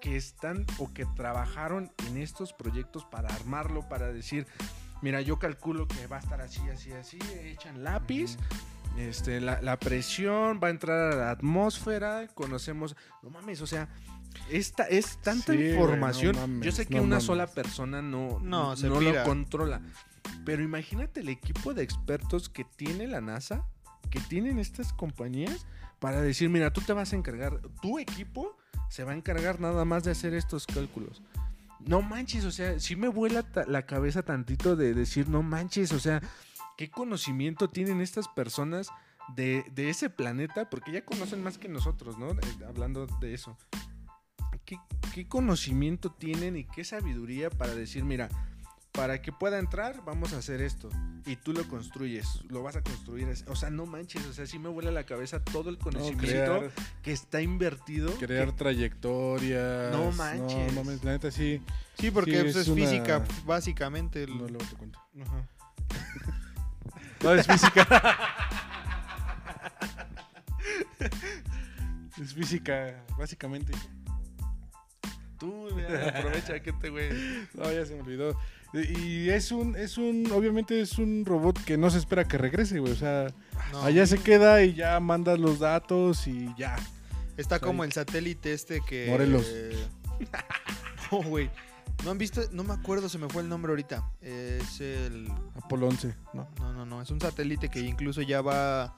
que 0.01 0.17
están 0.17 0.67
o 0.79 0.93
que 0.93 1.07
trabajaron 1.17 1.91
en 2.09 2.19
estos 2.19 2.53
proyectos 2.53 3.05
para 3.07 3.29
armarlo, 3.35 3.89
para 3.89 4.13
decir, 4.13 4.47
mira, 5.03 5.21
yo 5.23 5.39
calculo 5.39 5.89
que 5.89 6.07
va 6.07 6.17
a 6.17 6.21
estar 6.21 6.41
así, 6.41 6.61
así, 6.69 6.93
así, 6.93 7.19
echan 7.43 7.83
lápiz. 7.85 8.37
Este, 8.99 9.41
la, 9.41 9.61
la 9.61 9.79
presión 9.79 10.61
va 10.63 10.69
a 10.69 10.71
entrar 10.71 11.13
a 11.13 11.17
la 11.17 11.31
atmósfera, 11.31 12.29
conocemos, 12.35 12.95
no 13.23 13.31
mames, 13.31 13.61
o 13.61 13.67
sea, 13.67 13.89
esta 14.51 14.85
es 14.85 15.17
tanta 15.23 15.53
Sí, 15.53 15.71
información. 15.71 16.35
no 16.37 16.43
mames, 16.43 16.67
Yo 16.67 16.71
sé 16.73 16.87
que 16.87 16.97
no 16.97 17.03
una 17.03 17.17
mames. 17.17 17.25
sola 17.25 17.47
persona 17.49 18.03
no, 18.03 18.39
No, 18.41 18.77
se 18.77 18.89
no 18.89 19.01
lo 19.01 19.25
controla. 19.25 19.81
Pero 20.45 20.63
imagínate 20.63 21.21
el 21.21 21.29
equipo 21.29 21.75
de 21.75 21.83
expertos 21.83 22.49
que 22.49 22.65
tiene 22.65 23.07
la 23.07 23.21
NASA, 23.21 23.67
que 24.11 24.21
tienen 24.21 24.59
estas 24.59 24.93
compañías, 24.93 25.67
para 25.99 26.21
decir, 26.21 26.51
mira, 26.51 26.73
tú 26.73 26.81
te 26.83 26.93
vas 26.93 27.13
a 27.13 27.17
encargar, 27.17 27.61
tu 27.81 27.99
equipo 27.99 28.57
se 28.91 29.05
va 29.05 29.13
a 29.13 29.17
encargar 29.17 29.61
nada 29.61 29.85
más 29.85 30.05
de 30.05 30.11
hacer 30.11 30.35
estos 30.35 30.67
cálculos. 30.67 31.23
No 31.81 32.03
manches, 32.03 32.45
o 32.45 32.51
sea, 32.51 32.79
sí 32.79 32.97
me 32.97 33.09
vuela 33.09 33.45
la 33.67 33.87
cabeza 33.87 34.23
tantito 34.23 34.77
de 34.77 34.95
decir, 34.95 35.29
no 35.29 35.43
manches, 35.43 35.93
o 35.93 35.99
sea, 35.99 36.23
¿qué 36.77 36.91
conocimiento 36.91 37.71
tienen 37.71 38.01
estas 38.01 38.29
personas 38.29 38.91
de, 39.35 39.65
ese 39.77 40.11
planeta? 40.11 40.71
Porque 40.71 40.93
ya 40.93 41.05
conocen 41.05 41.43
más 41.43 41.59
que 41.59 41.69
nosotros, 41.69 42.19
¿no? 42.19 42.31
Eh, 42.31 42.37
hablando 42.67 43.07
de 43.21 43.35
eso. 43.35 43.57
¿Qué, 44.65 44.79
qué 45.15 45.27
conocimiento 45.27 46.11
tienen 46.11 46.57
y 46.57 46.65
qué 46.65 46.85
sabiduría 46.85 47.51
para 47.51 47.75
decir, 47.75 48.05
mira, 48.05 48.29
para 48.95 49.21
que 49.21 49.33
pueda 49.33 49.59
entrar, 49.59 50.03
vamos 50.05 50.33
a 50.35 50.39
hacer 50.39 50.61
esto. 50.62 50.89
Y 51.27 51.35
tú 51.37 51.53
lo 51.53 51.66
construyes, 51.69 52.45
lo 52.49 52.62
vas 52.62 52.77
a 52.77 52.83
construir. 52.83 53.27
O 53.49 53.57
sea, 53.57 53.69
no 53.71 53.87
manches, 53.87 54.25
o 54.27 54.33
sea, 54.33 54.47
sí 54.47 54.59
me 54.59 54.69
vuela 54.69 54.91
la 54.93 55.05
cabeza 55.05 55.43
todo 55.43 55.69
el 55.71 55.77
No, 55.77 55.83
conocimiento 55.83 56.25
crear, 56.27 56.71
que 57.03 57.12
está 57.12 57.41
invertido. 57.43 58.15
crear 58.19 58.47
que- 58.49 58.53
trayectorias. 58.53 59.91
No 59.93 60.12
manches. 60.12 60.73
No 60.73 60.85
mames, 60.85 61.03
la 61.03 61.12
neta 61.12 61.31
sí. 61.33 61.61
Sí, 61.99 62.11
porque 62.12 62.33
Sí, 62.37 62.43
pues, 62.43 62.57
es 62.57 62.62
es, 62.62 62.69
una- 62.69 62.85
física, 62.85 63.25
básicamente. 63.45 64.23
el- 64.25 64.31
No, 64.39 64.47
luego 64.49 64.65
te 64.65 64.77
cuento. 64.77 65.01
Ajá. 65.23 65.49
No, 67.23 67.33
es 67.35 67.47
física. 67.47 67.87
es 72.23 72.35
física, 72.35 73.03
básicamente. 73.19 73.73
Tú, 75.39 75.69
aprovecha 76.15 76.61
que 76.61 76.71
este 76.71 76.91
güey. 76.91 77.11
No, 77.55 77.73
ya 77.73 77.85
se 77.87 77.95
me 77.95 78.03
olvidó. 78.03 78.39
Y 78.75 79.29
es 79.31 79.53
un, 79.53 79.77
es 79.77 79.99
un, 79.99 80.31
obviamente 80.33 80.81
es 80.81 80.99
un 80.99 81.25
robot 81.25 81.63
que 81.65 81.77
no 81.79 81.91
se 81.91 81.99
espera 81.99 82.25
que 82.27 82.39
regrese, 82.39 82.81
güey. 82.81 82.93
O 82.93 82.97
sea, 82.97 83.29
No. 83.73 83.83
allá 83.83 84.07
se 84.07 84.19
queda 84.19 84.63
y 84.65 84.75
ya 84.75 84.99
manda 85.01 85.37
los 85.37 85.61
datos 85.61 86.27
y 86.27 86.53
ya. 86.59 86.77
Está 87.37 87.61
como 87.61 87.85
el 87.85 87.93
satélite 87.93 88.53
este 88.53 88.81
que. 88.81 89.07
Morelos. 89.11 89.47
No, 91.13 91.23
güey. 91.23 91.51
No 92.05 92.11
han 92.11 92.19
visto, 92.19 92.41
no 92.51 92.65
me 92.65 92.73
acuerdo, 92.73 93.09
se 93.09 93.19
me 93.19 93.29
fue 93.29 93.43
el 93.43 93.49
nombre 93.49 93.71
ahorita. 93.71 94.11
Es 94.21 94.81
el. 94.81 95.29
Apolo 95.55 95.87
11, 95.89 96.15
¿no? 96.33 96.49
No, 96.59 96.73
no, 96.73 96.85
no. 96.87 97.03
Es 97.03 97.11
un 97.11 97.21
satélite 97.21 97.69
que 97.69 97.81
incluso 97.81 98.21
ya 98.23 98.41
va 98.43 98.97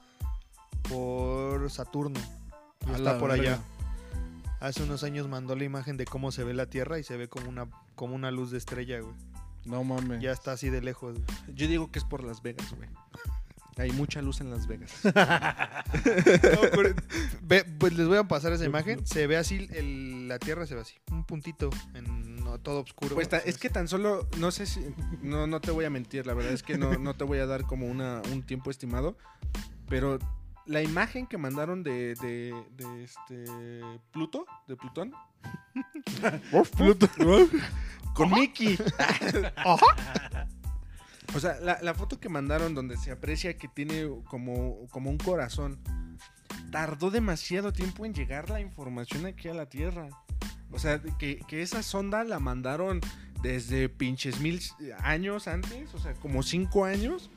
por 0.89 1.69
Saturno. 1.69 2.19
Está 2.95 3.19
por 3.19 3.31
allá. 3.31 3.59
Hace 4.59 4.83
unos 4.83 5.03
años 5.03 5.27
mandó 5.27 5.55
la 5.55 5.63
imagen 5.65 5.97
de 5.97 6.05
cómo 6.05 6.31
se 6.31 6.43
ve 6.43 6.53
la 6.53 6.65
Tierra 6.67 6.97
y 6.97 7.03
se 7.03 7.15
ve 7.17 7.27
como 7.27 7.49
una, 7.49 7.67
como 7.95 8.15
una 8.15 8.31
luz 8.31 8.49
de 8.51 8.57
estrella, 8.57 8.99
güey. 9.01 9.13
No 9.67 9.83
mames. 9.83 10.21
Ya 10.21 10.31
está 10.31 10.53
así 10.53 10.69
de 10.69 10.81
lejos. 10.81 11.17
Yo 11.53 11.67
digo 11.67 11.91
que 11.91 11.99
es 11.99 12.05
por 12.05 12.23
Las 12.23 12.41
Vegas, 12.41 12.73
güey. 12.75 12.89
Hay 13.77 13.91
mucha 13.91 14.23
luz 14.23 14.41
en 14.41 14.49
Las 14.49 14.65
Vegas. 14.67 14.91
No, 15.05 16.61
pero- 16.73 16.95
ve- 17.43 17.63
pues 17.79 17.93
les 17.93 18.07
voy 18.07 18.17
a 18.17 18.23
pasar 18.23 18.51
esa 18.53 18.65
imagen. 18.65 19.05
Se 19.05 19.27
ve 19.27 19.37
así, 19.37 19.67
el- 19.71 20.27
la 20.27 20.39
Tierra 20.39 20.65
se 20.65 20.75
ve 20.75 20.81
así. 20.81 20.95
Un 21.11 21.23
puntito 21.25 21.69
en 21.93 22.37
no, 22.43 22.57
todo 22.59 22.81
oscuro. 22.81 23.13
Pues 23.15 23.29
ta- 23.29 23.37
es 23.37 23.57
que 23.57 23.69
tan 23.69 23.87
solo, 23.87 24.27
no 24.39 24.51
sé 24.51 24.65
si, 24.65 24.81
no, 25.21 25.47
no 25.47 25.61
te 25.61 25.71
voy 25.71 25.85
a 25.85 25.89
mentir, 25.89 26.25
la 26.25 26.33
verdad 26.33 26.53
es 26.53 26.63
que 26.63 26.77
no, 26.77 26.93
no 26.97 27.13
te 27.15 27.23
voy 27.23 27.39
a 27.39 27.45
dar 27.45 27.63
como 27.65 27.85
una, 27.87 28.21
un 28.31 28.43
tiempo 28.43 28.71
estimado, 28.71 29.17
pero 29.87 30.17
la 30.65 30.81
imagen 30.81 31.27
que 31.27 31.37
mandaron 31.37 31.83
de, 31.83 32.15
de, 32.15 32.53
de 32.75 33.03
este 33.03 33.45
Pluto, 34.11 34.45
de 34.67 34.75
Plutón, 34.75 35.13
Pluto. 36.77 37.09
con 38.13 38.31
Mickey. 38.31 38.77
O 41.35 41.41
sea, 41.41 41.59
la, 41.59 41.77
la 41.81 41.93
foto 41.93 42.21
que 42.21 42.29
mandaron 42.29 42.73
donde 42.73 42.95
se 42.95 43.11
aprecia 43.11 43.57
que 43.57 43.67
tiene 43.67 44.07
como, 44.29 44.87
como 44.89 45.09
un 45.09 45.17
corazón, 45.17 45.77
tardó 46.71 47.11
demasiado 47.11 47.73
tiempo 47.73 48.05
en 48.05 48.13
llegar 48.13 48.49
la 48.49 48.61
información 48.61 49.25
aquí 49.25 49.49
a 49.49 49.53
la 49.53 49.67
Tierra. 49.67 50.09
O 50.71 50.79
sea, 50.79 51.01
que, 51.19 51.39
que 51.47 51.61
esa 51.61 51.83
sonda 51.83 52.23
la 52.23 52.39
mandaron 52.39 53.01
desde 53.41 53.89
pinches 53.89 54.39
mil 54.39 54.61
años 54.99 55.47
antes, 55.47 55.93
o 55.93 55.99
sea, 55.99 56.13
como 56.13 56.43
cinco 56.43 56.85
años. 56.85 57.29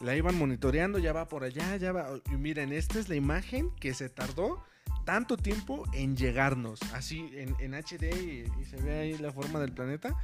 La 0.00 0.16
iban 0.16 0.36
monitoreando, 0.36 0.98
ya 0.98 1.12
va 1.12 1.28
por 1.28 1.44
allá, 1.44 1.76
ya 1.76 1.92
va. 1.92 2.08
Y 2.30 2.34
miren, 2.34 2.72
esta 2.72 2.98
es 2.98 3.08
la 3.08 3.14
imagen 3.14 3.70
que 3.78 3.94
se 3.94 4.08
tardó 4.08 4.62
tanto 5.04 5.36
tiempo 5.36 5.84
en 5.92 6.16
llegarnos. 6.16 6.80
Así 6.94 7.30
en, 7.34 7.54
en 7.60 7.74
HD 7.74 8.04
y, 8.14 8.60
y 8.60 8.64
se 8.64 8.76
ve 8.76 8.98
ahí 9.00 9.18
la 9.18 9.32
forma 9.32 9.60
del 9.60 9.72
planeta. 9.72 10.16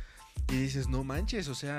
Y 0.51 0.57
dices, 0.57 0.89
no 0.89 1.05
manches, 1.05 1.49
o 1.49 1.55
sea, 1.55 1.79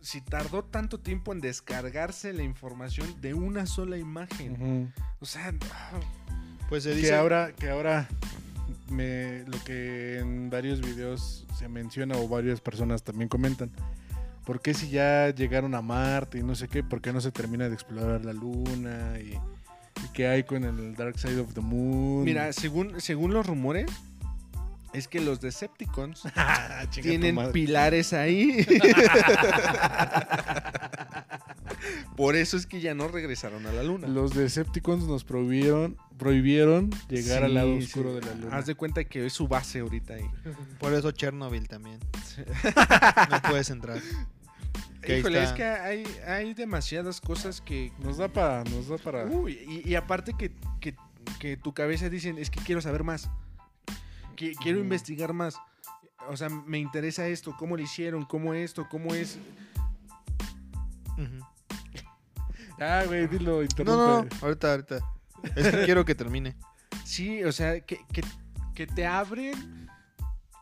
si 0.00 0.20
tardó 0.20 0.64
tanto 0.64 1.00
tiempo 1.00 1.32
en 1.32 1.40
descargarse 1.40 2.32
la 2.32 2.42
información 2.42 3.20
de 3.20 3.34
una 3.34 3.66
sola 3.66 3.98
imagen. 3.98 4.92
O 5.20 5.26
sea, 5.26 5.52
ah, 5.72 5.90
Pues 6.68 6.84
se 6.84 6.90
Que 6.90 6.96
dice. 6.96 7.14
ahora, 7.14 7.52
que 7.52 7.70
ahora 7.70 8.08
me, 8.88 9.44
lo 9.46 9.62
que 9.64 10.18
en 10.18 10.50
varios 10.50 10.80
videos 10.80 11.46
se 11.58 11.68
menciona 11.68 12.16
o 12.16 12.28
varias 12.28 12.60
personas 12.60 13.02
también 13.02 13.28
comentan. 13.28 13.70
¿Por 14.44 14.62
qué 14.62 14.72
si 14.72 14.88
ya 14.88 15.28
llegaron 15.30 15.74
a 15.74 15.82
Marte 15.82 16.38
y 16.38 16.42
no 16.42 16.54
sé 16.54 16.68
qué, 16.68 16.82
por 16.82 17.02
qué 17.02 17.12
no 17.12 17.20
se 17.20 17.30
termina 17.32 17.68
de 17.68 17.74
explorar 17.74 18.24
la 18.24 18.32
Luna? 18.32 19.18
¿Y, 19.20 19.38
y 20.04 20.08
qué 20.12 20.28
hay 20.28 20.44
con 20.44 20.64
el 20.64 20.94
Dark 20.94 21.18
Side 21.18 21.40
of 21.40 21.54
the 21.54 21.60
Moon? 21.60 22.24
mira, 22.24 22.52
según, 22.52 23.00
según 23.00 23.32
los 23.32 23.46
rumores, 23.46 23.86
es 24.92 25.08
que 25.08 25.20
los 25.20 25.40
Decepticons 25.40 26.22
Ah, 26.36 26.84
tienen 26.90 27.52
pilares 27.52 28.12
ahí. 28.12 28.66
Por 32.16 32.34
eso 32.34 32.56
es 32.56 32.66
que 32.66 32.80
ya 32.80 32.94
no 32.94 33.06
regresaron 33.06 33.66
a 33.66 33.72
la 33.72 33.82
luna. 33.84 34.08
Los 34.08 34.34
Decepticons 34.34 35.04
nos 35.04 35.22
prohibieron, 35.24 35.96
prohibieron 36.16 36.90
llegar 37.08 37.44
al 37.44 37.54
lado 37.54 37.76
oscuro 37.76 38.10
sí. 38.10 38.20
de 38.20 38.26
la 38.26 38.34
Luna. 38.34 38.56
Haz 38.56 38.66
de 38.66 38.74
cuenta 38.74 39.04
que 39.04 39.26
es 39.26 39.32
su 39.32 39.46
base 39.46 39.78
ahorita 39.80 40.14
ahí. 40.14 40.28
Por 40.80 40.92
eso 40.94 41.12
Chernobyl 41.12 41.68
también. 41.68 42.00
No 43.30 43.40
puedes 43.42 43.70
entrar. 43.70 44.00
Híjole, 45.06 45.42
es 45.42 45.52
que 45.52 45.64
hay, 45.64 46.04
hay 46.26 46.54
demasiadas 46.54 47.20
cosas 47.20 47.60
que... 47.60 47.92
Nos 47.98 48.18
da 48.18 48.28
para, 48.28 48.64
nos 48.64 48.88
da 48.88 48.98
para. 48.98 49.24
Uy, 49.24 49.58
y, 49.66 49.88
y 49.88 49.94
aparte 49.94 50.34
que, 50.36 50.52
que, 50.80 50.94
que 51.38 51.56
tu 51.56 51.72
cabeza 51.72 52.08
dicen, 52.08 52.38
es 52.38 52.50
que 52.50 52.60
quiero 52.60 52.80
saber 52.80 53.04
más. 53.04 53.30
Que, 54.36 54.52
quiero 54.54 54.78
investigar 54.78 55.32
más. 55.32 55.56
O 56.28 56.36
sea, 56.36 56.48
me 56.48 56.78
interesa 56.78 57.26
esto, 57.26 57.56
cómo 57.56 57.76
lo 57.76 57.82
hicieron, 57.82 58.24
cómo 58.24 58.54
esto, 58.54 58.86
cómo 58.90 59.14
es... 59.14 59.38
Ah, 62.80 63.04
güey, 63.06 63.26
dilo, 63.26 63.62
interrumpe. 63.62 63.92
No, 63.92 64.22
no, 64.22 64.28
ahorita, 64.42 64.70
ahorita. 64.70 64.98
Es 65.56 65.68
que 65.68 65.82
quiero 65.84 66.04
que 66.04 66.14
termine. 66.14 66.56
Sí, 67.04 67.42
o 67.44 67.52
sea, 67.52 67.80
que, 67.80 68.00
que, 68.12 68.22
que 68.74 68.86
te 68.86 69.06
abren 69.06 69.88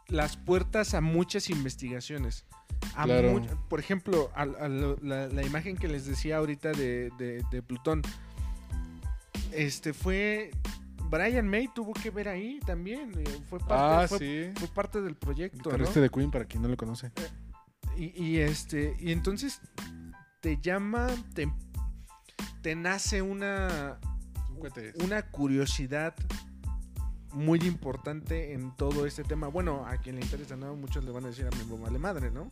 las 0.09 0.37
puertas 0.37 0.95
a 0.95 1.01
muchas 1.01 1.51
investigaciones. 1.51 2.47
A 2.95 3.05
Claro. 3.05 3.33
mu- 3.33 3.47
por 3.69 3.79
ejemplo, 3.81 4.31
a- 4.35 4.43
a 4.43 4.69
lo- 4.69 4.97
la, 5.03 5.27
la 5.29 5.43
imagen 5.45 5.77
que 5.77 5.87
les 5.89 6.07
decía 6.07 6.39
ahorita 6.39 6.73
de, 6.73 7.11
de- 7.19 7.43
de 7.51 7.63
Plutón. 7.63 8.03
Este 9.53 9.93
fue. 9.93 10.51
Brian 11.09 11.47
May 11.49 11.69
tuvo 11.73 11.93
que 11.93 12.11
ver 12.11 12.29
ahí 12.29 12.59
también. 12.67 13.13
eh, 13.17 13.25
Fue 13.49 13.59
parte, 13.61 13.75
Ah, 13.75 14.07
fue, 14.09 14.19
sí. 14.19 14.51
fue 14.59 14.69
parte 14.69 15.01
del 15.01 15.15
proyecto. 15.15 15.59
¿no? 15.59 15.77
Guitarrista 15.77 16.01
de 16.01 16.11
Queen, 16.11 16.31
para 16.31 16.45
quien 16.47 16.63
no 16.63 16.69
lo 16.69 16.77
conoce. 16.77 17.13
Y, 17.97 18.13
y 18.23 18.39
este. 18.39 18.97
Y 18.99 19.13
entonces 19.13 19.61
te 20.41 20.59
llama. 20.61 21.07
Te, 21.35 21.49
te 22.63 22.75
nace 22.75 23.23
una. 23.23 23.99
una 25.05 25.23
curiosidad 25.31 26.15
muy 27.37 27.61
importante 27.61 28.55
en 28.55 28.75
todo 28.77 29.07
este 29.07 29.23
tema. 29.23 29.49
Bueno, 29.49 29.87
a 29.87 29.99
quien 29.99 30.17
le 30.17 30.23
interesa, 30.23 30.57
¿no? 30.57 30.75
Muchos 30.75 31.05
le 31.05 31.11
van 31.11 31.25
a 31.25 31.29
decir 31.29 31.47
a 31.47 31.51
mi 31.57 31.65
mamá 31.65 31.85
vale 31.85 31.99
madre, 31.99 32.31
¿no? 32.31 32.51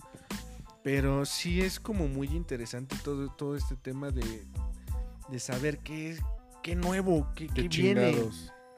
Pero 0.83 1.25
sí 1.25 1.63
es 1.63 1.81
como 1.81 2.07
muy 2.07 2.29
interesante 2.29 2.95
todo, 3.03 3.31
todo 3.31 3.57
este 3.57 3.75
tema 3.77 4.11
de, 4.11 4.45
de 5.29 5.39
saber 5.39 5.79
qué 5.79 6.11
es, 6.11 6.21
qué 6.63 6.77
nuevo, 6.77 7.27
qué, 7.35 7.49
Qué 7.49 7.69
qué 7.69 7.69
viene. 7.69 8.15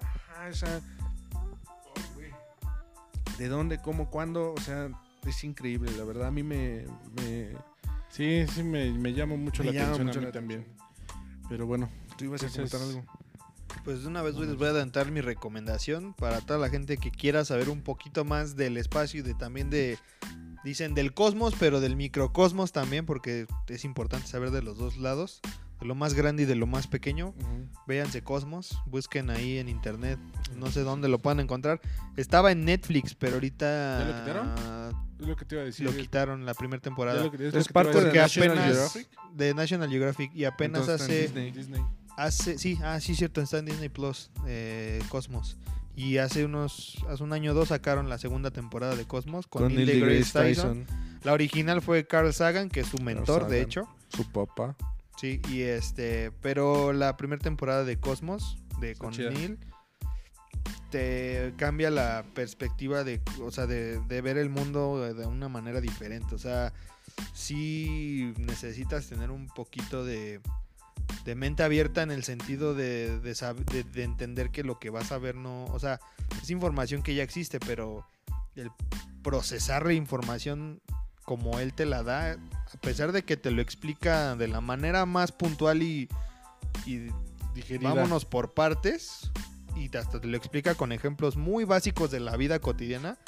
Ajá, 0.01 0.49
o 0.49 0.55
sea, 0.55 0.81
de 3.39 3.49
dónde, 3.49 3.83
cómo, 3.83 4.09
cuándo, 4.09 4.55
o 4.55 4.61
sea, 4.61 4.89
es 5.27 5.45
increíble, 5.45 5.91
la 5.99 6.05
verdad 6.05 6.29
a 6.29 6.31
mí 6.31 6.43
me, 6.43 6.87
me 7.17 7.51
Sí, 8.09 8.47
sí, 8.55 8.63
me, 8.63 8.93
me 8.93 9.13
llama 9.13 9.37
mucho 9.37 9.63
Me 9.63 9.73
la 9.73 9.81
llama 9.81 9.95
atención 9.95 10.07
mucho 10.07 10.19
a 10.19 10.21
mí 10.21 10.27
la 10.27 10.33
también. 10.33 10.61
atención. 10.61 10.87
Pero 11.49 11.67
bueno, 11.67 11.91
tú 12.17 12.25
ibas 12.25 12.43
a 12.45 12.49
comentar 12.49 12.81
algo. 12.81 13.05
Pues 13.85 14.03
de 14.03 14.09
una 14.09 14.23
vez 14.23 14.35
les 14.37 14.57
voy 14.57 14.67
a 14.67 14.71
adelantar 14.71 15.11
mi 15.13 15.21
recomendación 15.21 16.13
para 16.15 16.41
toda 16.41 16.59
la 16.59 16.69
gente 16.69 16.97
que 16.99 17.11
quiera 17.11 17.45
saber 17.45 17.69
un 17.69 17.83
poquito 17.83 18.25
más 18.25 18.57
del 18.57 18.77
espacio 18.77 19.21
y 19.21 19.23
de 19.23 19.35
también 19.35 19.71
de 19.71 19.99
dicen 20.65 20.95
del 20.95 21.15
cosmos, 21.15 21.55
pero 21.59 21.81
del 21.81 21.95
microcosmos 21.95 22.73
también 22.73 23.07
porque 23.07 23.47
es 23.69 23.85
importante 23.85 24.27
saber 24.27 24.51
de 24.51 24.63
los 24.63 24.77
dos 24.77 24.97
lados, 24.97 25.41
de 25.81 25.87
lo 25.87 25.95
más 25.95 26.15
grande 26.15 26.43
y 26.43 26.47
de 26.47 26.57
lo 26.57 26.67
más 26.67 26.89
pequeño. 26.89 27.33
Véanse 27.87 28.23
Cosmos, 28.23 28.77
busquen 28.87 29.31
ahí 29.31 29.59
en 29.59 29.69
internet, 29.69 30.19
no 30.57 30.67
sé 30.73 30.81
dónde 30.81 31.07
lo 31.09 31.21
puedan 31.21 31.39
encontrar. 31.39 31.81
Estaba 32.17 32.51
en 32.51 32.65
Netflix, 32.65 33.15
pero 33.15 33.35
ahorita 33.35 33.99
¿Ya 34.01 34.05
lo 34.05 34.19
quitaron? 34.19 34.97
es 35.21 35.27
lo 35.29 35.37
que 35.37 35.45
te 35.45 35.55
iba 35.55 35.63
a 35.63 35.67
decir. 35.67 35.85
lo 35.85 35.93
es- 35.93 35.99
quitaron 35.99 36.45
la 36.45 36.55
primera 36.55 36.83
temporada. 36.83 37.31
que- 37.31 37.47
es 37.47 37.67
que 37.69 37.73
parte 37.73 38.01
de 38.01 38.13
National 38.13 38.51
apenas 38.59 38.67
Geographic. 38.75 39.09
de 39.35 39.55
National 39.55 39.89
Geographic 39.91 40.35
y 40.35 40.45
apenas 40.45 40.81
Entonces 40.81 41.01
hace 41.07 41.23
Disney. 41.23 41.51
Disney. 41.53 41.83
Hace, 42.17 42.59
sí, 42.59 42.79
ah, 42.83 42.99
sí, 43.01 43.15
cierto, 43.15 43.41
está 43.41 43.59
en 43.59 43.67
Disney 43.67 43.89
Plus, 43.89 44.31
eh, 44.47 45.03
Cosmos. 45.09 45.59
Y 45.95 46.19
hace 46.19 46.45
unos, 46.45 46.99
hace 47.09 47.23
un 47.23 47.33
año 47.33 47.53
o 47.53 47.55
dos 47.55 47.69
sacaron 47.69 48.09
la 48.09 48.19
segunda 48.19 48.51
temporada 48.51 48.97
de 48.97 49.07
Cosmos 49.07 49.47
con, 49.47 49.69
Neil 49.69 49.87
deGrasse 49.87 50.33
Tyson. 50.33 50.87
La 51.23 51.33
original 51.33 51.81
fue 51.81 52.07
Carl 52.07 52.33
Sagan, 52.33 52.69
que 52.69 52.81
es 52.81 52.87
su 52.87 52.99
mentor, 52.99 53.49
de 53.49 53.63
hecho. 53.63 53.89
Su 54.09 54.31
papá. 54.31 54.77
Sí, 55.19 55.41
y 55.51 55.63
este, 55.63 56.33
pero 56.43 56.93
la 56.93 57.17
primera 57.17 57.43
temporada 57.43 57.85
de 57.85 57.99
Cosmos, 57.99 58.59
de 58.81 58.95
con 58.95 59.13
chida. 59.13 59.31
Neil, 59.31 59.59
te 60.91 61.55
cambia 61.57 61.91
la 61.91 62.25
perspectiva 62.35 63.03
de, 63.03 63.23
o 63.43 63.51
sea, 63.51 63.67
de, 63.67 63.99
de 64.01 64.21
ver 64.21 64.37
el 64.37 64.51
mundo 64.51 65.15
de 65.15 65.27
una 65.27 65.49
manera 65.49 65.81
diferente. 65.81 66.35
O 66.35 66.39
sea, 66.39 66.75
sí 67.33 68.35
necesitas 68.37 69.09
tener 69.09 69.31
un 69.31 69.49
poquito 69.49 70.05
de, 70.05 70.41
de 71.25 71.35
mente 71.35 71.63
abierta 71.63 72.03
en 72.03 72.11
el 72.11 72.25
sentido 72.25 72.75
de, 72.75 73.19
de, 73.21 73.33
sab- 73.33 73.65
de- 73.65 73.85
de 73.85 74.03
entender 74.05 74.51
que 74.51 74.63
lo 74.65 74.79
que 74.79 74.91
vas 74.91 75.13
a 75.13 75.19
ver 75.19 75.35
no, 75.35 75.65
o 75.67 75.79
sea, 75.79 75.99
es 76.43 76.51
información 76.51 77.03
que 77.03 77.15
ya 77.15 77.23
existe, 77.23 77.59
pero 77.61 78.07
el 78.55 78.71
procesar 79.23 79.87
la 79.87 79.93
información 79.93 80.81
como 81.25 81.59
él 81.59 81.73
te 81.75 81.87
la 81.87 82.03
da, 82.05 82.33
a 82.33 82.81
pesar 82.81 83.11
de 83.13 83.25
que 83.25 83.37
te 83.37 83.51
lo 83.51 83.61
explica 83.61 84.37
de 84.37 84.47
la 84.47 84.61
manera 84.61 85.05
más 85.07 85.33
puntual 85.33 85.83
y, 85.83 86.09
y 86.87 87.09
Digerida. 87.55 87.93
vámonos 87.95 88.25
por 88.25 88.55
partes, 88.55 89.33
y 89.75 89.95
hasta 89.97 90.21
te 90.21 90.29
lo 90.29 90.37
explica 90.37 90.75
con 90.77 90.93
ejemplos 90.93 91.37
muy 91.37 91.65
básicos 91.65 92.11
de 92.13 92.21
la 92.21 92.37
vida 92.37 92.61
cotidiana, 92.61 93.19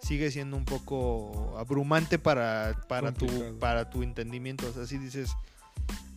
sigue 0.00 0.30
siendo 0.30 0.56
un 0.56 0.64
poco 0.64 1.56
abrumante 1.58 2.18
para, 2.18 2.80
para, 2.88 3.12
tu, 3.12 3.58
para 3.58 3.90
tu 3.90 4.02
entendimiento. 4.02 4.66
O 4.68 4.72
sea, 4.72 4.86
si 4.86 4.98
dices, 4.98 5.30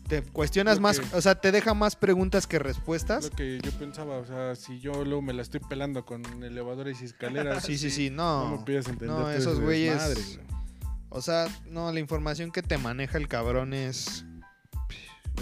te 0.09 0.21
cuestionas 0.23 0.75
Lo 0.77 0.81
más, 0.81 0.99
que- 0.99 1.15
o 1.15 1.21
sea, 1.21 1.35
te 1.35 1.51
deja 1.53 1.73
más 1.73 1.95
preguntas 1.95 2.45
que 2.47 2.57
Lo 2.57 2.63
respuestas. 2.65 3.29
que 3.29 3.59
yo 3.63 3.71
pensaba, 3.73 4.17
o 4.17 4.25
sea, 4.25 4.55
si 4.55 4.79
yo 4.81 5.05
luego 5.05 5.21
me 5.21 5.31
la 5.33 5.41
estoy 5.41 5.61
pelando 5.61 6.05
con 6.05 6.23
elevadores 6.43 7.01
y 7.01 7.05
escaleras. 7.05 7.63
Sí, 7.65 7.77
sí, 7.77 7.89
sí, 7.91 8.09
No, 8.09 8.49
no. 8.49 8.57
me 8.57 8.63
pidas 8.65 8.87
entender. 8.87 9.09
no, 9.15 9.21
todo 9.23 9.31
esos 9.31 9.59
güeyes-. 9.61 10.39
O 11.09 11.21
sea, 11.21 11.47
no, 11.67 11.91
la 11.91 11.99
información 11.99 12.51
que 12.51 12.61
te 12.61 12.77
maneja 12.77 13.17
el 13.17 13.27
cabrón 13.27 13.73
es 13.73 14.25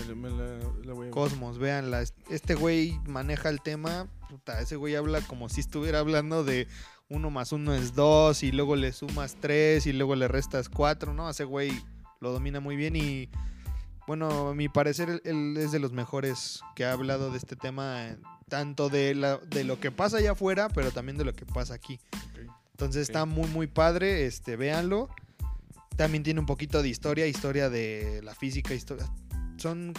Me, 0.07 0.13
me 0.15 0.29
la, 0.29 0.59
la 0.85 0.93
voy 0.93 1.07
a 1.07 1.11
Cosmos, 1.11 1.57
véanla. 1.57 2.03
Este 2.29 2.53
güey 2.55 2.99
maneja 3.07 3.49
el 3.49 3.61
tema. 3.61 4.07
Puta, 4.29 4.61
ese 4.61 4.75
güey 4.75 4.95
habla 4.95 5.21
como 5.21 5.49
si 5.49 5.61
estuviera 5.61 5.99
hablando 5.99 6.43
de 6.43 6.67
uno 7.09 7.29
más 7.31 7.51
uno 7.53 7.73
es 7.73 7.95
dos 7.95 8.43
y 8.43 8.51
luego 8.51 8.75
le 8.75 8.91
sumas 8.91 9.37
tres 9.39 9.87
y 9.87 9.93
luego 9.93 10.15
le 10.15 10.27
restas 10.27 10.67
cuatro, 10.69 11.13
¿no? 11.13 11.29
Ese 11.29 11.45
güey 11.45 11.71
lo 12.19 12.31
domina 12.31 12.59
muy 12.59 12.75
bien 12.75 12.95
y 12.95 13.29
bueno, 14.07 14.47
a 14.47 14.55
mi 14.55 14.69
parecer 14.69 15.21
él, 15.25 15.57
es 15.57 15.73
de 15.73 15.79
los 15.79 15.91
mejores 15.91 16.61
que 16.75 16.85
ha 16.85 16.93
hablado 16.93 17.29
de 17.29 17.37
este 17.37 17.57
tema, 17.57 18.07
eh, 18.07 18.17
tanto 18.47 18.87
de, 18.87 19.13
la, 19.13 19.37
de 19.37 19.65
lo 19.65 19.81
que 19.81 19.91
pasa 19.91 20.17
allá 20.17 20.31
afuera, 20.31 20.69
pero 20.69 20.91
también 20.91 21.17
de 21.17 21.25
lo 21.25 21.33
que 21.33 21.45
pasa 21.45 21.73
aquí. 21.73 21.99
Entonces 22.71 23.01
está 23.01 23.25
muy, 23.25 23.49
muy 23.49 23.67
padre, 23.67 24.25
este, 24.25 24.55
véanlo. 24.55 25.09
También 25.97 26.23
tiene 26.23 26.39
un 26.39 26.45
poquito 26.45 26.81
de 26.81 26.87
historia, 26.87 27.27
historia 27.27 27.69
de 27.69 28.21
la 28.23 28.33
física, 28.33 28.73
historia. 28.73 29.11
Son, 29.57 29.93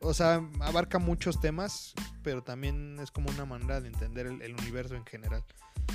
o 0.00 0.12
sea, 0.12 0.46
abarca 0.60 0.98
muchos 0.98 1.40
temas, 1.40 1.94
pero 2.22 2.42
también 2.42 2.98
es 3.00 3.10
como 3.10 3.30
una 3.30 3.46
manera 3.46 3.80
de 3.80 3.88
entender 3.88 4.26
el, 4.26 4.42
el 4.42 4.52
universo 4.54 4.94
en 4.94 5.06
general. 5.06 5.42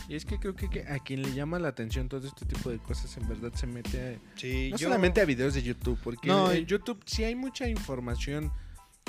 Y 0.09 0.15
es 0.15 0.25
que 0.25 0.37
creo 0.39 0.55
que, 0.55 0.69
que 0.69 0.81
a 0.87 0.99
quien 0.99 1.21
le 1.21 1.33
llama 1.33 1.59
la 1.59 1.69
atención 1.69 2.09
todo 2.09 2.27
este 2.27 2.45
tipo 2.45 2.69
de 2.69 2.77
cosas 2.79 3.15
en 3.17 3.27
verdad 3.27 3.53
se 3.53 3.67
mete 3.67 4.15
a, 4.15 4.37
Sí, 4.37 4.69
no 4.71 4.77
yo- 4.77 4.87
solamente 4.87 5.21
a 5.21 5.25
videos 5.25 5.53
de 5.53 5.63
YouTube, 5.63 5.97
porque 6.03 6.27
No, 6.27 6.51
en 6.51 6.65
YouTube 6.65 7.01
sí 7.05 7.23
hay 7.23 7.35
mucha 7.35 7.67
información 7.69 8.51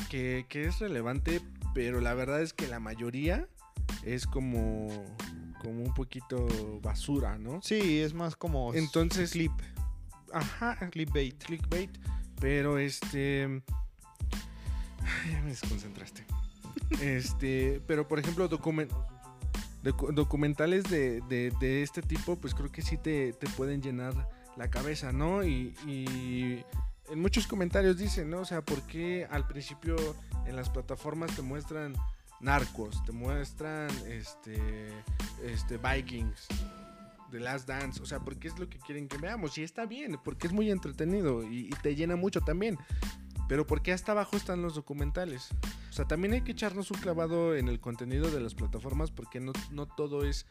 que, 0.09 0.47
que 0.49 0.65
es 0.67 0.79
relevante, 0.79 1.41
pero 1.75 2.01
la 2.01 2.15
verdad 2.15 2.43
es 2.43 2.53
que 2.53 2.67
la 2.69 2.79
mayoría 2.81 3.49
es 4.05 4.27
como, 4.27 4.89
como 5.61 5.83
un 5.83 5.95
poquito 5.95 6.47
basura, 6.83 7.39
¿no? 7.39 7.61
Sí, 7.63 8.01
es 8.01 8.15
más 8.15 8.37
como 8.37 8.73
Entonces, 8.75 9.33
clip, 9.33 9.53
ajá, 10.33 10.91
clipbait. 10.91 11.43
clickbait, 11.43 11.91
pero 12.41 12.79
este... 12.79 13.63
Ya 15.31 15.43
me 15.43 15.51
desconcentraste. 15.51 16.25
Este, 17.01 17.81
pero 17.87 18.07
por 18.09 18.19
ejemplo, 18.19 18.47
document, 18.49 18.91
docu- 19.85 20.13
documentales 20.13 20.85
de, 20.85 21.21
de- 21.29 21.83
este 21.83 22.03
tipo, 22.03 22.37
pues 22.37 22.55
creo 22.55 22.73
que 22.73 22.83
sí 22.83 22.97
te, 22.97 23.33
te 23.35 23.47
pueden 23.51 23.83
llenar 23.83 24.15
la 24.57 24.69
cabeza, 24.71 25.13
¿no? 25.13 25.45
Y, 25.45 25.75
en 27.11 27.21
muchos 27.21 27.47
comentarios 27.47 27.99
dicen, 27.99 28.31
¿no? 28.31 28.41
O 28.41 28.45
sea, 28.47 28.63
¿por 28.63 28.81
qué 28.83 29.27
al 29.31 29.47
principio 29.47 29.95
en 30.47 30.57
las 30.57 30.71
plataformas 30.71 31.37
te 31.37 31.43
muestran 31.43 31.95
narcos, 32.41 33.05
te 33.05 33.13
muestran 33.13 33.91
este, 34.09 34.59
este 35.45 35.77
Vikings, 35.77 36.47
The 37.31 37.41
Last 37.41 37.69
Dance? 37.69 38.01
O 38.03 38.07
sea, 38.07 38.21
porque 38.21 38.49
es 38.49 38.59
lo 38.59 38.71
que 38.71 38.79
quieren 38.79 39.07
que 39.07 39.19
veamos. 39.19 39.59
Y 39.59 39.63
está 39.63 39.85
bien, 39.85 40.19
porque 40.25 40.47
es 40.47 40.53
muy 40.55 40.71
entretenido 40.71 41.43
y 41.43 41.69
te 41.83 41.95
llena 41.95 42.17
mucho 42.17 42.41
también. 42.41 42.79
Pero 43.49 43.67
¿por 43.67 43.83
qué 43.83 43.93
hasta 43.93 44.13
abajo 44.13 44.37
están 44.37 44.63
los 44.63 44.75
documentales? 44.75 45.51
O 45.91 45.93
sea, 45.93 46.07
también 46.07 46.33
hay 46.35 46.43
que 46.43 46.53
echarnos 46.53 46.91
un 46.91 46.99
clavado 46.99 47.55
en 47.55 47.69
el 47.69 47.81
contenido 47.81 48.31
de 48.31 48.41
las 48.41 48.55
plataformas 48.55 49.11
porque 49.11 49.41
no, 49.41 49.53
no 49.71 49.87
todo 49.87 50.25
es 50.25 50.47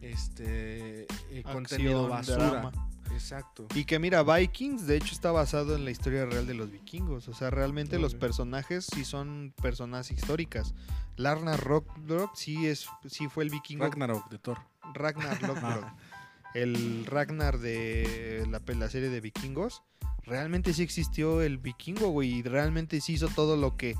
este 0.00 1.06
eh, 1.30 1.42
contenido 1.42 2.08
basura. 2.08 2.50
drama. 2.50 2.72
Exacto. 3.12 3.66
Y 3.74 3.84
que 3.84 3.98
mira, 3.98 4.22
Vikings 4.22 4.86
de 4.86 4.96
hecho 4.96 5.14
está 5.14 5.32
basado 5.32 5.74
en 5.74 5.84
la 5.84 5.90
historia 5.90 6.26
real 6.26 6.46
de 6.46 6.54
los 6.54 6.70
vikingos. 6.70 7.28
O 7.28 7.34
sea, 7.34 7.50
realmente 7.50 7.98
los 7.98 8.14
personajes 8.14 8.86
sí 8.86 9.04
son 9.04 9.52
personas 9.60 10.10
históricas. 10.10 10.74
Larna 11.16 11.56
Rockbrock 11.56 12.34
sí, 12.34 12.66
es, 12.66 12.86
sí 13.06 13.28
fue 13.28 13.44
el 13.44 13.50
vikingo 13.50 13.84
Ragnarok 13.84 14.28
de 14.30 14.38
Thor. 14.38 14.58
Ragnar 14.94 15.42
Lothbrok, 15.42 15.86
el 16.54 17.04
Ragnar 17.06 17.58
de 17.58 18.46
la, 18.48 18.62
la 18.74 18.88
serie 18.88 19.10
de 19.10 19.20
vikingos, 19.20 19.82
realmente 20.24 20.72
sí 20.72 20.82
existió 20.82 21.42
el 21.42 21.58
vikingo, 21.58 22.08
güey, 22.08 22.36
y 22.36 22.42
realmente 22.42 23.00
sí 23.00 23.14
hizo 23.14 23.28
todo 23.28 23.56
lo 23.56 23.76
que 23.76 23.96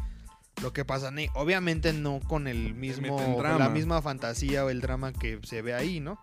lo 0.62 0.72
que 0.72 0.84
pasa. 0.84 1.12
Obviamente 1.34 1.92
no 1.92 2.20
con 2.20 2.48
el 2.48 2.74
mismo 2.74 3.42
la 3.42 3.68
misma 3.68 4.02
fantasía 4.02 4.64
o 4.64 4.70
el 4.70 4.80
drama 4.80 5.12
que 5.12 5.40
se 5.44 5.62
ve 5.62 5.74
ahí, 5.74 6.00
¿no? 6.00 6.20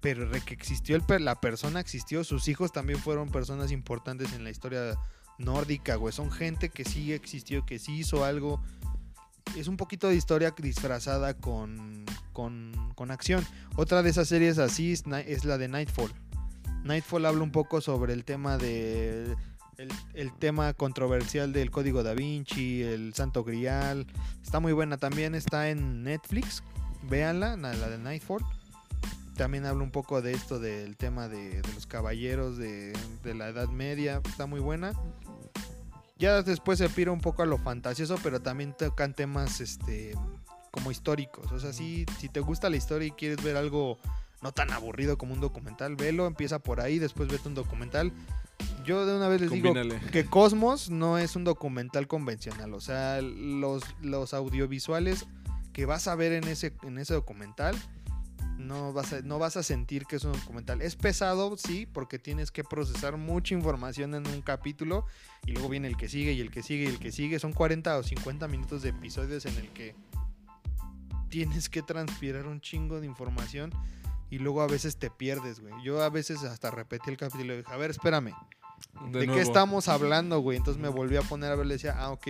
Pero 0.00 0.30
que 0.30 0.54
existió 0.54 0.96
el, 0.96 1.24
la 1.24 1.40
persona 1.40 1.80
existió, 1.80 2.24
sus 2.24 2.48
hijos 2.48 2.72
también 2.72 2.98
fueron 2.98 3.30
personas 3.30 3.70
importantes 3.70 4.32
en 4.32 4.42
la 4.42 4.50
historia 4.50 4.98
nórdica, 5.38 5.94
güey. 5.96 6.12
Son 6.12 6.30
gente 6.30 6.70
que 6.70 6.84
sí 6.84 7.12
existió, 7.12 7.64
que 7.64 7.78
sí 7.78 7.98
hizo 7.98 8.24
algo. 8.24 8.60
Es 9.56 9.68
un 9.68 9.76
poquito 9.76 10.08
de 10.08 10.16
historia 10.16 10.54
disfrazada 10.56 11.34
con, 11.34 12.04
con, 12.32 12.92
con 12.94 13.10
acción. 13.10 13.44
Otra 13.76 14.02
de 14.02 14.10
esas 14.10 14.28
series 14.28 14.58
así 14.58 14.92
es 14.92 15.44
la 15.44 15.58
de 15.58 15.68
Nightfall. 15.68 16.12
Nightfall 16.84 17.26
habla 17.26 17.42
un 17.42 17.52
poco 17.52 17.80
sobre 17.80 18.12
el 18.12 18.24
tema 18.24 18.58
de 18.58 19.36
el, 20.14 20.32
tema 20.38 20.74
controversial 20.74 21.52
del 21.52 21.70
código 21.70 22.02
da 22.02 22.14
Vinci, 22.14 22.82
el 22.82 23.14
Santo 23.14 23.44
Grial. 23.44 24.06
Está 24.42 24.60
muy 24.60 24.72
buena 24.72 24.96
también, 24.96 25.34
está 25.34 25.70
en 25.70 26.02
Netflix. 26.02 26.62
Véanla, 27.02 27.56
la 27.56 27.72
de 27.72 27.98
Nightfall. 27.98 28.44
También 29.36 29.64
habla 29.64 29.82
un 29.82 29.90
poco 29.90 30.22
de 30.22 30.32
esto 30.32 30.58
del 30.58 30.96
tema 30.96 31.28
de, 31.28 31.62
de 31.62 31.72
los 31.74 31.86
caballeros 31.86 32.58
de, 32.58 32.92
de 33.22 33.34
la 33.34 33.48
Edad 33.48 33.68
Media. 33.68 34.20
Está 34.24 34.46
muy 34.46 34.60
buena. 34.60 34.92
Ya 36.18 36.42
después 36.42 36.78
se 36.78 36.88
pira 36.88 37.10
un 37.10 37.20
poco 37.20 37.42
a 37.42 37.46
lo 37.46 37.58
fantasioso, 37.58 38.16
pero 38.22 38.40
también 38.40 38.76
tocan 38.76 39.14
temas 39.14 39.60
este 39.60 40.14
como 40.70 40.90
históricos. 40.90 41.50
O 41.52 41.58
sea, 41.58 41.72
si, 41.72 42.06
si 42.18 42.28
te 42.28 42.40
gusta 42.40 42.70
la 42.70 42.76
historia 42.76 43.08
y 43.08 43.10
quieres 43.12 43.42
ver 43.42 43.56
algo 43.56 43.98
no 44.42 44.52
tan 44.52 44.72
aburrido 44.72 45.16
como 45.16 45.34
un 45.34 45.40
documental, 45.40 45.96
velo, 45.96 46.26
empieza 46.26 46.58
por 46.58 46.80
ahí, 46.80 46.98
después 46.98 47.28
vete 47.28 47.48
un 47.48 47.54
documental. 47.54 48.12
Yo 48.84 49.06
de 49.06 49.16
una 49.16 49.28
vez 49.28 49.40
les 49.40 49.50
digo 49.50 49.72
que 50.10 50.26
Cosmos 50.26 50.90
no 50.90 51.18
es 51.18 51.36
un 51.36 51.44
documental 51.44 52.08
convencional. 52.08 52.74
O 52.74 52.80
sea, 52.80 53.20
los, 53.22 53.84
los 54.02 54.34
audiovisuales 54.34 55.26
que 55.72 55.86
vas 55.86 56.08
a 56.08 56.14
ver 56.16 56.32
en 56.32 56.44
ese, 56.44 56.72
en 56.82 56.98
ese 56.98 57.14
documental, 57.14 57.76
no 58.58 58.92
vas, 58.92 59.12
a, 59.12 59.22
no 59.22 59.38
vas 59.38 59.56
a 59.56 59.62
sentir 59.62 60.06
que 60.06 60.16
es 60.16 60.24
un 60.24 60.32
documental. 60.32 60.82
Es 60.82 60.96
pesado, 60.96 61.56
sí, 61.56 61.86
porque 61.86 62.18
tienes 62.18 62.50
que 62.50 62.64
procesar 62.64 63.16
mucha 63.16 63.54
información 63.54 64.14
en 64.14 64.26
un 64.26 64.42
capítulo 64.42 65.06
y 65.46 65.52
luego 65.52 65.68
viene 65.68 65.88
el 65.88 65.96
que 65.96 66.08
sigue 66.08 66.32
y 66.32 66.40
el 66.40 66.50
que 66.50 66.62
sigue 66.62 66.84
y 66.84 66.88
el 66.88 66.98
que 66.98 67.12
sigue. 67.12 67.38
Son 67.38 67.52
40 67.52 67.98
o 67.98 68.02
50 68.02 68.48
minutos 68.48 68.82
de 68.82 68.90
episodios 68.90 69.46
en 69.46 69.56
el 69.56 69.68
que 69.70 69.94
tienes 71.28 71.68
que 71.68 71.82
transpirar 71.82 72.46
un 72.46 72.60
chingo 72.60 73.00
de 73.00 73.06
información 73.06 73.72
y 74.32 74.38
luego 74.38 74.62
a 74.62 74.66
veces 74.66 74.96
te 74.96 75.10
pierdes, 75.10 75.60
güey. 75.60 75.74
Yo 75.84 76.02
a 76.02 76.08
veces 76.08 76.42
hasta 76.42 76.70
repetí 76.70 77.10
el 77.10 77.18
capítulo 77.18 77.52
y 77.52 77.58
dije, 77.58 77.70
a 77.70 77.76
ver, 77.76 77.90
espérame. 77.90 78.32
¿De, 79.10 79.26
qué 79.26 79.42
estamos 79.42 79.88
hablando, 79.88 80.40
güey? 80.40 80.56
Entonces 80.56 80.82
me 80.82 80.88
volví 80.88 81.16
a 81.16 81.20
poner 81.22 81.52
a 81.52 81.54
ver, 81.54 81.66
le 81.66 81.74
decía, 81.74 81.94
ah, 81.98 82.12
ok. 82.12 82.28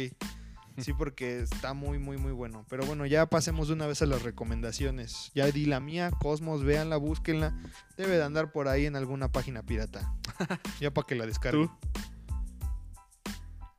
Sí, 0.78 0.92
porque 0.94 1.42
está 1.42 1.74
muy, 1.74 2.00
muy, 2.00 2.16
muy 2.16 2.32
bueno. 2.32 2.66
Pero 2.68 2.84
bueno, 2.86 3.06
ya 3.06 3.26
pasemos 3.26 3.68
de 3.68 3.74
una 3.74 3.86
vez 3.86 4.02
a 4.02 4.06
las 4.06 4.22
recomendaciones. 4.22 5.30
Ya 5.36 5.46
di 5.46 5.64
la 5.64 5.78
mía, 5.78 6.10
Cosmos, 6.10 6.64
véanla, 6.64 6.96
búsquenla. 6.96 7.56
Debe 7.96 8.16
de 8.16 8.24
andar 8.24 8.50
por 8.50 8.66
ahí 8.66 8.86
en 8.86 8.96
alguna 8.96 9.30
página 9.30 9.62
pirata. 9.62 10.12
ya 10.80 10.92
para 10.92 11.06
que 11.06 11.14
la 11.14 11.24
descarguen. 11.24 11.70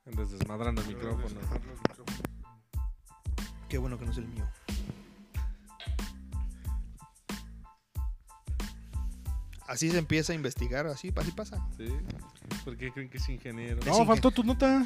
Andas 0.05 0.31
desmadrando 0.31 0.81
el 0.81 0.87
micrófono. 0.87 1.41
Qué 3.67 3.77
bueno 3.77 3.99
que 3.99 4.05
no 4.05 4.11
es 4.13 4.17
el 4.17 4.27
mío. 4.29 4.47
Así 9.73 9.89
se 9.89 9.97
empieza 9.97 10.33
a 10.33 10.35
investigar, 10.35 10.85
así, 10.87 11.11
así 11.15 11.31
pasa. 11.31 11.57
¿Sí? 11.77 11.85
¿Por 12.63 12.77
qué 12.77 12.91
creen 12.91 13.09
que 13.09 13.17
es 13.17 13.27
ingeniero? 13.29 13.79
Es 13.79 13.85
No, 13.87 14.05
faltó 14.05 14.29
tu 14.31 14.43
nota. 14.43 14.85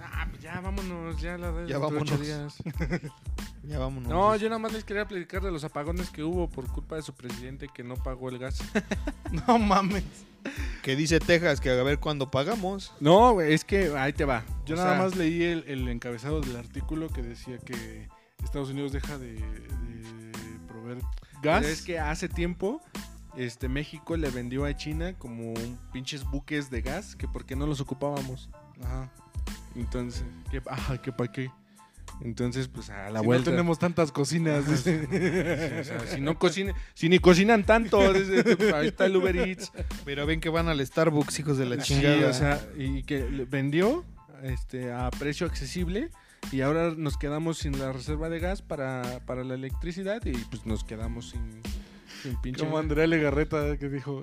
Ah, 0.00 0.26
pues 0.30 0.42
ya 0.42 0.60
vámonos, 0.60 1.20
ya 1.20 1.36
la 1.36 1.52
de 1.52 1.68
Ya 1.68 1.78
vámonos. 1.78 2.20
días. 2.20 2.56
Ya 3.64 3.78
vámonos. 3.78 4.08
No, 4.08 4.34
yo 4.36 4.48
nada 4.48 4.58
más 4.60 4.72
les 4.72 4.82
quería 4.84 5.06
platicar 5.06 5.42
de 5.42 5.50
los 5.50 5.62
apagones 5.62 6.08
que 6.08 6.22
hubo 6.22 6.48
por 6.48 6.66
culpa 6.72 6.96
de 6.96 7.02
su 7.02 7.12
presidente 7.12 7.68
que 7.68 7.84
no 7.84 7.96
pagó 7.96 8.30
el 8.30 8.38
gas. 8.38 8.60
No 9.46 9.58
mames. 9.58 10.04
Que 10.82 10.96
dice 10.96 11.20
Texas 11.20 11.60
que 11.60 11.68
a 11.68 11.82
ver 11.82 11.98
cuándo 11.98 12.30
pagamos. 12.30 12.94
No, 13.00 13.34
güey, 13.34 13.52
es 13.52 13.64
que 13.66 13.92
ahí 13.98 14.14
te 14.14 14.24
va. 14.24 14.42
Yo 14.64 14.74
O 14.74 14.78
nada 14.78 14.94
sea, 14.94 15.02
más 15.02 15.16
leí 15.16 15.42
el, 15.42 15.64
el 15.66 15.86
encabezado 15.88 16.40
del 16.40 16.56
artículo 16.56 17.08
que 17.10 17.20
decía 17.20 17.58
que 17.58 18.08
Estados 18.42 18.70
Unidos 18.70 18.92
deja 18.92 19.18
de, 19.18 19.34
de 19.34 20.58
proveer 20.66 20.98
gas. 21.42 21.60
pero 21.60 21.68
es 21.68 21.82
que 21.82 21.98
hace 21.98 22.28
tiempo 22.30 22.80
este 23.36 23.68
México 23.68 24.16
le 24.16 24.30
vendió 24.30 24.64
a 24.64 24.74
China 24.76 25.14
como 25.18 25.54
pinches 25.92 26.24
buques 26.24 26.70
de 26.70 26.82
gas 26.82 27.14
que 27.16 27.28
por 27.28 27.44
qué 27.46 27.56
no 27.56 27.66
los 27.66 27.80
ocupábamos. 27.80 28.48
Ajá. 28.82 29.10
Entonces, 29.76 30.24
¿qué, 30.50 30.60
ajá, 30.66 31.00
¿qué 31.00 31.12
para 31.12 31.30
qué? 31.30 31.50
Entonces, 32.20 32.66
pues 32.68 32.90
a 32.90 33.10
la 33.10 33.20
Si 33.20 33.26
vuelta. 33.26 33.50
no 33.50 33.56
tenemos 33.56 33.78
tantas 33.78 34.10
cocinas. 34.10 34.66
O 34.66 34.76
sea, 34.76 36.00
si 36.08 36.20
no 36.20 36.38
cocina, 36.38 36.74
si 36.94 37.08
ni 37.08 37.18
cocinan 37.20 37.64
tanto, 37.64 38.12
dice, 38.12 38.42
ahí 38.74 38.88
está 38.88 39.06
el 39.06 39.16
Uber 39.16 39.36
Eats. 39.36 39.70
Pero 40.04 40.26
ven 40.26 40.40
que 40.40 40.48
van 40.48 40.68
al 40.68 40.84
Starbucks, 40.84 41.38
hijos 41.38 41.58
de 41.58 41.66
la 41.66 41.76
Sí, 41.76 41.94
chingada. 41.94 42.28
o 42.28 42.32
sea, 42.32 42.60
y 42.76 43.02
que 43.04 43.22
vendió 43.48 44.04
este, 44.42 44.90
a 44.92 45.10
precio 45.10 45.46
accesible 45.46 46.10
y 46.50 46.62
ahora 46.62 46.92
nos 46.96 47.16
quedamos 47.18 47.58
sin 47.58 47.78
la 47.78 47.92
reserva 47.92 48.28
de 48.28 48.40
gas 48.40 48.62
para, 48.62 49.20
para 49.26 49.44
la 49.44 49.54
electricidad 49.54 50.24
y 50.24 50.32
pues 50.32 50.66
nos 50.66 50.82
quedamos 50.84 51.30
sin 51.30 51.60
pinche... 52.42 52.60
Como 52.60 52.78
Andrea 52.78 53.06
Legarreta 53.06 53.76
que 53.78 53.88
dijo. 53.88 54.22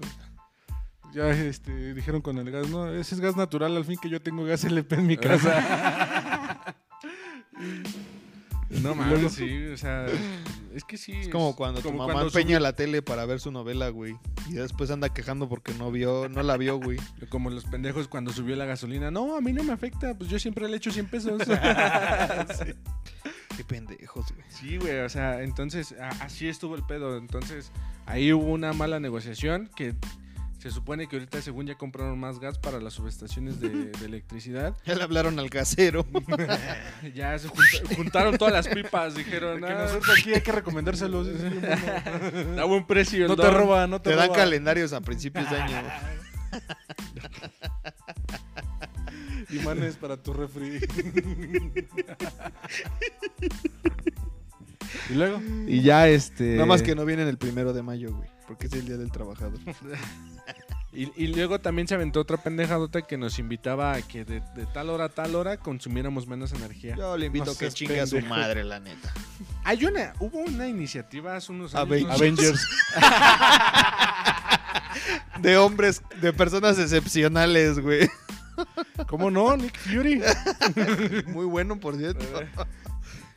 Ya 1.13 1.29
este, 1.29 1.93
dijeron 1.93 2.21
con 2.21 2.37
el 2.37 2.51
gas, 2.51 2.69
no, 2.69 2.91
ese 2.91 3.15
es 3.15 3.21
gas 3.21 3.37
natural, 3.37 3.77
al 3.77 3.85
fin 3.85 3.97
que 4.01 4.09
yo 4.09 4.21
tengo 4.21 4.43
gas 4.43 4.65
LP 4.65 4.95
en 4.95 5.07
mi 5.07 5.17
casa. 5.17 6.75
No 8.69 8.95
mames, 8.95 9.33
sí, 9.33 9.65
o 9.67 9.77
sea, 9.77 10.07
es 10.73 10.83
que 10.83 10.97
sí. 10.97 11.13
es 11.13 11.29
como 11.29 11.55
cuando 11.55 11.81
tu 11.81 11.91
mamá 11.91 12.13
cuando 12.13 12.27
empeña 12.27 12.57
subió- 12.57 12.59
la 12.59 12.73
tele 12.73 13.01
para 13.01 13.25
ver 13.25 13.39
su 13.39 13.51
novela, 13.51 13.89
güey. 13.89 14.17
Y 14.49 14.53
después 14.53 14.91
anda 14.91 15.13
quejando 15.13 15.47
porque 15.47 15.73
no 15.73 15.91
vio, 15.91 16.27
no 16.29 16.43
la 16.43 16.57
vio, 16.57 16.77
güey. 16.77 16.99
Como 17.29 17.49
los 17.49 17.65
pendejos 17.65 18.07
cuando 18.07 18.31
subió 18.31 18.55
la 18.55 18.65
gasolina. 18.65 19.09
No, 19.11 19.35
a 19.37 19.41
mí 19.41 19.53
no 19.53 19.63
me 19.63 19.73
afecta, 19.73 20.13
pues 20.15 20.29
yo 20.29 20.37
siempre 20.39 20.67
le 20.67 20.77
echo 20.77 20.91
100 20.91 21.05
pesos. 21.07 21.41
Qué 23.57 23.63
pendejos, 23.63 24.25
güey. 24.33 24.45
Sí, 24.49 24.77
güey, 24.77 24.99
o 24.99 25.09
sea, 25.09 25.41
entonces 25.41 25.93
a- 25.99 26.09
así 26.23 26.47
estuvo 26.47 26.75
el 26.75 26.83
pedo. 26.83 27.17
Entonces 27.17 27.71
ahí 28.05 28.33
hubo 28.33 28.51
una 28.51 28.73
mala 28.73 28.99
negociación 28.99 29.69
que 29.75 29.95
se 30.59 30.71
supone 30.71 31.07
que 31.07 31.15
ahorita 31.17 31.41
según 31.43 31.67
ya 31.67 31.75
compraron 31.75 32.19
más 32.19 32.39
gas 32.39 32.57
para 32.57 32.79
las 32.79 32.93
subestaciones 32.93 33.59
de, 33.59 33.69
de 33.91 34.05
electricidad. 34.05 34.75
Ya 34.85 34.95
le 34.95 35.03
hablaron 35.03 35.37
al 35.39 35.49
casero. 35.49 36.05
Ya 37.13 37.37
se 37.37 37.47
junta- 37.49 37.95
juntaron 37.95 38.37
todas 38.37 38.53
las 38.53 38.67
pipas, 38.67 39.13
dijeron, 39.15 39.61
que 39.61 39.67
"Ah, 39.71 39.83
nosotros 39.83 40.17
aquí 40.19 40.33
hay 40.33 40.41
que 40.41 40.51
recomendárselos. 40.51 41.27
da 42.55 42.63
buen 42.65 42.85
precio. 42.87 43.27
No 43.27 43.35
te 43.35 43.43
don". 43.43 43.53
roba, 43.53 43.85
no 43.87 44.01
te, 44.01 44.09
Te 44.09 44.15
dan 44.15 44.27
roba. 44.29 44.37
calendarios 44.39 44.91
a 44.93 45.01
principios 45.01 45.49
de 45.49 45.55
año. 45.57 45.81
Imanes 49.61 49.95
para 49.97 50.17
tu 50.17 50.33
refri. 50.33 50.79
y 55.09 55.13
luego, 55.13 55.41
Y 55.67 55.81
ya 55.81 56.07
este... 56.07 56.53
Nada 56.53 56.65
más 56.65 56.81
que 56.81 56.95
no 56.95 57.05
vienen 57.05 57.27
el 57.27 57.37
primero 57.37 57.73
de 57.73 57.83
mayo, 57.83 58.13
güey. 58.15 58.29
Porque 58.47 58.67
es 58.67 58.73
el 58.73 58.85
día 58.85 58.97
del 58.97 59.11
trabajador. 59.11 59.59
Y, 60.97 61.11
y 61.21 61.27
luego 61.27 61.59
también 61.59 61.89
se 61.89 61.95
aventó 61.95 62.21
otra 62.21 62.37
pendejadota 62.37 63.01
que 63.01 63.17
nos 63.17 63.37
invitaba 63.37 63.95
a 63.95 64.01
que 64.01 64.23
de, 64.23 64.39
de 64.55 64.65
tal 64.73 64.89
hora 64.89 65.05
a 65.05 65.09
tal 65.09 65.35
hora 65.35 65.57
consumiéramos 65.57 66.25
menos 66.25 66.53
energía. 66.53 66.95
Yo 66.95 67.17
le 67.17 67.25
invito 67.25 67.47
No 67.47 67.51
a 67.51 67.57
que 67.57 67.69
chingue 67.69 67.99
a 67.99 68.07
su 68.07 68.21
madre, 68.21 68.63
la 68.63 68.79
neta. 68.79 69.13
Hay 69.65 69.83
una, 69.83 70.13
hubo 70.21 70.37
una 70.39 70.69
iniciativa 70.69 71.35
hace 71.35 71.51
unos 71.51 71.75
años. 71.75 72.09
Avengers. 72.09 72.09
no 72.09 72.17
sé- 72.17 72.23
Avengers. 72.23 72.67
De 75.41 75.57
hombres, 75.57 76.01
de 76.21 76.31
personas 76.31 76.79
excepcionales, 76.79 77.77
güey. 77.79 78.09
¿Cómo 79.07 79.29
no? 79.31 79.55
Nick 79.57 79.77
Fury. 79.77 80.21
Muy 81.27 81.45
bueno, 81.45 81.79
por 81.79 81.95
cierto. 81.97 82.25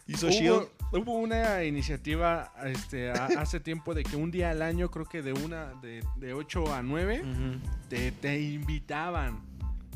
Hizo 0.07 0.31
Shield. 0.31 0.69
Hubo, 0.93 1.01
hubo 1.03 1.13
una 1.19 1.65
iniciativa 1.65 2.53
este, 2.65 3.11
a- 3.11 3.27
hace 3.39 3.61
tiempo 3.61 3.95
de 3.95 4.05
que 4.05 4.17
un 4.17 4.31
día 4.31 4.51
al 4.51 4.63
año, 4.63 4.91
creo 4.91 5.05
que 5.07 5.21
de 5.23 5.33
una 5.35 5.75
de, 5.83 6.03
de 6.17 6.33
8 6.33 6.75
a 6.75 6.83
9, 6.83 7.23
te, 7.89 8.13
te 8.13 8.41
invitaban 8.41 9.41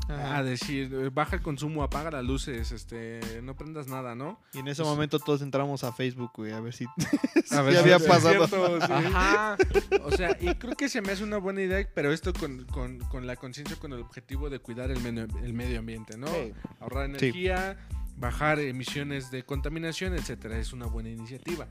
Ajá. 0.08 0.38
a 0.38 0.42
decir, 0.42 1.10
baja 1.10 1.36
el 1.36 1.42
consumo, 1.42 1.82
apaga 1.82 2.10
las 2.10 2.24
luces, 2.24 2.72
este, 2.72 3.20
no 3.42 3.56
prendas 3.56 3.86
nada, 3.86 4.14
¿no? 4.14 4.40
Y 4.52 4.58
en 4.58 4.68
ese 4.68 4.82
momento 4.82 5.18
todos 5.18 5.42
entramos 5.42 5.84
a 5.84 5.92
Facebook, 5.92 6.32
güey, 6.36 6.52
a 6.52 6.60
ver 6.60 6.74
si, 6.74 6.86
A 6.96 7.42
si 7.48 7.54
había 7.56 7.82
Sí, 7.82 7.90
es 7.90 8.08
pasado. 8.08 8.46
cierto, 8.48 8.80
sí. 8.86 8.92
Ajá. 8.92 9.56
O 10.04 10.10
sea, 10.10 10.36
y 10.40 10.54
creo 10.56 10.74
que 10.76 10.88
se 10.88 11.00
me 11.02 11.12
hace 11.12 11.22
una 11.24 11.38
buena 11.38 11.62
idea, 11.62 11.86
pero 11.94 12.12
esto 12.12 12.32
con, 12.32 12.64
con- 12.66 12.98
con 12.98 13.26
la 13.26 13.36
conciencia, 13.36 13.76
con 13.76 13.92
el 13.92 14.00
objetivo 14.00 14.50
de 14.50 14.58
cuidar 14.58 14.90
el 14.90 15.00
medio, 15.00 15.26
el 15.42 15.52
medio 15.54 15.78
ambiente, 15.78 16.16
¿no? 16.18 16.26
Sí. 16.28 16.52
Ahorrar 16.80 17.06
Sí. 17.18 17.26
energía, 17.26 17.78
bajar 18.16 18.58
emisiones 18.60 19.30
de 19.30 19.44
contaminación, 19.44 20.14
etcétera. 20.14 20.58
Es 20.58 20.72
una 20.72 20.86
buena 20.86 21.10
iniciativa. 21.10 21.68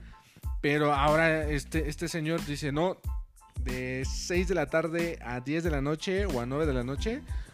Pero 0.62 0.94
ahora 0.94 1.48
este, 1.50 1.90
este 1.90 2.08
señor 2.08 2.44
dice, 2.46 2.72
no, 2.72 2.98
de 3.60 4.04
6 4.06 4.48
de 4.48 4.56
la 4.56 4.68
tarde 4.68 5.20
a 5.24 5.40
10 5.42 5.64
de 5.64 5.70
la 5.72 5.82
noche 5.82 6.26
o 6.26 6.40
a 6.42 6.46
9 6.46 6.66
de 6.66 6.74
la 6.74 6.84
noche, 6.84 7.22
pues, 7.26 7.51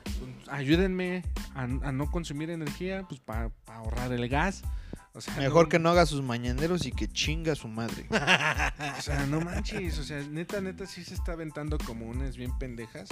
ayúdenme 0.49 1.23
a, 1.55 1.63
a 1.63 1.91
no 1.91 2.09
consumir 2.11 2.49
energía, 2.49 3.05
pues 3.07 3.19
para 3.19 3.51
ahorrar 3.67 4.11
el 4.13 4.27
gas. 4.29 4.63
O 5.13 5.21
sea, 5.21 5.35
Mejor 5.37 5.67
que 5.67 5.79
no 5.79 5.89
haga 5.89 6.05
sus 6.05 6.21
mañaneros 6.21 6.85
y 6.85 6.91
que 6.91 7.07
chinga 7.07 7.53
a 7.53 7.55
su 7.55 7.67
madre. 7.67 8.05
O 8.97 9.01
sea, 9.01 9.25
no 9.25 9.41
manches, 9.41 9.97
o 9.97 10.03
sea, 10.03 10.19
neta, 10.21 10.61
neta 10.61 10.85
sí 10.85 11.03
se 11.03 11.15
está 11.15 11.31
aventando 11.31 11.77
como 11.79 12.05
unas 12.05 12.37
bien 12.37 12.55
pendejas. 12.59 13.09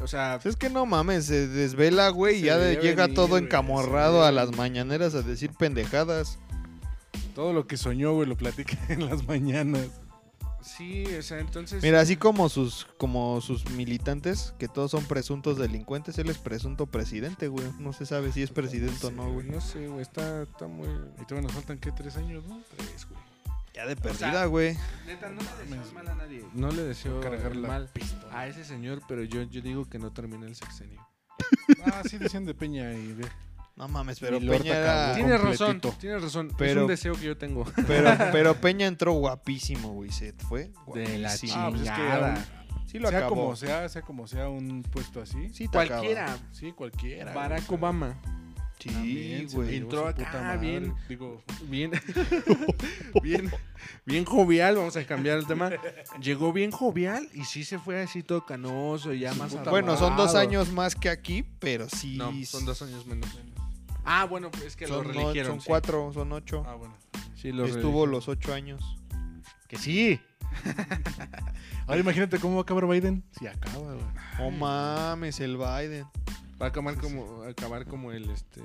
O 0.00 0.06
sea, 0.06 0.38
Pues 0.42 0.54
es 0.54 0.58
que 0.58 0.70
no 0.70 0.86
mames, 0.86 1.26
se 1.26 1.46
desvela, 1.48 2.08
güey, 2.10 2.38
y 2.38 2.42
ya 2.42 2.58
llega 2.58 3.04
venir, 3.04 3.14
todo 3.14 3.38
encamorrado 3.38 4.24
a 4.24 4.32
las 4.32 4.56
mañaneras 4.56 5.14
a 5.14 5.22
decir 5.22 5.52
pendejadas. 5.52 6.38
Todo 7.34 7.52
lo 7.52 7.66
que 7.66 7.76
soñó, 7.76 8.14
güey, 8.14 8.28
lo 8.28 8.36
platica 8.36 8.76
en 8.88 9.08
las 9.08 9.26
mañanas. 9.26 9.88
Sí, 10.68 11.04
o 11.18 11.22
sea, 11.22 11.40
entonces... 11.40 11.82
Mira, 11.82 12.00
así 12.00 12.16
como 12.16 12.48
sus, 12.48 12.86
como 12.98 13.40
sus 13.40 13.68
militantes, 13.70 14.54
que 14.58 14.68
todos 14.68 14.90
son 14.90 15.04
presuntos 15.04 15.58
delincuentes, 15.58 16.18
él 16.18 16.28
es 16.28 16.38
presunto 16.38 16.86
presidente, 16.86 17.48
güey. 17.48 17.66
No 17.78 17.92
se 17.92 18.06
sabe 18.06 18.32
si 18.32 18.42
es 18.42 18.50
presidente 18.50 19.06
o 19.06 19.10
no, 19.10 19.32
güey. 19.32 19.48
No 19.48 19.60
sé, 19.60 19.88
güey, 19.88 20.02
está, 20.02 20.42
está 20.42 20.66
muy... 20.66 20.88
Y 21.20 21.24
todavía 21.24 21.48
nos 21.48 21.52
faltan, 21.52 21.78
¿qué? 21.78 21.92
¿Tres 21.92 22.16
años, 22.16 22.44
no? 22.46 22.60
Tres, 22.76 23.06
güey. 23.08 23.20
Ya 23.74 23.86
de 23.86 23.96
perdida, 23.96 24.44
güey. 24.46 24.76
Neta, 25.06 25.30
no 25.30 25.40
le 25.40 25.76
deseo 25.76 25.94
mal 25.94 26.08
a 26.08 26.14
nadie. 26.14 26.44
No 26.52 26.70
le 26.70 26.82
deseo 26.82 27.20
Cargar 27.20 27.52
el 27.52 27.62
la 27.62 27.68
mal 27.68 27.88
pistola. 27.88 28.38
a 28.38 28.46
ese 28.48 28.64
señor, 28.64 29.02
pero 29.06 29.22
yo, 29.22 29.42
yo 29.42 29.60
digo 29.60 29.88
que 29.88 29.98
no 29.98 30.12
termine 30.12 30.46
el 30.46 30.56
sexenio. 30.56 31.06
Ah, 31.84 32.02
sí 32.08 32.18
decían 32.18 32.44
de 32.44 32.54
Peña 32.54 32.92
y 32.92 33.12
de... 33.12 33.28
No 33.78 33.86
mames, 33.86 34.18
pero 34.18 34.40
Lord 34.40 34.62
Peña 34.62 34.76
era... 34.76 35.14
Tienes 35.14 35.40
razón, 35.40 35.80
tienes 36.00 36.20
razón. 36.20 36.50
es 36.58 36.76
un 36.76 36.86
deseo 36.88 37.14
que 37.14 37.26
yo 37.26 37.36
tengo. 37.36 37.64
Pero, 37.86 38.10
pero 38.32 38.54
Peña 38.56 38.88
entró 38.88 39.12
guapísimo, 39.12 39.92
güey. 39.92 40.10
Se 40.10 40.32
fue. 40.32 40.72
De 40.94 41.18
la 41.18 41.28
guapísimo. 41.28 41.54
Ah, 41.62 41.70
pues 41.70 41.82
es 41.82 41.90
que 41.90 41.96
chingada. 41.96 42.46
Sí 42.86 42.98
lo 42.98 43.08
sea 43.08 43.18
acabó. 43.18 43.36
como 43.36 43.56
sea, 43.56 43.88
sea 43.88 44.02
como 44.02 44.26
sea 44.26 44.48
un 44.48 44.82
puesto 44.82 45.22
así. 45.22 45.50
Sí 45.50 45.68
te 45.68 45.70
Cualquiera. 45.70 46.24
acaba. 46.24 46.38
Sí, 46.50 46.72
cualquiera. 46.72 47.32
Barack 47.32 47.66
güey. 47.68 47.78
Obama. 47.78 48.20
Sí, 48.80 49.46
güey. 49.52 49.76
Entró 49.76 50.08
acá, 50.08 50.24
puta 50.24 50.42
madre. 50.42 50.58
bien. 50.58 50.94
Digo, 51.08 51.42
bien, 51.68 51.92
bien, 53.22 53.50
bien 54.06 54.24
jovial, 54.24 54.76
vamos 54.76 54.96
a 54.96 55.04
cambiar 55.04 55.38
el 55.38 55.46
tema. 55.46 55.70
Llegó 56.20 56.52
bien 56.52 56.72
jovial 56.72 57.28
y 57.32 57.44
sí 57.44 57.62
se 57.62 57.78
fue 57.78 58.00
así 58.00 58.22
todo 58.22 58.44
canoso 58.44 59.12
y 59.12 59.20
ya 59.20 59.34
más 59.34 59.52
Bueno, 59.64 59.96
son 59.96 60.16
dos 60.16 60.34
años 60.34 60.72
más 60.72 60.94
que 60.96 61.10
aquí, 61.10 61.44
pero 61.60 61.88
sí. 61.88 62.16
No, 62.16 62.32
son 62.44 62.64
dos 62.64 62.82
años 62.82 63.06
menos. 63.06 63.28
Ah, 64.10 64.24
bueno, 64.24 64.50
pues 64.50 64.64
es 64.64 64.76
que 64.76 64.86
lo 64.86 64.96
Son, 64.96 65.06
no- 65.08 65.12
religieron. 65.12 65.52
son 65.52 65.60
sí. 65.60 65.66
cuatro, 65.68 66.10
son 66.14 66.32
ocho. 66.32 66.64
ah, 66.66 66.74
bueno. 66.74 66.96
Sí, 67.36 67.52
lo 67.52 67.64
Estuvo 67.66 67.82
religieron. 68.06 68.10
los 68.10 68.28
ocho 68.28 68.54
años. 68.54 68.96
Que 69.68 69.76
sí. 69.76 70.20
Ahora 71.86 72.00
imagínate 72.00 72.38
cómo 72.38 72.54
va 72.54 72.60
a 72.60 72.62
acabar 72.62 72.86
Biden. 72.88 73.22
Si 73.38 73.46
acaba, 73.46 73.78
güey. 73.94 73.98
Oh 74.40 74.50
mames, 74.50 75.40
el 75.40 75.56
Biden. 75.58 76.06
Va 76.60 76.66
a 76.66 76.68
acabar 76.70 76.96
como, 76.96 77.42
acabar 77.44 77.86
como 77.86 78.12
el 78.12 78.28
este 78.30 78.62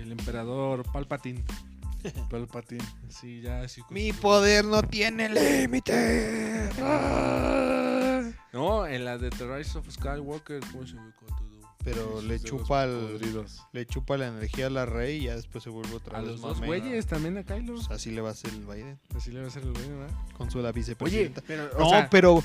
el 0.00 0.10
emperador 0.12 0.84
Palpatine. 0.90 1.44
Palpatine. 2.30 2.84
Sí, 3.08 3.42
ya 3.42 3.66
Mi 3.90 4.12
poder 4.12 4.64
no 4.64 4.82
tiene 4.82 5.28
límite. 5.28 6.70
No, 8.52 8.86
en 8.86 9.04
la 9.04 9.18
de 9.18 9.30
The 9.30 9.56
Rise 9.56 9.78
of 9.78 9.88
Skywalker, 9.90 10.60
¿cómo 10.72 10.86
se 10.86 10.96
ubicó 10.96 11.26
todo? 11.26 11.47
Pero 11.84 12.20
le 12.22 12.38
De 12.38 12.44
chupa 12.44 12.84
el, 12.84 12.90
podridos. 13.18 13.64
le 13.72 13.86
chupa 13.86 14.16
la 14.18 14.26
energía 14.28 14.66
a 14.66 14.70
la 14.70 14.84
rey 14.84 15.18
y 15.18 15.24
ya 15.26 15.36
después 15.36 15.62
se 15.64 15.70
vuelve 15.70 15.94
otra 15.94 16.18
A 16.18 16.20
vez 16.20 16.32
los 16.32 16.40
dos 16.40 16.60
güeyes 16.60 17.06
también 17.06 17.38
a 17.38 17.44
Kylo. 17.44 17.74
Pues 17.74 17.90
así 17.90 18.10
le 18.10 18.20
va 18.20 18.30
a 18.30 18.32
hacer 18.32 18.50
el 18.52 18.66
Biden 18.66 18.98
Así 19.16 19.30
le 19.30 19.38
va 19.40 19.46
a 19.46 19.48
hacer 19.48 19.62
el 19.62 19.72
güey, 19.72 19.88
¿verdad? 19.88 20.14
con 20.36 20.50
su 20.50 20.58
la 20.58 20.70
Oye, 20.70 20.72
vicepresidenta. 20.80 21.42
pero, 21.46 21.70
o 21.76 21.78
no, 21.78 21.90
sea, 21.90 22.10
pero 22.10 22.42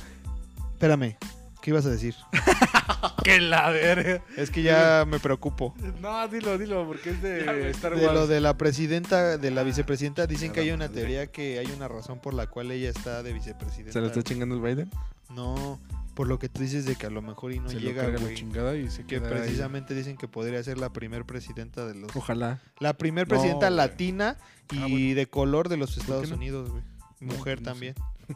espérame. 0.73 1.17
¿Qué 1.61 1.69
ibas 1.71 1.85
a 1.85 1.89
decir? 1.91 2.13
¡Que 3.23 3.39
la 3.39 3.69
verga! 3.69 4.21
Es 4.35 4.49
que 4.51 4.63
ya 4.63 5.05
me 5.07 5.17
preocupo. 5.19 5.73
No, 6.01 6.27
dilo, 6.27 6.57
dilo, 6.57 6.85
porque 6.85 7.11
es 7.11 7.21
de 7.21 7.69
Star 7.69 7.95
De 7.95 8.05
Wars. 8.05 8.13
lo 8.13 8.27
de 8.27 8.41
la 8.41 8.57
presidenta, 8.57 9.37
de 9.37 9.49
la 9.49 9.63
vicepresidenta, 9.63 10.27
dicen 10.27 10.51
que 10.51 10.59
hay 10.59 10.67
la 10.69 10.75
una 10.75 10.87
madre. 10.87 10.99
teoría 11.01 11.27
que 11.27 11.59
hay 11.59 11.67
una 11.67 11.87
razón 11.87 12.19
por 12.19 12.33
la 12.33 12.47
cual 12.47 12.69
ella 12.71 12.89
está 12.89 13.23
de 13.23 13.31
vicepresidenta. 13.31 13.93
¿se 13.93 14.01
lo 14.01 14.07
está 14.07 14.21
chingando 14.23 14.55
el 14.55 14.61
Biden? 14.61 14.91
No, 15.29 15.79
por 16.15 16.27
lo 16.27 16.37
que 16.39 16.49
tú 16.49 16.61
dices 16.61 16.85
de 16.85 16.95
que 16.95 17.07
a 17.07 17.09
lo 17.09 17.21
mejor 17.21 17.53
y 17.53 17.59
no 17.59 17.69
se 17.69 17.79
llega, 17.79 18.07
lo 18.07 18.33
chingada 18.33 18.75
y 18.77 18.89
se 18.89 19.01
Que 19.05 19.19
queda 19.19 19.29
ahí. 19.29 19.33
precisamente 19.41 19.95
dicen 19.95 20.15
que 20.17 20.27
podría 20.27 20.61
ser 20.63 20.77
la 20.77 20.91
primer 20.93 21.25
presidenta 21.25 21.85
de 21.85 21.95
los... 21.95 22.15
Ojalá. 22.15 22.61
La 22.79 22.93
primer 22.97 23.27
presidenta 23.27 23.69
latina 23.69 24.37
y 24.71 24.77
Ah, 24.77 24.87
bueno. 24.89 25.15
de 25.15 25.27
color 25.27 25.69
de 25.69 25.77
los 25.77 25.97
Estados 25.97 26.29
no? 26.29 26.35
Unidos, 26.35 26.69
güey. 26.71 26.83
No, 27.19 27.33
Mujer 27.33 27.59
no 27.61 27.65
sé. 27.65 27.71
también. 27.71 27.95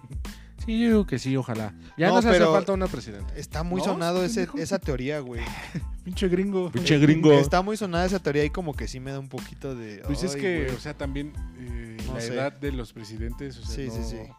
Sí, 0.65 0.77
yo 0.81 0.87
digo 0.87 1.07
que 1.07 1.17
sí, 1.17 1.33
ojalá. 1.37 1.73
Ya 1.97 2.07
No, 2.09 2.15
nos 2.15 2.25
hace 2.25 2.39
pero- 2.39 2.51
falta 2.51 2.73
una 2.73 2.87
presidenta. 2.87 3.33
Está 3.37 3.63
muy 3.63 3.79
No, 3.79 3.85
sonado 3.85 4.21
ese, 4.25 4.49
esa 4.57 4.79
teoría, 4.79 5.19
güey. 5.21 5.41
Pinche 6.03 6.27
gringo. 6.27 6.69
Pinche 6.71 6.97
gringo. 6.97 7.31
Está 7.31 7.61
muy 7.61 7.77
sonada 7.77 8.05
esa 8.05 8.19
teoría 8.19 8.43
y 8.43 8.49
como 8.49 8.73
que 8.73 8.89
sí 8.89 8.99
me 8.99 9.11
da 9.11 9.19
un 9.19 9.29
poquito 9.29 9.75
de... 9.75 10.01
Pues 10.05 10.23
es 10.23 10.35
que, 10.35 10.69
o 10.75 10.79
sea, 10.79 10.93
también 10.93 11.31
eh, 11.59 11.97
No 12.07 12.15
la 12.15 12.19
sé. 12.21 12.33
edad 12.33 12.51
de 12.51 12.73
los 12.73 12.91
presidentes, 12.91 13.57
o 13.59 13.63
sea, 13.65 13.75
Sí, 13.75 13.87
no, 13.87 13.93
sí, 13.93 14.03
sí. 14.03 14.31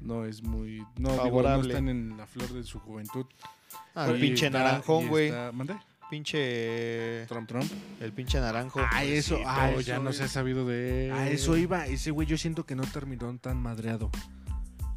No 0.00 0.24
es 0.24 0.42
muy... 0.42 0.78
No, 0.98 1.10
digo, 1.10 1.16
no 1.16 1.22
Favorable. 1.22 1.68
están 1.68 1.88
en 1.88 2.16
la 2.16 2.26
flor 2.26 2.48
de 2.52 2.62
su 2.64 2.78
juventud. 2.80 3.26
Ah, 3.94 4.06
el 4.08 4.20
pinche 4.20 4.46
está- 4.46 4.58
naranjón, 4.62 5.08
güey. 5.08 5.32
¿Mande? 5.52 5.76
Pinche... 6.08 7.26
Trump, 7.26 7.48
Trump. 7.48 7.70
El 8.00 8.12
pinche 8.12 8.38
naranjo. 8.38 8.80
Ah, 8.92 9.02
eso, 9.04 9.36
Sí, 9.38 9.42
ah, 9.44 9.64
pero 9.66 9.80
eso 9.80 9.88
ya 9.88 9.98
no 9.98 10.12
se 10.12 10.22
ha 10.24 10.28
sabido 10.28 10.64
de 10.66 11.06
él. 11.06 11.12
A 11.12 11.28
eso 11.28 11.56
iba. 11.56 11.86
Ese 11.86 12.10
güey 12.12 12.28
yo 12.28 12.38
siento 12.38 12.64
que 12.64 12.76
no 12.76 12.84
terminó 12.84 13.36
tan 13.38 13.60
madreado. 13.60 14.10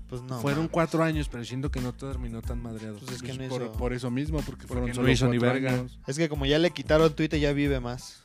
Pues 0.07 0.22
no. 0.23 0.39
Fueron 0.39 0.61
mames. 0.61 0.72
cuatro 0.72 1.03
años, 1.03 1.27
pero 1.30 1.43
siento 1.45 1.72
que 1.72 1.81
no 1.81 1.93
terminó 1.93 2.41
tan 2.41 2.61
madreado. 2.61 2.97
Pues 2.99 3.11
es 3.14 3.22
que 3.22 3.30
Pues 3.34 3.39
no 3.39 3.47
por, 3.49 3.61
hizo- 3.64 3.72
por 3.73 3.93
eso 3.93 4.11
mismo, 4.11 4.41
porque, 4.41 4.68
fueron 4.68 4.88
no 4.89 4.93
solo 4.95 5.10
hizo 5.11 5.27
ni 5.27 5.38
verga. 5.39 5.72
años. 5.73 5.99
Es 6.07 6.18
que 6.18 6.30
como 6.30 6.45
ya 6.45 6.60
le 6.60 6.72
quitaron 6.72 7.14
Twitter, 7.15 7.39
ya 7.39 7.53
vive 7.53 7.80
más. 7.80 8.23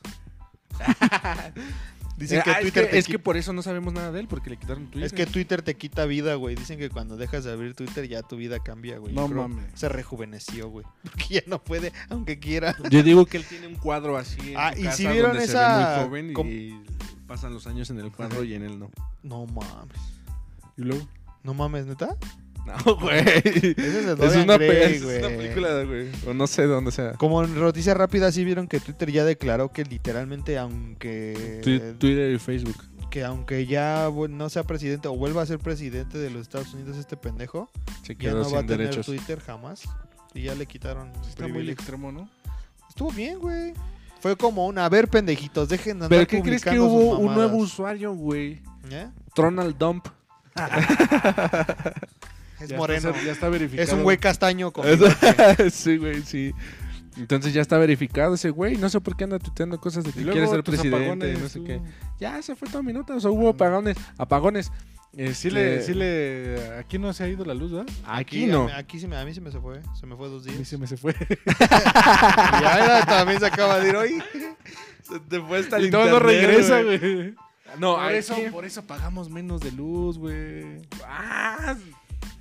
Dicen 2.16 2.38
Eh, 2.38 2.42
que 2.44 2.50
ah, 2.50 2.54
es, 2.54 2.60
Twitter 2.62 2.84
que, 2.84 2.90
te 2.92 2.98
es 2.98 3.06
que 3.08 3.18
por 3.18 3.36
eso 3.36 3.52
no 3.52 3.62
sabemos 3.62 3.92
nada 3.92 4.12
de 4.12 4.20
él, 4.20 4.28
porque 4.28 4.48
le 4.50 4.56
quitaron 4.56 4.86
Twitter. 4.86 5.04
es 5.04 5.12
que 5.12 5.26
Twitter 5.26 5.62
te 5.62 5.74
quita 5.76 6.04
vida, 6.06 6.36
güey. 6.36 6.54
Dicen 6.54 6.78
que 6.78 6.88
cuando 6.88 7.16
dejas 7.16 7.42
de 7.44 7.52
abrir 7.52 7.74
Twitter 7.74 8.06
ya 8.08 8.22
tu 8.22 8.36
vida 8.36 8.60
cambia, 8.60 8.98
güey. 8.98 9.12
No 9.14 9.26
mames. 9.26 9.66
Se 9.74 9.88
rejuveneció, 9.88 10.68
güey. 10.70 10.86
Porque 11.02 11.26
ya 11.34 11.42
no 11.46 11.62
puede, 11.62 11.92
aunque 12.10 12.38
quiera. 12.38 12.76
Yo 12.90 13.02
digo 13.02 13.26
que 13.26 13.36
él 13.38 13.44
tiene 13.44 13.66
un 13.66 13.74
cuadro 13.76 14.16
así 14.16 14.52
en 14.52 14.56
Ah, 14.56 14.72
su 14.74 14.80
¿y 14.80 14.84
casa 14.84 14.96
si 14.96 15.06
vieron 15.08 15.30
donde 15.32 15.46
se 15.46 15.52
esa- 15.52 15.76
ve 15.78 15.84
muy 15.96 16.04
joven 16.08 16.32
com- 16.34 16.48
y 16.48 16.80
pasan 17.26 17.52
los 17.52 17.66
años 17.66 17.90
en 17.90 17.98
el 17.98 18.12
cuadro 18.12 18.44
y 18.44 18.54
en 18.54 18.62
él 18.62 18.78
no. 18.78 18.90
No 19.22 19.46
mames. 19.46 19.98
Y 20.76 20.82
luego, 20.82 21.06
No 21.42 21.52
mames, 21.54 21.86
¿neta? 21.86 22.16
No, 22.86 22.96
güey. 22.96 23.18
Ese 23.18 23.74
es 23.76 23.76
de 23.76 24.12
Es 24.12 24.18
una, 24.18 24.26
es 24.26 24.36
una 24.36 24.58
película, 24.58 25.82
güey. 25.84 26.08
O 26.26 26.32
no 26.34 26.46
sé 26.46 26.62
de 26.62 26.68
dónde 26.68 26.90
sea. 26.92 27.12
Como 27.12 27.44
en 27.44 27.54
noticia 27.58 27.92
rápida, 27.94 28.32
sí 28.32 28.44
vieron 28.44 28.66
que 28.68 28.80
Twitter 28.80 29.10
ya 29.12 29.24
declaró 29.24 29.70
que 29.70 29.84
literalmente, 29.84 30.56
aunque... 30.58 31.60
Twi- 31.62 31.98
Twitter 31.98 32.32
y 32.32 32.38
Facebook. 32.38 32.76
que 33.10 33.22
aunque 33.24 33.66
ya 33.66 34.08
no 34.30 34.48
sea 34.48 34.62
presidente 34.64 35.08
o 35.08 35.16
vuelva 35.16 35.42
a 35.42 35.46
ser 35.46 35.58
presidente 35.58 36.18
de 36.18 36.30
los 36.30 36.42
Estados 36.42 36.72
Unidos 36.74 36.96
este 36.96 37.16
pendejo, 37.16 37.70
Se 38.02 38.16
ya 38.16 38.32
no 38.32 38.50
va 38.50 38.60
a 38.60 38.62
tener 38.62 38.78
derechos. 38.88 39.06
Twitter 39.06 39.40
jamás. 39.40 39.82
Y 40.32 40.42
ya 40.42 40.54
le 40.54 40.66
quitaron 40.66 41.12
está 41.28 41.46
muy 41.46 41.68
extremo, 41.70 42.10
¿no? 42.10 42.28
Estuvo 42.88 43.10
bien, 43.12 43.38
güey. 43.38 43.72
Fue 44.20 44.36
como 44.36 44.66
un, 44.66 44.78
a 44.78 44.88
ver, 44.88 45.06
pendejitos, 45.08 45.68
dejen 45.68 45.98
de 45.98 46.06
andar 46.06 46.08
¿Pero 46.08 46.26
qué 46.26 46.42
crees 46.42 46.64
que 46.64 46.80
hubo 46.80 47.18
un 47.18 47.26
mamadas". 47.26 47.36
nuevo 47.50 47.56
usuario, 47.62 48.14
güey? 48.14 48.62
¿Eh? 48.90 49.08
Tronald 49.34 49.76
Dump. 49.76 50.06
Es 52.64 52.70
Ya 52.70 52.76
moreno. 52.76 53.10
está- 53.10 53.22
ya 53.24 53.32
está 53.32 53.48
verificado. 53.48 53.82
Es 53.88 53.92
un 53.92 54.02
güey 54.02 54.18
castaño 54.18 54.72
con 54.72 54.84
sí, 55.70 55.96
güey, 55.98 56.22
sí. 56.22 56.52
Entonces 57.16 57.52
ya 57.54 57.60
está 57.62 57.78
verificado 57.78 58.34
ese 58.34 58.50
güey. 58.50 58.76
No 58.76 58.88
sé 58.88 59.00
por 59.00 59.16
qué 59.16 59.24
anda 59.24 59.38
tuiteando 59.38 59.78
cosas 59.80 60.02
de 60.04 60.12
que 60.12 60.22
quiere 60.22 60.46
ser 60.48 60.64
presidente. 60.64 60.96
apagones, 60.96 61.40
No 61.40 61.48
sé 61.48 61.58
tú. 61.60 61.64
qué. 61.64 61.80
Ya 62.18 62.42
se 62.42 62.56
fue 62.56 62.68
toda 62.68 62.82
mi 62.82 62.92
nota. 62.92 63.14
O 63.14 63.20
sea, 63.20 63.30
hubo 63.30 63.48
apagones. 63.50 63.96
Apagones. 64.18 64.72
Sí 65.34 65.48
le, 65.48 65.76
Este, 65.76 65.92
sí 65.92 65.94
le... 65.94 66.76
Aquí 66.76 66.98
no 66.98 67.12
se 67.12 67.22
ha 67.22 67.28
ido 67.28 67.44
la 67.44 67.54
luz, 67.54 67.70
¿verdad? 67.70 67.86
Aquí 68.04 68.46
no. 68.46 68.68
Aquí 68.74 68.98
sí 68.98 69.06
me, 69.06 69.16
a 69.16 69.24
mí 69.24 69.32
se 69.32 69.40
me 69.40 69.52
se 69.52 69.60
fue. 69.60 69.80
Se 70.00 70.06
me 70.06 70.16
fue 70.16 70.28
dos 70.28 70.44
A 70.44 70.50
mí 70.50 70.56
días. 70.56 70.66
se 70.68 70.76
me 70.76 70.88
se 70.88 70.96
fue. 70.96 71.14
Y 71.46 72.64
ahora 72.64 73.04
también 73.06 73.38
se 73.38 73.46
acaba 73.46 73.78
de 73.78 73.88
ir 73.90 73.96
hoy. 73.96 74.22
Se 75.02 75.20
te 75.20 75.40
fue 75.40 75.58
hasta 75.58 75.80
y 75.80 75.90
todo 75.90 76.10
no 76.10 76.18
regresa, 76.18 76.82
güey. 76.82 77.34
No, 77.78 77.94
por, 77.96 78.12
eso, 78.12 78.36
por 78.52 78.64
eso 78.64 78.82
pagamos 78.86 79.30
menos 79.30 79.60
de 79.60 79.70
luz, 79.72 80.18
güey. 80.18 80.82
Ah, 81.06 81.76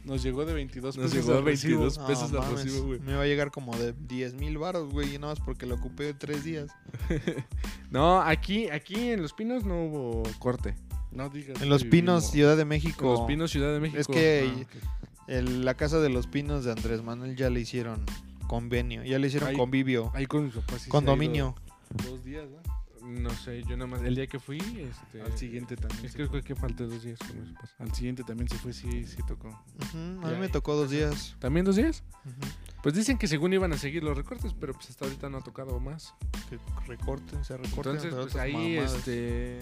Nos 0.05 0.21
llegó 0.21 0.43
de 0.45 0.53
22 0.53 0.97
Nos 0.97 1.11
pesos 1.11 1.25
llegó 1.25 1.37
al 1.37 1.45
de 1.45 1.51
recibo. 1.51 1.79
22. 1.81 1.97
No, 1.97 2.07
pesos 2.07 2.31
mames, 2.33 2.63
recibo, 2.65 2.85
güey. 2.87 2.99
Me 2.99 3.15
va 3.15 3.23
a 3.23 3.25
llegar 3.25 3.51
como 3.51 3.75
de 3.77 3.93
10 3.93 4.33
mil 4.35 4.57
baros, 4.57 4.91
güey. 4.91 5.15
Y 5.15 5.17
nada 5.19 5.33
más 5.33 5.39
porque 5.45 5.65
lo 5.65 5.75
ocupé 5.75 6.13
tres 6.13 6.43
días. 6.43 6.69
No, 7.89 8.21
aquí, 8.21 8.69
aquí 8.69 9.09
en 9.09 9.21
Los 9.21 9.33
Pinos 9.33 9.65
no 9.65 9.85
hubo 9.85 10.23
corte. 10.39 10.75
No 11.11 11.29
digas. 11.29 11.61
En 11.61 11.69
Los 11.69 11.83
Pinos, 11.83 12.23
vivimos- 12.23 12.31
Ciudad 12.31 12.55
de 12.55 12.61
En 12.63 12.67
México. 12.67 13.05
Los 13.05 13.21
Pinos, 13.21 13.51
Ciudad 13.51 13.71
de 13.71 13.79
México. 13.79 14.01
Es 14.01 14.07
que 14.07 14.51
Ah, 14.67 15.23
el- 15.27 15.63
la 15.63 15.75
casa 15.75 15.99
de 15.99 16.09
los 16.09 16.25
Pinos 16.27 16.65
de 16.65 16.71
Andrés 16.71 17.03
Manuel 17.03 17.35
ya 17.35 17.49
le 17.51 17.59
hicieron 17.59 18.03
convenio. 18.47 19.03
Ya 19.03 19.19
le 19.19 19.27
hicieron 19.27 19.49
Ahí- 19.49 19.55
convivio. 19.57 20.11
Ahí 20.15 20.25
con 20.25 20.45
mis 20.45 20.55
papás 20.55 20.79
sí 20.79 20.85
se 20.85 20.89
ha 20.89 20.91
condominio. 20.91 21.55
ido 22.01 22.09
Dos 22.11 22.23
días, 22.23 22.45
¿no? 22.49 22.82
No 23.03 23.29
sé, 23.31 23.63
yo 23.63 23.75
nada 23.75 23.87
más. 23.87 24.01
El 24.01 24.15
día 24.15 24.27
que 24.27 24.39
fui, 24.39 24.57
este. 24.59 25.21
Al 25.21 25.37
siguiente 25.37 25.75
también. 25.75 26.05
Es 26.05 26.11
se 26.13 26.17
que 26.17 26.23
fue. 26.27 26.41
creo 26.41 26.43
que 26.43 26.55
falté 26.55 26.85
dos 26.87 27.03
días 27.03 27.19
con 27.19 27.39
mis 27.41 27.51
papás. 27.53 27.73
Al 27.79 27.93
siguiente 27.93 28.23
también 28.23 28.47
se 28.47 28.57
fue, 28.57 28.71
sí, 28.73 29.05
sí 29.05 29.17
tocó. 29.27 29.49
Ujú, 29.49 30.25
a 30.25 30.29
Ya. 30.29 30.35
mí 30.35 30.39
me 30.39 30.49
tocó 30.49 30.73
dos 30.75 30.89
días. 30.89 31.35
¿También 31.39 31.65
dos 31.65 31.75
días? 31.75 32.03
Ujú. 32.25 32.51
Pues 32.81 32.95
dicen 32.95 33.17
que 33.17 33.27
según 33.27 33.53
iban 33.53 33.73
a 33.73 33.77
seguir 33.77 34.03
los 34.03 34.15
recortes, 34.17 34.53
pero 34.59 34.73
pues 34.73 34.89
hasta 34.89 35.05
ahorita 35.05 35.29
no 35.29 35.37
ha 35.39 35.41
tocado 35.41 35.79
más. 35.79 36.13
Que 36.49 36.57
recorten, 36.87 37.43
se 37.43 37.57
recorten. 37.57 37.93
Entonces, 37.95 38.13
pues 38.13 38.25
otras 38.27 38.43
ahí, 38.43 38.75
mamadas. 38.77 38.93
este. 38.95 39.59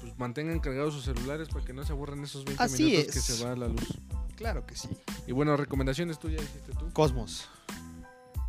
Pues 0.00 0.18
mantengan 0.18 0.60
cargados 0.60 0.94
sus 0.94 1.04
celulares 1.04 1.48
para 1.48 1.64
que 1.64 1.74
no 1.74 1.84
se 1.84 1.92
aburran 1.92 2.22
esos 2.24 2.44
20 2.46 2.62
Así 2.62 2.84
minutos 2.84 3.12
que 3.12 3.18
es. 3.18 3.24
se 3.24 3.44
va 3.44 3.54
la 3.54 3.68
luz. 3.68 3.98
Claro 4.36 4.66
que 4.66 4.74
sí. 4.74 4.88
Y 5.26 5.32
bueno, 5.32 5.56
recomendaciones 5.56 6.18
tuyas, 6.18 6.40
dijiste 6.40 6.72
tú. 6.72 6.90
Cosmos. 6.94 7.48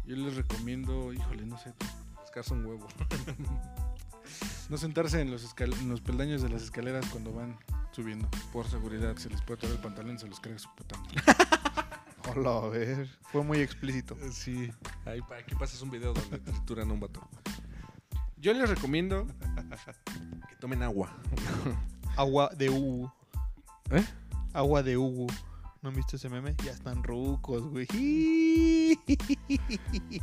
Yo 0.06 0.16
les 0.16 0.36
recomiendo, 0.36 1.12
híjole, 1.12 1.46
no 1.46 1.58
sé, 1.58 1.74
Rascarse 2.18 2.54
un 2.54 2.66
huevo. 2.66 2.88
no 4.70 4.78
sentarse 4.78 5.22
en 5.22 5.32
los, 5.32 5.44
escal- 5.46 5.78
en 5.80 5.90
los 5.90 6.02
peldaños 6.02 6.42
de 6.42 6.50
las 6.50 6.64
escaleras 6.64 7.06
cuando 7.08 7.32
van 7.34 7.58
subiendo. 7.92 8.28
Por 8.52 8.68
seguridad. 8.68 9.16
Se 9.18 9.30
les 9.30 9.42
puede 9.42 9.58
atorar 9.60 9.76
el 9.76 9.82
pantalón 9.82 10.16
y 10.16 10.20
se 10.20 10.28
los 10.28 10.40
carga 10.40 10.60
su 10.60 10.70
puta 10.76 10.98
madre. 10.98 11.22
Hola, 12.36 12.58
a 12.58 12.70
ver. 12.70 13.08
Fue 13.32 13.44
muy 13.44 13.60
explícito. 13.60 14.18
Sí. 14.32 14.72
Ahí, 15.06 15.22
pa- 15.22 15.38
aquí 15.38 15.54
pasas 15.56 15.82
un 15.82 15.92
video 15.92 16.14
donde 16.14 16.40
trituran 16.40 16.90
a 16.90 16.94
un 16.94 17.00
vato. 17.00 17.22
Yo 18.38 18.54
les 18.54 18.70
recomiendo 18.70 19.26
que 20.50 20.56
tomen 20.60 20.84
agua. 20.84 21.12
Agua 22.16 22.50
de 22.56 22.70
Ugu. 22.70 23.12
¿Eh? 23.92 24.06
Agua 24.54 24.82
de 24.84 24.98
Ugu. 24.98 25.28
¿No 25.86 25.90
han 25.90 25.98
visto 25.98 26.16
ese 26.16 26.30
meme? 26.30 26.56
Ya 26.66 26.72
están 26.72 27.04
rucos, 27.04 27.62
güey. 27.68 27.86
Sí, 27.86 28.98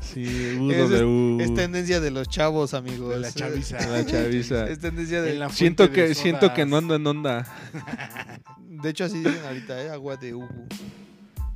Es- 0.03 0.91
Es 1.41 1.55
tendencia 1.55 2.01
de 2.01 2.11
los 2.11 2.29
chavos, 2.29 2.75
amigos. 2.75 3.11
De 3.11 3.21
la 3.21 3.31
chaviza. 3.31 3.79
La 3.87 4.05
chaviza. 4.05 4.67
Es 4.69 4.81
tendencia 4.81 5.23
de... 5.23 5.35
En 5.35 5.39
la 5.39 5.51
Siento 5.51 5.85
de 5.85 5.93
que, 5.93 6.17
siento 6.17 6.53
que 6.53 6.67
no 6.67 6.79
ando 6.79 6.97
en 6.97 7.07
onda. 7.07 7.47
De 8.59 8.91
hecho, 8.91 9.05
así 9.05 9.19
dicen 9.19 9.39
ahorita, 9.47 9.81
¿eh? 9.85 9.91
Agua 9.91 10.17
de 10.17 10.35
Ugu. 10.35 10.67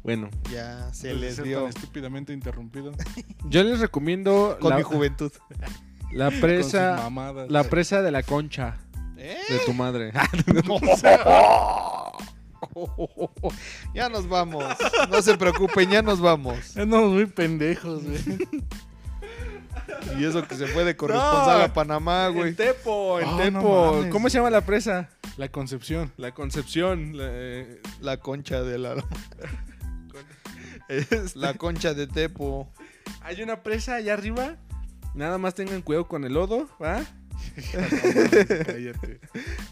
Bueno, 0.05 0.31
Ya 0.53 0.89
se 0.95 1.12
les 1.12 1.43
dio 1.43 1.62
tan 1.62 1.70
estúpidamente 1.70 2.33
interrumpido. 2.33 2.93
yo 3.51 3.65
les 3.65 3.81
recomiendo 3.81 4.57
con 4.61 4.70
la, 4.70 4.77
mi 4.77 4.83
juventud. 4.85 5.33
la 6.12 6.27
con 6.27 6.33
sus 6.35 6.41
presa, 6.43 7.11
la 7.49 7.65
presa 7.65 8.03
de 8.03 8.12
la 8.12 8.23
concha 8.23 8.77
¿Eh? 9.16 9.37
de 9.49 9.59
tu 9.66 9.73
madre. 9.73 10.12
ya 13.94 14.09
nos 14.09 14.28
vamos. 14.28 14.65
No 15.11 15.23
se 15.23 15.36
preocupen, 15.36 15.90
ya 15.90 16.03
nos 16.03 16.20
vamos. 16.20 16.77
Andamos 16.77 17.12
muy 17.12 17.27
pendejos, 17.27 18.03
güey. 18.05 18.20
Y 20.19 20.24
eso 20.24 20.47
que 20.47 20.57
se 20.57 20.66
fue 20.66 20.85
de 20.85 20.97
corresponsal 20.97 21.59
No. 21.59 21.65
a 21.65 21.73
Panamá, 21.73 22.28
güey. 22.28 22.51
En 22.51 22.57
Tepo, 22.57 23.20
en 23.20 23.28
Ah, 23.28 23.32
no 23.32 23.39
Tepo. 23.61 23.93
mames. 23.94 24.12
¿Cómo 24.12 24.28
se 24.28 24.39
llama 24.39 24.51
la 24.51 24.61
presa? 24.62 25.09
La 25.36 25.48
Concepción. 25.48 26.12
La 26.16 26.32
Concepción. 26.32 27.16
la, 27.16 27.24
eh, 27.28 27.81
La 28.01 28.16
concha 28.19 28.62
de 28.62 28.78
la... 28.78 28.94
La 31.35 31.55
concha 31.55 31.94
de 31.94 32.07
Tepo. 32.07 32.70
hay 33.23 33.43
una 33.43 33.62
presa 33.62 33.97
allá 33.97 34.15
arriba. 34.15 34.57
Nada 35.15 35.39
más 35.39 35.55
tengan 35.55 35.82
cuidado 35.82 36.07
con 36.07 36.24
el 36.24 36.35
lodo, 36.35 36.69
¿va? 36.82 37.03
Cállate. 38.66 39.20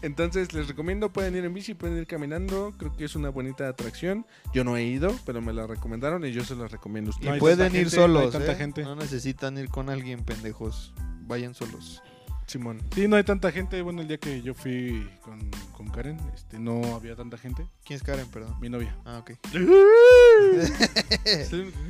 Entonces 0.01 0.53
les 0.53 0.67
recomiendo, 0.67 1.11
pueden 1.11 1.35
ir 1.35 1.45
en 1.45 1.53
bici, 1.53 1.73
pueden 1.73 1.97
ir 1.97 2.07
caminando. 2.07 2.73
Creo 2.77 2.95
que 2.95 3.05
es 3.05 3.15
una 3.15 3.29
bonita 3.29 3.67
atracción. 3.67 4.25
Yo 4.53 4.63
no 4.63 4.77
he 4.77 4.83
ido, 4.83 5.15
pero 5.25 5.41
me 5.41 5.53
la 5.53 5.67
recomendaron 5.67 6.25
y 6.25 6.31
yo 6.31 6.43
se 6.43 6.55
la 6.55 6.67
recomiendo 6.67 7.11
a 7.11 7.13
Y 7.13 7.15
ustedes. 7.15 7.27
No 7.27 7.33
hay 7.33 7.39
pueden 7.39 7.65
ir 7.67 7.71
gente, 7.71 7.95
no 7.97 8.01
hay 8.01 8.07
solos, 8.07 8.31
tanta 8.31 8.51
¿eh? 8.51 8.55
gente. 8.55 8.83
No 8.83 8.95
necesitan 8.95 9.57
ir 9.57 9.69
con 9.69 9.89
alguien, 9.89 10.23
pendejos. 10.23 10.93
Vayan 11.27 11.53
solos. 11.53 12.01
Simón. 12.47 12.81
Sí, 12.93 13.07
no 13.07 13.15
hay 13.15 13.23
tanta 13.23 13.51
gente. 13.51 13.81
Bueno, 13.81 14.01
el 14.01 14.07
día 14.07 14.17
que 14.17 14.41
yo 14.41 14.53
fui 14.53 15.09
con, 15.21 15.39
con 15.75 15.89
Karen, 15.89 16.19
este, 16.35 16.59
no 16.59 16.95
había 16.95 17.15
tanta 17.15 17.37
gente. 17.37 17.65
¿Quién 17.83 17.97
es 17.97 18.03
Karen, 18.03 18.27
perdón? 18.27 18.55
Mi 18.59 18.69
novia. 18.69 18.95
Ah, 19.03 19.17
ok. 19.19 19.31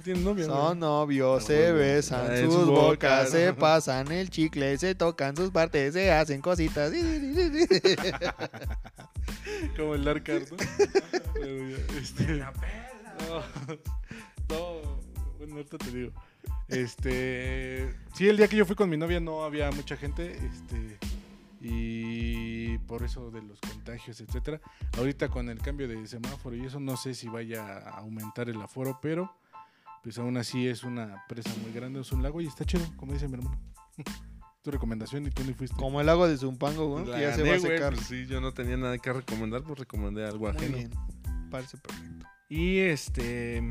¿Tienes 0.04 0.24
novia? 0.24 0.46
Son 0.46 0.80
novios, 0.80 1.44
Ah, 1.44 1.48
se 1.48 1.72
besan 1.74 2.34
en 2.36 2.46
sus 2.46 2.54
sus 2.54 2.68
bocas, 2.68 3.26
bocas. 3.26 3.30
se 3.32 3.54
pasan 3.54 4.12
el 4.12 4.30
chicle, 4.30 4.78
se 4.78 4.96
tocan 4.96 5.36
sus 5.36 5.52
partes, 5.52 5.94
se 5.94 6.12
hacen 6.12 6.40
cositas. 6.42 6.92
Como 9.78 9.96
el 9.96 10.04
Dark 10.04 10.24
¿no? 10.28 10.58
Pero 11.34 11.70
ya, 11.70 11.78
este, 12.00 12.24
no, 12.38 12.52
no, 14.50 14.82
bueno, 15.38 15.56
ahorita 15.56 15.78
te 15.78 15.92
digo. 15.92 16.12
Este, 16.68 17.94
sí, 18.16 18.28
el 18.28 18.38
día 18.38 18.48
que 18.48 18.56
yo 18.58 18.66
fui 18.66 18.76
con 18.76 18.90
mi 18.90 18.98
novia 18.98 19.20
no 19.20 19.44
había 19.44 19.70
mucha 19.72 19.96
gente, 19.98 20.36
este, 20.46 20.98
y 21.62 22.78
por 22.80 23.04
eso 23.04 23.32
de 23.32 23.42
los 23.42 23.60
contagios, 23.60 24.20
etcétera. 24.22 24.62
Ahorita 24.98 25.30
con 25.30 25.50
el 25.50 25.60
cambio 25.60 25.88
de 25.88 26.08
semáforo 26.08 26.56
y 26.56 26.66
eso 26.66 26.80
no 26.80 26.98
sé 26.98 27.14
si 27.14 27.28
vaya 27.28 27.78
a 27.78 28.00
aumentar 28.00 28.50
el 28.50 28.62
aforo, 28.62 29.00
pero 29.02 29.32
pues 30.04 30.18
aún 30.20 30.38
así 30.38 30.68
es 30.68 30.84
una 30.84 31.24
presa 31.28 31.52
muy 31.64 31.72
grande, 31.72 32.02
es 32.02 32.12
un 32.12 32.22
lago 32.22 32.42
y 32.42 32.48
está 32.48 32.66
chido, 32.66 32.86
como 32.98 33.14
dice 33.14 33.28
mi 33.28 33.36
hermano. 33.36 33.60
tu 34.62 34.72
recomendación 34.72 35.28
y 35.28 35.30
tú 35.30 35.44
ni 35.44 35.54
fuiste. 35.54 35.78
Como 35.78 36.00
el 36.00 36.08
lago 36.08 36.28
de 36.28 36.38
Zumpango, 36.38 36.88
güey, 36.88 37.06
La 37.06 37.18
que 37.18 37.22
ya 37.22 37.36
se 37.36 37.44
va 37.48 37.56
a 37.56 37.60
secar. 37.60 37.94
pues 37.94 38.08
sí, 38.08 38.26
yo 38.26 38.42
no 38.42 38.52
tenía 38.52 38.76
nada 38.78 38.98
que 38.98 39.14
recomendar, 39.14 39.62
pues 39.64 39.78
recomendé 39.80 40.26
algo 40.26 40.48
Muy 40.48 40.58
ajeno. 40.58 40.78
bien. 40.78 40.92
Parece 41.52 41.78
perfecto. 41.78 42.26
Y 42.50 42.80
este. 42.80 43.62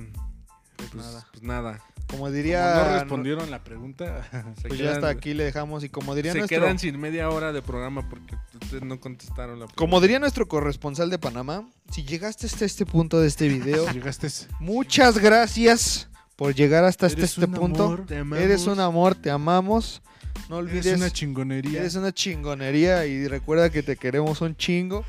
Pues, 0.77 0.95
nada. 0.95 1.27
pues 1.33 1.43
nada. 1.43 1.81
Como 2.07 2.25
Como 2.25 2.31
diría. 2.31 2.75
no 2.87 2.99
respondieron 3.01 3.51
la 3.51 3.65
pregunta. 3.65 4.29
Se 4.61 4.69
Pues 4.69 4.79
ya 4.79 4.87
quedan- 4.87 4.95
hasta 4.97 5.09
aquí 5.09 5.35
le 5.35 5.45
dejamos. 5.45 5.83
Y 5.85 5.89
como 5.89 6.15
diría 6.15 6.33
Se 6.33 6.39
nuestro. 6.39 6.61
quedan 6.61 6.79
sin 6.79 6.99
media 7.01 7.29
hora 7.31 7.53
de 7.53 7.61
programa 7.63 8.09
porque 8.09 8.37
ustedes 8.63 8.83
no 8.85 9.01
contestaron 9.01 9.59
la 9.61 9.67
Como 9.75 10.01
diría 10.01 10.19
nuestro 10.19 10.47
corresponsal 10.47 11.11
de 11.11 11.19
Panamá, 11.19 11.69
si 11.91 12.05
llegaste 12.05 12.47
hasta 12.47 12.65
este 12.65 12.87
punto 12.87 13.21
de 13.21 13.29
este 13.29 13.49
video, 13.49 13.87
Llegaste. 13.93 14.29
muchas 14.61 15.19
gracias 15.19 16.09
por 16.37 16.55
llegar 16.55 16.85
hasta 16.85 17.07
este, 17.07 17.25
este 17.25 17.45
un 17.47 17.53
punto. 17.53 17.85
amor. 17.85 18.39
Eres 18.39 18.67
un 18.67 18.81
amor, 18.81 19.15
te 19.15 19.31
amamos. 19.31 20.03
No 20.49 20.57
olvides. 20.57 20.85
Eres 20.87 20.99
una 21.01 21.11
chingonería. 21.11 21.81
Eres 21.81 21.95
una 21.95 22.13
chingonería 22.13 23.07
y 23.07 23.29
recuerda 23.29 23.71
que 23.71 23.83
te 23.83 23.97
queremos 23.97 24.41
un 24.41 24.57
chingo. 24.57 25.05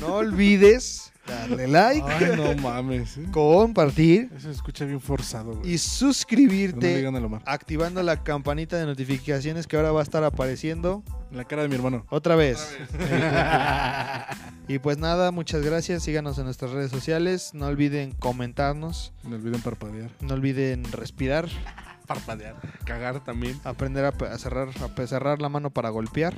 No 0.00 0.16
olvides 0.16 1.12
darle 1.26 1.66
like, 1.68 2.02
Ay, 2.06 2.32
no 2.36 2.54
mames. 2.62 3.16
¿eh? 3.18 3.26
compartir 3.30 4.30
Eso 4.36 4.48
se 4.48 4.50
escucha 4.52 4.84
bien 4.84 5.00
forzado, 5.00 5.52
güey. 5.52 5.60
y 5.60 5.64
no 5.64 5.70
le 5.72 5.78
suscribirte 5.78 6.96
digan 6.96 7.16
a 7.16 7.20
Lomar. 7.20 7.42
activando 7.46 8.02
la 8.02 8.22
campanita 8.22 8.76
de 8.76 8.86
notificaciones 8.86 9.66
que 9.66 9.76
ahora 9.76 9.92
va 9.92 10.00
a 10.00 10.02
estar 10.02 10.22
apareciendo 10.24 11.02
En 11.30 11.36
la 11.38 11.44
cara 11.44 11.62
de 11.62 11.68
mi 11.68 11.74
hermano. 11.76 12.04
otra 12.10 12.36
vez. 12.36 12.76
Y 14.68 14.78
pues 14.78 14.96
nada, 14.98 15.30
muchas 15.30 15.62
gracias. 15.62 16.02
Síganos 16.02 16.38
en 16.38 16.44
nuestras 16.44 16.70
redes 16.70 16.90
sociales. 16.90 17.50
No 17.52 17.66
olviden 17.66 18.12
comentarnos. 18.12 19.12
No 19.22 19.36
olviden 19.36 19.60
parpadear. 19.60 20.10
No 20.20 20.34
olviden 20.34 20.84
respirar. 20.90 21.48
Parpadear. 22.06 22.54
Cagar 22.84 23.22
también. 23.24 23.58
Aprender 23.64 24.04
a, 24.06 24.38
cerrar, 24.38 24.68
a 24.68 25.06
cerrar 25.06 25.42
la 25.42 25.48
mano 25.50 25.70
para 25.70 25.90
golpear. 25.90 26.34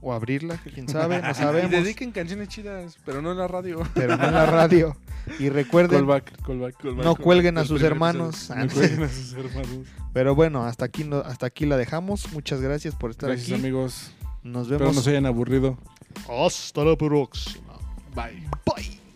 O 0.00 0.12
abrirla, 0.12 0.58
quién 0.74 0.88
sabe, 0.88 1.20
no 1.20 1.30
Y 1.30 1.34
sabemos. 1.34 1.70
dediquen 1.70 2.12
canciones 2.12 2.48
chidas, 2.48 2.96
pero 3.04 3.20
no 3.20 3.32
en 3.32 3.38
la 3.38 3.48
radio. 3.48 3.82
Pero 3.94 4.16
no 4.16 4.24
en 4.28 4.34
la 4.34 4.46
radio. 4.46 4.96
Y 5.38 5.48
recuerden, 5.50 5.98
Callback, 6.06 6.40
callback, 6.46 6.76
callback. 6.76 7.04
no 7.04 7.16
cuelguen 7.16 7.58
a 7.58 7.64
sus 7.64 7.82
hermanos. 7.82 8.48
No 8.50 8.68
cuelguen 8.68 9.02
a 9.02 9.08
sus 9.08 9.32
hermanos. 9.34 9.86
Pero 10.12 10.34
bueno, 10.34 10.64
hasta 10.64 10.84
aquí, 10.84 11.04
no- 11.04 11.18
hasta 11.18 11.46
aquí 11.46 11.66
la 11.66 11.76
dejamos. 11.76 12.32
Muchas 12.32 12.60
gracias 12.60 12.94
por 12.94 13.10
estar 13.10 13.28
Gracias, 13.30 13.50
aquí. 13.50 13.60
amigos. 13.60 14.12
Nos 14.44 14.62
Espero 14.68 14.80
vemos. 14.80 14.96
no 14.96 15.02
se 15.02 15.10
hayan 15.10 15.26
aburrido. 15.26 15.76
Hasta 16.28 16.84
la 16.84 16.96
próxima. 16.96 17.74
Bye. 18.14 18.48
Bye. 18.64 19.07